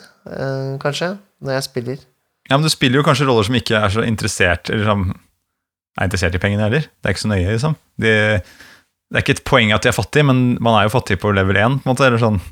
kanskje, 0.81 1.19
når 1.45 1.53
jeg 1.59 1.63
spiller. 1.67 1.99
Ja, 2.49 2.57
men 2.57 2.63
Du 2.65 2.71
spiller 2.73 3.01
jo 3.01 3.05
kanskje 3.05 3.27
roller 3.29 3.45
som 3.45 3.55
ikke 3.59 3.77
er 3.77 3.89
så 3.93 4.05
interessert 4.07 4.71
Eller 4.71 4.85
som 4.87 5.03
er 5.97 6.09
interessert 6.09 6.37
i 6.37 6.41
pengene 6.43 6.67
heller. 6.67 6.87
Det 6.89 7.09
er 7.11 7.15
ikke 7.17 7.25
så 7.25 7.31
nøye, 7.33 7.53
liksom. 7.55 7.77
De, 8.03 8.13
det 9.07 9.21
er 9.21 9.25
ikke 9.25 9.37
et 9.39 9.45
poeng 9.49 9.73
at 9.73 9.85
de 9.87 9.91
er 9.93 9.97
fattige, 9.97 10.27
men 10.29 10.43
man 10.61 10.77
er 10.81 10.89
jo 10.89 10.95
fattig 10.97 11.17
på 11.23 11.33
level 11.37 11.57
1, 11.57 11.79
på 11.81 11.89
en 11.89 11.93
måte. 11.93 12.09
Eller 12.09 12.21
sånn. 12.23 12.41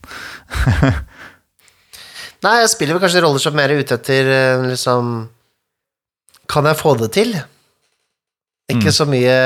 Nei, 2.45 2.59
jeg 2.61 2.71
spiller 2.75 2.97
vel 2.97 3.03
kanskje 3.05 3.23
roller 3.25 3.41
som 3.43 3.55
er 3.57 3.63
mer 3.63 3.73
ute 3.81 3.97
etter 3.97 4.29
eh, 4.29 4.65
liksom 4.69 5.13
Kan 6.53 6.67
jeg 6.69 6.77
få 6.81 6.93
det 7.01 7.11
til? 7.17 7.31
Ikke 8.69 8.91
Mm. 8.91 8.97
så 8.97 9.07
mye 9.09 9.37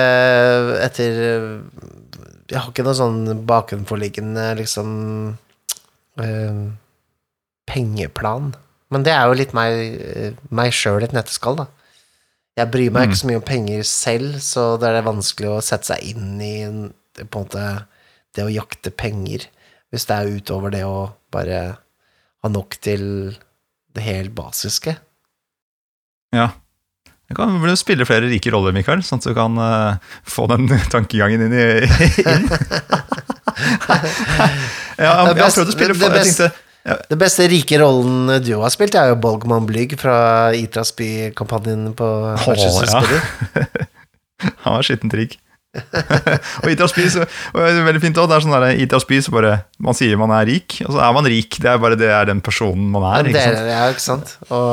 etter 0.87 1.21
eh, 1.29 1.47
Jeg 2.51 2.59
har 2.63 2.71
ikke 2.73 2.87
noe 2.87 2.97
sånn 2.99 3.21
bakenforliggende 3.47 4.49
liksom 4.59 4.89
eh, 6.23 6.61
pengeplan. 7.69 8.55
Men 8.91 9.05
det 9.05 9.13
er 9.13 9.27
jo 9.29 9.37
litt 9.37 9.53
meg, 9.55 9.73
eh, 10.01 10.33
meg 10.51 10.73
sjøl 10.73 11.03
i 11.05 11.09
et 11.11 11.15
nøtteskall, 11.15 11.59
da. 11.61 11.67
Jeg 12.59 12.71
bryr 12.75 12.91
meg 12.91 13.05
Mm. 13.07 13.11
ikke 13.13 13.21
så 13.21 13.29
mye 13.31 13.39
om 13.41 13.47
penger 13.47 13.83
selv, 13.87 14.39
så 14.43 14.63
det 14.83 14.89
er 14.91 15.03
vanskelig 15.07 15.49
å 15.53 15.63
sette 15.63 15.93
seg 15.93 16.03
inn 16.11 16.41
i 16.43 16.55
på 17.23 17.39
en 17.39 17.45
måte 17.47 17.67
det 18.35 18.45
å 18.45 18.51
jakte 18.53 18.91
penger, 18.95 19.47
hvis 19.93 20.07
det 20.11 20.17
er 20.17 20.33
utover 20.39 20.71
det 20.75 20.83
å 20.87 21.13
bare 21.35 21.61
ha 22.43 22.49
nok 22.51 22.77
til 22.83 23.37
det 23.95 24.03
helt 24.05 24.35
basiske. 24.37 24.97
Ja. 26.35 26.51
Du 27.29 27.35
kan 27.37 27.59
vel 27.61 27.77
spille 27.77 28.07
flere 28.09 28.29
rike 28.31 28.51
roller, 28.55 28.73
Mikael, 28.73 29.03
sånn 29.05 29.19
at 29.21 29.27
du 29.29 29.35
kan 29.37 29.59
uh, 29.61 29.99
få 30.25 30.47
den 30.49 30.67
tankegangen 30.95 31.43
inn 31.47 31.53
i 31.53 31.67
inn. 31.85 32.49
ja, 33.99 33.99
jeg, 34.99 35.05
jeg 35.05 35.09
har 35.09 35.35
prøvd 35.35 35.69
å 35.69 35.75
spille 35.75 35.93
Det- 35.93 35.99
det 35.99 36.01
for, 36.01 36.17
jeg 36.17 36.25
tenkte, 36.31 36.49
Det 37.11 37.19
beste 37.21 37.49
rike 37.51 37.81
rollen 37.83 38.39
du 38.45 38.55
har 38.61 38.73
spilt, 38.75 38.97
er 38.99 39.13
jo 39.13 39.19
Bolgman 39.21 39.67
Blyg 39.69 39.97
fra 40.01 40.17
Itras 40.57 40.95
by-kampanjen 40.97 41.93
på 41.99 42.09
Manchester 42.47 42.89
ja. 42.95 43.67
Han 44.65 44.79
var 44.79 44.87
skittent 44.87 45.17
rik. 45.19 45.39
og 46.63 46.69
Itras 46.73 46.95
By 46.97 47.05
så, 47.13 47.25
og 47.53 47.59
det 47.61 47.73
er 47.75 47.85
veldig 47.87 48.01
fint 48.01 48.19
også, 48.19 48.31
det 48.31 48.37
er 48.39 48.45
sånn 48.47 48.55
der, 48.89 49.21
så 49.27 49.33
bare 49.35 49.51
Man 49.85 49.97
sier 49.97 50.17
man 50.21 50.33
er 50.33 50.47
rik, 50.49 50.79
og 50.87 50.95
så 50.95 51.03
er 51.05 51.17
man 51.17 51.29
rik. 51.29 51.59
Det 51.61 51.71
er 51.71 51.83
bare 51.83 51.99
det 52.01 52.09
er 52.09 52.31
den 52.31 52.41
personen 52.45 52.89
man 52.95 53.05
er. 53.11 53.29
Ikke 53.29 53.43
er 53.43 53.53
sant? 53.53 53.67
det, 53.67 53.75
ja, 53.75 53.83
ikke 53.93 54.05
sant? 54.07 54.33
Og, 54.49 54.71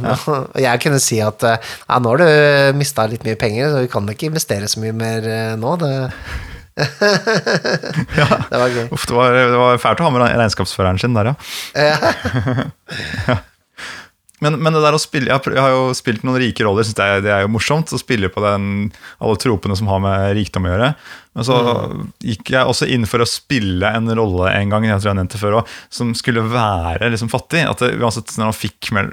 nå- 0.06 0.38
og 0.38 0.60
jeg 0.64 0.82
kunne 0.84 1.02
si 1.04 1.20
at 1.24 1.44
eh, 1.50 1.72
ja, 1.84 1.98
nå 2.00 2.14
har 2.14 2.22
du 2.24 2.78
mista 2.80 3.06
litt 3.10 3.26
mye 3.28 3.38
penger, 3.40 3.74
så 3.74 3.84
vi 3.84 3.92
kan 3.92 4.08
ikke 4.14 4.30
investere 4.32 4.70
så 4.70 4.82
mye 4.82 4.96
mer 4.96 5.28
eh, 5.28 5.52
nå. 5.60 5.74
Det, 5.82 5.92
det 8.50 8.58
var 8.62 8.72
gøy. 8.72 8.86
Uff, 8.94 9.04
det, 9.08 9.14
var, 9.16 9.34
det 9.34 9.58
var 9.58 9.80
fælt 9.82 10.02
å 10.02 10.08
ha 10.08 10.12
med 10.14 10.24
regnskapsføreren 10.28 11.00
sin 11.02 11.16
der, 11.16 11.32
ja. 13.28 13.38
Men, 14.38 14.54
men 14.62 14.70
det 14.70 14.84
der 14.84 14.94
å 14.94 15.00
spille 15.02 15.32
Jeg 15.32 15.34
har, 15.34 15.54
jeg 15.56 15.72
jo 15.74 15.86
spilt 15.98 16.22
noen 16.22 16.38
rike 16.38 16.62
roller, 16.62 16.86
synes 16.86 16.94
det, 16.94 17.06
er, 17.10 17.22
det 17.24 17.32
er 17.34 17.40
jo 17.42 17.50
morsomt 17.50 17.90
å 17.90 17.98
spille 17.98 18.28
på 18.30 18.42
den, 18.44 18.68
alle 19.18 19.38
tropene 19.42 19.74
som 19.78 19.90
har 19.90 19.98
med 20.04 20.28
rikdom 20.38 20.68
å 20.68 20.70
gjøre. 20.70 20.90
Men 21.34 21.46
så 21.48 21.56
gikk 22.22 22.52
jeg 22.54 22.70
også 22.70 22.86
inn 22.94 23.06
for 23.10 23.24
å 23.24 23.26
spille 23.26 23.90
en 23.98 24.06
rolle 24.14 24.52
en 24.54 24.70
gang 24.70 24.86
jeg 24.86 25.00
tror 25.02 25.10
jeg 25.10 25.18
nevnte 25.18 25.40
før 25.42 25.58
også, 25.60 25.80
som 25.98 26.14
skulle 26.18 26.46
være 26.52 27.10
liksom 27.10 27.32
fattig. 27.34 27.64
At 27.66 27.82
det, 27.82 27.96
uansett 27.98 28.30
når 28.38 28.52
han 28.52 28.58
fikk 28.60 28.92
mell- 28.94 29.12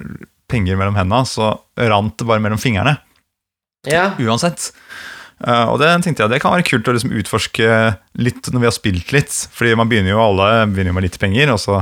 penger 0.51 0.77
mellom 0.77 0.93
hendene, 0.99 1.25
så 1.25 1.55
rant 1.89 2.19
det 2.21 2.29
bare 2.29 2.43
mellom 2.45 2.61
fingrene. 2.61 2.93
Ja. 3.89 4.11
Uansett. 4.21 4.69
Eh, 5.43 5.65
og 5.67 5.81
det 5.81 5.89
tenkte 6.05 6.23
jeg 6.23 6.31
det 6.31 6.39
kan 6.43 6.55
være 6.55 6.67
kult 6.67 6.87
å 6.87 6.95
liksom 6.95 7.15
utforske 7.19 7.71
litt 8.23 8.51
når 8.51 8.63
vi 8.63 8.69
har 8.69 8.75
spilt 8.75 9.11
litt. 9.15 9.33
Fordi 9.55 9.75
man 9.79 9.91
begynner 9.91 10.15
jo 10.15 10.23
alle 10.23 10.51
begynner 10.71 10.95
med 10.95 11.07
litt 11.07 11.19
penger, 11.21 11.51
og 11.53 11.61
så 11.61 11.81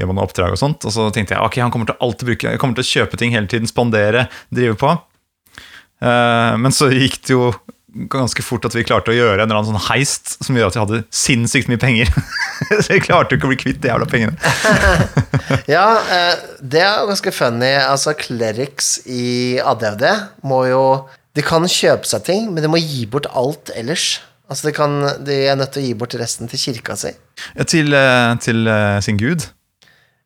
gjør 0.00 0.12
man 0.12 0.22
oppdrag 0.24 0.56
og 0.56 0.60
sånt. 0.60 0.88
Og 0.88 0.94
så 0.94 1.10
tenkte 1.14 1.36
jeg 1.36 1.44
ok, 1.44 1.60
han 1.62 1.74
kommer 1.74 1.90
til 1.90 1.98
å 1.98 2.08
alltid 2.08 2.32
bruke 2.32 2.56
kommer 2.62 2.78
til 2.78 2.86
å 2.86 2.92
kjøpe 2.94 3.20
ting 3.20 3.36
hele 3.36 3.50
tiden, 3.50 3.70
spandere, 3.70 4.26
drive 4.54 4.78
på. 4.80 4.96
Eh, 6.02 6.56
men 6.58 6.74
så 6.74 6.90
gikk 6.92 7.20
det 7.26 7.36
jo 7.36 7.52
ganske 7.92 8.40
fort 8.40 8.64
at 8.64 8.72
vi 8.72 8.84
klarte 8.88 9.12
å 9.12 9.14
gjøre 9.16 9.42
en 9.42 9.50
eller 9.50 9.58
annen 9.58 9.74
sånn 9.74 9.88
heist 9.90 10.38
som 10.40 10.56
gjør 10.56 10.70
at 10.70 10.76
vi 10.76 10.80
hadde 10.80 11.00
sinnssykt 11.12 11.68
mye 11.68 11.80
penger. 11.80 12.08
så 12.82 12.86
vi 12.94 13.02
klarte 13.04 13.36
ikke 13.36 13.48
å 13.48 13.52
bli 13.52 13.60
kvitt 13.60 13.82
de 13.84 13.92
jævla 13.92 14.08
pengene. 14.08 14.36
Ja, 15.68 16.00
eh, 16.10 16.38
det 16.64 16.80
er 16.80 17.04
ganske 17.08 17.32
funny. 17.34 17.74
Altså, 17.84 18.14
clerics 18.16 18.94
i 19.04 19.60
ADHD 19.60 20.06
må 20.48 20.62
jo 20.70 20.84
De 21.36 21.44
kan 21.44 21.64
kjøpe 21.64 22.08
seg 22.08 22.26
ting, 22.26 22.50
men 22.52 22.64
de 22.64 22.70
må 22.70 22.80
gi 22.80 23.06
bort 23.08 23.28
alt 23.32 23.72
ellers. 23.78 24.20
Altså, 24.50 24.68
de, 24.68 24.74
kan, 24.76 24.96
de 25.24 25.36
er 25.48 25.56
nødt 25.56 25.72
til 25.72 25.82
å 25.82 25.86
gi 25.86 25.96
bort 25.96 26.16
resten 26.20 26.50
til 26.50 26.60
kirka 26.60 26.96
si. 27.00 27.14
Ja, 27.56 27.64
til, 27.64 27.94
eh, 27.96 28.32
til 28.44 28.68
eh, 28.68 28.98
sin 29.04 29.20
gud. 29.20 29.46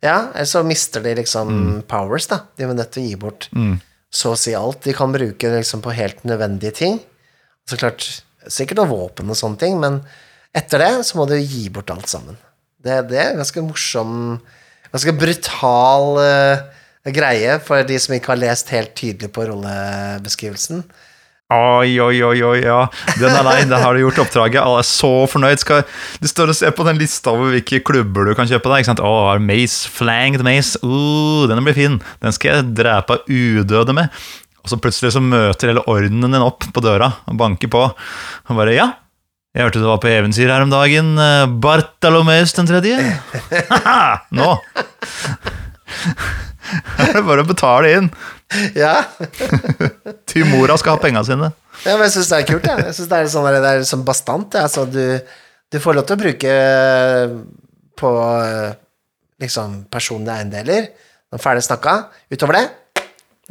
Ja, 0.02 0.32
ellers 0.34 0.54
så 0.57 0.64
mister 0.66 1.04
de 1.04 1.14
liksom 1.20 1.84
powers, 1.88 2.26
da. 2.32 2.40
De 2.59 2.66
er 2.66 2.74
nødt 2.74 2.90
til 2.94 3.04
å 3.04 3.11
gi 3.11 3.18
bort 3.22 3.48
så 4.16 4.32
å 4.34 4.38
si 4.38 4.54
alt. 4.59 4.82
De 4.86 4.94
kan 4.96 5.14
bruke 5.14 5.50
det 5.50 5.62
liksom 5.62 5.82
på 5.84 5.94
helt 5.94 6.24
nødvendige 6.26 6.74
ting. 6.74 6.98
Så 7.68 7.78
klart, 7.78 8.07
sikkert 8.48 8.80
noe 8.80 8.90
våpen 8.90 9.30
og 9.30 9.38
sånne 9.38 9.59
ting, 9.62 9.78
men 9.82 10.00
etter 10.57 10.82
det 10.82 10.92
så 11.07 11.18
må 11.18 11.26
du 11.28 11.36
gi 11.36 11.68
bort 11.70 11.90
alt 11.94 12.09
sammen. 12.11 12.38
Det, 12.82 13.00
det 13.11 13.18
er 13.18 13.38
ganske 13.38 13.62
morsom, 13.66 14.38
ganske 14.92 15.14
brutal 15.18 16.20
eh, 16.22 16.75
greie 17.14 17.59
for 17.62 17.86
de 17.86 17.98
som 18.02 18.16
ikke 18.16 18.32
har 18.32 18.40
lest 18.40 18.72
helt 18.74 18.94
tydelig 18.98 19.30
på 19.34 19.44
rollebeskrivelsen. 19.50 20.84
Oi, 21.46 21.92
oi, 22.02 22.16
oi, 22.26 22.40
oi, 22.42 22.57
ja. 22.64 22.80
Den 23.20 23.30
er 23.30 23.44
lei. 23.46 23.61
der 23.70 23.78
har 23.78 23.94
du 23.94 24.00
gjort 24.00 24.18
oppdraget. 24.24 24.59
Alle 24.59 24.80
er 24.82 24.88
så 24.88 25.11
fornøyd. 25.30 25.61
Skal, 25.62 25.84
du 26.18 26.26
står 26.26 26.50
og 26.50 26.57
ser 26.59 26.72
på 26.74 26.82
den 26.88 26.98
lista 26.98 27.30
over 27.30 27.52
hvilke 27.54 27.78
klubber 27.86 28.26
du 28.26 28.32
kan 28.34 28.50
kjøpe 28.50 28.66
deg. 28.72 28.82
ikke 28.82 28.90
sant? 28.90 29.02
Å, 29.07 29.38
mace, 29.38 29.86
flanged 29.86 30.42
mace. 30.42 30.74
Uh, 30.82 31.46
den 31.46 31.62
blir 31.62 31.76
fin. 31.78 32.00
Den 32.24 32.34
skal 32.34 32.50
jeg 32.50 32.74
drepe 32.80 33.20
udøde 33.30 33.94
med. 33.94 34.11
Og 34.66 34.72
så 34.72 34.80
plutselig 34.82 35.14
så 35.14 35.22
møter 35.22 35.70
hele 35.70 35.86
ordenen 35.86 36.34
din 36.34 36.42
opp 36.42 36.66
på 36.74 36.82
døra 36.82 37.12
og 37.30 37.38
banker 37.38 37.70
på. 37.70 37.84
Og 37.94 38.59
bare 38.59 38.74
ja, 38.74 38.88
jeg 39.54 39.68
hørte 39.68 39.84
du 39.84 39.86
var 39.86 40.02
på 40.02 40.11
eventyr 40.11 40.50
her 40.50 40.66
om 40.66 40.74
dagen. 40.74 41.14
Bartalomeus 41.62 42.59
den 42.59 42.66
tredje. 42.66 42.98
Haha, 43.70 44.18
Nå! 46.66 47.06
Er 47.06 47.22
bare 47.26 47.44
å 47.44 47.48
betale 47.48 47.92
inn. 47.98 48.08
Ja, 48.78 49.00
Til 50.30 50.46
mora 50.50 50.76
skal 50.78 50.96
ha 50.96 51.02
penga 51.02 51.22
sine. 51.26 51.50
ja 51.84 51.96
men 51.96 52.06
jeg 52.06 52.14
syns 52.16 52.30
det 52.32 52.38
er 52.42 52.48
kult, 52.48 52.66
jeg. 52.68 52.84
Jeg 52.88 52.96
synes 52.98 53.10
det 53.10 53.18
er 53.20 53.30
sånn, 53.32 53.48
det 53.52 53.70
er 53.72 53.86
sånn 53.88 54.04
bastant. 54.06 54.54
Ja. 54.58 54.66
Så 54.70 54.84
du, 54.90 55.02
du 55.72 55.78
får 55.82 55.98
lov 55.98 56.06
til 56.08 56.16
å 56.16 56.22
bruke 56.22 56.52
på 57.96 58.12
eh, 58.44 58.76
liksom 59.42 59.82
personlige 59.92 60.38
eiendeler. 60.40 60.88
Nå 61.30 61.38
er 61.40 61.42
ferdig 61.42 61.64
snakka. 61.66 61.96
Utover 62.32 62.60
det, 62.60 62.64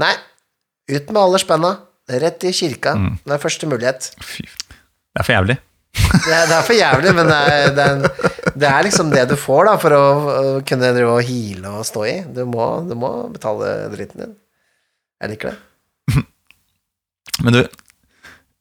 nei. 0.01 0.13
Ut 0.95 1.09
med 1.11 1.21
alle 1.21 1.41
spenna. 1.41 1.73
Rett 2.21 2.43
i 2.45 2.51
kirka. 2.53 2.93
Det 3.25 3.33
er 3.33 3.41
første 3.41 3.65
mulighet. 3.69 4.11
Fy. 4.21 4.43
Det 4.45 5.21
er 5.23 5.25
for 5.25 5.33
jævlig. 5.33 5.55
Det 5.95 6.33
er, 6.33 6.47
det 6.49 6.55
er 6.57 6.65
for 6.65 6.75
jævlig, 6.75 7.11
men 7.15 7.29
det 7.29 7.37
er, 7.37 7.69
det, 7.75 7.85
er, 7.85 8.51
det 8.55 8.67
er 8.69 8.85
liksom 8.87 9.11
det 9.13 9.23
du 9.31 9.35
får 9.39 9.67
da 9.69 9.75
for 9.81 9.95
å, 9.95 10.03
kunne 10.67 10.91
drive 10.95 11.13
og 11.19 11.23
hile 11.27 11.71
og 11.79 11.85
stå 11.87 12.03
i. 12.09 12.15
Du 12.35 12.43
må, 12.49 12.67
du 12.87 12.93
må 12.99 13.11
betale 13.33 13.71
dritten 13.93 14.23
din. 14.25 14.35
Jeg 15.23 15.31
liker 15.33 15.53
det. 15.53 15.57
Men 17.45 17.55
du, 17.57 17.61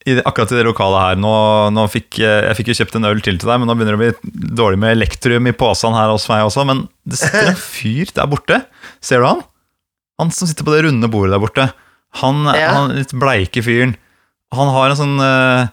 i 0.04 0.14
det, 0.18 0.24
akkurat 0.28 0.52
i 0.52 0.58
det 0.58 0.66
lokalet 0.66 1.00
her 1.00 1.20
nå, 1.20 1.32
nå 1.72 1.84
fikk, 1.88 2.18
eh, 2.20 2.50
Jeg 2.50 2.58
fikk 2.58 2.70
jo 2.72 2.76
kjøpt 2.80 2.98
en 2.98 3.08
øl 3.08 3.22
til 3.24 3.38
til 3.40 3.48
deg, 3.48 3.60
men 3.62 3.70
nå 3.70 3.76
begynner 3.78 3.96
det 3.96 4.10
å 4.10 4.30
bli 4.34 4.50
dårlig 4.58 4.80
med 4.82 4.92
elektrum 4.98 5.46
i 5.48 5.54
posen 5.56 5.96
her 5.96 6.10
hos 6.12 6.26
meg 6.28 6.44
også. 6.44 6.66
Men 6.68 6.82
det 7.08 7.20
sitter 7.22 7.52
en 7.54 7.60
fyr 7.78 8.12
der 8.18 8.28
borte. 8.30 8.58
Ser 9.04 9.22
du 9.24 9.28
han? 9.30 9.40
Han 10.20 10.30
som 10.34 10.50
sitter 10.50 10.66
på 10.66 10.74
det 10.74 10.82
runde 10.86 11.08
bordet 11.10 11.32
der 11.34 11.42
borte. 11.42 11.68
Han, 12.20 12.44
Ja. 12.54 12.68
han 12.76 12.92
litt 12.98 13.14
bleike 13.16 13.64
fyren. 13.64 13.96
Han 14.54 14.70
har 14.76 14.92
en 14.92 15.00
sånn 15.00 15.16
eh, 15.24 15.72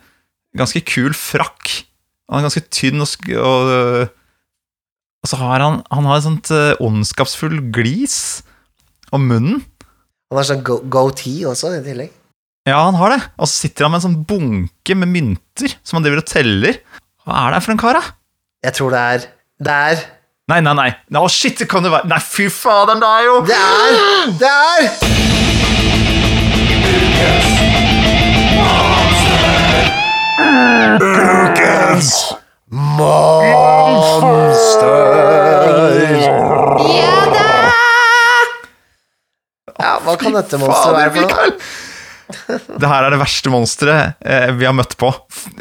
ganske 0.57 0.81
kul 0.87 1.13
frakk. 1.17 1.85
Han 2.31 2.39
er 2.41 2.47
ganske 2.47 2.63
tynn 2.71 3.01
og, 3.03 3.07
sk 3.11 3.29
og 3.35 4.09
Og 5.21 5.29
så 5.29 5.37
har 5.37 5.59
han, 5.61 5.81
han 5.91 6.07
har 6.09 6.17
et 6.17 6.25
sånt 6.25 6.49
eh, 6.55 6.71
ondskapsfull 6.81 7.59
glis 7.75 8.15
om 9.13 9.27
munnen. 9.29 9.59
Han 10.31 10.39
har 10.39 10.47
sånn 10.47 10.63
go- 10.65 10.81
goatee 10.89 11.43
også, 11.45 11.75
i 11.77 11.83
tillegg. 11.85 12.09
Ja, 12.69 12.79
han 12.87 12.95
har 12.97 13.09
det. 13.13 13.19
Og 13.37 13.45
så 13.49 13.65
sitter 13.67 13.85
han 13.85 13.91
med 13.93 13.99
en 14.01 14.05
sånn 14.07 14.23
bunke 14.25 14.95
med 14.97 15.11
mynter 15.13 15.75
som 15.83 15.97
han 15.99 16.05
driver 16.07 16.23
og 16.23 16.29
teller. 16.31 16.79
Hva 17.25 17.33
er 17.45 17.53
det 17.53 17.61
for 17.65 17.73
en 17.75 17.81
kar, 17.83 17.99
da? 17.99 18.03
Jeg 18.65 18.73
tror 18.77 18.89
det 18.95 18.99
er 19.13 19.19
Det 19.61 19.73
er 19.91 20.01
Nei, 20.51 20.59
nei, 20.65 20.73
nei. 20.77 20.89
Å, 21.17 21.27
shit, 21.29 21.57
det 21.61 21.67
kan 21.69 21.81
det 21.85 21.91
være 21.93 22.09
Nei, 22.09 22.17
fy 22.21 22.47
faderen, 22.53 22.99
det 23.01 23.09
er 23.09 23.23
jo 23.27 23.35
Det 23.45 23.57
er 23.61 24.33
Det 24.41 24.49
er 24.49 24.81
Ukens 31.01 32.11
monster. 32.71 34.01
Ja 36.21 37.25
da! 37.31 37.51
Ja, 39.81 39.93
hva 40.05 40.13
kan 40.19 40.35
dette 40.35 40.59
monsteret 40.61 40.97
være 40.97 41.11
for 41.15 41.21
noe? 41.25 41.47
Det 42.79 42.87
her 42.87 43.03
er 43.07 43.11
det 43.11 43.19
verste 43.19 43.51
monsteret 43.51 44.21
eh, 44.23 44.51
vi 44.55 44.65
har 44.67 44.75
møtt 44.77 44.93
på 45.01 45.09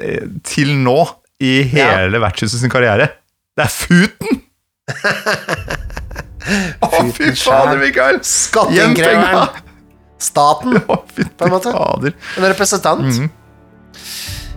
eh, 0.04 0.26
til 0.46 0.70
nå 0.84 0.98
i 1.42 1.62
hele 1.72 2.20
vertshuset 2.22 2.60
sin 2.60 2.70
karriere. 2.72 3.06
Det 3.56 3.64
er 3.64 3.72
Futen! 3.72 4.42
Å, 6.80 6.86
fy 6.90 7.10
Futen 7.16 7.36
fader. 7.40 7.80
Mikael! 7.80 8.20
Skatteinnkreveren. 8.26 9.48
Staten. 10.20 10.76
På 10.84 11.00
en 11.46 11.52
måte. 11.54 11.72
En 11.72 12.44
representant. 12.52 13.06
Mhm. 13.08 13.30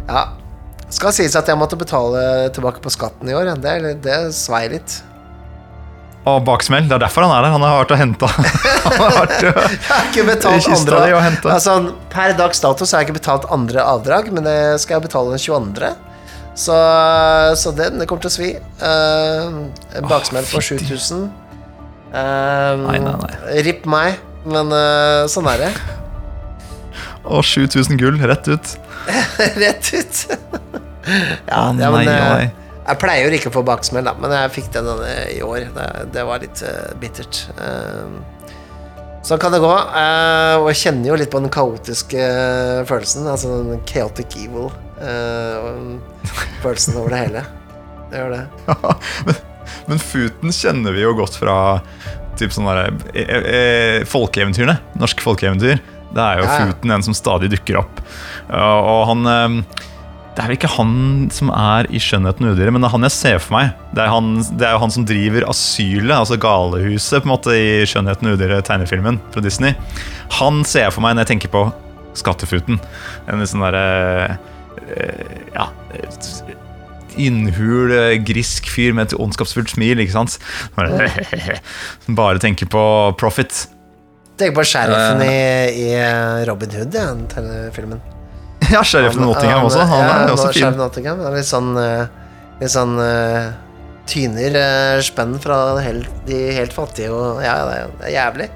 Ja. 0.07 0.27
Skal 0.93 1.13
sies 1.15 1.33
at 1.39 1.49
jeg 1.49 1.57
måtte 1.57 1.79
betale 1.79 2.51
tilbake 2.53 2.83
på 2.83 2.91
skatten 2.93 3.29
i 3.29 3.35
år. 3.35 3.55
Det, 3.61 3.95
det 4.03 4.19
svei 4.37 4.67
litt. 4.75 4.99
Og 6.29 6.39
baksmell. 6.47 6.85
Det 6.87 6.95
er 6.95 7.01
derfor 7.03 7.25
han 7.25 7.33
er 7.35 7.43
der. 7.43 7.55
Han 7.55 7.65
har 7.65 7.81
vært 7.81 7.93
og 7.95 7.99
henta 7.99 8.29
Jeg 9.43 9.53
har 9.89 10.07
ikke 10.07 10.25
betalt 10.29 10.69
andre 10.71 10.99
altså, 11.51 11.73
Per 12.13 12.35
dags 12.39 12.61
dato 12.63 12.85
så 12.87 12.95
har 12.95 13.03
jeg 13.03 13.09
ikke 13.09 13.19
betalt 13.19 13.47
andre 13.51 13.83
avdrag, 13.83 14.29
men 14.31 14.47
det 14.47 14.57
skal 14.83 14.99
jeg 14.99 15.07
betale 15.09 15.33
den 15.33 15.43
22. 15.43 15.91
Så, 16.53 16.75
så 17.57 17.73
det, 17.73 17.89
det 17.97 18.07
kommer 18.07 18.23
til 18.23 18.29
å 18.29 18.35
svi. 18.35 18.51
Uh, 18.77 20.05
baksmell 20.07 20.45
på 20.47 20.61
7000. 20.61 21.25
Um, 22.13 22.85
Nei, 22.85 22.99
nei, 23.01 23.15
nei. 23.17 23.33
Ripp 23.65 23.87
meg, 23.89 24.19
men 24.45 24.69
uh, 24.69 25.25
sånn 25.31 25.49
er 25.49 25.65
det. 25.65 25.71
Og 27.25 27.41
7000 27.47 27.97
gull 27.97 28.21
rett 28.21 28.47
ut. 28.51 28.75
Rett 29.63 29.93
ut. 29.93 30.25
ja, 31.47 31.71
nei, 31.73 31.83
ja, 31.83 31.89
men, 31.91 32.05
nei, 32.07 32.43
eh. 32.43 32.51
Jeg 32.83 32.99
pleier 32.99 33.29
jo 33.29 33.37
ikke 33.37 33.51
å 33.51 33.55
få 33.55 33.63
baksmell, 33.67 34.03
da, 34.03 34.13
men 34.19 34.33
jeg 34.35 34.51
fikk 34.57 34.73
den 34.75 34.89
i 35.31 35.39
år. 35.45 35.69
Det, 35.71 35.87
det 36.15 36.25
var 36.27 36.43
litt 36.43 36.63
uh, 36.67 36.89
bittert. 36.99 37.45
Uh, 37.55 38.51
sånn 39.23 39.39
kan 39.39 39.55
det 39.55 39.61
gå. 39.63 39.71
Uh, 39.71 40.59
og 40.59 40.67
jeg 40.73 40.81
kjenner 40.81 41.13
jo 41.13 41.19
litt 41.21 41.31
på 41.31 41.39
den 41.39 41.53
kaotiske 41.53 42.27
følelsen. 42.89 43.29
Altså 43.31 43.53
den 43.53 43.79
chaotic 43.87 44.35
evil. 44.41 44.67
eh, 44.99 45.55
og 45.63 46.35
følelsen 46.63 46.99
over 46.99 47.15
det 47.15 47.23
hele. 47.23 47.45
Det 48.11 48.19
gjør 48.19 48.35
det. 48.35 48.43
men, 49.29 49.41
men 49.87 50.03
Futen 50.03 50.55
kjenner 50.55 50.95
vi 50.95 51.05
jo 51.05 51.15
godt 51.17 51.39
fra 51.39 51.57
typ 52.39 52.51
sånne 52.51 52.75
der, 52.75 54.05
folkeeventyrene. 54.09 54.75
Norske 54.99 55.23
folkeeventyr. 55.23 55.79
Det 56.13 56.21
er 56.21 56.41
jo 56.41 56.45
Ja. 56.45 56.59
Futen 56.67 56.93
en 56.93 57.03
som 57.05 57.17
stadig 57.17 57.49
dukker 57.53 57.81
opp. 57.81 58.03
Og 58.49 59.01
han 59.09 59.25
eh, 59.27 59.81
Det 60.33 60.41
er 60.41 60.49
vel 60.49 60.57
ikke 60.57 60.71
han 60.77 61.29
som 61.29 61.51
er 61.53 61.85
i 61.93 61.99
'Skjønnheten 62.01 62.47
og 62.47 62.55
udyret', 62.55 62.73
men 62.73 62.81
det 62.81 62.87
er 62.89 62.95
han 62.95 63.05
jeg 63.05 63.13
ser 63.13 63.37
for 63.37 63.53
meg. 63.53 63.73
Det 63.93 64.01
er, 64.01 64.09
han, 64.09 64.31
det 64.57 64.65
er 64.65 64.71
jo 64.73 64.79
han 64.81 64.93
som 64.95 65.05
driver 65.05 65.45
asylet, 65.45 66.15
altså 66.17 66.39
galehuset, 66.41 67.21
på 67.21 67.29
en 67.29 67.33
måte 67.35 67.53
i 67.53 67.85
'Skjønnheten 67.85 68.31
og 68.31 68.39
udyret', 68.39 68.65
tegnefilmen 68.65 69.21
fra 69.29 69.41
Disney. 69.45 69.75
Han 70.39 70.63
ser 70.65 70.87
jeg 70.87 70.93
for 70.93 71.05
meg 71.05 71.13
når 71.13 71.27
jeg 71.27 71.37
tenker 71.37 71.53
på 71.53 71.67
Skattefuten. 72.17 72.81
En 73.29 73.45
sånn 73.45 73.61
derre 73.61 74.39
eh, 74.97 75.53
Ja 75.53 75.69
innhul, 77.17 77.91
eh, 77.93 78.17
grisk 78.25 78.69
fyr 78.73 78.93
med 78.95 79.11
et 79.11 79.19
ondskapsfullt 79.19 79.73
smil, 79.73 80.01
ikke 80.03 80.15
sant? 80.15 80.39
Bare, 80.77 81.11
bare 82.09 82.41
tenker 82.41 82.69
på 82.71 82.83
profit. 83.19 83.67
Tenk 84.39 84.55
på 84.57 84.63
sheriffen 84.65 85.21
i, 85.21 85.35
i 85.83 85.89
Robin 86.49 86.71
Hood, 86.73 86.95
ja, 86.97 87.11
den 87.13 87.71
filmen. 87.75 88.01
Ja, 88.71 88.81
sheriffen 88.83 89.21
i 89.21 89.27
Nottingham 89.27 89.67
også. 89.67 89.83
Han 89.85 90.05
ja, 90.07 90.15
er 90.23 90.31
også 90.33 90.49
fin. 90.55 90.71
Nottingham. 90.79 91.21
Er 91.27 91.35
litt 91.37 91.45
sånn, 91.49 91.73
eh, 91.77 92.05
litt 92.61 92.73
sånn 92.73 92.95
eh, 93.03 93.51
tyner 94.09 94.57
eh, 94.57 94.97
spenn 95.05 95.35
fra 95.43 95.59
helt, 95.83 96.09
de 96.27 96.39
helt 96.57 96.73
fattige 96.75 97.11
og 97.13 97.43
Ja, 97.45 97.57
det 97.67 97.77
er, 97.83 98.11
jævlig. 98.15 98.49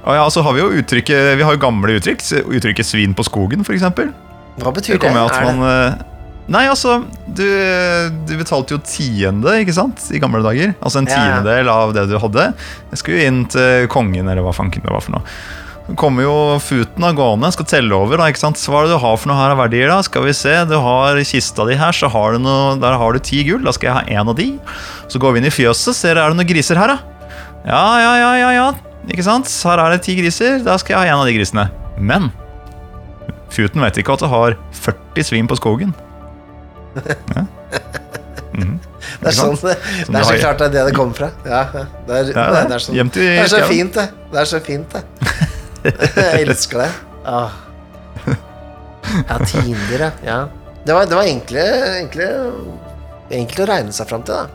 Og 0.00 0.16
ja, 0.16 0.24
så 0.32 0.42
har 0.42 0.54
vi 0.56 0.62
jo 0.62 0.70
uttrykket 0.80 1.34
Vi 1.36 1.44
har 1.44 1.52
jo 1.52 1.60
gamle 1.60 1.98
uttrykk. 2.00 2.22
Uttrykket 2.48 2.88
'svin 2.88 3.12
på 3.14 3.26
skogen', 3.26 3.60
f.eks. 3.66 3.84
Hva 4.60 4.72
betyr 4.72 4.96
Det 4.96 5.02
det? 5.04 5.10
at 5.12 5.36
Er 5.36 5.44
det- 5.44 5.56
man 5.56 5.68
eh, 5.68 5.94
Nei, 6.50 6.64
altså 6.66 7.04
du, 7.30 7.44
du 8.26 8.32
betalte 8.40 8.74
jo 8.74 8.80
tiende, 8.82 9.52
ikke 9.62 9.74
sant? 9.76 10.02
I 10.10 10.18
gamle 10.22 10.40
dager. 10.42 10.72
Altså 10.82 10.98
en 11.02 11.06
tiendedel 11.06 11.68
av 11.70 11.92
det 11.94 12.08
du 12.10 12.16
hadde. 12.18 12.48
Jeg 12.90 12.98
skulle 12.98 13.20
jo 13.20 13.28
inn 13.30 13.42
til 13.52 13.86
kongen, 13.92 14.26
eller 14.28 14.42
hva 14.42 14.54
fanken 14.56 14.82
det 14.82 14.90
var 14.90 15.04
for 15.04 15.14
noe. 15.14 15.22
Så 15.86 15.94
kommer 15.98 16.22
jo 16.26 16.34
Futen 16.62 17.06
av 17.06 17.14
gående, 17.18 17.52
skal 17.54 17.66
telle 17.70 17.94
over. 17.94 18.18
da, 18.18 18.26
ikke 18.30 18.42
sant? 18.42 18.58
Så 18.58 18.70
hva 18.70 18.82
er 18.82 18.88
det 18.90 18.96
du 18.96 19.02
har 19.04 19.16
for 19.18 19.30
noe 19.30 19.38
her 19.38 19.54
av 19.54 19.62
verdier? 19.62 19.88
da? 19.90 20.00
Skal 20.06 20.26
vi 20.26 20.34
se, 20.34 20.52
Du 20.70 20.74
har 20.82 21.18
kista 21.26 21.66
di 21.66 21.78
her, 21.78 21.92
så 21.94 22.10
har 22.10 22.34
du 22.34 22.42
noe, 22.42 22.74
der 22.82 22.98
har 22.98 23.12
du 23.14 23.18
ti 23.22 23.44
gull. 23.46 23.62
Da 23.66 23.72
skal 23.76 23.90
jeg 23.90 23.96
ha 23.98 24.20
én 24.20 24.30
av 24.30 24.36
de. 24.38 24.50
Så 25.10 25.22
går 25.22 25.34
vi 25.34 25.42
inn 25.44 25.50
i 25.50 25.54
fjøset, 25.54 25.94
ser 25.94 26.18
er 26.18 26.30
det 26.30 26.38
noen 26.38 26.50
griser 26.50 26.78
her, 26.78 26.96
da? 26.96 26.98
Ja, 27.66 27.86
ja, 28.02 28.12
ja, 28.18 28.30
ja, 28.42 28.50
ja. 28.58 28.68
Ikke 29.10 29.24
sant? 29.26 29.46
Her 29.66 29.78
er 29.86 29.94
det 29.96 30.02
ti 30.06 30.14
griser. 30.18 30.58
Da 30.66 30.76
skal 30.82 30.96
jeg 30.98 31.02
ha 31.02 31.14
en 31.14 31.22
av 31.22 31.30
de 31.30 31.38
grisene. 31.38 31.70
Men 31.98 32.30
Futen 33.50 33.82
vet 33.82 33.98
ikke 33.98 34.14
at 34.14 34.22
du 34.22 34.28
har 34.30 34.54
40 34.82 35.26
svin 35.26 35.48
på 35.50 35.56
skogen. 35.58 35.90
Det 39.20 39.28
er 39.28 39.36
sånn 39.36 39.56
det, 39.60 39.74
det 40.08 40.16
er 40.16 40.24
så 40.26 40.36
klart 40.40 40.60
det 40.60 40.66
er 40.68 40.74
det 40.74 40.84
det 40.90 40.94
kommer 40.96 41.16
fra. 41.16 41.28
Ja, 41.44 41.64
det, 41.72 41.82
er, 42.16 42.30
Ja, 42.32 42.44
det, 42.68 42.76
er 42.76 42.84
sånn, 42.84 43.12
det 43.14 43.26
er 43.36 43.50
så 43.52 43.64
fint, 43.68 43.96
det. 43.96 44.06
Det 44.32 44.40
er 44.40 44.48
så 44.48 44.60
fint, 44.64 44.94
det. 44.94 45.02
Jeg 46.20 46.46
elsker 46.46 46.84
det. 46.84 46.88
Åh. 47.28 47.58
Ja, 49.28 49.36
Tinder, 49.44 50.10
ja. 50.24 50.40
Det 50.86 50.94
var, 50.94 51.06
det 51.10 51.16
var 51.18 51.28
enkle, 51.28 51.64
enkle, 51.98 52.26
enkelt 53.30 53.62
å 53.64 53.68
regne 53.68 53.94
seg 53.94 54.08
fram 54.08 54.24
til, 54.26 54.38
da. 54.38 54.46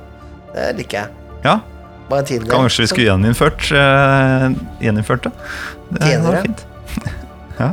Det 0.56 0.68
liker 0.80 1.02
jeg. 1.02 1.10
Ja, 1.46 1.60
kanskje 2.08 2.86
vi 2.86 2.88
skulle 2.88 3.08
gjeninnført 3.10 3.68
uh, 3.76 4.48
Gjeninnført 4.82 5.28
det. 5.28 5.34
Det 6.00 6.18
var 6.24 6.40
fint. 6.46 6.66
ja. 7.62 7.70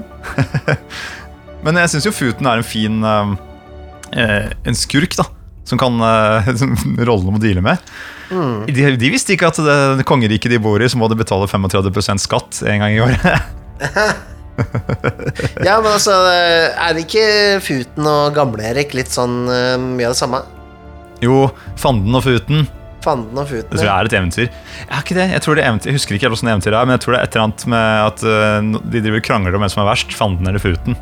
Men 1.64 1.78
jeg 1.78 1.92
syns 1.92 2.08
jo 2.08 2.12
Futen 2.16 2.48
er 2.50 2.60
en 2.60 2.66
fin 2.66 3.04
eh, 3.06 3.34
En 4.12 4.76
skurk, 4.78 5.16
da. 5.18 5.28
Som 5.64 5.78
kan 5.80 6.00
uh, 6.02 6.48
rollen 7.06 7.30
om 7.30 7.38
å 7.38 7.42
deale 7.42 7.62
med. 7.64 7.80
Mm. 8.32 8.66
De, 8.66 8.88
de 8.98 9.12
visste 9.12 9.36
ikke 9.36 9.52
at 9.52 9.60
det, 9.62 9.78
det 10.00 10.08
kongeriket 10.08 10.52
de 10.52 10.60
bor 10.62 10.82
i, 10.82 10.88
så 10.90 10.98
må 11.00 11.08
de 11.12 11.18
betale 11.20 11.48
35% 11.50 12.24
skatt 12.24 12.62
en 12.66 12.84
gang 12.84 12.98
i 12.98 13.02
året. 13.04 13.24
Ja, 15.64 15.78
men 15.80 15.88
altså, 15.88 16.12
er 16.28 16.98
ikke 17.00 17.22
Futen 17.64 18.04
og 18.06 18.34
Gamle-Erik 18.36 18.92
litt 18.94 19.08
sånn 19.10 19.46
uh, 19.48 19.80
mye 19.80 20.10
av 20.10 20.12
det 20.12 20.20
samme? 20.20 20.42
jo, 21.22 21.46
Fanden 21.78 22.14
og 22.18 22.24
Futen. 22.26 22.66
Fanden 23.02 23.38
og 23.38 23.46
Det 23.46 23.62
Futen. 23.62 23.76
tror 23.78 23.86
jeg 23.86 23.94
er 23.94 24.08
et 24.10 24.16
eventyr. 24.18 24.46
Jeg, 24.46 24.88
er 24.90 25.02
ikke 25.02 25.18
det. 25.18 25.26
jeg, 25.32 25.42
tror 25.44 25.56
det 25.56 25.62
er 25.62 25.70
eventyr. 25.70 25.90
jeg 25.90 25.98
husker 25.98 26.18
ikke 26.18 26.30
hvordan 26.32 26.52
eventyret 26.54 26.78
er, 26.78 26.88
men 26.88 26.96
jeg 26.96 27.04
tror 27.04 27.14
det 27.14 27.20
er 27.20 27.28
et 27.28 27.36
eller 27.36 27.46
annet 27.48 27.66
med 27.72 27.86
at 28.06 28.24
uh, 28.26 28.82
de 28.92 29.04
driver 29.06 29.24
krangler 29.24 29.56
om 29.56 29.64
hvem 29.64 29.72
som 29.72 29.84
er 29.84 29.90
verst. 29.92 30.16
Fanden 30.18 30.50
eller 30.50 30.62
Futen. 30.62 30.98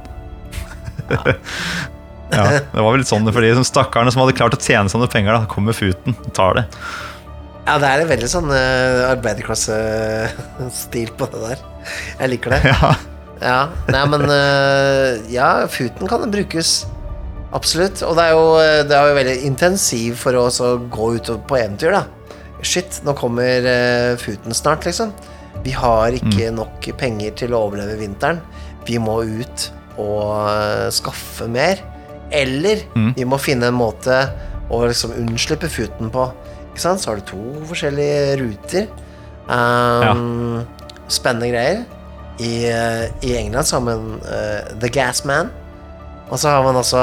Ja. 1.10 1.24
Det 2.30 2.78
var 2.78 2.90
vel 2.90 3.00
litt 3.02 3.10
sånn 3.10 3.26
for 3.30 3.42
de 3.44 3.50
som 3.58 3.66
stakkarene 3.66 4.12
som 4.14 4.22
hadde 4.24 4.36
klart 4.38 4.56
å 4.56 4.60
tjene 4.60 4.90
sånne 4.92 5.08
penger. 5.10 5.32
da 5.34 5.40
Kommer 5.50 5.74
Futen 5.76 6.12
tar 6.36 6.52
det. 6.60 6.64
Ja, 7.70 7.76
det 7.78 7.86
er 7.86 8.00
en 8.02 8.10
veldig 8.10 8.28
sånn 8.30 8.50
uh, 8.50 9.10
arbeiderklassestil 9.10 11.10
på 11.18 11.24
det 11.30 11.40
der. 11.44 11.58
Jeg 12.18 12.28
liker 12.34 12.48
det. 12.56 12.60
Ja, 12.72 12.90
Ja, 13.40 13.60
nei, 13.88 14.00
men 14.12 14.22
uh, 14.28 15.16
Ja, 15.32 15.50
Futen 15.72 16.08
kan 16.10 16.26
brukes. 16.32 16.68
Absolutt. 17.56 18.02
Og 18.06 18.12
det 18.18 18.24
er 18.28 18.32
jo, 18.36 18.44
eh, 18.62 18.82
det 18.86 18.94
er 18.94 19.08
jo 19.08 19.14
veldig 19.16 19.38
intensiv 19.48 20.18
for 20.20 20.36
oss 20.38 20.60
å 20.62 20.76
gå 20.92 21.06
ut 21.16 21.30
på 21.50 21.56
eventyr, 21.58 21.92
da. 21.96 22.02
Shit, 22.62 23.00
nå 23.06 23.14
kommer 23.18 23.66
uh, 23.66 24.12
Futen 24.20 24.54
snart, 24.54 24.84
liksom. 24.86 25.10
Vi 25.64 25.72
har 25.74 26.14
ikke 26.16 26.52
nok 26.54 26.86
penger 27.00 27.30
til 27.42 27.50
å 27.56 27.64
overleve 27.66 27.98
vinteren. 28.00 28.38
Vi 28.86 28.96
må 29.02 29.16
ut 29.26 29.66
og 30.00 30.92
skaffe 30.94 31.48
mer. 31.50 31.82
Eller 32.32 32.76
Mm. 32.94 33.14
vi 33.16 33.24
må 33.24 33.36
finne 33.38 33.66
en 33.68 33.74
måte 33.74 34.28
å 34.70 34.86
liksom 34.86 35.10
unnslippe 35.18 35.68
Futen 35.68 36.10
på. 36.10 36.30
Ikke 36.70 36.80
sant? 36.80 37.00
Så 37.02 37.10
har 37.10 37.16
du 37.16 37.22
to 37.26 37.36
forskjellige 37.66 38.36
ruter. 38.40 38.86
Um, 39.48 40.64
Spennende 41.10 41.48
greier. 41.50 41.82
I, 42.38 42.64
eh, 42.70 43.08
I 43.26 43.34
England 43.36 43.64
så 43.66 43.76
har 43.76 43.80
man 43.84 44.20
uh, 44.22 44.60
The 44.80 44.88
Gas 44.88 45.24
Man. 45.24 45.50
Og 46.30 46.38
så 46.38 46.48
har 46.48 46.62
man 46.62 46.76
også 46.78 46.96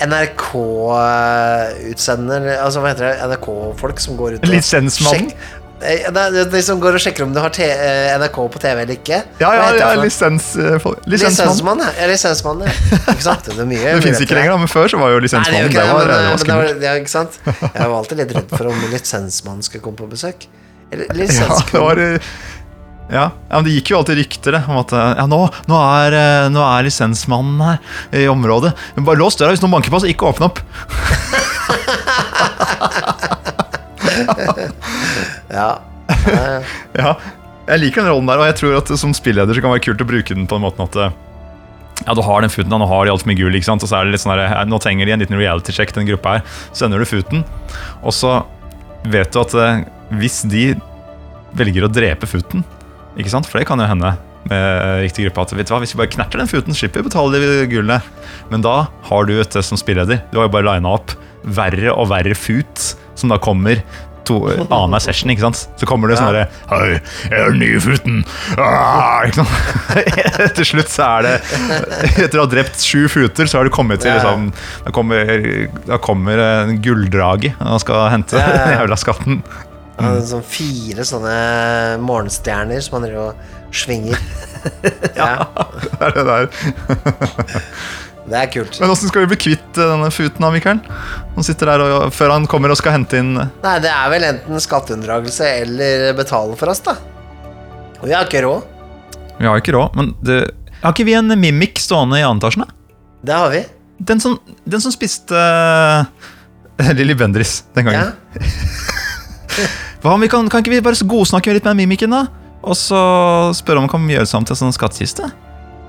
NRK-utsender 0.00 2.46
Altså 2.60 2.80
hva 2.82 2.92
heter 2.92 3.06
det? 3.08 3.16
NRK-folk 3.30 4.00
som 4.00 4.16
går 4.18 4.36
ut 4.38 4.44
og 4.46 4.52
Lisensmannen. 4.54 5.32
Eh, 5.80 6.44
de 6.52 6.60
som 6.60 6.80
går 6.80 6.98
og 6.98 7.00
sjekker 7.00 7.24
om 7.24 7.30
du 7.32 7.38
har 7.40 7.54
eh, 7.64 8.10
NRK 8.20 8.36
på 8.52 8.60
TV 8.60 8.82
eller 8.82 8.92
ikke. 8.98 9.22
Ja, 9.40 9.50
ja, 9.56 9.68
ja 9.78 9.88
lisens, 9.96 10.52
eh, 10.60 10.76
lisensmann. 10.76 10.98
Lisensmann, 11.08 11.80
ja. 11.80 11.88
ja. 11.96 12.08
Lisensmann, 12.10 12.60
ja. 12.66 12.74
Ikke 13.14 13.24
sant? 13.24 13.48
Det 13.48 13.64
mye 13.68 13.94
Det 13.96 14.04
fins 14.04 14.20
ikke 14.26 14.36
lenger, 14.36 14.58
men 14.60 14.68
før 14.70 14.92
så 14.92 15.00
var 15.00 15.14
jo 15.14 15.20
Nei, 15.20 15.24
det 15.24 15.30
lisensmannen 15.30 15.70
ikke 15.70 15.80
det 15.80 15.86
var, 15.88 16.04
men, 16.04 16.06
det 16.10 16.16
var 16.20 16.68
det 16.68 16.76
var, 16.76 16.84
ja, 16.84 16.92
ikke 17.00 17.12
sant? 17.14 17.40
Jeg 17.46 17.80
var 17.80 17.96
alltid 17.96 18.20
litt 18.20 18.34
redd 18.36 18.50
for 18.52 18.64
om 18.68 18.86
lisensmannen 18.92 19.64
skulle 19.64 19.84
komme 19.86 20.00
på 20.00 20.10
besøk. 20.12 20.48
Ja, 20.90 21.06
det 21.70 21.78
var 21.78 22.00
ja, 23.10 23.24
ja, 23.30 23.56
men 23.56 23.64
det 23.66 23.72
gikk 23.76 23.90
jo 23.90 23.98
alltid 24.00 24.18
rykter 24.20 24.56
om 24.60 24.76
at 24.82 24.92
ja, 24.94 25.24
nå, 25.26 25.38
nå, 25.70 25.78
er, 26.02 26.14
nå 26.50 26.60
er 26.62 26.86
lisensmannen 26.86 27.62
her 27.62 27.78
i 28.20 28.26
området. 28.30 28.70
Men 28.98 29.06
bare 29.08 29.18
lås 29.18 29.38
døra 29.38 29.54
hvis 29.54 29.62
noen 29.64 29.74
banker 29.78 29.94
på, 29.94 30.02
så 30.02 30.10
ikke 30.10 30.30
åpne 30.30 30.50
opp. 30.50 30.62
Ja. 35.60 35.70
Ja, 36.98 37.14
jeg 37.70 37.82
liker 37.84 38.02
den 38.02 38.10
rollen 38.10 38.30
der, 38.30 38.40
og 38.42 38.48
jeg 38.48 38.56
tror 38.58 38.78
at 38.80 38.90
som 38.98 39.12
spilleder 39.14 39.54
så 39.54 39.62
kan 39.62 39.70
det 39.70 39.78
være 39.78 39.86
kult 39.90 40.02
å 40.02 40.08
bruke 40.08 40.34
den 40.34 40.48
på 40.50 40.58
den 40.58 40.64
måten 40.64 40.86
at 40.88 40.96
eh, 40.98 41.18
ja, 42.00 42.14
du 42.16 42.22
har 42.24 42.42
den 42.42 42.50
futen, 42.52 42.72
nå 42.72 42.88
har 42.88 43.06
de 43.06 43.12
altfor 43.12 43.30
mye 43.30 43.38
gull, 43.38 43.54
ikke 43.54 43.68
sant? 43.68 43.84
og 43.84 43.90
så 43.90 44.00
er 44.00 44.08
det 44.08 44.16
litt 44.16 44.24
sånn 44.24 44.32
der, 44.34 44.46
eh, 44.48 44.64
nå 44.66 44.80
trenger 44.82 45.06
de 45.06 45.14
en 45.14 45.22
liten 45.22 45.38
reality 45.38 45.74
check, 45.76 45.92
den 45.94 46.08
gruppa 46.08 46.38
her. 46.38 46.56
Så 46.72 46.82
sender 46.82 47.02
du 47.02 47.06
futen, 47.06 47.44
og 48.00 48.16
så 48.16 48.40
vet 49.12 49.30
du 49.30 49.38
at 49.42 49.54
eh, 49.54 49.84
hvis 50.18 50.40
de 50.50 50.64
velger 51.58 51.86
å 51.86 51.92
drepe 51.92 52.26
futen, 52.30 52.64
ikke 53.18 53.32
sant, 53.32 53.46
for 53.46 53.60
det 53.60 53.68
kan 53.68 53.80
jo 53.82 53.88
hende 53.90 54.14
med 54.50 55.04
riktig 55.04 55.26
gruppe, 55.28 55.44
at 55.44 55.54
vet 55.58 55.68
du 55.68 55.74
hva, 55.74 55.80
hvis 55.84 55.92
vi 55.92 56.00
bare 56.00 56.10
knerter 56.14 56.40
den 56.40 56.48
futen, 56.50 56.74
slipper 56.74 57.02
vi 57.02 57.06
å 57.06 57.10
betale 57.10 57.38
de 57.42 57.66
gullene. 57.70 57.98
Men 58.50 58.64
da 58.64 58.86
har 59.10 59.28
du 59.28 59.34
et 59.36 59.58
som 59.66 59.78
spilleder, 59.78 60.22
du 60.32 60.38
har 60.40 60.48
jo 60.48 60.54
bare 60.54 60.66
lina 60.72 60.94
opp 60.96 61.12
verre 61.44 61.92
og 61.92 62.08
verre 62.10 62.34
fut, 62.34 62.86
som 63.18 63.30
da 63.30 63.38
kommer 63.42 63.82
to, 64.30 64.38
annenhver 64.62 65.02
session, 65.04 65.30
ikke 65.34 65.44
sant? 65.48 65.64
Så 65.80 65.88
kommer 65.90 66.08
det 66.12 66.16
sånn 66.20 66.30
Ja. 66.32 66.46
derre 66.46 66.48
Hei, 66.70 67.00
jeg 67.28 67.38
er 67.44 67.50
den 67.52 67.60
nye 67.62 67.80
futen! 67.84 68.20
Ah. 68.56 69.26
Til 70.56 70.64
slutt 70.72 70.90
så 70.92 71.06
er 71.18 71.26
det 71.26 71.32
Etter 72.24 72.38
å 72.40 72.44
ha 72.46 72.50
drept 72.52 72.80
sju 72.84 73.04
futer, 73.12 73.50
så 73.50 73.60
har 73.60 73.68
du 73.68 73.74
kommet 73.74 74.00
til 74.04 74.12
Ja. 74.12 74.20
liksom 74.20 74.50
Da 74.86 74.92
kommer, 74.94 75.34
da 75.88 75.98
kommer 76.02 76.40
en 76.46 76.78
gulldrage 76.84 77.52
og 77.60 77.80
skal 77.82 78.08
hente 78.14 78.38
Ja, 78.38 78.46
ja, 78.46 78.54
ja. 78.54 78.64
den 78.70 78.78
jævla 78.80 78.96
skatten. 79.00 79.40
Han 80.00 80.06
hadde 80.14 80.28
sånn 80.30 80.44
fire 80.48 81.04
sånne 81.04 81.34
morgenstjerner 82.00 82.80
som 82.80 82.94
han 82.96 83.02
driver 83.04 83.34
og 83.34 83.74
svinger. 83.76 84.16
ja. 85.18 85.34
Det 85.84 86.06
er 86.06 86.14
det 86.16 86.24
der. 86.30 86.46
Det 88.30 88.38
er 88.38 88.50
kult. 88.52 88.78
Men 88.78 88.92
åssen 88.92 89.10
skal 89.10 89.24
vi 89.24 89.32
bli 89.32 89.38
kvitt 89.48 89.78
eh, 89.78 89.88
denne 89.90 90.10
futen 90.14 90.44
av 90.46 90.54
Mikael? 90.54 90.78
Han 91.34 91.46
sitter 91.46 91.72
der 91.72 91.82
og, 91.82 92.12
før 92.14 92.36
han 92.36 92.46
kommer 92.50 92.70
og 92.70 92.78
skal 92.78 92.94
hente 92.94 93.18
inn 93.18 93.32
Nei, 93.34 93.76
det 93.82 93.90
er 93.90 94.12
vel 94.12 94.26
enten 94.28 94.62
skatteunndragelse 94.62 95.48
eller 95.64 96.12
betale 96.18 96.58
for 96.58 96.70
oss, 96.70 96.82
da. 96.86 96.94
Og 98.00 98.06
vi 98.06 98.14
har 98.14 98.28
ikke 98.28 98.44
råd. 98.46 98.68
Vi 99.40 99.48
har 99.48 99.58
ikke 99.58 99.74
råd, 99.74 99.98
men 99.98 100.12
det, 100.24 100.38
har 100.80 100.94
ikke 100.94 101.08
vi 101.08 101.16
en 101.18 101.34
mimik 101.40 101.80
stående 101.82 102.20
i 102.20 102.24
annen? 102.24 102.64
Det 103.26 103.34
har 103.34 103.50
vi. 103.52 103.64
Den 103.98 104.22
som, 104.22 104.38
den 104.64 104.80
som 104.80 104.94
spiste 104.94 105.36
uh, 105.36 106.06
Lilly 106.96 107.16
Bendriss 107.18 107.64
den 107.74 107.90
gangen. 107.90 108.14
Ja. 108.14 108.40
Hva 110.00 110.14
om 110.14 110.22
vi 110.22 110.30
kan, 110.32 110.46
kan 110.48 110.62
ikke 110.62 110.72
vi 110.72 110.84
bare 110.84 110.96
godsnakke 111.04 111.52
litt 111.52 111.66
med 111.68 111.82
mimikken, 111.82 112.14
da? 112.14 112.24
Og 112.60 112.76
så 112.76 113.00
spørre 113.56 113.82
om 113.82 113.88
vi 113.88 113.92
kan 113.92 114.08
gjøre 114.14 114.24
det 114.24 114.32
sammen 114.32 114.48
til 114.48 114.56
en 114.56 114.62
sånn 114.62 114.76
skattkiste? 114.76 115.28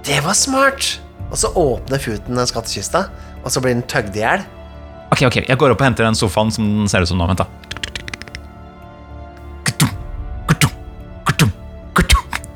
Det 0.08 0.20
var 0.26 0.36
smart! 0.36 0.98
Og 1.32 1.40
så 1.40 1.52
åpner 1.56 2.02
Futen 2.04 2.38
den 2.38 2.50
skattkista, 2.50 3.06
og 3.42 3.52
så 3.54 3.64
blir 3.64 3.76
den 3.78 3.86
tøgd 3.88 4.18
i 4.20 4.26
hjel. 4.26 4.46
Ok, 5.12 5.26
ok, 5.28 5.42
jeg 5.48 5.60
går 5.60 5.74
opp 5.74 5.82
og 5.82 5.88
henter 5.88 6.08
den 6.08 6.18
sofaen 6.18 6.52
som 6.54 6.68
den 6.82 6.92
ser 6.92 7.04
ut 7.04 7.12
som 7.12 7.20
nå. 7.20 7.28
Vent, 7.32 7.44
da. 7.44 7.50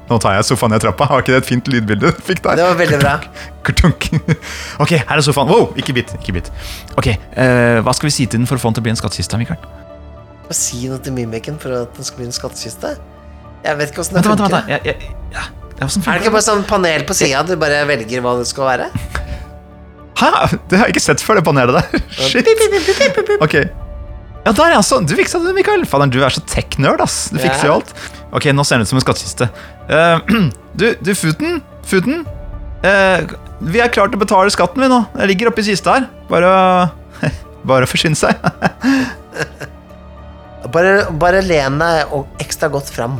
Nå 0.06 0.20
tar 0.22 0.36
jeg 0.38 0.46
sofaen 0.46 0.70
ned 0.70 0.84
trappa. 0.84 1.08
Var 1.10 1.24
ikke 1.24 1.34
det 1.34 1.40
et 1.42 1.48
fint 1.48 1.70
lydbilde 1.72 2.12
du 2.14 2.20
fikk 2.28 2.44
der? 2.46 2.60
Det 2.60 2.68
var 2.68 2.78
veldig 2.78 3.00
bra. 3.02 3.16
Kurtunk. 3.66 4.06
Ok, 4.84 4.94
her 5.00 5.18
er 5.18 5.24
sofaen. 5.26 5.50
Wow, 5.50 5.72
ikke 5.80 5.96
bit. 5.98 6.14
ikke 6.20 6.36
bit 6.36 6.52
Ok, 7.00 7.10
uh, 7.16 7.82
Hva 7.82 7.94
skal 7.96 8.12
vi 8.12 8.14
si 8.14 8.28
til 8.30 8.44
den 8.44 8.50
for 8.50 8.60
å 8.60 8.62
få 8.62 8.70
den 8.70 8.78
til 8.78 8.86
å 8.86 8.88
bli 8.88 8.94
en 8.94 9.02
skattkiste? 9.02 9.40
Mikael? 9.42 9.58
Si 10.54 10.86
noe 10.92 11.02
til 11.02 11.16
mimikken 11.16 11.58
for 11.62 11.74
at 11.74 11.98
den 11.98 12.06
skal 12.06 12.22
bli 12.22 12.30
en 12.30 12.38
skattkiste. 12.38 12.96
Jeg 13.66 13.80
vet 13.82 13.94
ikke 13.94 14.06
åssen 14.06 14.20
det 14.20 14.28
Vent, 14.28 14.44
vent, 14.46 14.46
vent, 14.46 14.60
vent. 14.60 14.74
Jeg, 14.76 14.94
jeg, 14.94 15.16
ja. 15.34 15.48
Ja, 15.76 15.88
hvordan 15.88 16.06
Er 16.08 16.20
det 16.20 16.24
ikke 16.24 16.36
bare 16.38 16.46
sånn 16.46 16.66
panel 16.68 17.04
på 17.08 17.16
sida, 17.18 17.42
du 17.44 17.56
bare 17.60 17.82
velger 17.90 18.22
hva 18.24 18.38
det 18.40 18.48
skal 18.48 18.70
være? 18.70 18.92
Hæ? 20.16 20.30
Det 20.70 20.80
har 20.80 20.88
jeg 20.88 20.96
ikke 20.96 21.04
sett 21.04 21.24
før, 21.24 21.42
det 21.42 21.48
panelet 21.48 21.76
der. 21.76 22.06
Shit. 22.30 22.48
Ok. 23.44 23.58
Ja, 24.46 24.54
der, 24.54 24.76
ja. 24.76 24.82
Sånn. 24.86 25.08
Du 25.10 25.16
fiksa 25.18 25.42
det, 25.44 25.56
Mikael. 25.58 25.84
Faderen, 25.90 26.14
du 26.14 26.22
er 26.24 26.34
så 26.34 26.44
tech-nerd, 26.48 27.02
ass. 27.04 27.26
Du 27.34 27.40
fikser 27.42 27.68
jo 27.68 27.80
alt. 27.80 27.92
Ok, 28.36 28.48
nå 28.54 28.64
ser 28.68 28.80
den 28.80 28.86
ut 28.86 28.92
som 28.92 29.00
en 29.02 29.04
skattkiste. 29.04 29.50
Uh, 29.90 30.22
du, 30.80 30.88
du, 31.02 31.12
Futen. 31.18 31.60
Futen. 31.90 32.24
Uh, 32.86 33.26
vi 33.66 33.82
er 33.82 33.92
klare 33.92 34.14
til 34.14 34.20
å 34.20 34.24
betale 34.24 34.54
skatten, 34.54 34.86
vi 34.86 34.92
nå. 34.92 35.02
Jeg 35.18 35.34
ligger 35.34 35.52
oppi 35.52 35.66
kista 35.66 35.98
her. 35.98 36.08
Bare 36.32 36.52
å 36.52 36.60
Bare 37.70 37.88
å 37.88 37.90
forsyne 37.90 38.18
seg. 38.20 38.38
Bare, 40.70 41.08
bare 41.18 41.42
len 41.42 41.80
deg 41.82 42.14
ekstra 42.44 42.70
godt 42.70 42.92
fram. 42.94 43.18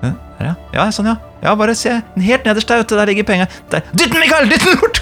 Ja, 0.00 0.12
her, 0.38 0.46
ja. 0.46 0.54
ja, 0.74 0.86
sånn, 0.94 1.10
ja. 1.10 1.16
Ja, 1.42 1.54
bare 1.56 1.74
se. 1.76 1.92
Helt 2.20 2.44
nederst 2.48 2.68
der, 2.68 2.80
ute. 2.84 2.96
Der 2.96 3.06
ligger 3.08 3.24
penga. 3.28 3.46
Der. 3.72 3.84
Dytt 3.92 4.12
den, 4.12 4.20
Mikael! 4.20 4.48
Dytt 4.50 4.64
den 4.64 4.78
bort! 4.80 4.96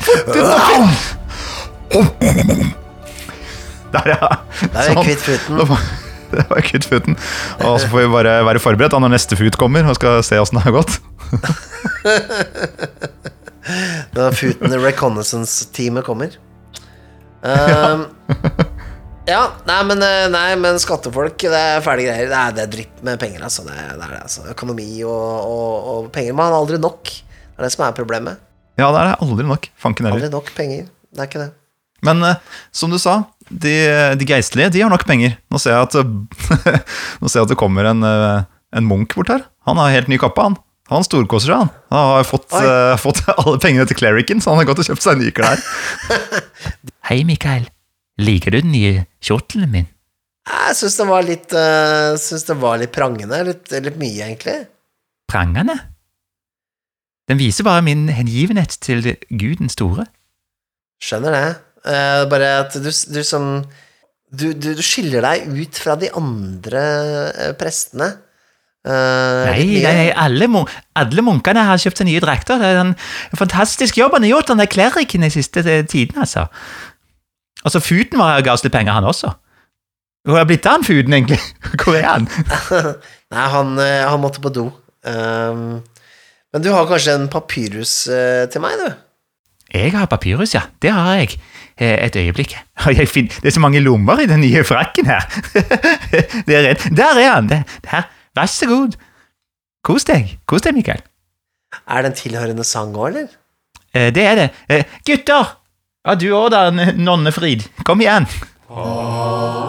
Der, 3.88 4.04
ja. 4.12 4.18
Der 4.60 4.82
er 4.82 4.90
vi 4.92 5.04
kvitt 5.06 5.22
Futen. 5.24 5.62
Det 6.28 6.44
var 6.50 6.60
kvitt 6.60 6.84
futen. 6.84 7.16
Og 7.64 7.80
så 7.80 7.88
får 7.88 8.02
vi 8.02 8.08
bare 8.12 8.34
være 8.44 8.60
forberedt 8.60 8.92
da 8.92 8.98
når 9.00 9.14
neste 9.14 9.36
fut 9.38 9.56
kommer 9.56 9.86
og 9.88 9.96
skal 9.96 10.20
se 10.26 10.36
åssen 10.36 10.58
det 10.58 10.66
har 10.66 10.74
gått. 10.76 10.98
Når 14.16 14.32
Futen 14.32 14.72
Reconnaissance-teamet 14.80 16.04
kommer. 16.06 16.36
Um, 17.44 17.50
ja, 17.52 18.68
nei 19.28 19.78
men, 19.84 20.02
eh, 20.02 20.26
nei, 20.32 20.48
men 20.60 20.78
skattefolk, 20.80 21.36
det 21.42 21.60
er 21.60 21.82
fæle 21.84 22.06
greier. 22.06 22.28
Det 22.30 22.38
er, 22.38 22.54
det 22.56 22.64
er 22.64 22.72
dritt 22.72 23.00
med 23.04 23.20
penger, 23.20 23.44
altså. 23.48 23.64
Det 23.66 23.74
er, 23.76 23.94
det 23.98 24.06
er 24.08 24.18
altså. 24.22 24.44
Økonomi 24.54 24.88
og, 25.04 25.48
og, 25.48 25.88
og 25.92 26.10
penger. 26.14 26.36
Man 26.38 26.50
har 26.50 26.60
aldri 26.62 26.80
nok. 26.80 27.10
Det 27.10 27.58
er 27.58 27.66
det 27.66 27.72
som 27.74 27.84
er 27.86 27.96
problemet. 27.96 28.40
Ja, 28.78 28.88
det 28.94 29.00
er 29.00 29.10
det 29.10 29.16
aldri 29.26 29.48
nok. 29.48 29.68
Fanken 29.80 30.08
heller. 30.08 30.22
Aldri 30.22 30.32
nok 30.32 30.52
penger. 30.56 30.86
Det 31.12 31.24
er 31.24 31.30
ikke 31.30 31.42
det. 31.42 31.50
Men 32.06 32.22
eh, 32.22 32.40
som 32.72 32.92
du 32.94 32.98
sa, 33.02 33.18
de, 33.50 33.74
de 34.20 34.28
geistlige 34.28 34.70
de 34.74 34.84
har 34.84 34.92
nok 34.92 35.04
penger. 35.08 35.36
Nå 35.50 35.60
ser 35.60 35.74
jeg 35.74 35.88
at, 35.88 35.98
nå 37.20 37.28
ser 37.28 37.42
jeg 37.42 37.48
at 37.48 37.52
det 37.52 37.60
kommer 37.60 37.90
en, 37.90 38.04
eh, 38.06 38.48
en 38.78 38.88
munk 38.88 39.16
bort 39.18 39.32
her. 39.34 39.44
Han 39.68 39.80
har 39.82 39.92
helt 39.92 40.08
ny 40.08 40.20
kappe, 40.20 40.40
han. 40.40 40.56
Han 40.88 41.04
storkoser 41.04 41.52
seg, 41.52 41.66
han. 41.66 41.72
Han 41.92 42.12
har 42.14 42.28
fått, 42.28 42.48
eh, 42.56 42.94
fått 43.00 43.24
alle 43.36 43.58
pengene 43.60 43.84
til 43.90 43.98
clericen, 43.98 44.40
så 44.40 44.54
han 44.54 44.62
har 44.62 44.70
gått 44.70 44.84
og 44.84 44.88
kjøpt 44.88 45.04
seg 45.04 45.20
nye 45.20 45.34
klær. 45.36 45.60
Hei, 47.10 47.24
Mikael. 47.28 47.68
Liker 48.18 48.54
du 48.54 48.60
den 48.60 48.74
nye 48.74 49.06
kjortelen 49.22 49.70
min? 49.72 49.86
Jeg 50.48 50.76
syns 50.78 50.96
det 50.98 51.06
var 51.08 51.26
litt 51.26 51.52
uh, 51.54 52.16
synes 52.18 52.46
det 52.48 52.56
var 52.58 52.80
litt 52.80 52.94
prangende. 52.94 53.40
Litt, 53.46 53.70
litt 53.84 53.98
mye, 54.00 54.30
egentlig. 54.30 54.56
Prangende? 55.28 55.76
Den 57.28 57.40
viser 57.40 57.66
bare 57.68 57.84
min 57.84 58.06
hengivenhet 58.08 58.78
til 58.80 59.04
Gud 59.28 59.58
den 59.60 59.68
store. 59.72 60.08
Skjønner 61.04 61.36
det. 61.36 61.48
Uh, 61.84 62.24
bare 62.32 62.54
at 62.64 62.78
du, 62.80 62.88
du 62.88 63.20
som 63.26 63.60
du, 64.28 64.50
du, 64.52 64.72
du 64.76 64.82
skiller 64.84 65.24
deg 65.24 65.52
ut 65.52 65.78
fra 65.78 65.94
de 66.00 66.10
andre 66.16 66.86
uh, 67.28 67.52
prestene. 67.60 68.10
Uh, 68.88 69.44
Nei, 69.50 69.82
nei, 69.84 70.08
alle, 70.16 70.46
alle 70.96 71.22
munkene 71.26 71.64
har 71.68 71.80
kjøpt 71.82 72.00
seg 72.00 72.08
nye 72.08 72.22
drakter. 72.24 72.60
Det 72.60 72.68
er 72.72 72.80
en 72.80 72.94
fantastisk 73.36 73.98
jobb 74.00 74.16
han 74.16 74.24
har 74.24 74.36
gjort, 74.36 74.52
han 74.54 74.62
der 74.62 74.70
klerikken, 74.70 75.26
de 75.26 75.32
siste 75.34 75.64
tiden, 75.90 76.22
altså. 76.24 76.46
Altså, 77.66 77.80
Futen 77.82 78.20
var 78.20 78.42
ga 78.46 78.54
oss 78.54 78.64
litt 78.64 78.74
penger, 78.74 78.94
han 78.98 79.06
også. 79.08 79.32
Hvor 80.28 80.40
er 80.40 80.48
blitt 80.48 80.66
av 80.68 80.78
han 80.78 80.86
Futen, 80.86 81.14
egentlig? 81.14 81.38
Hvor 81.82 81.96
er 81.96 82.08
han? 82.08 82.28
Nei, 83.34 83.46
han, 83.54 83.74
eh, 83.82 84.04
han 84.08 84.20
måtte 84.22 84.42
på 84.44 84.52
do. 84.54 84.68
Um, 85.08 85.80
men 86.52 86.64
du 86.64 86.70
har 86.72 86.88
kanskje 86.88 87.14
en 87.16 87.28
papyrus 87.32 87.92
uh, 88.10 88.44
til 88.52 88.64
meg, 88.64 88.80
du? 88.80 88.88
Jeg 89.74 89.92
har 89.92 90.08
papyrus, 90.08 90.54
ja. 90.56 90.62
Det 90.80 90.92
har 90.94 91.18
jeg. 91.20 91.36
Eh, 91.78 92.06
Et 92.06 92.16
øyeblikk. 92.16 92.54
Finner, 93.12 93.34
det 93.42 93.50
er 93.50 93.56
så 93.56 93.60
mange 93.60 93.82
lommer 93.84 94.22
i 94.22 94.28
den 94.30 94.40
nye 94.40 94.64
frakken 94.64 95.10
her. 95.10 95.26
Det 96.48 96.56
er. 96.56 96.72
Der 96.88 97.20
er 97.20 97.34
han! 97.34 97.50
Det, 97.50 97.62
her. 97.90 98.08
Vær 98.36 98.48
så 98.48 98.68
god. 98.70 98.96
Kos 99.84 100.08
deg. 100.08 100.38
Kos 100.48 100.64
deg, 100.64 100.76
Mikael. 100.78 101.04
Er 101.84 102.02
det 102.02 102.14
en 102.14 102.16
tilhørende 102.16 102.64
sang 102.64 102.96
òg, 102.96 103.10
eller? 103.12 103.28
Det 103.92 104.24
er 104.24 104.40
det. 104.40 104.82
Gutter! 105.04 105.57
Ja, 106.08 106.14
du 106.16 106.30
òg 106.32 106.46
der, 106.54 106.94
nonnefrid. 106.96 107.66
Kom 107.84 108.00
igjen. 108.00 108.24
Åh. 108.72 109.68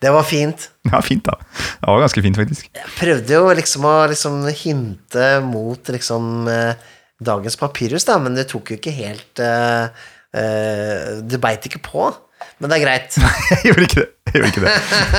Det 0.00 0.08
var 0.08 0.24
fint. 0.24 0.70
Ja, 0.88 1.02
fint, 1.04 1.26
da. 1.28 1.34
Det 1.36 1.84
var 1.84 2.00
ganske 2.00 2.22
fint, 2.24 2.38
faktisk. 2.40 2.70
Jeg 2.72 2.92
prøvde 2.96 3.36
jo 3.36 3.50
liksom 3.58 3.84
å 3.84 3.94
liksom 4.08 4.38
hinte 4.62 5.26
mot 5.44 5.92
liksom 5.92 6.48
eh, 6.48 6.88
dagens 7.20 7.60
papyrus, 7.60 8.08
da, 8.08 8.16
men 8.24 8.38
det 8.38 8.46
tok 8.48 8.72
jo 8.72 8.78
ikke 8.80 8.94
helt 8.96 9.42
eh, 9.44 10.06
eh, 10.32 11.20
Det 11.20 11.42
beit 11.44 11.68
ikke 11.68 11.82
på. 11.84 12.08
Men 12.60 12.72
det 12.72 12.78
er 12.78 12.84
greit. 12.86 13.20
Jeg 13.20 13.60
gjorde 13.68 13.86
ikke 13.90 14.00
det. 14.00 14.08
Jeg 14.34 14.44
gjorde 14.44 14.50
ikke 14.52 14.62
det. 14.62 14.74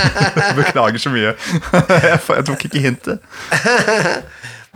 Beklager 0.61 1.01
så 1.03 1.11
mye. 1.11 1.35
Jeg, 2.07 2.45
tok 2.47 2.65
ikke 2.67 2.79
hintet. 2.79 3.19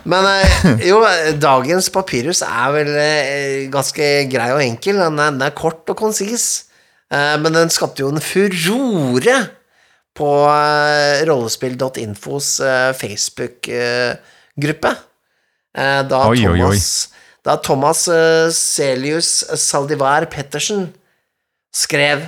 Men 0.06 0.26
eh, 0.28 0.86
jo, 0.86 1.00
dagens 1.42 1.88
papyrus 1.94 2.42
er 2.46 2.74
vel 2.74 2.92
eh, 3.00 3.66
ganske 3.72 4.04
grei 4.30 4.50
og 4.54 4.62
enkel. 4.62 5.00
Den 5.00 5.18
er, 5.18 5.32
den 5.34 5.42
er 5.46 5.56
kort 5.56 5.88
og 5.90 5.98
konsis. 5.98 6.66
Eh, 7.10 7.34
men 7.42 7.56
den 7.56 7.72
skapte 7.72 8.04
jo 8.04 8.12
en 8.12 8.22
furore 8.22 9.38
på 10.16 10.30
rollespill.infos 11.28 12.54
Facebook-gruppe. 12.96 14.92
Da 15.76 16.20
Oi, 16.30 16.38
oi, 16.40 16.54
oi. 16.54 16.56
Thomas, 16.56 16.86
da 17.44 17.58
Thomas 17.60 18.06
Celius 18.56 19.42
Saldivar 19.60 20.24
Pettersen 20.32 20.86
skrev 21.76 22.24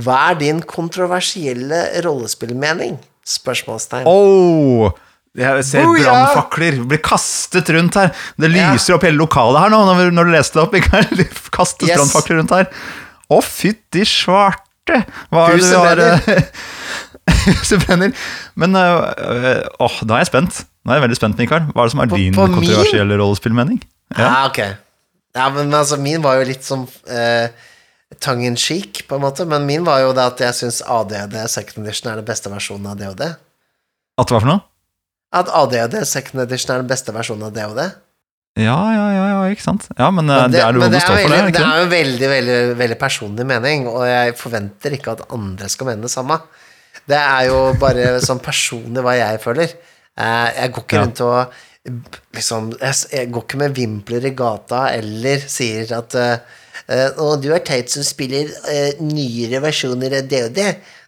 Hva 0.00 0.18
er 0.30 0.38
din 0.40 0.62
kontroversielle 0.64 1.82
rollespillmening? 2.04 2.94
Spørsmålstegn. 3.28 4.06
Oh, 4.08 4.88
jeg 5.36 5.64
ser 5.64 5.84
brannfakler 5.88 6.80
blir 6.88 7.00
kastet 7.04 7.68
rundt 7.76 7.94
her. 8.00 8.10
Det 8.40 8.50
Ja. 8.52 8.72
lyser 8.72 8.94
opp 8.96 9.04
hele 9.06 9.16
lokalet 9.20 9.60
her 9.60 9.70
nå, 9.72 9.82
når, 10.12 10.24
du 10.24 10.32
leste 10.32 10.58
det 10.58 10.62
opp. 10.64 10.72
Mikael. 10.76 11.24
Kastes 11.52 11.88
Yes. 11.88 11.96
brannfakler 12.00 12.40
rundt 12.40 12.50
her. 12.56 12.66
Å, 13.32 13.38
fytti 13.44 14.04
svarte! 14.08 15.04
Hva 15.30 15.46
er 15.52 15.56
det 15.60 15.68
du 15.70 15.78
har 15.78 16.00
eh, 16.02 16.42
Huset 17.46 17.84
brenner. 17.86 18.12
Men 18.58 18.74
øh, 18.76 19.12
øh, 19.22 19.60
åh, 19.80 20.00
da 20.08 20.16
er 20.18 20.24
jeg 20.24 20.32
spent. 20.32 20.64
Nå 20.84 20.90
er 20.92 20.98
jeg 20.98 21.04
veldig 21.06 21.16
spent, 21.20 21.38
Mikael. 21.38 21.68
Hva 21.70 21.84
er 21.84 21.88
det 21.88 21.94
som 21.94 22.00
er 22.02 22.10
På- 22.10 22.18
din 22.18 22.34
på 22.34 22.46
min? 22.48 22.56
kontroversielle 22.58 23.18
rollespillmening? 23.20 23.78
Ja. 24.18 24.24
Ah, 24.26 24.46
ok. 24.50 24.58
Ja, 25.36 25.46
men 25.54 25.72
altså, 25.72 25.96
min 26.02 26.20
var 26.24 26.40
jo 26.40 26.48
litt 26.50 26.64
som 26.66 26.82
eh, 27.08 27.48
tongue 28.20 28.44
in 28.46 28.56
cheek, 28.56 29.04
på 29.08 29.16
en 29.16 29.22
måte. 29.24 29.46
Men 29.48 29.66
min 29.66 29.84
var 29.86 30.00
jo 30.04 30.12
det 30.16 30.24
at 30.24 30.40
jeg 30.40 30.54
syns 30.58 30.82
ADD 30.84 31.36
Second 31.48 31.86
Edition 31.86 32.10
er 32.12 32.20
den 32.20 32.28
beste 32.28 32.50
versjonen 32.52 32.86
av 32.92 32.98
DOD. 33.00 33.22
At 34.20 34.28
hva 34.32 34.40
for 34.42 34.48
noe? 34.50 34.62
At 35.32 35.48
ADD 35.48 36.02
Second 36.06 36.42
Edition 36.44 36.74
er 36.74 36.82
den 36.82 36.90
beste 36.90 37.14
versjonen 37.16 37.48
av 37.48 37.54
DOD. 37.56 37.82
Ja, 38.60 38.76
ja, 38.92 39.04
ja, 39.16 39.24
ja, 39.30 39.36
ikke 39.48 39.64
sant. 39.64 39.86
Ja, 39.96 40.10
men, 40.12 40.26
Men 40.28 40.52
det, 40.52 40.60
er 40.60 40.74
noe 40.76 40.90
du 40.92 40.98
står 41.00 41.22
for, 41.22 41.32
det? 41.32 41.54
det 41.56 41.62
er 41.64 41.78
jo 41.80 41.86
veldig, 41.88 42.28
veldig, 42.34 42.56
veldig 42.76 42.98
personlig 43.00 43.46
mening, 43.48 43.86
og 43.88 44.02
jeg 44.04 44.34
forventer 44.36 44.92
ikke 44.98 45.14
at 45.16 45.22
andre 45.32 45.70
skal 45.72 45.88
mene 45.88 46.04
det 46.04 46.12
samme. 46.12 46.36
Det 47.08 47.16
er 47.16 47.46
jo 47.48 47.60
bare 47.80 48.10
sånn 48.28 48.42
personlig 48.44 49.00
hva 49.06 49.14
jeg 49.16 49.40
føler. 49.40 49.72
Eh, 50.20 50.48
Jeg 50.58 50.74
går 50.76 50.84
ikke 50.84 50.98
Ja. 50.98 51.04
rundt 51.06 51.22
og 51.24 51.60
liksom 52.36 52.68
Jeg 52.78 52.94
jeg 53.10 53.30
går 53.32 53.42
ikke 53.46 53.58
med 53.58 53.72
vimpler 53.74 54.26
i 54.28 54.34
gata 54.38 54.82
eller 54.94 55.40
sier 55.50 55.88
at 55.96 56.14
eh, 56.88 57.08
eh, 57.10 57.34
du 57.42 57.48
er 57.52 57.62
teit 57.66 57.92
som 57.92 58.04
spiller 58.06 58.50
eh, 58.70 58.98
nyere 59.02 59.60
versjoner 59.64 60.18
av 60.18 60.28
DOD. 60.30 60.60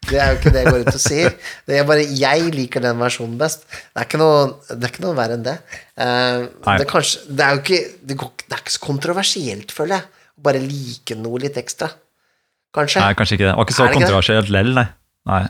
Det 0.05 0.21
er 0.21 0.33
jo 0.33 0.39
ikke 0.39 0.53
det 0.53 0.63
jeg 0.63 0.73
går 0.73 0.85
ut 0.85 0.93
og 0.93 1.03
sier. 1.03 1.37
Det 1.67 1.79
er 1.81 1.89
bare 1.89 2.05
Jeg 2.05 2.53
liker 2.55 2.85
den 2.85 3.01
versjonen 3.01 3.39
best. 3.41 3.65
Det 3.71 4.03
er 4.03 4.09
ikke 4.09 4.21
noe, 4.21 4.47
det 4.71 4.81
er 4.81 4.93
ikke 4.93 5.05
noe 5.07 5.17
verre 5.19 5.39
enn 5.39 5.47
det. 5.47 5.57
Eh, 5.97 6.47
det, 6.69 6.89
kanskje, 6.91 7.25
det 7.31 7.47
er 7.47 7.57
jo 7.57 7.65
ikke 7.65 7.83
det, 8.05 8.19
er 8.19 8.63
ikke 8.63 8.77
så 8.77 8.85
kontroversielt, 8.85 9.75
føler 9.75 9.99
jeg. 9.99 10.25
Bare 10.45 10.63
like 10.63 11.17
noe 11.19 11.41
litt 11.43 11.59
ekstra. 11.61 11.91
Kanskje. 12.75 13.01
Nei, 13.05 13.15
kanskje 13.17 13.39
ikke 13.39 13.47
det. 13.47 13.53
Det 13.53 13.59
var 13.61 13.69
ikke 13.69 13.79
så 13.79 13.87
Er 13.87 13.97
kontroversielt 13.97 14.53
lell, 14.53 14.75
nei. 14.77 14.89
nei. 15.31 15.45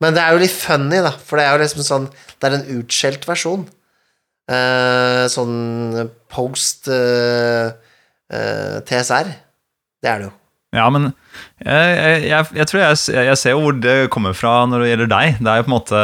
Men 0.00 0.16
det 0.16 0.22
er 0.22 0.32
jo 0.32 0.40
litt 0.40 0.54
funny, 0.54 1.02
da, 1.04 1.12
for 1.12 1.36
det 1.36 1.44
er 1.44 1.56
jo 1.56 1.60
liksom 1.64 1.84
sånn 1.84 2.06
Det 2.10 2.48
er 2.48 2.56
en 2.56 2.68
utskjelt 2.78 3.26
versjon. 3.28 3.66
Eh, 4.50 5.24
sånn 5.30 6.08
post 6.32 6.88
eh, 6.90 7.70
eh, 8.32 8.76
TSR. 8.86 9.30
Det 10.00 10.10
er 10.10 10.22
det 10.22 10.28
jo. 10.30 10.34
Ja, 10.76 10.84
men 10.94 11.08
jeg, 11.10 11.94
jeg, 11.98 12.18
jeg, 12.30 12.46
jeg 12.60 12.66
tror 12.70 12.80
jeg, 12.80 12.98
jeg 13.26 13.38
ser 13.40 13.56
jo 13.56 13.62
hvor 13.64 13.78
det 13.82 13.94
kommer 14.14 14.36
fra 14.38 14.60
når 14.70 14.84
det 14.84 14.92
gjelder 14.92 15.10
deg. 15.10 15.40
Det 15.40 15.50
er 15.50 15.58
jo 15.58 15.66
på 15.66 15.72
en 15.72 15.76
måte 15.76 16.02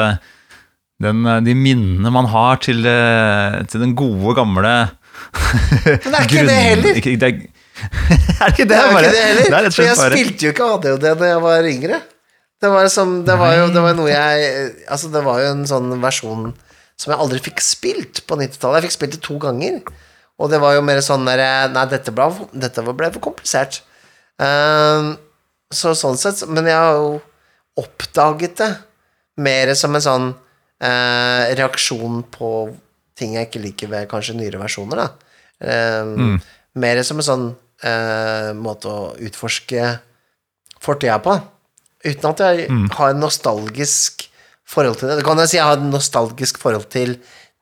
den, 1.06 1.28
de 1.46 1.54
minnene 1.54 2.10
man 2.12 2.28
har 2.32 2.58
til, 2.64 2.80
eh, 2.88 3.60
til 3.70 3.84
den 3.84 3.94
gode, 3.98 4.32
gamle 4.38 4.62
Men 4.64 6.08
det 6.08 6.16
er 6.16 6.26
ikke 6.26 6.46
det 6.48 6.56
heller. 6.56 6.98
Ikke, 6.98 7.14
det 7.20 7.28
er, 7.28 7.40
er 8.40 8.50
det 8.50 8.52
ikke 8.54 8.66
det? 8.66 8.74
Det 8.74 8.80
er 8.80 8.92
bare, 8.92 9.04
ikke 9.04 9.14
det 9.14 9.24
heller. 9.24 9.46
Det 9.46 9.58
er 9.58 9.66
rett 9.68 9.78
og 9.78 9.84
jeg 9.84 9.96
slett 9.96 10.02
bare 10.02 10.18
spilte 10.18 10.46
jo 10.46 10.54
ikke 10.54 10.68
ADHD 10.74 11.06
da 11.06 11.30
jeg 11.30 11.42
var 11.44 11.70
yngre. 11.70 12.00
Det 12.56 12.72
var, 12.72 12.88
som, 12.88 13.16
det 13.28 13.36
var 13.36 13.52
jo 13.52 13.66
det 13.68 13.82
var 13.84 13.96
noe 13.98 14.08
jeg 14.08 14.46
Altså, 14.88 15.10
det 15.12 15.20
var 15.26 15.42
jo 15.42 15.50
en 15.52 15.66
sånn 15.68 15.90
versjon 16.00 16.46
som 16.96 17.12
jeg 17.12 17.20
aldri 17.20 17.42
fikk 17.44 17.60
spilt 17.60 18.22
på 18.24 18.38
90-tallet. 18.40 18.80
Jeg 18.80 18.88
fikk 18.88 18.96
spilt 18.96 19.16
det 19.18 19.22
to 19.26 19.36
ganger. 19.40 19.82
Og 20.36 20.50
det 20.52 20.60
var 20.60 20.76
jo 20.76 20.84
mer 20.84 21.00
sånn 21.04 21.24
der 21.28 21.70
Nei, 21.72 21.84
dette 21.88 22.12
ble, 22.14 22.28
dette 22.52 22.84
ble 22.84 23.10
for 23.14 23.24
komplisert. 23.30 23.80
Ehm, 24.42 25.14
så 25.72 25.94
sånn 25.96 26.18
sett 26.20 26.42
Men 26.46 26.68
jeg 26.68 26.76
har 26.76 26.98
jo 27.00 27.14
oppdaget 27.80 28.60
det 28.60 28.68
mer 29.40 29.72
som 29.76 29.92
en 29.96 30.04
sånn 30.04 30.26
uh, 30.32 31.42
reaksjon 31.58 32.22
på 32.32 32.50
ting 33.16 33.34
jeg 33.36 33.48
ikke 33.48 33.60
liker 33.60 33.90
ved 33.90 34.06
kanskje 34.08 34.36
nyere 34.38 34.60
versjoner, 34.62 35.02
da. 35.02 35.34
Ehm, 35.60 36.38
Mer 36.80 37.02
som 37.04 37.20
en 37.20 37.26
sånn 37.26 37.44
eh, 37.84 38.50
måte 38.56 38.88
å 38.92 39.04
utforske 39.24 39.84
fortida 40.84 41.18
på. 41.24 41.36
Uten 42.04 42.28
at 42.28 42.42
jeg 42.44 42.66
har 42.96 43.12
en 43.14 43.22
nostalgisk 43.22 44.26
forhold 44.66 45.00
til 45.00 45.10
det. 45.10 45.18
Det 45.20 45.26
kan 45.26 45.40
jeg 45.40 45.52
si 45.52 45.58
jeg 45.58 45.66
har 45.66 45.78
et 45.78 45.86
nostalgisk 45.88 46.60
forhold 46.60 46.88
til 46.92 47.16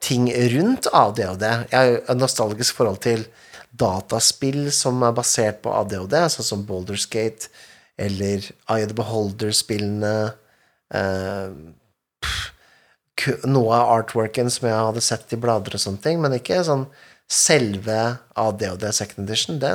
ting 0.05 0.29
rundt 0.55 0.89
ADHD. 0.93 1.45
Jeg 1.73 1.75
har 1.75 1.97
et 2.03 2.21
nostalgisk 2.21 2.77
forhold 2.79 3.01
til 3.05 3.25
dataspill 3.75 4.69
som 4.75 5.03
er 5.03 5.15
basert 5.17 5.63
på 5.65 5.73
ADHD, 5.75 6.19
sånn 6.31 6.51
som 6.51 6.67
Boulderskate 6.69 7.49
eller 7.99 8.45
Eye 8.69 8.85
of 8.85 8.91
the 8.93 8.99
Beholder-spillene. 8.99 10.35
eh, 10.95 11.51
noe 13.49 13.77
av 13.77 13.91
artworken 14.01 14.51
som 14.53 14.69
jeg 14.69 14.77
hadde 14.77 15.03
sett 15.05 15.33
i 15.33 15.39
blader 15.41 15.77
og 15.77 15.81
sånne 15.81 16.03
ting, 16.03 16.21
men 16.21 16.35
ikke 16.37 16.61
sånn 16.67 16.85
selve 17.31 18.19
ADHD 18.37 18.91
Second 18.93 19.29
Edition. 19.29 19.59
Det, 19.63 19.73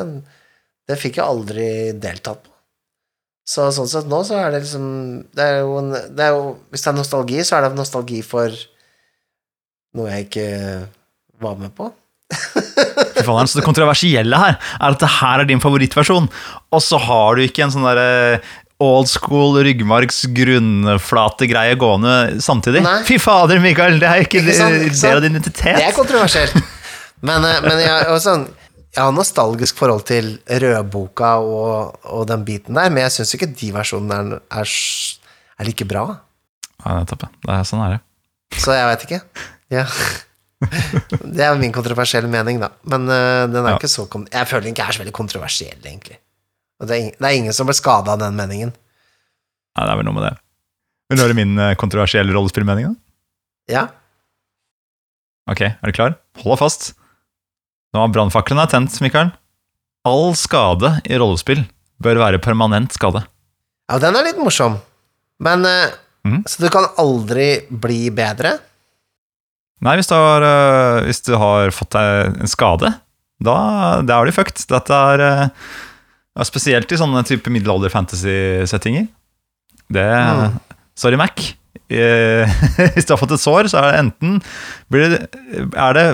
det 0.89 0.99
fikk 0.99 1.17
jeg 1.19 1.25
aldri 1.25 1.67
deltatt 1.97 2.43
på. 2.45 2.53
Så 3.49 3.71
sånn 3.73 3.89
sett 3.89 4.09
nå 4.09 4.19
så 4.27 4.37
er 4.37 4.51
det 4.53 4.61
liksom 4.61 4.89
det 5.33 5.45
er 5.45 5.63
jo 5.63 5.79
en, 5.79 5.89
det 6.13 6.25
er 6.27 6.35
jo, 6.35 6.43
Hvis 6.69 6.83
det 6.85 6.91
er 6.91 6.99
nostalgi, 6.99 7.39
så 7.41 7.57
er 7.57 7.65
det 7.65 7.79
nostalgi 7.79 8.19
for 8.21 8.53
noe 9.97 10.11
jeg 10.13 10.27
ikke 10.27 10.47
var 11.41 11.57
med 11.59 11.73
på. 11.77 11.89
Fy 13.15 13.23
faen, 13.25 13.49
så 13.49 13.59
det 13.59 13.65
kontroversielle 13.65 14.37
her 14.37 14.57
er 14.59 14.93
at 14.93 15.01
det 15.01 15.09
her 15.19 15.41
er 15.43 15.49
din 15.49 15.61
favorittversjon, 15.63 16.27
og 16.69 16.83
så 16.85 16.99
har 17.01 17.37
du 17.39 17.45
ikke 17.47 17.65
en 17.65 17.73
sånn 17.73 17.87
derre 17.87 18.41
old 18.79 19.09
school 19.11 19.57
ryggmargs 19.65 20.21
grunnflate-greie 20.37 21.75
gående 21.79 22.39
samtidig. 22.43 22.83
Nei. 22.85 23.01
Fy 23.07 23.17
fader, 23.19 23.59
Mikael, 23.63 23.97
det 23.99 24.07
er 24.07 24.23
ikke, 24.23 24.39
Ikke 24.45 24.55
sant, 24.55 24.77
ikke 24.85 24.95
sant? 24.95 25.03
del 25.09 25.17
av 25.19 25.25
din 25.25 25.35
identitet. 25.35 25.79
Det 25.81 25.87
er 25.89 25.97
kontroversielt. 25.97 26.55
Men, 27.19 27.43
eh, 27.43 27.59
men 27.65 27.81
jeg, 27.83 28.07
og 28.13 28.21
sånn, 28.23 28.45
jeg 28.95 29.03
har 29.03 29.11
nostalgisk 29.11 29.77
forhold 29.81 30.05
til 30.07 30.37
rødboka 30.63 31.33
og, 31.43 31.99
og 32.07 32.23
den 32.29 32.45
biten 32.47 32.79
der, 32.79 32.87
men 32.93 33.03
jeg 33.03 33.17
syns 33.19 33.35
ikke 33.35 33.51
de 33.51 33.73
versjonene 33.75 34.39
er, 34.39 34.63
er, 34.63 34.71
er 35.59 35.67
like 35.67 35.89
bra. 35.89 36.05
Ja, 36.85 37.01
nettopp. 37.01 37.27
Det 37.43 37.57
er 37.57 37.67
sånn 37.67 37.83
er 37.83 37.97
det. 37.97 38.03
Så 38.63 38.73
jeg 38.73 38.87
vet 38.93 39.03
ikke. 39.09 39.19
Ja. 39.73 39.85
Det 40.59 41.39
er 41.45 41.55
min 41.59 41.71
kontroversielle 41.71 42.27
mening, 42.31 42.57
da. 42.59 42.71
Men 42.91 43.05
uh, 43.07 43.45
den 43.47 43.61
er 43.63 43.75
Ja. 43.75 43.77
ikke 43.77 43.87
så 43.91 44.03
Jeg 44.09 44.47
føler 44.49 44.65
den 44.65 44.73
ikke 44.73 44.87
er 44.89 44.95
så 44.97 45.03
veldig 45.03 45.15
kontroversiell, 45.15 45.79
egentlig. 45.79 46.17
Og 46.79 46.87
det 46.87 46.95
er, 46.95 46.99
ingen, 47.05 47.15
det 47.19 47.27
er 47.29 47.37
ingen 47.37 47.55
som 47.55 47.67
ble 47.67 47.75
skada 47.77 48.13
av 48.15 48.19
den 48.21 48.35
meningen. 48.35 48.73
Nei, 48.73 49.85
det 49.85 49.91
er 49.93 49.99
vel 49.99 50.07
noe 50.07 50.15
med 50.17 50.25
det. 50.27 50.33
Vil 51.09 51.19
du 51.19 51.23
høre 51.23 51.37
min 51.37 51.57
eh, 51.59 51.75
kontroversielle 51.79 52.33
rollespillmening, 52.35 52.91
da? 52.91 53.73
Ja. 53.73 53.83
Ok, 55.49 55.63
er 55.65 55.89
du 55.91 55.95
klar? 55.95 56.15
Hold 56.43 56.53
deg 56.55 56.61
fast. 56.61 56.89
Nå 57.93 58.03
har 58.03 58.11
brannfaklene 58.13 58.67
tent, 58.69 58.95
Mikael. 59.03 59.31
All 60.07 60.31
skade 60.39 60.93
i 61.09 61.17
rollespill 61.19 61.63
bør 62.03 62.19
være 62.21 62.39
permanent 62.43 62.93
skade. 62.95 63.23
ja, 63.89 63.97
den 63.99 64.15
er 64.15 64.27
litt 64.29 64.39
morsom. 64.39 64.77
Men 65.43 65.65
uh, 65.67 65.91
mm. 66.27 66.43
Så 66.47 66.63
du 66.63 66.69
kan 66.71 66.87
aldri 67.01 67.65
bli 67.69 68.07
bedre? 68.15 68.57
Nei, 69.85 69.95
hvis 69.95 70.09
du 70.09 70.15
har, 70.17 70.43
øh, 70.43 71.05
hvis 71.07 71.21
du 71.23 71.33
har 71.39 71.71
fått 71.75 71.93
deg 71.95 72.41
en 72.43 72.51
skade, 72.51 72.91
da, 73.39 73.55
da 74.03 74.17
er 74.19 74.27
du 74.27 74.35
fucked. 74.35 74.65
Dette 74.67 74.97
er, 75.13 75.23
øh, 75.23 76.43
spesielt 76.47 76.91
i 76.91 76.99
sånne 76.99 77.23
type 77.27 77.51
middelalder 77.51 77.91
fantasy-settinger. 77.93 79.07
Det 79.89 80.09
Mm. 80.09 80.59
Sorry, 80.99 81.15
Mac. 81.15 81.53
Eh, 81.89 82.45
hvis 82.93 83.07
du 83.07 83.13
har 83.13 83.21
fått 83.21 83.31
et 83.31 83.41
sår, 83.41 83.69
så 83.71 83.79
er 83.79 83.87
det 83.87 83.99
enten 84.03 84.41
blir 84.91 85.13
det, 85.15 85.21
er 85.73 85.95
det 85.95 86.05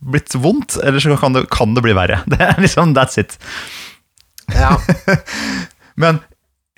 blitt 0.00 0.32
vondt, 0.40 0.78
eller 0.82 0.98
så 0.98 1.18
kan 1.20 1.36
det, 1.36 1.44
kan 1.52 1.74
det 1.76 1.84
bli 1.84 1.92
verre. 1.92 2.22
Det 2.32 2.40
er 2.40 2.56
liksom 2.58 2.96
that's 2.96 3.20
it. 3.20 3.36
Ja. 4.56 4.72
Men 6.02 6.22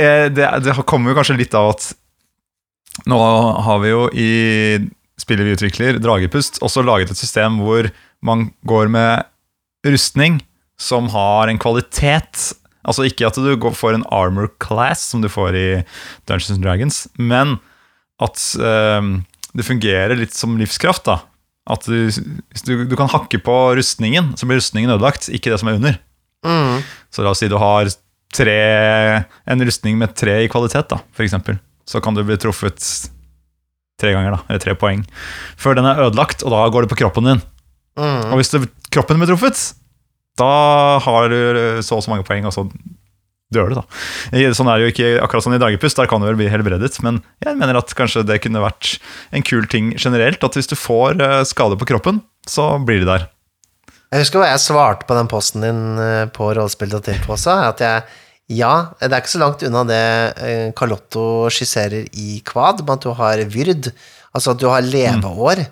eh, 0.00 0.26
det, 0.32 0.48
det 0.66 0.74
kommer 0.90 1.12
jo 1.12 1.20
kanskje 1.20 1.38
litt 1.38 1.54
av 1.54 1.70
at 1.76 1.92
nå 3.08 3.18
har 3.62 3.78
vi 3.80 3.92
jo 3.92 4.06
i 4.12 4.30
spillet 5.20 5.46
vi 5.46 5.56
utvikler, 5.56 5.98
Dragepust, 6.02 6.62
også 6.64 6.84
laget 6.86 7.12
et 7.12 7.20
system 7.20 7.60
hvor 7.64 7.90
man 8.24 8.50
går 8.68 8.90
med 8.92 9.26
rustning 9.86 10.40
som 10.80 11.10
har 11.12 11.50
en 11.50 11.60
kvalitet 11.60 12.54
Altså 12.88 13.04
ikke 13.04 13.28
at 13.28 13.36
du 13.36 13.50
går 13.60 13.74
for 13.76 13.92
en 13.92 14.06
armor 14.08 14.48
class 14.62 15.02
som 15.12 15.20
du 15.20 15.28
får 15.28 15.56
i 15.56 15.66
Dungeons 16.28 16.54
and 16.54 16.64
Dragons, 16.64 17.00
men 17.20 17.58
at 18.24 18.40
eh, 18.56 19.10
det 19.52 19.66
fungerer 19.66 20.16
litt 20.16 20.32
som 20.36 20.56
livskraft. 20.56 21.04
da 21.04 21.18
At 21.70 21.84
du, 21.84 22.08
du, 22.64 22.72
du 22.88 22.96
kan 22.96 23.12
hakke 23.12 23.40
på 23.44 23.56
rustningen, 23.76 24.32
så 24.32 24.48
blir 24.48 24.62
rustningen 24.62 24.94
ødelagt, 24.94 25.28
ikke 25.28 25.52
det 25.52 25.60
som 25.60 25.68
er 25.68 25.76
under. 25.80 26.00
Mm. 26.46 26.80
Så 27.12 27.24
la 27.24 27.34
oss 27.34 27.44
si 27.44 27.50
du 27.52 27.58
har 27.60 27.90
tre, 28.32 28.60
en 29.44 29.66
rustning 29.66 30.00
med 30.00 30.16
tre 30.16 30.40
i 30.46 30.50
kvalitet, 30.50 30.88
da, 30.88 31.02
eksempel. 31.20 31.60
Så 31.84 32.00
kan 32.00 32.16
du 32.16 32.24
bli 32.24 32.38
truffet 32.40 32.80
tre 34.00 34.14
ganger, 34.16 34.36
da, 34.36 34.40
eller 34.48 34.62
tre 34.62 34.76
poeng, 34.78 35.04
før 35.60 35.76
den 35.78 35.88
er 35.88 36.00
ødelagt, 36.06 36.44
og 36.44 36.54
da 36.54 36.64
går 36.72 36.86
det 36.86 36.92
på 36.94 37.02
kroppen 37.02 37.28
din. 37.28 37.42
Mm. 38.00 38.30
Og 38.30 38.40
hvis 38.40 38.52
det, 38.54 38.64
kroppen 38.94 39.20
blir 39.20 39.30
truffet, 39.32 39.60
da 40.40 40.54
har 41.04 41.28
du 41.32 41.82
så 41.84 41.98
og 41.98 42.04
så 42.06 42.12
mange 42.12 42.26
poeng, 42.26 42.48
og 42.48 42.54
så 42.56 42.66
dør 43.50 43.72
du, 43.72 43.80
da. 43.80 44.52
Sånn 44.54 44.70
er 44.70 44.78
det 44.78 44.86
jo 44.86 44.92
ikke 44.94 45.10
akkurat 45.24 45.44
sånn 45.44 45.56
i 45.56 45.60
Dagepust, 45.60 45.98
der 45.98 46.08
kan 46.10 46.22
du 46.22 46.28
vel 46.28 46.38
bli 46.38 46.48
helbredet, 46.50 46.92
men 47.04 47.18
jeg 47.42 47.58
mener 47.58 47.80
at 47.80 47.92
kanskje 47.98 48.22
det 48.26 48.38
kunne 48.44 48.62
vært 48.62 48.94
en 49.34 49.44
kul 49.46 49.66
ting 49.70 49.92
generelt, 49.98 50.44
at 50.46 50.56
hvis 50.58 50.70
du 50.70 50.76
får 50.78 51.18
eh, 51.18 51.42
skade 51.48 51.78
på 51.80 51.88
kroppen, 51.90 52.22
så 52.48 52.72
blir 52.78 53.02
det 53.02 53.10
der. 53.10 53.28
Jeg 54.10 54.24
husker 54.24 54.42
hva 54.42 54.50
jeg 54.52 54.62
svarte 54.62 55.06
på 55.06 55.16
den 55.18 55.30
posten 55.30 55.66
din 55.66 55.82
eh, 56.02 56.24
på 56.34 56.52
rollespill.info 56.54 57.34
også, 57.36 57.58
at 57.72 57.82
jeg 57.82 58.06
ja, 58.50 58.74
det 58.98 59.12
er 59.12 59.20
ikke 59.22 59.32
så 59.36 59.42
langt 59.42 59.62
unna 59.66 59.82
det 59.86 60.06
eh, 60.42 60.70
Carlotto 60.76 61.24
skisserer 61.54 62.08
i 62.18 62.40
Kvad, 62.46 62.82
med 62.82 62.96
at 62.96 63.04
du 63.06 63.12
har 63.14 63.42
vyrd, 63.52 63.90
altså 64.34 64.54
at 64.54 64.62
du 64.62 64.66
har 64.70 64.86
leveår. 64.86 65.62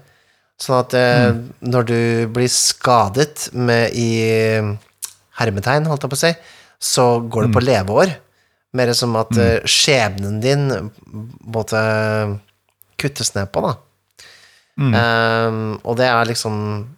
Sånn 0.59 0.79
at 0.81 0.95
mm. 0.95 1.43
når 1.71 1.85
du 1.87 1.99
blir 2.35 2.51
skadet 2.51 3.49
med 3.55 3.95
i 3.95 4.09
hermetegn, 5.39 5.87
holdt 5.87 6.07
jeg 6.07 6.13
på 6.15 6.19
å 6.19 6.23
si, 6.23 6.33
så 6.83 7.05
går 7.23 7.47
det 7.47 7.55
på 7.55 7.63
leveår. 7.63 8.15
Mer 8.79 8.93
som 8.95 9.15
at 9.19 9.31
mm. 9.35 9.69
skjebnen 9.71 10.41
din 10.43 10.67
måtte 11.47 11.83
kuttes 12.99 13.35
ned 13.35 13.51
på, 13.55 13.63
da. 13.65 13.77
Um, 14.79 15.73
og 15.83 15.97
det 15.99 16.07
er 16.07 16.29
liksom 16.29 16.53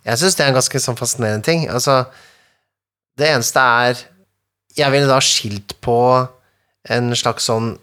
Jeg 0.04 0.20
syns 0.20 0.34
det 0.36 0.42
er 0.44 0.50
en 0.50 0.56
ganske 0.58 0.80
sånn 0.84 0.98
fascinerende 0.98 1.46
ting. 1.46 1.62
Altså, 1.72 2.02
det 3.16 3.30
eneste 3.32 3.62
er 3.86 4.02
Jeg 4.76 4.92
ville 4.92 5.08
da 5.10 5.18
skilt 5.20 5.74
på 5.82 5.96
en 6.88 7.10
slags 7.18 7.48
sånn 7.50 7.78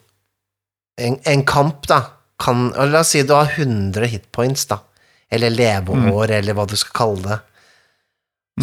En, 1.00 1.20
en 1.30 1.44
kamp, 1.46 1.86
da. 1.88 2.00
Kan, 2.42 2.72
la 2.74 3.00
oss 3.04 3.12
si 3.14 3.22
du 3.22 3.34
har 3.36 3.52
100 3.54 4.08
hitpoints, 4.10 4.64
da. 4.66 4.80
Eller 5.30 5.52
leveår, 5.54 6.32
eller 6.40 6.54
hva 6.58 6.66
du 6.66 6.74
skal 6.80 6.96
kalle 6.98 7.22
det. 7.28 7.38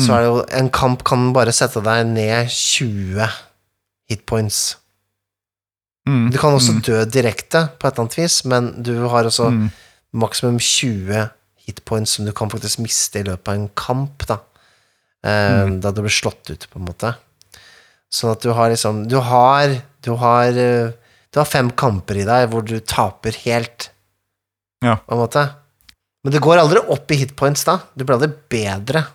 Så 0.03 0.11
er 0.17 0.25
det 0.25 0.31
jo 0.33 0.41
En 0.59 0.71
kamp 0.75 1.05
kan 1.07 1.29
bare 1.33 1.53
sette 1.55 1.79
deg 1.85 2.07
ned 2.11 2.49
20 2.51 3.29
hitpoints. 4.11 4.77
Mm. 6.09 6.31
Du 6.35 6.39
kan 6.43 6.53
også 6.59 6.75
dø 6.85 7.05
direkte, 7.09 7.69
på 7.79 7.87
et 7.87 7.93
eller 7.95 8.03
annet 8.05 8.19
vis, 8.19 8.41
men 8.45 8.73
du 8.83 9.07
har 9.09 9.25
også 9.31 9.51
Mm. 9.53 9.71
maksimum 10.13 10.59
20 10.59 11.31
hitpoints 11.67 12.11
som 12.17 12.25
du 12.27 12.33
kan 12.33 12.51
faktisk 12.51 12.79
miste 12.83 13.21
i 13.21 13.23
løpet 13.25 13.49
av 13.49 13.55
en 13.55 13.69
kamp, 13.77 14.27
da. 14.27 14.41
Eh, 15.25 15.71
Da 15.81 15.91
du 15.93 16.03
blir 16.03 16.11
slått 16.11 16.51
ut, 16.51 16.67
på 16.71 16.79
en 16.79 16.85
måte. 16.87 17.15
Sånn 18.15 18.31
at 18.37 18.45
du 18.45 18.53
har 18.55 18.71
liksom 18.71 19.05
Du 19.11 19.17
har 19.27 19.73
Du 20.05 20.13
har, 20.21 20.53
eh, 20.55 20.93
du 21.35 21.41
har 21.41 21.49
fem 21.51 21.71
kamper 21.75 22.21
i 22.21 22.27
deg 22.29 22.51
hvor 22.53 22.63
du 22.69 22.77
taper 22.79 23.35
helt, 23.47 23.89
Ja. 24.85 24.97
på 25.03 25.17
en 25.17 25.23
måte. 25.25 25.43
Men 26.23 26.33
det 26.33 26.43
går 26.45 26.61
aldri 26.61 26.83
opp 26.93 27.11
i 27.11 27.17
hitpoints 27.23 27.65
da. 27.67 27.79
Du 27.97 28.05
blir 28.05 28.15
aldri 28.19 28.29
bedre. 28.53 29.07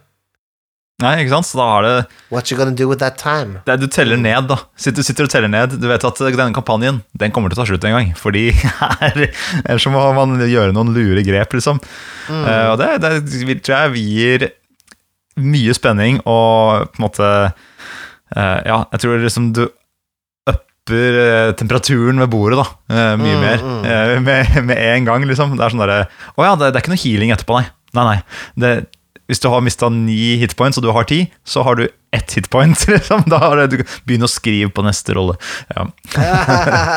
Nei, 1.00 1.14
ikke 1.24 1.32
sant? 1.32 1.48
Så 1.48 1.56
da 1.62 1.68
har 1.70 1.86
det 1.86 1.94
What 2.34 2.50
you 2.52 2.58
gonna 2.60 2.76
do 2.76 2.90
with 2.90 3.00
that 3.00 3.16
time? 3.22 3.62
Det 3.66 3.78
du 3.80 3.88
teller 3.88 4.18
ned, 4.20 4.50
da. 4.50 4.58
Sitter, 4.76 5.00
du 5.00 5.08
sitter 5.08 5.24
og 5.30 5.32
teller 5.32 5.48
ned. 5.48 5.78
Du 5.80 5.88
vet 5.88 6.04
at 6.04 6.20
denne 6.20 6.52
kampanjen 6.58 7.00
den 7.18 7.32
kommer 7.32 7.50
til 7.54 7.56
å 7.56 7.64
ta 7.64 7.70
slutt 7.70 7.86
en 7.88 7.96
gang. 7.96 8.12
Fordi 8.20 8.50
her, 9.00 9.30
ellers 9.64 9.88
må 9.88 10.04
man 10.18 10.36
gjøre 10.44 10.74
noen 10.76 10.92
lure 10.98 11.24
grep, 11.24 11.56
liksom. 11.56 11.80
Eh, 12.28 12.68
og 12.74 12.82
det, 12.82 12.90
det 13.06 13.62
tror 13.64 13.94
jeg 13.94 14.04
gir 14.10 14.50
mye 15.40 15.72
spenning 15.78 16.20
og 16.28 16.90
på 16.92 17.00
en 17.00 17.06
måte 17.06 17.30
eh, 17.48 17.66
Ja, 18.36 18.84
jeg 18.94 19.00
tror 19.04 19.18
liksom 19.24 19.52
du 19.58 19.64
upper 20.50 21.18
eh, 21.24 21.52
temperaturen 21.58 22.20
ved 22.22 22.30
bordet, 22.34 22.60
da. 22.62 22.68
eh, 22.94 23.16
mye 23.22 23.36
Mm, 23.36 23.42
mer. 23.44 23.58
mm. 23.66 23.84
eh, 23.86 24.14
med, 24.26 24.56
med 24.70 24.78
en 24.78 25.06
gang, 25.10 25.26
liksom. 25.30 25.58
Det 25.58 25.66
er 25.66 25.74
sånn 25.76 25.84
derre 25.86 26.00
Å 26.38 26.46
ja, 26.48 26.56
det, 26.58 26.72
det 26.74 26.80
er 26.80 26.84
ikke 26.86 26.94
noe 26.96 27.04
healing 27.04 27.34
etterpå, 27.36 27.60
nei. 27.60 27.68
Nei, 27.98 28.06
nei. 28.06 28.20
Det, 28.62 28.72
hvis 29.30 29.42
du 29.44 29.48
har 29.54 29.62
mista 29.62 29.90
ni 29.94 30.38
hitpoints, 30.42 30.78
og 30.80 30.86
du 30.86 30.92
har 30.94 31.06
ti, 31.10 31.20
så 31.46 31.62
har 31.66 31.78
du 31.78 31.84
ett 32.14 32.34
hitpoint. 32.34 32.88
Liksom. 32.90 33.22
Da 33.30 33.38
har 33.44 33.60
du, 33.70 33.78
du 33.78 33.84
begynn 34.10 34.26
å 34.26 34.30
skrive 34.30 34.72
på 34.74 34.82
neste 34.86 35.14
rolle. 35.18 35.36
Ja. 35.76 35.86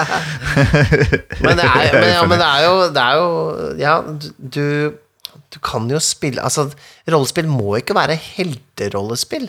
Men 1.43 1.57
det 1.61 1.64
er, 1.68 1.93
men, 1.93 2.09
ja, 2.12 2.22
men 2.28 2.39
det 2.41 2.49
er 2.49 2.64
jo, 2.66 2.74
det 2.93 3.03
er 3.03 3.20
jo 3.20 3.28
Ja, 3.80 3.95
du, 4.57 4.64
du 5.53 5.59
kan 5.64 5.89
jo 5.91 6.01
spille 6.03 6.43
Altså, 6.45 6.68
rollespill 7.11 7.49
må 7.51 7.76
ikke 7.80 7.97
være 7.97 8.16
helterollespill. 8.20 9.49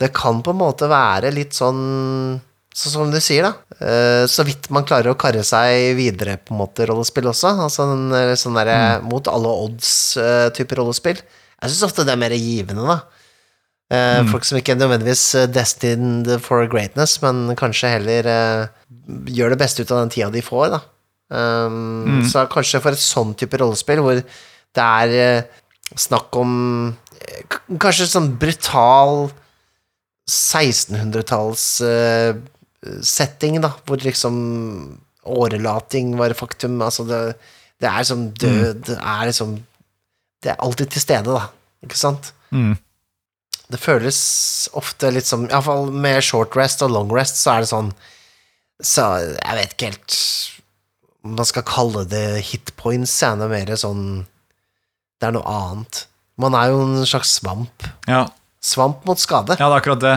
Det 0.00 0.10
kan 0.16 0.40
på 0.42 0.50
en 0.54 0.60
måte 0.60 0.88
være 0.90 1.32
litt 1.34 1.54
sånn 1.56 2.40
Sånn 2.74 2.90
som 2.90 3.10
du 3.12 3.20
sier, 3.22 3.44
da. 3.46 3.52
Eh, 3.78 4.24
Så 4.26 4.42
vidt 4.42 4.66
man 4.74 4.82
klarer 4.82 5.12
å 5.12 5.18
karre 5.18 5.44
seg 5.46 5.92
videre, 5.94 6.40
på 6.42 6.50
en 6.50 6.58
måte, 6.58 6.88
rollespill 6.90 7.28
også. 7.30 7.52
Altså 7.62 7.84
en 7.86 8.08
eh, 8.10 8.32
sånn 8.34 8.56
derre 8.58 8.98
mot 9.06 9.28
alle 9.30 9.52
odds-type 9.62 10.74
rollespill. 10.74 11.20
Jeg 11.22 11.70
syns 11.70 11.84
ofte 11.86 12.02
det 12.02 12.16
er 12.16 12.18
mer 12.18 12.34
givende, 12.34 12.82
da. 12.82 12.96
Mm. 13.94 14.26
Folk 14.32 14.46
som 14.48 14.58
ikke 14.58 14.74
er 14.74 14.80
nødvendigvis 14.80 15.22
eh, 15.38 15.46
destined 15.54 16.32
for 16.42 16.66
greatness, 16.66 17.14
men 17.22 17.54
kanskje 17.54 17.92
heller 17.94 18.26
eh, 18.32 18.66
gjør 19.30 19.54
det 19.54 19.60
beste 19.62 19.86
ut 19.86 19.94
av 19.94 20.02
den 20.02 20.10
tida 20.16 20.32
de 20.34 20.42
får, 20.42 20.74
da. 20.74 20.82
Um, 21.30 22.24
Så 22.28 22.42
kanskje 22.52 22.82
for 22.82 22.94
et 22.94 23.00
sånn 23.00 23.32
type 23.38 23.58
rollespill, 23.62 24.02
hvor 24.02 24.18
det 24.18 24.82
er 24.82 25.14
eh, 25.14 25.62
snakk 25.94 26.34
om 26.36 26.52
eh, 27.22 27.56
Kanskje 27.80 28.10
sånn 28.10 28.32
brutal 28.40 29.28
1600-talls 30.30 31.64
uh, 31.84 32.36
setting, 33.04 33.60
da, 33.64 33.72
hvor 33.84 34.00
liksom 34.04 34.36
årelating 35.24 36.14
var 36.20 36.34
faktum. 36.36 36.80
Altså, 36.84 37.04
det, 37.08 37.20
det 37.80 37.90
er 37.90 38.06
som 38.06 38.26
død 38.30 38.82
Det 38.86 38.96
er 39.00 39.28
liksom 39.28 39.54
Det 40.44 40.52
er 40.52 40.60
alltid 40.60 40.92
til 40.92 41.04
stede, 41.04 41.32
da. 41.32 41.48
Ikke 41.84 41.98
sant? 41.98 42.32
Mm. 42.52 42.76
Det 43.72 43.80
føles 43.80 44.18
ofte 44.76 45.10
litt 45.12 45.26
som 45.26 45.46
Iallfall 45.48 45.88
med 45.92 46.20
short 46.24 46.56
rest 46.56 46.84
og 46.84 46.92
long 46.92 47.12
rest, 47.12 47.40
så 47.40 47.54
er 47.54 47.64
det 47.64 47.70
sånn 47.72 47.90
Så 48.84 49.06
jeg 49.24 49.58
vet 49.58 49.74
ikke 49.74 49.92
helt 49.92 50.18
om 51.24 51.38
man 51.38 51.48
skal 51.48 51.64
kalle 51.64 52.02
det 52.04 52.42
hit 52.50 52.74
points, 52.76 53.14
er 53.24 53.38
det 53.40 53.48
mer 53.48 53.70
sånn 53.80 54.26
Det 55.16 55.30
er 55.30 55.32
noe 55.38 55.48
annet. 55.48 56.02
Man 56.36 56.56
er 56.58 56.68
jo 56.68 56.82
en 56.84 57.06
slags 57.08 57.38
svamp. 57.38 57.86
Ja. 58.10 58.26
Svamp 58.64 59.04
mot 59.04 59.20
skade. 59.20 59.58
Ja, 59.58 59.68
det 59.68 59.74
er 59.76 59.82
akkurat 59.82 60.02
det. 60.04 60.14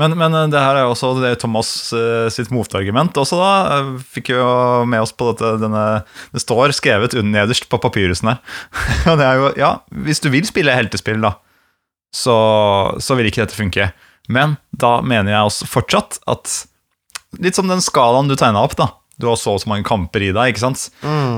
Men, 0.00 0.16
men 0.18 0.34
eh, 0.34 0.48
det 0.50 0.58
her 0.58 0.78
er 0.78 0.86
jo 0.88 0.94
også 0.94 1.12
det 1.22 1.36
Thomas 1.42 1.68
eh, 1.94 2.26
sitt 2.34 2.50
motargument 2.54 3.14
også, 3.20 3.38
da. 3.38 3.50
Eh, 3.76 3.90
Fikk 4.16 4.32
jo 4.32 4.46
med 4.90 5.04
oss 5.04 5.14
på 5.14 5.28
dette 5.30 5.52
denne 5.62 5.84
Det 6.34 6.42
står 6.42 6.74
skrevet 6.74 7.14
nederst 7.22 7.68
på 7.70 7.78
papyrusen 7.82 8.32
her. 8.32 8.40
Og 9.12 9.20
det 9.20 9.28
er 9.28 9.38
jo 9.40 9.52
Ja, 9.60 9.70
hvis 10.06 10.22
du 10.24 10.30
vil 10.34 10.46
spille 10.48 10.74
heltespill, 10.74 11.22
da, 11.22 11.36
så, 12.14 12.36
så 12.98 13.18
vil 13.18 13.30
ikke 13.30 13.44
dette 13.44 13.58
funke. 13.58 13.92
Men 14.32 14.56
da 14.72 14.96
mener 15.04 15.34
jeg 15.34 15.50
også 15.50 15.70
fortsatt 15.70 16.22
at 16.30 16.62
Litt 17.42 17.56
som 17.58 17.66
den 17.66 17.80
skalaen 17.82 18.28
du 18.30 18.36
tegna 18.38 18.60
opp, 18.62 18.76
da. 18.78 18.92
Du 19.20 19.28
har 19.30 19.36
så 19.38 19.52
og 19.54 19.60
så 19.62 19.68
mange 19.70 19.84
kamper 19.86 20.24
i 20.26 20.32
deg, 20.34 20.50
ikke 20.50 20.62
sant? 20.64 20.88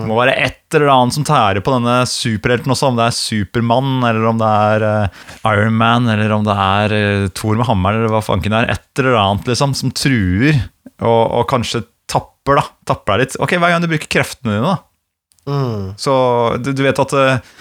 Det 0.01 0.09
må 0.09 0.17
være 0.17 0.33
et 0.47 0.77
eller 0.79 0.89
annet 0.95 1.13
som 1.17 1.27
tærer 1.29 1.61
på 1.65 1.75
denne 1.75 1.97
superhelten 2.09 2.73
også, 2.73 2.89
om 2.89 2.97
det 2.97 3.05
er 3.11 3.17
Supermann, 3.19 3.91
eller 4.09 4.25
om 4.31 4.39
det 4.41 4.49
er 4.71 4.85
uh, 4.87 5.27
Iron 5.53 5.77
Man, 5.77 6.09
eller 6.09 6.33
om 6.39 6.47
det 6.47 6.55
er 6.57 6.95
uh, 6.97 7.27
Thor 7.37 7.59
med 7.61 7.69
hammeren, 7.69 8.01
eller 8.01 8.15
hva 8.15 8.23
fanken 8.25 8.55
det 8.55 8.63
er. 8.63 8.73
Et 8.79 9.03
eller 9.05 9.19
annet, 9.21 9.51
liksom, 9.53 9.75
som 9.77 9.93
truer, 9.93 10.63
og, 11.05 11.23
og 11.43 11.45
kanskje 11.53 11.83
tapper, 12.09 12.63
da. 12.63 12.65
Tapper 12.89 13.13
deg 13.19 13.27
litt. 13.27 13.37
Ok, 13.45 13.57
hver 13.61 13.75
gang 13.75 13.85
du 13.85 13.91
bruker 13.93 14.09
kreftene 14.17 14.57
dine, 14.57 14.73
da. 14.73 15.53
Mm. 15.53 15.85
Så 16.01 16.17
du, 16.65 16.73
du 16.75 16.83
vet 16.87 16.99
at 17.05 17.13
uh, 17.13 17.53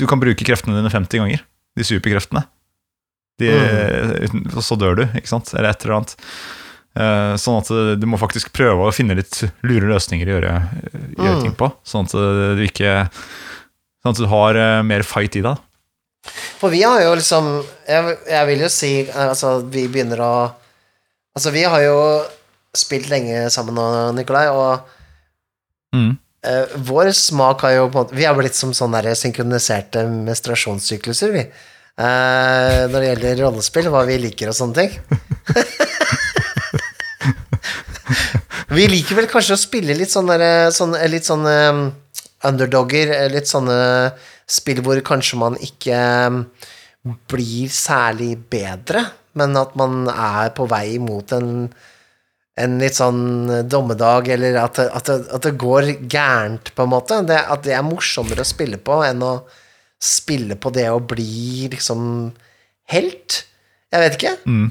du 0.00 0.06
kan 0.10 0.18
bruke 0.22 0.48
kreftene 0.48 0.80
dine 0.80 0.90
50 0.90 1.20
ganger. 1.22 1.44
De 1.76 1.84
superkreftene. 1.86 2.46
De, 3.40 3.52
uten- 4.26 4.48
Og 4.56 4.64
så 4.64 4.76
dør 4.80 4.96
du, 4.98 5.04
ikke 5.18 5.28
sant? 5.30 5.52
Eller 5.56 5.70
et 5.74 5.84
eller 5.84 6.00
annet. 6.00 6.16
Eh, 6.92 7.34
sånn 7.40 7.58
at 7.62 8.00
du 8.00 8.04
må 8.06 8.18
faktisk 8.20 8.50
prøve 8.52 8.84
å 8.84 8.92
finne 8.92 9.14
litt 9.16 9.38
lure 9.64 9.88
løsninger 9.94 10.28
å 10.28 10.34
gjøre, 10.36 10.54
eh, 10.92 11.06
gjøre 11.16 11.36
Mm. 11.38 11.42
ting 11.46 11.54
på. 11.56 11.70
Sånn 11.88 12.04
at 12.04 12.12
du 12.58 12.62
ikke 12.66 13.08
Sånn 14.02 14.10
at 14.12 14.18
du 14.18 14.26
har 14.26 14.56
eh, 14.58 14.82
mer 14.82 15.02
fight 15.06 15.36
i 15.36 15.42
deg. 15.42 15.56
For 16.60 16.70
vi 16.70 16.82
har 16.82 17.00
jo 17.02 17.14
liksom 17.16 17.64
Jeg, 17.88 18.18
jeg 18.28 18.46
vil 18.46 18.60
jo 18.60 18.68
si 18.68 18.90
Altså, 19.10 19.62
vi 19.70 19.86
begynner 19.88 20.20
å 20.20 20.52
Altså, 21.36 21.50
vi 21.54 21.62
har 21.64 21.80
jo 21.80 21.96
spilt 22.76 23.08
lenge 23.08 23.48
sammen 23.50 23.74
nå, 23.74 23.86
Nikolai, 24.14 24.48
og 24.52 24.80
Mm. 25.94 26.16
uh, 26.46 26.66
vår 26.88 27.10
smak 27.12 27.60
har 27.66 27.70
jo 27.74 27.88
på 27.90 27.98
en 27.98 28.04
måte 28.06 28.14
Vi 28.16 28.24
har 28.24 28.34
blitt 28.34 28.54
som 28.54 28.70
sånne 28.72 29.02
der 29.02 29.14
synkroniserte 29.14 30.06
menstruasjonssykluser, 30.08 31.32
vi. 31.32 31.42
Uh, 32.00 32.88
når 32.88 32.96
det 33.00 33.08
gjelder 33.10 33.42
rollespill, 33.44 33.90
hva 33.92 34.06
vi 34.08 34.16
liker 34.22 34.48
og 34.48 34.54
sånne 34.56 34.74
ting. 34.74 34.94
vi 38.72 38.88
liker 38.90 39.18
vel 39.18 39.28
kanskje 39.30 39.56
å 39.56 39.60
spille 39.60 39.96
litt 39.96 40.12
sånn 40.12 40.30
derre 40.30 40.70
sånn, 40.74 40.96
litt 41.10 41.28
sånn 41.28 41.46
eh, 41.48 41.80
underdogger, 42.48 43.14
eh, 43.16 43.30
litt 43.32 43.50
sånne 43.50 43.76
spill 44.50 44.82
hvor 44.84 45.00
kanskje 45.06 45.40
man 45.40 45.58
ikke 45.62 45.98
eh, 45.98 46.68
blir 47.30 47.72
særlig 47.72 48.36
bedre, 48.52 49.06
men 49.38 49.56
at 49.58 49.74
man 49.78 50.06
er 50.12 50.52
på 50.56 50.68
vei 50.70 50.98
mot 51.02 51.38
en 51.38 51.72
en 52.62 52.74
litt 52.76 52.98
sånn 52.98 53.48
dommedag, 53.64 54.26
eller 54.34 54.58
at 54.60 54.76
at 54.84 55.08
at 55.08 55.46
det 55.46 55.54
går 55.56 55.86
gærent, 56.04 56.74
på 56.76 56.84
en 56.84 56.90
måte. 56.92 57.16
Det, 57.24 57.38
at 57.40 57.62
det 57.64 57.72
er 57.72 57.86
morsommere 57.86 58.44
å 58.44 58.48
spille 58.48 58.76
på 58.76 58.98
enn 59.06 59.24
å 59.24 59.32
spille 60.02 60.58
på 60.60 60.68
det 60.74 60.84
å 60.92 61.00
bli 61.00 61.70
liksom 61.72 62.04
helt. 62.92 63.38
Jeg 63.88 64.04
vet 64.04 64.18
ikke. 64.18 64.34
Mm. 64.44 64.68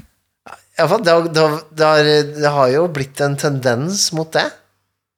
I 0.72 0.80
hvert 0.80 0.90
fall, 0.94 1.02
det, 1.04 1.12
har- 1.12 1.28
det, 1.28 1.88
det, 2.08 2.18
det 2.40 2.50
har 2.54 2.68
jo 2.72 2.86
blitt 2.96 3.20
en 3.24 3.34
tendens 3.36 4.06
mot 4.16 4.30
det. 4.32 4.46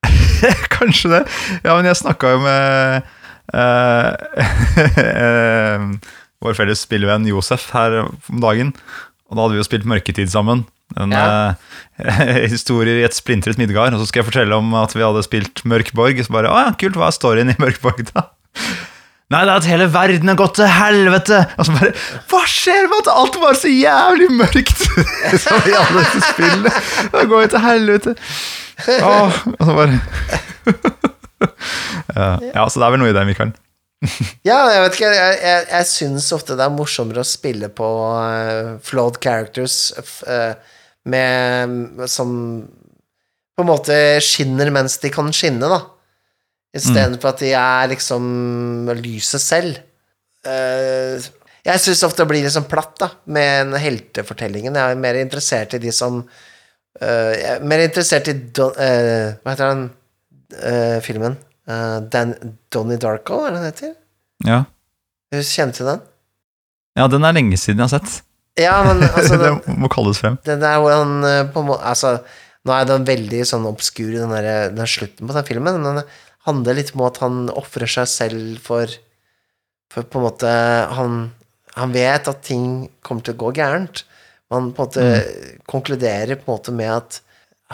Kanskje 0.75 1.13
det. 1.13 1.21
Ja, 1.63 1.77
men 1.79 1.87
jeg 1.89 2.01
snakka 2.01 2.33
jo 2.35 2.41
med 2.43 3.07
eh, 3.55 4.11
eh, 5.15 5.87
vår 6.45 6.57
felles 6.59 6.83
spillevenn 6.85 7.27
Josef 7.31 7.69
her 7.75 8.01
om 8.05 8.41
dagen. 8.43 8.75
Og 9.31 9.37
da 9.39 9.45
hadde 9.47 9.57
vi 9.57 9.63
jo 9.63 9.67
spilt 9.69 9.87
Mørketid 9.89 10.33
sammen. 10.33 10.67
En 11.01 11.15
Ja. 11.15 11.55
uh, 12.03 12.45
historie 12.51 12.99
i 13.01 13.07
et 13.07 13.15
splintret 13.17 13.57
Midgard. 13.59 13.95
Og 13.97 14.03
så 14.03 14.11
skal 14.11 14.23
jeg 14.25 14.31
fortelle 14.33 14.59
om 14.59 14.75
at 14.79 14.93
vi 14.95 15.07
hadde 15.07 15.23
spilt 15.27 15.63
Mørkborg. 15.65 16.21
Så 16.27 16.35
bare, 16.35 16.51
å 16.53 16.59
ja, 16.67 16.75
kult, 16.79 16.99
hva 16.99 17.09
er 17.09 17.17
storyen 17.17 17.55
i 17.55 17.57
Mørkborg 17.63 18.05
da? 18.13 18.27
Nei, 19.33 19.41
det 19.41 19.55
er 19.55 19.57
at 19.57 19.67
hele 19.67 19.87
verden 19.89 20.29
har 20.29 20.37
gått 20.37 20.59
til 20.59 20.69
helvete! 20.69 21.39
Og 21.57 21.67
så 21.67 21.75
bare, 21.75 21.93
hva 22.29 22.43
skjer 22.51 22.89
med 22.91 22.99
at 23.01 23.13
alt 23.15 23.39
var 23.41 23.57
så 23.57 23.71
jævlig 23.73 24.29
mørkt? 24.37 24.85
Som 25.45 25.65
i 25.65 25.75
alle 25.79 26.05
disse 26.05 26.21
spillene. 26.29 26.73
Det 27.15 27.25
går 27.33 27.47
jo 27.47 27.51
til 27.55 27.65
helvete. 27.65 28.15
Åh, 29.01 29.39
og 29.55 29.65
så 29.65 29.77
bare 29.81 30.01
ja, 32.55 32.65
så 32.69 32.81
det 32.81 32.87
er 32.87 32.93
vel 32.95 33.01
noe 33.03 33.13
i 33.13 33.17
det, 33.17 33.25
Mikael. 33.29 33.55
Ja, 34.49 34.59
jeg 34.69 34.85
vet 34.85 34.99
ikke, 34.99 35.11
jeg, 35.17 35.37
jeg, 35.41 35.67
jeg 35.71 35.89
syns 35.89 36.31
ofte 36.37 36.57
det 36.59 36.67
er 36.67 36.75
morsommere 36.75 37.25
å 37.25 37.29
spille 37.29 37.71
på 37.73 37.89
uh, 38.13 38.75
flawed 38.85 39.17
characters 39.25 39.95
eh, 40.29 40.53
med 41.09 42.05
Som 42.11 42.35
på 43.55 43.63
en 43.63 43.69
måte 43.71 43.97
skinner 44.25 44.71
mens 44.75 44.99
de 45.03 45.11
kan 45.15 45.29
skinne, 45.37 45.69
da. 45.71 45.79
Istedenfor 46.75 47.31
at 47.31 47.43
de 47.45 47.53
er 47.55 47.91
liksom 47.93 48.25
lyset 48.99 49.43
selv. 49.43 49.79
Eh, 50.45 51.29
jeg 51.65 51.81
syns 51.81 52.03
ofte 52.05 52.25
det 52.25 52.31
blir 52.33 52.45
liksom 52.45 52.67
platt, 52.69 52.97
da, 53.01 53.09
med 53.31 53.51
en 53.63 53.79
heltefortellingen. 53.81 54.75
Jeg 54.77 54.97
er 54.97 55.01
mer 55.01 55.19
interessert 55.21 55.77
i 55.79 55.81
de 55.81 55.93
som 55.95 56.21
eh, 57.01 57.33
Jeg 57.39 57.51
er 57.55 57.69
mer 57.71 57.85
interessert 57.87 58.29
i 58.29 58.37
Don, 58.55 58.75
eh, 58.77 59.37
Hva 59.41 59.55
heter 59.55 59.73
den 59.73 59.91
filmen? 61.03 61.39
Dan, 62.13 62.35
Donnie 62.71 63.01
Darko, 63.01 63.41
er 63.43 63.55
det 63.55 63.57
den 63.57 63.65
heter? 63.71 63.95
Ja. 64.45 64.59
Du 65.33 65.41
kjenner 65.41 65.75
til 65.75 65.89
den? 65.89 66.03
ja, 66.95 67.07
den 67.11 67.25
er 67.27 67.35
lenge 67.35 67.57
siden 67.59 67.81
jeg 67.81 67.89
har 67.89 67.95
sett. 67.97 68.21
Ja, 68.61 68.75
men 68.87 69.01
altså 69.03 69.39
det 69.43 69.79
må 69.81 69.89
kalles 69.91 70.21
frem. 70.23 70.37
den 70.47 70.61
der 70.63 70.77
hvor 70.79 70.93
han 70.95 71.25
på 71.51 71.65
en 71.65 71.71
måte 71.73 71.89
Altså, 71.91 72.13
nå 72.69 72.77
er 72.77 72.87
den 72.87 73.09
veldig 73.09 73.41
sånn 73.49 73.67
obskur, 73.67 74.13
den, 74.13 74.31
der, 74.37 74.71
den 74.77 74.93
slutten 74.93 75.27
på 75.27 75.35
den 75.35 75.49
filmen, 75.49 75.81
men 75.81 75.99
den 75.99 76.13
handler 76.47 76.79
litt 76.79 76.93
om 76.95 77.05
at 77.07 77.21
han 77.23 77.49
ofrer 77.53 77.91
seg 77.91 78.11
selv 78.11 78.63
for 78.65 78.91
For 79.93 80.07
på 80.11 80.19
en 80.19 80.25
måte 80.27 80.51
Han, 80.99 81.19
han 81.77 81.93
vet 81.95 82.29
at 82.29 82.43
ting 82.47 82.89
kommer 83.05 83.23
til 83.23 83.37
å 83.37 83.43
gå 83.45 83.53
gærent. 83.61 84.05
Han 84.53 84.73
på 84.75 84.85
en 84.85 84.89
måte 84.89 85.61
konkluderer 85.71 86.37
på 86.39 86.49
en 86.49 86.55
måte 86.57 86.75
med 86.75 86.91
at 86.93 87.21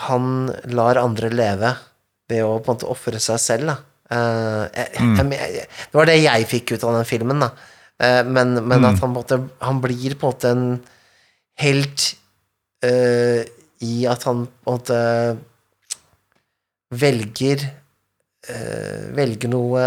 han 0.06 0.50
lar 0.70 1.00
andre 1.00 1.30
leve 1.32 1.74
ved 2.30 2.44
å 2.46 2.58
på 2.60 2.70
en 2.70 2.76
måte 2.76 2.90
ofre 2.90 3.20
seg 3.22 3.40
selv, 3.42 3.72
da. 3.72 3.76
Uh, 4.10 4.64
jeg, 4.74 4.88
jeg, 4.96 5.54
jeg, 5.54 5.66
det 5.70 5.98
var 5.98 6.08
det 6.08 6.16
jeg 6.18 6.46
fikk 6.50 6.72
ut 6.74 6.86
av 6.86 6.96
den 6.96 7.06
filmen, 7.06 7.42
da. 7.42 7.50
Uh, 8.00 8.22
men 8.26 8.56
men 8.64 8.86
at 8.86 8.96
han 8.96 9.00
på 9.02 9.06
en 9.10 9.12
måte 9.18 9.36
Han 9.60 9.82
blir 9.82 10.16
på 10.16 10.26
en 10.26 10.32
måte 10.32 10.50
en 10.54 10.64
helt 11.60 12.06
uh, 12.86 13.42
i 13.84 13.94
at 14.08 14.24
han 14.28 14.46
på 14.48 14.72
en 14.72 14.78
måte 14.78 15.00
velger 16.90 17.68
eh, 18.50 19.10
Velger 19.16 19.50
noe 19.52 19.82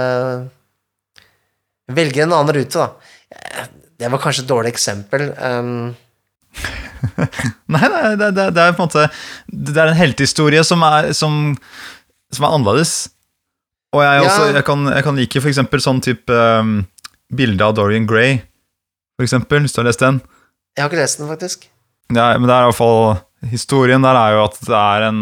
Velge 1.93 2.24
en 2.24 2.32
annen 2.34 2.55
rute, 2.55 2.80
da. 2.80 3.66
Det 3.99 4.09
var 4.11 4.22
kanskje 4.24 4.43
et 4.45 4.49
dårlig 4.49 4.72
eksempel. 4.74 5.28
Um, 5.38 5.91
Nei, 7.74 7.82
nei 7.89 8.14
det, 8.16 8.30
det, 8.38 8.45
det 8.55 8.61
er 8.64 8.76
på 8.78 8.84
en 8.84 8.88
måte 8.88 9.03
Det 9.51 9.74
er 9.76 9.89
en 9.89 9.97
heltehistorie 9.97 10.61
som 10.64 10.84
er, 10.88 11.09
som, 11.18 11.51
som 12.32 12.45
er 12.47 12.55
annerledes. 12.55 12.93
Og 13.93 14.01
jeg, 14.05 14.24
Ja. 14.24 14.38
jeg, 14.55 14.64
kan, 14.66 14.88
jeg 14.89 15.03
kan 15.05 15.20
like 15.20 15.41
for 15.43 15.51
eksempel 15.51 15.84
sånn 15.84 15.99
type 16.05 16.34
um, 16.61 16.78
bilde 17.34 17.66
av 17.66 17.76
Dorian 17.78 18.07
Gray, 18.09 18.39
for 19.18 19.26
eksempel, 19.28 19.66
hvis 19.66 19.76
du 19.76 19.82
har 19.84 19.89
lest 19.89 20.01
den. 20.01 20.22
jeg 20.78 20.82
har 20.86 20.89
ikke 20.89 21.01
lest 21.03 21.20
den, 21.22 21.30
faktisk. 21.30 21.68
Ja, 22.14 22.32
men 22.39 22.47
det 22.49 22.55
er 22.55 22.66
i 22.66 22.72
hvert 22.72 22.78
fall 22.80 23.49
Historien 23.51 24.03
der 24.05 24.16
er 24.16 24.38
jo 24.38 24.41
at 24.45 24.57
det 24.64 24.80
er 24.80 25.05
en 25.09 25.22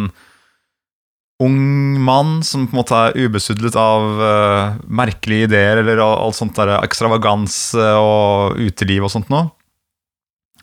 ung 1.42 1.98
mann 2.06 2.40
som 2.46 2.68
på 2.68 2.76
en 2.76 2.82
måte 2.82 2.98
er 2.98 3.18
ubesudlet 3.18 3.76
av 3.80 4.22
uh, 4.22 4.78
merkelige 4.88 5.50
ideer 5.50 5.82
eller 5.82 6.02
alt 6.04 6.38
sånt 6.38 6.58
der 6.60 6.76
ekstravaganse 6.80 7.88
og 7.98 8.60
uteliv 8.62 9.08
og 9.08 9.14
sånt 9.14 9.32
noe. 9.34 9.50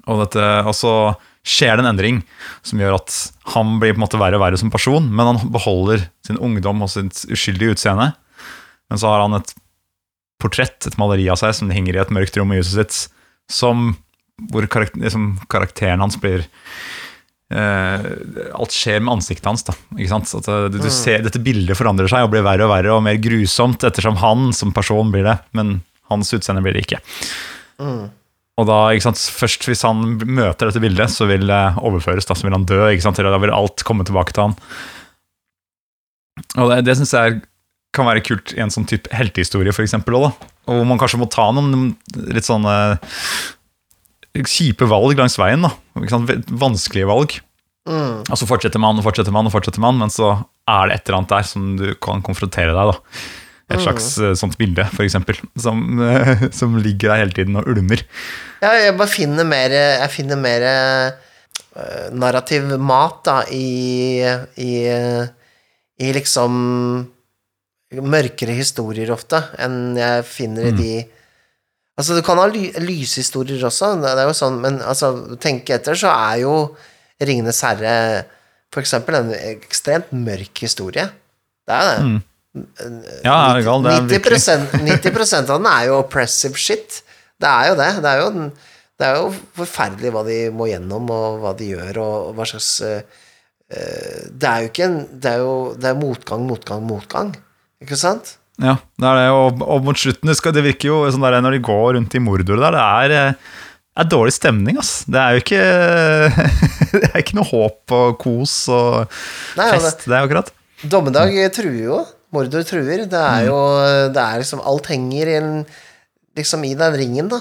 Og, 0.09 0.23
dette, 0.23 0.45
og 0.65 0.73
så 0.77 0.93
skjer 1.49 1.77
det 1.77 1.85
en 1.85 1.91
endring 1.93 2.21
som 2.67 2.81
gjør 2.81 2.99
at 2.99 3.15
han 3.55 3.77
blir 3.81 3.95
på 3.95 4.01
en 4.01 4.05
måte 4.07 4.21
verre 4.21 4.39
og 4.39 4.45
verre 4.45 4.61
som 4.61 4.73
person, 4.73 5.05
men 5.09 5.33
han 5.33 5.53
beholder 5.53 6.07
sin 6.27 6.41
ungdom 6.41 6.85
og 6.85 6.93
sitt 6.93 7.25
uskyldige 7.29 7.77
utseende. 7.77 8.11
Men 8.89 9.01
så 9.01 9.13
har 9.13 9.25
han 9.25 9.37
et 9.39 9.53
portrett, 10.43 10.87
et 10.87 10.99
maleri 11.01 11.27
av 11.33 11.41
seg, 11.41 11.55
som 11.57 11.73
henger 11.73 11.97
i 11.97 12.03
et 12.03 12.13
mørkt 12.15 12.37
rom 12.39 12.53
i 12.55 12.61
huset 12.61 12.79
sitt, 12.79 13.17
som, 13.51 13.91
hvor 14.53 14.69
karakter, 14.71 15.03
liksom, 15.03 15.33
karakteren 15.51 16.05
hans 16.05 16.19
blir 16.21 16.45
eh, 16.45 16.49
Alt 17.49 18.75
skjer 18.77 19.01
med 19.01 19.15
ansiktet 19.15 19.49
hans. 19.49 19.65
da, 19.65 19.73
ikke 19.97 20.11
sant? 20.13 20.33
At 20.37 20.49
eh, 20.53 20.67
du, 20.73 20.79
du 20.85 20.91
ser, 20.93 21.23
Dette 21.25 21.41
bildet 21.41 21.79
forandrer 21.79 22.11
seg 22.11 22.27
og 22.27 22.35
blir 22.35 22.45
verre 22.45 22.67
og 22.67 22.73
verre 22.75 22.93
og 22.97 23.05
mer 23.07 23.17
grusomt 23.23 23.87
ettersom 23.89 24.21
han 24.21 24.51
som 24.57 24.75
person 24.77 25.13
blir 25.15 25.25
det, 25.25 25.39
men 25.57 25.79
hans 26.13 26.33
utseende 26.37 26.65
blir 26.65 26.77
det 26.77 26.85
ikke. 26.87 27.01
Og 28.59 28.67
da, 28.67 28.79
ikke 28.91 29.07
sant, 29.07 29.21
først 29.39 29.69
hvis 29.69 29.85
han 29.87 30.19
møter 30.27 30.69
dette 30.69 30.83
bildet, 30.83 31.13
så 31.15 31.29
vil 31.31 31.47
det 31.49 31.63
overføres. 31.79 32.27
Da 32.27 32.35
så 32.35 32.49
vil 32.49 32.57
han 32.57 32.67
dø, 32.69 32.81
ikke 32.91 33.07
sant, 33.07 33.21
da 33.23 33.41
vil 33.41 33.55
alt 33.55 33.85
komme 33.87 34.07
tilbake 34.09 34.35
til 34.35 34.49
han. 34.49 34.57
Og 36.59 36.73
det, 36.73 36.83
det 36.89 36.97
syns 36.99 37.15
jeg 37.15 37.41
kan 37.95 38.09
være 38.09 38.25
kult 38.27 38.53
i 38.57 38.61
en 38.63 38.73
sånn 38.73 38.87
type 38.89 39.11
heltehistorie, 39.15 39.73
for 39.75 39.87
eksempel, 39.87 40.19
også, 40.19 40.35
da. 40.35 40.55
Og 40.69 40.81
hvor 40.81 40.89
man 40.91 40.99
kanskje 41.01 41.21
må 41.23 41.31
ta 41.33 41.47
noen 41.55 41.95
litt 42.35 42.45
sånne 42.45 42.75
kjipe 44.47 44.87
valg 44.91 45.19
langs 45.19 45.39
veien. 45.41 45.65
da, 45.65 45.73
Vanskelige 46.61 47.09
valg. 47.09 47.39
Mm. 47.89 48.25
Og 48.29 48.37
så 48.37 48.47
fortsetter 48.49 48.81
man 48.83 48.99
og 49.01 49.07
fortsetter 49.07 49.35
man, 49.35 49.49
og 49.49 49.55
fortsetter 49.55 49.83
man, 49.83 49.99
men 50.01 50.13
så 50.13 50.35
er 50.69 50.89
det 50.89 50.99
et 50.99 51.09
eller 51.09 51.23
annet 51.23 51.35
der 51.35 51.47
som 51.49 51.69
du 51.81 51.87
kan 52.05 52.25
konfrontere 52.25 52.75
deg. 52.77 52.93
da. 52.93 53.23
Et 53.69 53.83
slags 53.85 54.15
mm. 54.17 54.37
sånt 54.41 54.57
bilde, 54.61 54.85
eksempel, 55.05 55.41
som, 55.61 55.83
eh, 56.05 56.47
som 56.59 56.77
ligger 56.81 57.13
der 57.13 57.25
hele 57.25 57.37
tiden 57.37 57.59
og 57.61 57.69
ulmer. 57.69 58.05
Ja, 58.63 58.73
jeg 58.81 58.97
bare 58.99 59.13
finner 59.13 59.47
mer 59.47 59.71
Jeg 59.71 60.11
finner 60.11 60.41
mer 60.41 60.65
uh, 60.67 62.09
narrativ 62.17 62.73
mat, 62.81 63.21
da, 63.29 63.43
i, 63.53 64.25
i 64.59 64.73
I 65.99 66.11
liksom 66.17 66.59
mørkere 67.89 68.53
historier 68.53 69.09
ofte 69.15 69.39
enn 69.65 69.97
jeg 69.97 70.25
finner 70.29 70.67
i 70.69 70.73
de 70.77 70.91
Altså, 71.99 72.15
du 72.15 72.23
kan 72.23 72.39
ha 72.39 72.47
ly 72.47 72.69
lyshistorier 72.79 73.65
også, 73.67 73.97
det 74.05 74.13
er 74.15 74.29
jo 74.29 74.37
sånn, 74.39 74.61
men 74.63 74.79
altså, 74.87 75.13
tenk 75.43 75.71
etter, 75.75 75.99
så 75.99 76.13
er 76.15 76.45
jo 76.45 76.55
Ringenes 77.19 77.59
herre 77.67 77.95
for 78.71 78.85
eksempel 78.85 79.17
en 79.19 79.33
ekstremt 79.35 80.13
mørk 80.15 80.61
historie. 80.63 81.09
Det 81.67 81.75
er 81.75 81.89
det. 81.89 82.21
Ja, 83.27 83.35
er 83.35 83.59
det 83.59 83.65
gal, 83.67 83.85
det 83.85 83.95
er 83.95 84.07
90, 84.09 84.79
90 84.87 85.37
av 85.41 85.49
den 85.51 85.69
er 85.71 85.87
jo 85.89 85.99
oppressive 86.03 86.59
shit. 86.61 87.01
Det 87.39 87.49
er 87.49 87.71
jo 87.71 87.79
det. 87.79 87.89
Det 88.05 88.13
er 88.13 88.23
jo, 88.23 88.31
det 88.99 89.09
er 89.09 89.19
jo 89.21 89.29
forferdelig 89.59 90.13
hva 90.15 90.25
de 90.27 90.39
må 90.55 90.69
gjennom, 90.71 91.11
og 91.15 91.41
hva 91.43 91.55
de 91.59 91.73
gjør, 91.75 92.01
og 92.03 92.39
hva 92.39 92.47
slags 92.49 92.71
eh, 92.87 93.19
Det 93.69 94.49
er 94.49 94.63
jo 94.65 94.71
ikke 94.71 94.87
en 94.87 94.99
Det 95.13 95.33
er 95.35 95.43
jo 95.45 95.57
det 95.77 95.91
er 95.91 95.99
motgang, 96.01 96.47
motgang, 96.49 96.87
motgang. 96.89 97.35
Ikke 97.85 97.99
sant? 98.01 98.37
Ja, 98.59 98.75
det 98.99 99.07
er 99.07 99.19
det, 99.21 99.27
og, 99.31 99.63
og 99.63 99.85
mot 99.87 99.99
slutten 99.99 100.35
skal, 100.35 100.55
det 100.57 100.65
virker 100.67 100.91
jo 100.91 100.99
sånn 101.15 101.23
der 101.23 101.39
når 101.45 101.57
de 101.57 101.65
går 101.69 101.93
rundt 101.95 102.15
i 102.19 102.23
Mordor 102.23 102.59
der, 102.59 102.75
det 102.75 102.85
er, 102.85 103.15
eh, 103.15 103.59
er 104.03 104.09
dårlig 104.11 104.35
stemning, 104.35 104.79
ass. 104.83 105.05
Det 105.07 105.19
er 105.19 105.37
jo 105.37 105.43
ikke 105.45 105.63
Det 107.03 107.11
er 107.13 107.21
ikke 107.23 107.39
noe 107.39 107.49
håp 107.51 107.95
og 107.95 108.17
kos 108.23 108.55
og 108.73 109.19
Nei, 109.59 109.69
fest, 109.77 110.07
det 110.07 110.17
er 110.17 110.25
akkurat. 110.27 110.51
Dommedag 110.87 111.35
truer 111.55 111.83
jo. 111.83 112.01
Mordor 112.35 112.65
truer. 112.67 113.05
Det 113.11 113.21
er 113.21 113.47
jo 113.49 113.59
Det 114.15 114.23
er 114.23 114.43
liksom 114.43 114.63
Alt 114.67 114.91
henger 114.93 115.31
i 115.31 115.37
en, 115.39 115.53
liksom 116.39 116.67
i 116.67 116.75
den 116.79 116.99
ringen, 116.99 117.31
da. 117.33 117.41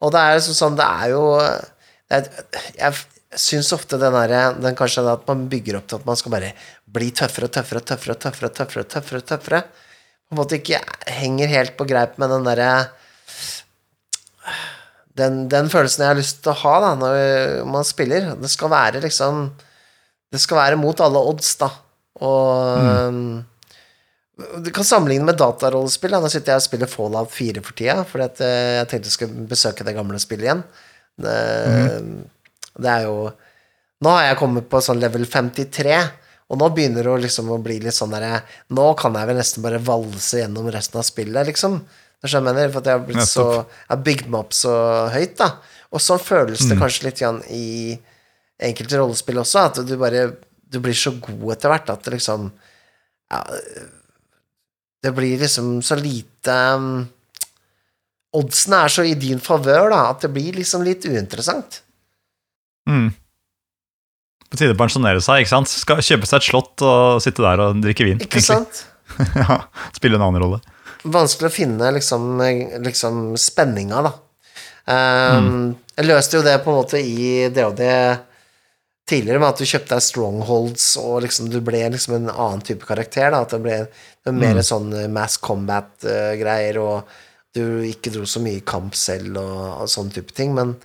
Og 0.00 0.14
det 0.14 0.22
er 0.22 0.38
liksom 0.38 0.56
sånn 0.58 0.78
Det 0.78 0.86
er 0.86 1.14
jo 1.14 1.24
det 2.10 2.20
er, 2.20 2.46
Jeg 2.78 3.40
syns 3.40 3.72
ofte 3.76 3.98
den 4.00 4.14
derre 4.16 4.42
den 4.58 4.78
Kanskje 4.78 5.06
at 5.10 5.26
man 5.30 5.46
bygger 5.52 5.80
opp 5.80 5.90
til 5.90 6.00
at 6.00 6.08
man 6.08 6.18
skal 6.18 6.34
bare 6.34 6.54
bli 6.90 7.10
tøffere 7.14 7.50
og 7.50 7.54
tøffere 7.54 7.82
og 7.82 7.86
tøffere 7.90 8.16
og 8.16 8.22
tøffere. 8.24 8.50
og 8.50 8.58
tøffere, 8.58 8.88
tøffere, 8.90 8.90
tøffere, 8.96 9.26
tøffere. 9.34 9.62
På 10.30 10.36
en 10.36 10.40
måte 10.44 10.60
ikke 10.60 10.78
henger 11.10 11.50
helt 11.50 11.74
på 11.74 11.84
greip 11.90 12.14
med 12.22 12.30
den 12.30 12.44
derre 12.46 12.70
den, 15.18 15.40
den 15.50 15.68
følelsen 15.72 16.04
jeg 16.04 16.12
har 16.12 16.18
lyst 16.18 16.38
til 16.44 16.52
å 16.52 16.60
ha 16.62 16.74
da 16.84 16.90
når 16.98 17.66
man 17.68 17.86
spiller. 17.86 18.32
Det 18.38 18.50
skal 18.52 18.70
være 18.72 19.02
liksom 19.04 19.48
Det 20.30 20.38
skal 20.38 20.60
være 20.60 20.78
mot 20.78 21.00
alle 21.02 21.18
odds, 21.32 21.56
da. 21.58 21.66
Og 22.22 23.08
um, 23.10 23.40
Du 24.62 24.70
kan 24.70 24.86
sammenligne 24.86 25.26
med 25.26 25.40
datarollespill. 25.40 26.14
da. 26.14 26.22
Nå 26.22 26.30
sitter 26.30 26.54
jeg 26.54 26.62
og 26.62 26.68
spiller 26.68 26.94
Fallout 26.94 27.34
4 27.34 27.64
for 27.66 27.74
tida, 27.76 27.98
fordi 28.06 28.28
at 28.28 28.44
eh, 28.46 28.76
jeg 28.78 28.88
tenkte 28.92 29.10
jeg 29.10 29.16
skulle 29.18 29.50
besøke 29.50 29.86
det 29.86 29.96
gamle 29.98 30.22
spillet 30.22 30.46
igjen. 30.46 30.62
Det, 31.20 31.36
det 32.78 32.92
er 32.94 33.08
jo 33.10 33.32
Nå 34.00 34.12
har 34.14 34.30
jeg 34.30 34.38
kommet 34.40 34.70
på 34.70 34.78
sånn 34.80 35.02
level 35.02 35.26
53, 35.28 35.98
og 36.50 36.58
nå 36.58 36.68
begynner 36.74 37.06
det 37.06 37.16
liksom 37.24 37.50
å 37.54 37.60
bli 37.62 37.78
litt 37.82 37.94
sånn 37.94 38.10
derre 38.10 38.40
Nå 38.74 38.88
kan 38.98 39.14
jeg 39.14 39.28
vel 39.28 39.38
nesten 39.38 39.62
bare 39.62 39.78
valse 39.86 40.40
gjennom 40.40 40.66
resten 40.74 40.98
av 40.98 41.06
spillet, 41.06 41.46
liksom. 41.46 41.78
Det 42.20 42.28
jeg 42.28 42.44
mener, 42.44 42.72
for 42.74 42.84
jeg 42.84 43.00
har 43.00 43.28
så 43.28 43.44
Jeg 43.54 43.92
har 43.92 44.02
bygd 44.08 44.26
meg 44.28 44.40
opp 44.42 44.56
så 44.56 44.72
høyt, 45.14 45.36
da. 45.38 45.52
Og 45.90 46.02
sånn 46.02 46.22
føles 46.22 46.66
det 46.68 46.78
kanskje 46.78 47.06
litt 47.06 47.22
grann 47.22 47.38
i 47.54 47.94
enkelte 48.60 48.98
rollespill 48.98 49.40
også, 49.42 49.62
at 49.70 49.80
du 49.86 49.94
bare 50.00 50.26
Du 50.70 50.80
blir 50.82 50.96
så 50.96 51.14
god 51.22 51.54
etter 51.54 51.72
hvert 51.72 51.94
at 51.94 52.04
det 52.04 52.16
liksom 52.18 52.50
ja, 53.30 53.40
Det 55.06 55.14
blir 55.16 55.38
liksom 55.40 55.78
så 55.86 55.98
lite 55.98 56.58
um, 56.74 57.06
Oddsene 58.36 58.84
er 58.84 58.92
så 58.94 59.06
i 59.06 59.16
din 59.18 59.40
favør, 59.42 59.88
da, 59.90 60.04
at 60.12 60.22
det 60.22 60.30
blir 60.30 60.54
liksom 60.54 60.84
litt 60.86 61.02
uinteressant. 61.02 61.80
Mm. 62.86 63.08
På 64.50 64.58
tide 64.58 64.74
å 64.74 64.78
pensjonere 64.78 65.22
seg, 65.22 65.44
ikke 65.44 65.52
sant? 65.52 65.70
Skal 65.70 66.02
kjøpe 66.02 66.26
seg 66.26 66.40
et 66.40 66.48
slott 66.48 66.82
og 66.82 67.20
sitte 67.22 67.44
der 67.44 67.62
og 67.62 67.82
drikke 67.84 68.06
vin. 68.08 68.22
Ikke 68.24 68.42
sant? 68.42 68.84
ja, 69.40 69.60
spille 69.94 70.18
en 70.18 70.26
annen 70.26 70.42
rolle. 70.42 70.58
Vanskelig 71.06 71.48
å 71.48 71.54
finne 71.54 71.92
liksom, 71.96 72.34
liksom 72.82 73.22
spenninga, 73.40 74.02
da. 74.08 74.16
Um, 74.90 75.76
Jeg 75.94 76.08
løste 76.08 76.38
jo 76.38 76.42
det 76.44 76.56
på 76.64 76.72
en 76.72 76.80
måte 76.80 76.98
i 76.98 77.46
DOD 77.54 77.80
tidligere, 79.10 79.40
med 79.42 79.48
at 79.52 79.60
du 79.60 79.66
kjøpte 79.66 79.96
deg 79.96 80.04
strongholds, 80.06 80.86
og 81.02 81.22
liksom 81.24 81.50
du 81.50 81.58
ble 81.64 81.82
liksom 81.94 82.16
en 82.18 82.30
annen 82.30 82.62
type 82.66 82.86
karakter. 82.86 83.30
da, 83.32 83.42
At 83.46 83.54
det 83.54 83.62
ble 83.64 83.80
det 83.86 84.34
mer 84.36 84.60
sånn 84.66 84.92
mass 85.14 85.38
combat-greier, 85.42 86.78
og 86.82 87.10
du 87.54 87.82
ikke 87.88 88.12
dro 88.14 88.26
så 88.28 88.42
mye 88.42 88.62
kamp 88.66 88.94
selv, 88.98 89.38
og, 89.40 89.84
og 89.84 89.90
sånn 89.90 90.12
type 90.14 90.34
ting. 90.36 90.54
Men 90.58 90.76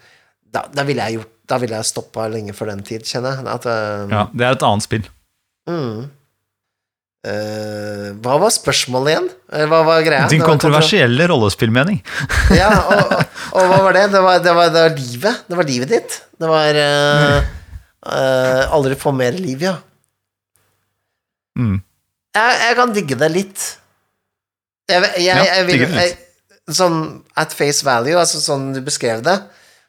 da, 0.53 0.66
da 0.74 0.86
ville 0.88 1.05
jeg 1.05 1.20
gjort 1.20 1.34
da 1.49 1.57
ville 1.61 1.77
jeg 1.79 1.87
stoppa 1.91 2.27
lenge 2.31 2.53
før 2.57 2.71
den 2.73 2.83
tid, 2.87 3.05
kjenner 3.07 3.37
jeg. 3.39 3.47
At, 3.55 3.65
uh, 3.69 4.05
Ja, 4.11 4.27
Det 4.33 4.45
er 4.47 4.57
et 4.57 4.65
annet 4.69 4.85
spill. 4.87 5.09
mm. 5.69 6.05
Uh, 7.25 8.11
hva 8.21 8.35
var 8.37 8.51
spørsmålet 8.53 9.15
igjen? 9.15 9.27
Eh, 9.49 9.63
Hva 9.65 9.79
var 9.81 10.03
greia? 10.05 10.27
Din 10.29 10.43
kontroversielle 10.45 11.25
rollespillmening. 11.31 11.97
ja, 12.61 12.67
og, 12.93 13.15
og 13.57 13.71
hva 13.71 13.79
var 13.87 13.97
det? 13.97 14.03
Det 14.13 14.21
var, 14.21 14.43
det, 14.45 14.53
var, 14.53 14.69
det 14.69 14.83
var 14.83 14.93
livet. 14.99 15.39
Det 15.49 15.57
var 15.57 15.65
livet 15.65 15.89
ditt. 15.95 16.17
Det 16.37 16.51
var 16.51 16.77
uh, 16.77 17.39
uh, 18.05 18.75
Aldri 18.77 18.97
få 19.01 19.15
mer 19.17 19.33
liv, 19.41 19.65
ja. 19.65 19.73
Mm. 21.57 21.79
Jeg, 22.37 22.61
jeg 22.61 22.77
kan 22.77 22.93
digge 22.93 23.17
det 23.23 23.31
litt. 23.33 23.65
Jeg, 24.91 25.01
jeg, 25.01 25.25
jeg, 25.25 25.49
Ja, 25.49 25.65
vil 25.65 25.81
jeg, 25.87 26.13
Sånn 26.77 26.99
at 27.38 27.53
face 27.57 27.85
value, 27.85 28.17
altså 28.17 28.39
sånn 28.41 28.72
du 28.73 28.80
beskrev 28.85 29.26
det, 29.26 29.35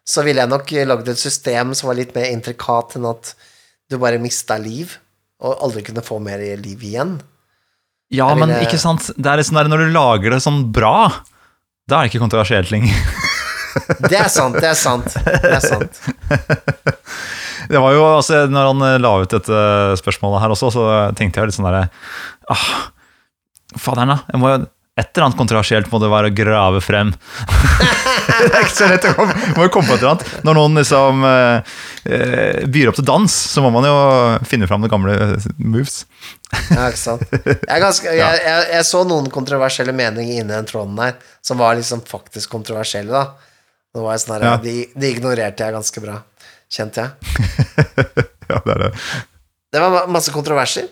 så 0.06 0.22
ville 0.26 0.42
jeg 0.42 0.52
nok 0.52 0.72
lagd 0.86 1.08
et 1.10 1.20
system 1.20 1.74
som 1.74 1.90
var 1.90 1.98
litt 1.98 2.14
mer 2.16 2.30
intrikat 2.30 2.94
enn 2.98 3.08
at 3.10 3.32
du 3.90 3.98
bare 4.02 4.20
mista 4.22 4.58
liv, 4.58 4.96
og 5.42 5.62
aldri 5.66 5.82
kunne 5.86 6.04
få 6.06 6.20
mer 6.22 6.42
liv 6.62 6.84
igjen. 6.86 7.16
Ja, 8.14 8.28
ville... 8.32 8.46
men 8.46 8.62
ikke 8.62 8.78
sant 8.78 9.08
Det 9.18 9.26
er 9.26 9.40
sånn 9.42 9.58
der 9.58 9.66
Når 9.66 9.80
du 9.82 9.88
lager 9.90 10.30
det 10.30 10.36
sånn 10.44 10.60
bra, 10.70 11.10
da 11.90 11.98
er 11.98 12.06
det 12.06 12.12
ikke 12.12 12.22
kontroversielt 12.22 12.70
lenger. 12.70 12.94
Det 14.08 14.16
er 14.16 14.30
sant, 14.32 14.54
det 14.56 14.70
er 14.70 14.78
sant. 14.78 15.04
Det 15.20 15.50
er 15.52 15.60
sant. 15.60 15.98
Det 17.68 17.80
var 17.82 17.92
jo, 17.92 18.04
altså, 18.06 18.46
når 18.48 18.68
han 18.70 18.84
eh, 18.86 18.94
la 19.02 19.10
ut 19.20 19.34
dette 19.34 19.58
spørsmålet 20.00 20.40
her 20.40 20.54
også, 20.54 20.70
så 20.72 20.86
tenkte 21.18 21.42
jeg 21.42 21.50
litt 21.50 21.56
sånn 21.58 21.66
derre 21.68 21.82
ah, 22.52 22.66
Faderen, 23.76 24.14
da. 24.14 24.18
Jeg 24.30 24.40
må 24.40 24.52
jo 24.52 24.58
et 24.96 25.10
eller 25.12 25.26
annet 25.26 25.36
kontroversielt 25.36 25.90
må 25.92 25.98
det 26.00 26.08
være 26.08 26.30
å 26.30 26.34
grave 26.36 26.78
frem. 26.80 27.10
det 28.40 28.46
er 28.48 28.62
ikke 28.62 28.72
så 28.72 28.86
lett 28.88 29.04
å 29.10 29.12
komme, 29.18 29.34
må 29.52 29.66
jo 29.66 29.72
komme 29.74 29.90
på 29.90 29.98
et 29.98 30.00
eller 30.00 30.14
annet. 30.14 30.30
Når 30.48 30.56
noen 30.56 30.80
liksom 30.80 31.26
eh, 31.28 31.74
eh, 32.08 32.62
byr 32.72 32.88
opp 32.92 32.96
til 32.96 33.06
dans, 33.10 33.34
så 33.52 33.64
må 33.64 33.68
man 33.74 33.84
jo 33.84 33.96
finne 34.48 34.68
fram 34.70 34.86
de 34.86 34.88
gamle 34.92 35.16
moves. 35.60 35.98
Ja, 36.70 36.86
ikke 36.88 37.02
sant. 37.02 37.26
Jeg, 37.36 37.82
ganske, 37.84 38.14
jeg, 38.22 38.40
jeg, 38.48 38.64
jeg 38.72 38.88
så 38.88 39.04
noen 39.08 39.28
kontroversielle 39.34 39.92
meninger 39.96 40.40
inni 40.40 40.54
den 40.56 40.70
tråden 40.72 40.96
der, 40.96 41.20
som 41.44 41.60
var 41.60 41.76
liksom 41.76 42.00
faktisk 42.08 42.56
kontroversielle, 42.56 43.12
da. 43.12 43.52
Det 43.92 44.00
var 44.04 44.16
jeg 44.16 44.24
sånn 44.24 44.34
her, 44.38 44.48
Ja. 44.48 44.56
de, 44.64 44.78
de 44.96 45.12
ignorerte 45.12 45.64
jeg 45.68 45.76
ganske 45.76 46.04
bra, 46.04 46.18
kjente 46.72 47.04
jeg. 47.04 47.36
ja, 48.50 48.64
det 48.64 48.78
er 48.78 48.86
det. 48.86 48.92
Det 49.76 49.84
var 49.84 50.08
masse 50.08 50.32
kontroverser. 50.32 50.88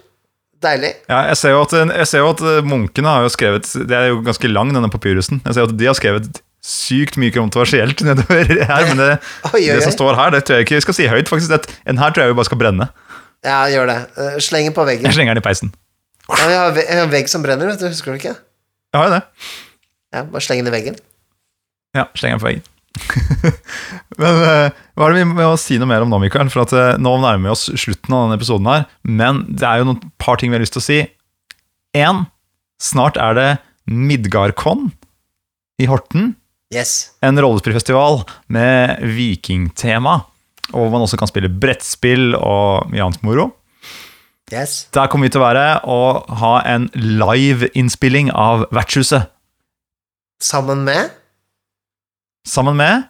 Deilig. 0.65 0.91
Ja, 1.11 1.21
jeg 1.29 1.37
ser 1.41 1.53
jo 1.55 1.61
at, 1.67 1.75
ser 2.09 2.23
jo 2.25 2.33
at 2.33 2.43
eh, 2.49 2.59
munkene 2.65 3.11
har 3.11 3.27
jo 3.27 3.31
skrevet 3.33 3.69
Det 3.85 3.97
er 3.99 4.11
jo 4.13 4.23
ganske 4.25 4.49
lang, 4.51 4.73
denne 4.73 4.91
papyrusen. 4.93 5.43
Jeg 5.45 5.57
ser 5.57 5.65
jo 5.65 5.71
at 5.71 5.79
de 5.81 5.89
har 5.91 5.97
skrevet 5.99 6.41
sykt 6.65 7.19
mye 7.21 7.35
kontroversielt 7.35 8.01
nedover 8.07 8.49
her, 8.49 8.87
men 8.89 9.01
det, 9.03 9.09
Oi, 9.51 9.59
oi, 9.61 9.75
det 9.77 9.83
som 9.85 9.93
står 9.93 10.17
her, 10.17 10.33
det 10.33 10.47
tror 10.49 10.57
jeg 10.63 10.65
ikke 10.65 10.79
vi 10.79 10.85
skal 10.87 10.97
si 10.97 11.09
høyt. 11.13 11.29
faktisk. 11.29 11.53
Det, 11.53 11.77
en 11.93 12.01
her 12.01 12.15
tror 12.15 12.25
jeg 12.25 12.33
vi 12.33 12.39
bare 12.41 12.49
skal 12.49 12.61
brenne. 12.63 12.89
Ja, 13.45 13.59
gjør 13.69 13.91
det. 13.93 13.99
Eh, 14.17 14.39
Sleng 14.41 14.71
den 14.71 14.77
på 14.77 14.87
veggen. 14.89 15.05
Jeg 15.05 15.19
slenger 15.19 15.37
den 15.37 15.45
i 15.45 15.45
peisen. 15.45 15.75
Ja, 16.31 16.47
vi 16.49 16.57
har 16.57 17.03
en 17.05 17.13
vegg 17.13 17.29
som 17.29 17.45
brenner, 17.45 17.69
vet 17.69 17.83
du. 17.83 17.91
Husker 17.93 18.15
du 18.15 18.21
ikke? 18.23 18.33
Jeg 18.95 18.97
har 19.01 19.11
jo 19.11 19.17
det. 19.19 19.25
Ja, 20.15 20.23
Bare 20.33 20.45
sleng 20.47 20.63
den 20.65 20.73
i 20.73 20.77
veggen. 20.79 20.97
Ja, 21.95 22.07
slenger 22.17 22.39
den 22.39 22.45
på 22.47 22.49
veggen. 22.49 22.65
men 24.21 24.41
eh, 24.47 24.77
hva 24.95 25.09
er 25.09 25.17
det 25.17 25.23
vi 25.25 25.27
må 25.33 25.49
si 25.59 25.79
noe 25.81 25.91
mer 25.91 26.05
om 26.05 26.13
nå, 26.13 26.21
Mikael? 26.23 26.51
For 26.53 26.65
at 26.65 26.75
eh, 26.77 26.93
nå 27.03 27.17
nærmer 27.23 27.49
vi 27.49 27.55
oss 27.55 27.67
slutten 27.71 28.15
av 28.15 28.27
denne 28.27 28.39
episoden 28.39 28.71
her. 28.71 28.87
Men 29.03 29.43
det 29.51 29.67
er 29.69 29.81
jo 29.81 29.89
noen 29.91 30.13
par 30.23 30.39
ting 30.41 30.53
vi 30.53 30.59
har 30.59 30.65
lyst 30.65 30.77
til 30.77 30.85
å 30.85 30.87
si. 30.87 31.01
Én, 31.99 32.25
snart 32.83 33.19
er 33.21 33.39
det 33.39 33.49
Midgardkon 33.91 34.93
i 35.83 35.89
Horten. 35.91 36.33
Yes. 36.75 37.15
En 37.23 37.39
rollespillfestival 37.39 38.23
med 38.55 39.03
vikingtema. 39.15 40.23
Og 40.73 40.79
hvor 40.79 40.95
man 40.95 41.05
også 41.05 41.19
kan 41.21 41.31
spille 41.31 41.53
brettspill 41.53 42.33
og 42.39 42.89
mye 42.91 43.05
annet 43.05 43.27
moro. 43.27 43.51
Yes. 44.53 44.87
Der 44.95 45.09
kommer 45.11 45.29
vi 45.29 45.35
til 45.35 45.43
å 45.43 45.47
være 45.47 45.67
og 45.91 46.31
ha 46.41 46.55
en 46.69 46.89
live-innspilling 46.95 48.31
av 48.31 48.67
Vertshuset. 48.75 49.31
Sammen 50.43 50.83
med 50.87 51.13
Sammen 52.45 52.77
med 52.77 53.07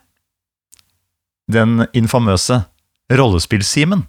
den 1.50 1.84
infamøse 1.92 2.62
Rollespill-Simen. 3.12 4.06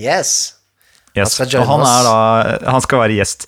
Yes. 0.00 0.54
Yes. 1.14 1.38
Han 1.38 1.48
skal 1.48 1.66
han, 1.68 1.82
er 1.86 2.06
da, 2.06 2.70
han 2.74 2.82
skal 2.82 3.04
være 3.04 3.16
gjest. 3.20 3.46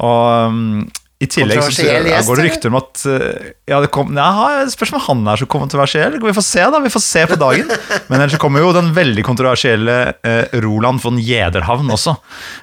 Og 0.00 0.50
um, 0.50 0.82
i 1.20 1.26
tillegg 1.28 1.60
så 1.66 1.84
gjest, 1.84 2.28
går 2.30 2.38
det 2.38 2.44
rykter 2.46 2.70
om 2.70 2.78
at 2.78 3.02
uh, 3.04 3.48
Ja, 3.68 3.80
det 3.82 3.90
kom, 3.92 4.14
ja, 4.16 4.62
spørs 4.72 4.94
om 4.94 5.02
han 5.04 5.26
er 5.32 5.42
så 5.42 5.48
kontroversiell. 5.50 6.16
Vi 6.22 6.34
får 6.36 6.46
se, 6.46 6.62
da. 6.72 6.80
Vi 6.80 6.92
får 6.94 7.04
se 7.04 7.24
på 7.28 7.38
dagen. 7.40 7.68
Men 8.10 8.22
ellers 8.22 8.38
kommer 8.40 8.64
jo 8.64 8.70
den 8.76 8.92
veldig 8.96 9.26
kontroversielle 9.26 9.98
eh, 10.26 10.54
Roland 10.64 11.02
von 11.04 11.18
Jederhavn 11.20 11.90
også, 11.92 12.14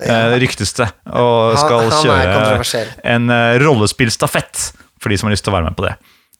eh, 0.02 0.38
ryktes 0.42 0.74
det. 0.80 0.90
Og 1.12 1.60
skal 1.60 1.86
han 1.86 1.94
han 1.94 2.66
kjøre 2.66 2.88
en 3.14 3.30
eh, 3.36 3.60
rollespillstafett 3.62 4.72
for 4.98 5.14
de 5.14 5.20
som 5.20 5.30
har 5.30 5.38
lyst 5.38 5.46
til 5.46 5.54
å 5.54 5.60
være 5.60 5.70
med 5.70 5.78
på 5.78 5.86
det. 5.86 5.94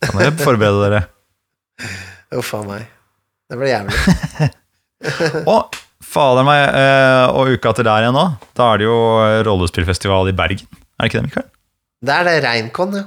Kan 0.08 0.20
dere 0.24 0.34
forberede 0.42 0.88
dere? 0.88 1.06
Uff 2.38 2.54
a 2.58 2.62
meg. 2.68 2.88
Det 3.48 3.58
ble 3.60 3.70
jævlig. 3.72 4.00
Og 5.54 5.76
fader 6.08 6.46
meg, 6.48 6.64
uh, 6.74 7.36
og 7.38 7.52
uka 7.54 7.74
til 7.78 7.86
der 7.86 8.06
igjen 8.06 8.16
nå, 8.16 8.24
da 8.58 8.72
er 8.74 8.80
det 8.82 8.86
jo 8.88 8.98
rollespillfestival 9.46 10.32
i 10.32 10.36
Bergen. 10.38 10.68
Er 10.98 11.06
det 11.06 11.10
ikke 11.12 11.20
det, 11.20 11.28
Mikael? 11.30 11.48
Det 12.08 12.14
er 12.14 12.28
det 12.28 12.36
Reinkon, 12.46 12.96
ja. 12.98 13.04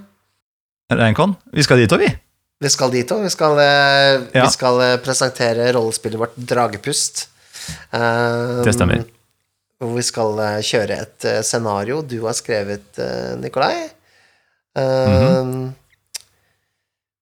Reinkon? 1.00 1.32
Vi 1.54 1.62
skal 1.66 1.80
dit 1.82 1.92
òg, 1.94 2.02
vi. 2.04 2.10
Vi 2.60 2.70
skal 2.70 2.90
dit 2.92 3.10
òg. 3.14 3.22
Vi, 3.24 3.30
eh, 3.64 4.26
Ja. 4.36 4.44
vi 4.44 4.50
skal 4.52 4.80
eh, 4.84 4.96
presentere 5.02 5.70
rollespillet 5.74 6.18
vårt 6.20 6.36
Dragepust. 6.36 7.28
Um, 7.94 8.62
Det 8.66 8.74
stemmer. 8.74 9.04
Hvor 9.80 9.94
vi 9.96 10.02
skal 10.04 10.38
eh, 10.44 10.58
kjøre 10.66 10.98
et 11.06 11.24
eh, 11.30 11.40
scenario 11.46 12.02
du 12.02 12.18
har 12.26 12.34
skrevet, 12.36 13.00
Nikolai. 13.40 13.88
Um, 14.76 14.82
mm 14.84 15.20
Mhm. 15.40 15.62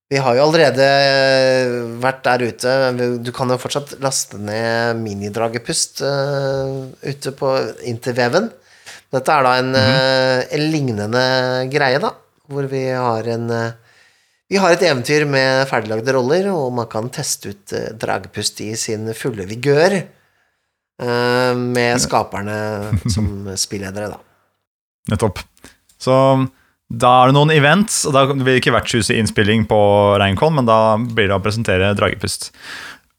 Vi 0.09 0.17
har 0.25 0.39
jo 0.39 0.45
allerede 0.47 0.85
eh, 0.85 1.75
vært 2.01 2.23
der 2.25 2.45
ute. 2.49 2.77
Du 3.21 3.29
kan 3.37 3.51
jo 3.53 3.59
fortsatt 3.61 3.99
laste 4.01 4.41
ned 4.41 5.03
minidragepust 5.03 6.01
uh, 6.01 6.89
ute 7.05 7.35
på 7.37 7.51
interveven. 7.91 8.49
Dette 9.13 9.35
er 9.35 9.45
da 9.45 9.53
en, 9.61 9.75
eh, 9.77 10.47
en 10.57 10.65
lignende 10.73 11.25
greie, 11.73 12.01
da, 12.01 12.15
hvor 12.49 12.69
vi 12.73 12.87
har 12.89 13.29
en 13.35 13.53
uh, 13.53 13.77
vi 14.49 14.57
har 14.57 14.73
et 14.73 14.85
eventyr 14.89 15.27
med 15.29 15.69
ferdiglagde 15.69 16.15
roller, 16.17 16.47
og 16.57 16.73
man 16.73 16.89
kan 16.89 17.11
teste 17.13 17.53
ut 17.53 17.75
dragepust 18.01 18.63
i 18.65 18.71
sin 18.81 19.11
fulle 19.13 19.45
vigør. 19.45 19.99
med 21.55 22.01
skaperne 22.01 22.57
som 23.13 23.27
spilledere, 23.61 24.09
da. 24.09 24.17
Nettopp. 25.13 25.43
Så 26.01 26.17
da 26.89 27.11
er 27.21 27.29
det 27.29 27.37
noen 27.37 27.53
events, 27.53 28.01
og 28.09 28.15
da 28.17 28.25
blir 28.31 28.55
det 28.55 28.63
ikke 28.63 28.73
vertshuset 28.73 29.19
innspilling 29.19 29.67
på 29.69 29.79
Reinkon, 30.21 30.55
men 30.57 30.69
da 30.69 30.97
blir 30.97 31.29
det 31.29 31.37
å 31.37 31.43
presentere 31.45 31.93
Dragepust. 31.99 32.49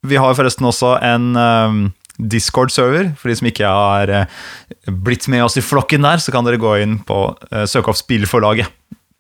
Vi 0.10 0.18
har 0.18 0.34
forresten 0.38 0.66
også 0.66 0.96
en 1.06 1.36
um, 1.38 1.82
Discord-server. 2.18 3.12
For 3.20 3.30
de 3.30 3.38
som 3.38 3.50
ikke 3.50 3.70
har 3.70 4.10
uh, 4.10 4.40
blitt 4.90 5.28
med 5.30 5.46
oss 5.46 5.60
i 5.60 5.66
flokken 5.66 6.08
der, 6.08 6.24
så 6.24 6.34
kan 6.34 6.48
dere 6.48 6.62
gå 6.62 6.80
inn 6.82 6.98
på 7.06 7.20
uh, 7.36 7.66
søke 7.70 7.94
opp 7.94 8.00
Spillforlaget 8.00 8.72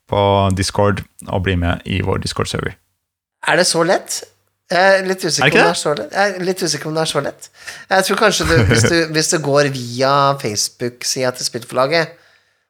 på 0.10 0.22
Discord 0.58 1.04
og 1.28 1.44
bli 1.46 1.54
med 1.60 1.86
i 1.86 2.02
vår 2.02 2.24
Discord-server. 2.24 2.74
Er 3.48 3.60
det 3.60 3.68
så 3.70 3.84
lett? 3.86 4.24
Jeg 4.70 4.98
er 5.00 5.06
litt 5.06 5.24
usikker, 5.26 5.50
Er 5.50 5.74
det 5.74 5.86
om 5.90 5.96
det 5.98 6.08
er. 6.10 6.10
Jeg 6.14 6.34
er 6.34 6.46
litt 6.46 6.64
usikker 6.64 6.90
om 6.90 6.98
det 6.98 7.04
er 7.04 7.10
så 7.10 7.22
lett. 7.26 7.52
Jeg 7.90 8.06
tror 8.08 8.20
kanskje 8.24 8.50
du, 8.50 8.56
hvis, 8.70 8.86
du, 8.90 8.98
hvis 9.14 9.32
du 9.34 9.38
går 9.46 9.70
via 9.74 10.14
Facebook-sida 10.42 11.32
til 11.38 11.50
spillforlaget, 11.52 12.18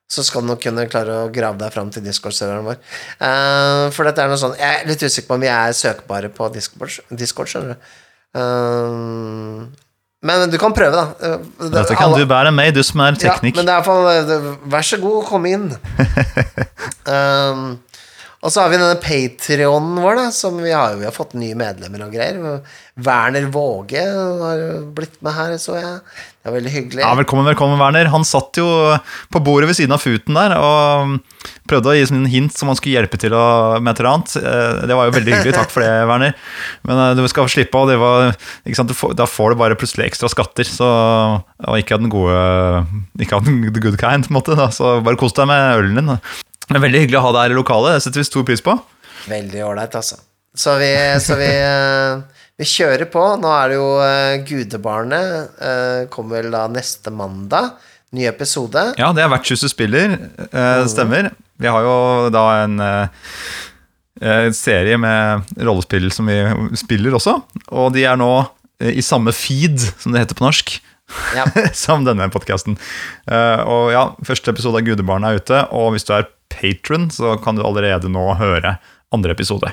så 0.10 0.24
skal 0.26 0.42
du 0.42 0.50
nok 0.50 0.62
kunne 0.64 0.88
klare 0.90 1.18
å 1.26 1.34
grave 1.34 1.60
deg 1.62 1.74
fram 1.74 1.92
til 1.94 2.06
Discord-serveren 2.06 2.66
vår. 2.66 2.80
Uh, 3.22 3.86
for 3.94 4.10
dette 4.10 4.24
er 4.24 4.32
noe 4.32 4.42
sånn 4.42 4.56
Jeg 4.58 4.80
er 4.80 4.88
litt 4.90 5.04
usikker 5.06 5.28
på 5.30 5.38
om 5.38 5.44
vi 5.46 5.52
er 5.54 5.76
søkbare 5.78 6.32
på 6.34 6.50
Discord, 6.56 6.98
Discord 7.14 7.52
skjønner 7.52 7.78
du. 7.78 7.94
Uh, 8.40 9.70
men 10.26 10.50
du 10.52 10.58
kan 10.60 10.74
prøve, 10.76 10.92
da. 10.92 11.14
Eh, 11.24 11.70
Dette 11.72 11.96
kan 11.96 12.10
alle- 12.10 12.18
du 12.20 12.26
bære 12.28 12.52
med, 12.52 12.74
du 12.76 12.84
som 12.84 13.00
er 13.00 13.14
teknikk. 13.16 13.56
ja, 13.56 13.62
men 13.62 13.66
det 13.66 13.72
er 13.72 13.78
i 13.78 13.82
hvert 13.82 13.86
fall 13.86 14.60
Vær 14.74 14.84
så 14.84 14.98
god, 15.00 15.26
kom 15.30 15.46
inn. 15.48 15.70
og 18.44 18.52
så 18.52 18.60
har 18.62 18.70
vi 18.70 18.78
denne 18.82 19.00
Patrionen 19.00 19.96
vår, 20.04 20.16
da, 20.20 20.26
som 20.36 20.58
vi 20.60 20.72
har, 20.76 20.98
vi 21.00 21.08
har 21.08 21.16
fått 21.16 21.38
nye 21.40 21.56
medlemmer 21.56 22.04
og 22.04 22.12
greier. 22.12 22.60
Werner 23.00 23.48
Våge 23.48 24.04
har 24.04 24.84
blitt 24.92 25.22
med 25.24 25.34
her, 25.40 25.56
så 25.58 25.80
jeg. 25.80 25.96
Det 26.50 26.54
var 26.56 26.62
veldig 26.64 26.72
hyggelig. 26.74 27.02
Ja, 27.04 27.10
Velkommen, 27.14 27.46
velkommen, 27.46 27.78
Werner. 27.78 28.08
Han 28.10 28.24
satt 28.26 28.58
jo 28.58 28.66
på 29.30 29.40
bordet 29.46 29.68
ved 29.70 29.76
siden 29.78 29.94
av 29.94 30.02
Futen 30.02 30.34
der 30.34 30.56
og 30.58 31.20
prøvde 31.70 31.92
å 31.92 31.94
gi 31.94 32.08
en 32.10 32.24
hint 32.26 32.56
som 32.58 32.72
han 32.72 32.78
skulle 32.80 32.96
hjelpe 32.96 33.20
til 33.22 33.36
med 33.38 33.92
et 33.92 34.00
eller 34.02 34.10
annet. 34.10 34.34
Eh, 34.40 34.80
Det 34.90 34.98
var 34.98 35.12
jo 35.12 35.14
veldig 35.14 35.36
hyggelig. 35.36 35.54
Takk 35.54 35.70
for 35.70 35.86
det, 35.86 35.92
Werner. 36.10 36.34
Men 36.90 37.02
eh, 37.04 37.12
du 37.20 37.22
skal 37.30 37.52
slippe 37.54 37.78
av. 37.78 37.86
Det 37.92 38.00
var, 38.02 38.34
sant? 38.80 38.96
Da 39.20 39.28
får 39.30 39.54
du 39.54 39.60
bare 39.62 39.78
plutselig 39.78 40.08
ekstra 40.08 40.32
skatter. 40.34 40.66
Så, 40.66 40.90
og 40.90 41.78
ikke 41.78 42.00
av 42.00 42.02
den 42.02 42.10
gode 42.10 42.42
Ikke 43.22 43.38
av 43.38 43.46
den 43.46 43.62
the 43.70 43.86
good 43.86 44.00
kind, 44.02 44.26
på 44.26 44.34
en 44.34 44.40
måte. 44.40 44.58
Da. 44.58 44.72
Så 44.74 44.96
bare 45.06 45.22
kos 45.22 45.38
deg 45.38 45.52
med 45.54 45.84
ølen 45.84 46.02
din. 46.02 46.10
Da. 46.16 46.18
Er 46.74 46.82
veldig 46.82 47.06
hyggelig 47.06 47.22
å 47.22 47.28
ha 47.28 47.36
deg 47.38 47.46
her 47.46 47.54
i 47.54 47.60
lokalet. 47.62 48.00
Det 48.00 48.08
setter 48.08 48.24
vi 48.26 48.30
stor 48.32 48.50
pris 48.50 48.66
på. 48.66 48.74
Veldig 49.30 49.68
ålreit, 49.70 49.94
altså. 50.02 50.18
Så 50.58 50.80
vi, 50.82 50.90
så 51.22 51.38
vi, 51.38 51.54
eh, 51.62 52.39
vi 52.60 52.68
kjører 52.68 53.08
på. 53.12 53.22
Nå 53.40 53.52
er 53.56 53.72
det 53.72 53.78
jo 53.80 53.88
uh, 54.02 54.42
Gudebarnet. 54.48 55.56
Uh, 55.62 56.02
Kommer 56.12 56.42
vel 56.42 56.52
da 56.54 56.66
neste 56.72 57.14
mandag. 57.16 57.78
Ny 58.16 58.26
episode. 58.26 58.84
Ja, 59.00 59.12
det 59.14 59.24
er 59.24 59.32
Vertshuset 59.32 59.72
spiller. 59.72 60.18
Uh, 60.52 60.84
stemmer. 60.90 61.32
Vi 61.60 61.70
har 61.70 61.86
jo 61.86 61.96
da 62.34 62.44
en 62.66 62.80
serie 64.56 64.98
med 65.00 65.52
rollespill 65.64 66.10
som 66.12 66.28
vi 66.28 66.40
spiller 66.80 67.16
også. 67.16 67.38
Og 67.72 67.94
de 67.96 68.04
er 68.10 68.18
nå 68.20 68.32
i 68.80 69.04
samme 69.04 69.32
feed, 69.36 69.80
som 70.00 70.16
det 70.16 70.26
heter 70.26 70.40
på 70.40 70.48
norsk, 70.48 70.74
Ja. 71.36 71.46
som 71.76 72.04
denne 72.08 72.28
podkasten. 72.32 72.78
og 73.28 73.92
ja, 73.92 74.04
første 74.28 74.52
episode 74.54 74.80
av 74.80 74.88
Gudebarnet 74.88 75.30
er 75.30 75.44
ute, 75.44 75.62
og 75.76 75.94
hvis 75.96 76.08
du 76.08 76.14
er 76.16 76.28
patron, 76.52 77.10
så 77.12 77.36
kan 77.44 77.60
du 77.60 77.64
allerede 77.64 78.12
nå 78.12 78.26
høre 78.40 78.78
andre 79.16 79.36
episode. 79.36 79.72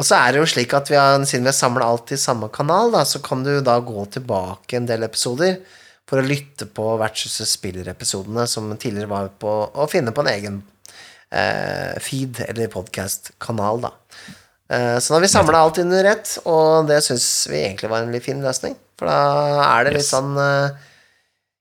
Og 0.00 0.06
så 0.08 0.16
er 0.16 0.32
det 0.32 0.40
jo 0.40 0.48
slik 0.48 0.72
at 0.76 0.88
vi 0.88 0.96
har, 0.96 1.18
siden 1.28 1.44
vi 1.44 1.50
har 1.52 1.58
samla 1.58 1.84
alt 1.92 2.12
i 2.14 2.18
samme 2.20 2.48
kanal, 2.54 2.88
da, 2.94 3.02
så 3.04 3.20
kan 3.20 3.42
du 3.44 3.52
da 3.64 3.76
gå 3.84 4.06
tilbake 4.16 4.78
en 4.78 4.88
del 4.88 5.04
episoder 5.04 5.58
for 6.08 6.22
å 6.22 6.26
lytte 6.26 6.66
på 6.74 6.86
Vertshuset 6.98 7.46
spiller-episodene 7.50 8.46
som 8.48 8.70
tidligere 8.80 9.10
var 9.12 9.28
på 9.42 9.52
å 9.76 9.86
finne 9.92 10.14
på 10.16 10.24
en 10.24 10.30
egen 10.32 10.56
eh, 11.30 11.98
feed 12.02 12.40
eller 12.48 12.72
podcast-kanal, 12.72 13.84
da. 13.84 13.92
Eh, 14.72 14.96
så 15.02 15.12
nå 15.12 15.18
har 15.20 15.26
vi 15.26 15.32
samla 15.36 15.60
alt 15.66 15.78
under 15.84 16.08
ett, 16.14 16.32
og 16.48 16.88
det 16.88 17.02
syns 17.06 17.28
vi 17.52 17.60
egentlig 17.60 17.92
var 17.92 18.06
en 18.06 18.16
litt 18.16 18.24
fin 18.26 18.40
løsning. 18.42 18.74
For 18.98 19.10
da 19.10 19.20
er 19.68 19.86
det 19.90 19.96
litt 19.98 20.06
Yes. 20.06 20.12
sånn 20.16 20.32
eh, 20.40 20.88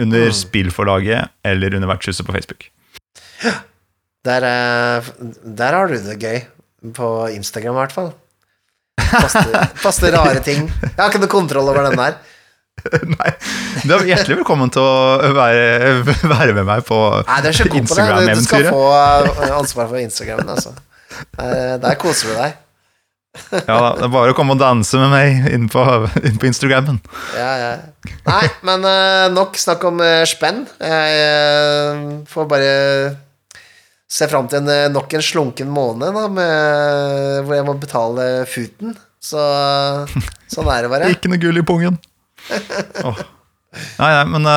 Under 0.00 0.30
spillforlaget 0.32 1.28
eller 1.44 1.76
under 1.76 1.90
vertshuset 1.90 2.24
på 2.24 2.32
Facebook. 2.32 2.70
Der, 4.24 4.46
eh, 4.46 5.10
der 5.44 5.76
har 5.76 5.92
du 5.92 5.98
det 6.00 6.16
gøy. 6.20 6.40
På 6.96 7.28
Instagram, 7.28 7.76
i 7.76 7.80
hvert 7.82 7.92
fall. 7.92 8.12
Poster, 9.10 9.56
poster 9.82 10.14
rare 10.16 10.40
ting. 10.44 10.70
Jeg 10.80 10.96
har 10.96 11.10
ikke 11.10 11.20
noe 11.20 11.32
kontroll 11.32 11.68
over 11.68 11.90
den 11.90 12.00
der. 12.00 12.16
Nei, 13.12 13.32
Du 13.84 13.92
er 13.92 14.06
hjertelig 14.08 14.38
velkommen 14.38 14.70
til 14.72 14.80
å 14.80 15.32
være, 15.36 15.98
være 16.24 16.54
med 16.56 16.64
meg 16.64 16.86
på 16.88 16.96
Nei, 17.28 17.42
du. 17.44 17.50
Du, 17.60 18.40
skal 18.46 18.70
få 18.70 18.86
eh, 18.96 19.52
ansvar 19.58 19.90
for 19.90 20.00
Instagram. 20.00 20.48
altså. 20.48 20.72
Der, 21.36 21.76
Der 21.82 22.00
koser 22.00 22.32
du 22.32 22.40
deg. 22.40 22.56
Ja, 23.30 23.76
da, 23.78 23.90
det 23.94 24.06
er 24.08 24.10
bare 24.10 24.32
å 24.32 24.36
komme 24.36 24.56
og 24.56 24.60
danse 24.60 24.98
med 24.98 25.12
meg 25.12 25.50
inn 25.54 25.68
på, 25.70 25.82
inn 26.26 26.38
på 26.40 26.48
Instagrammen. 26.48 26.98
Ja, 27.38 27.50
ja. 27.60 27.72
Nei, 28.26 28.46
men 28.66 28.86
eh, 28.90 29.26
nok 29.30 29.58
snakk 29.60 29.84
om 29.86 30.00
eh, 30.02 30.24
spenn. 30.28 30.64
Jeg 30.82 31.20
eh, 31.20 32.00
får 32.30 32.48
bare 32.50 32.72
se 34.10 34.26
fram 34.30 34.48
til 34.50 34.64
en, 34.64 34.90
nok 34.90 35.14
en 35.14 35.22
slunken 35.22 35.70
måned 35.70 36.10
da, 36.16 36.24
med, 36.26 37.44
hvor 37.46 37.54
jeg 37.54 37.66
må 37.68 37.76
betale 37.78 38.26
futen. 38.50 38.96
Så 39.22 39.38
sånn 40.50 40.72
er 40.72 40.86
det 40.86 40.90
bare. 40.90 41.12
Ikke 41.14 41.30
noe 41.30 41.42
gull 41.42 41.60
i 41.60 41.66
pungen. 41.66 42.00
oh. 43.06 43.20
Nei, 44.00 44.10
nei, 44.10 44.24
men 44.32 44.48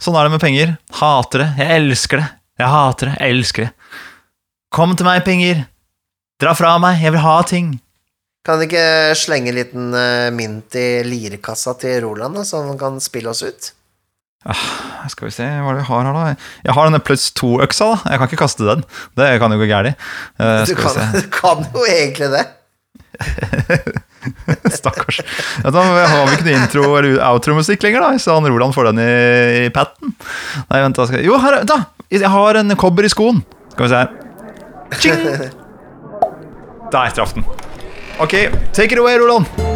sånn 0.00 0.16
er 0.16 0.24
det 0.24 0.32
med 0.32 0.40
penger. 0.40 0.72
Hater 1.02 1.44
det. 1.44 1.50
Jeg 1.60 1.82
elsker 1.82 2.22
det. 2.22 2.30
Jeg 2.62 2.72
hater 2.72 3.10
det. 3.10 3.18
Jeg 3.20 3.36
elsker 3.36 3.66
det. 3.66 4.00
Kom 4.72 4.96
til 4.96 5.04
meg, 5.04 5.20
penger. 5.26 5.66
Dra 6.40 6.56
fra 6.56 6.78
meg. 6.80 7.02
Jeg 7.04 7.12
vil 7.12 7.24
ha 7.26 7.36
ting. 7.44 7.74
Kan 8.46 8.56
du 8.60 8.64
ikke 8.64 9.12
slenge 9.20 9.50
en 9.52 9.58
liten 9.58 9.90
eh, 9.96 10.30
mynt 10.32 10.76
i 10.80 10.86
lirekassa 11.04 11.74
til 11.80 11.98
Roland, 12.06 12.38
da, 12.40 12.44
så 12.48 12.62
han 12.64 12.78
kan 12.80 12.96
spille 13.04 13.32
oss 13.34 13.42
ut? 13.44 13.72
Skal 15.12 15.28
vi 15.28 15.32
se 15.34 15.44
hva 15.44 15.74
er 15.74 15.76
det 15.76 15.82
jeg 15.82 15.88
har 15.90 16.06
her, 16.08 16.16
da. 16.16 16.46
Jeg 16.64 16.72
har 16.78 16.88
denne 16.88 17.02
pluss 17.04 17.26
to-øksa. 17.36 17.90
da 18.00 18.14
Jeg 18.14 18.22
kan 18.22 18.30
ikke 18.30 18.40
kaste 18.40 18.64
den. 18.64 18.86
Det 19.20 19.26
kan 19.42 19.52
jo 19.52 19.58
gå 19.60 19.68
galt. 19.68 20.00
Uh, 20.40 20.62
Du 20.64 20.72
kan, 20.78 20.96
du 21.18 21.20
kan 21.34 21.66
jo 21.74 21.84
egentlig 21.84 22.30
det. 22.32 22.46
Stakkars. 24.78 25.20
Da 25.60 25.82
har 25.84 26.24
vi 26.30 26.38
ikke 26.38 26.46
noe 26.48 26.56
intro- 26.62 26.96
eller 26.96 27.20
outro-musikk 27.28 27.84
lenger, 27.84 28.06
da, 28.06 28.16
så 28.22 28.38
han 28.38 28.48
Roland 28.48 28.72
får 28.76 28.88
den 28.90 29.02
i, 29.04 29.10
i 29.66 29.70
patten. 29.74 30.14
Nei, 30.70 30.80
vent, 30.86 30.96
da 30.96 31.08
skal 31.10 31.20
jeg 31.20 31.28
Jo, 31.28 31.36
her, 31.44 31.60
da! 31.68 31.82
Jeg 32.10 32.24
har 32.32 32.58
en 32.62 32.76
kobber 32.80 33.04
i 33.04 33.12
skoen. 33.12 33.44
Skal 33.74 33.84
vi 33.84 33.92
se 33.92 34.00
her. 34.00 34.08
Ching! 34.96 35.26
Der 36.96 37.12
traff 37.14 37.36
den. 37.36 37.44
Ok, 38.18 38.50
take 38.72 38.92
it 38.92 38.98
away, 38.98 39.16
Roland. 39.16 39.69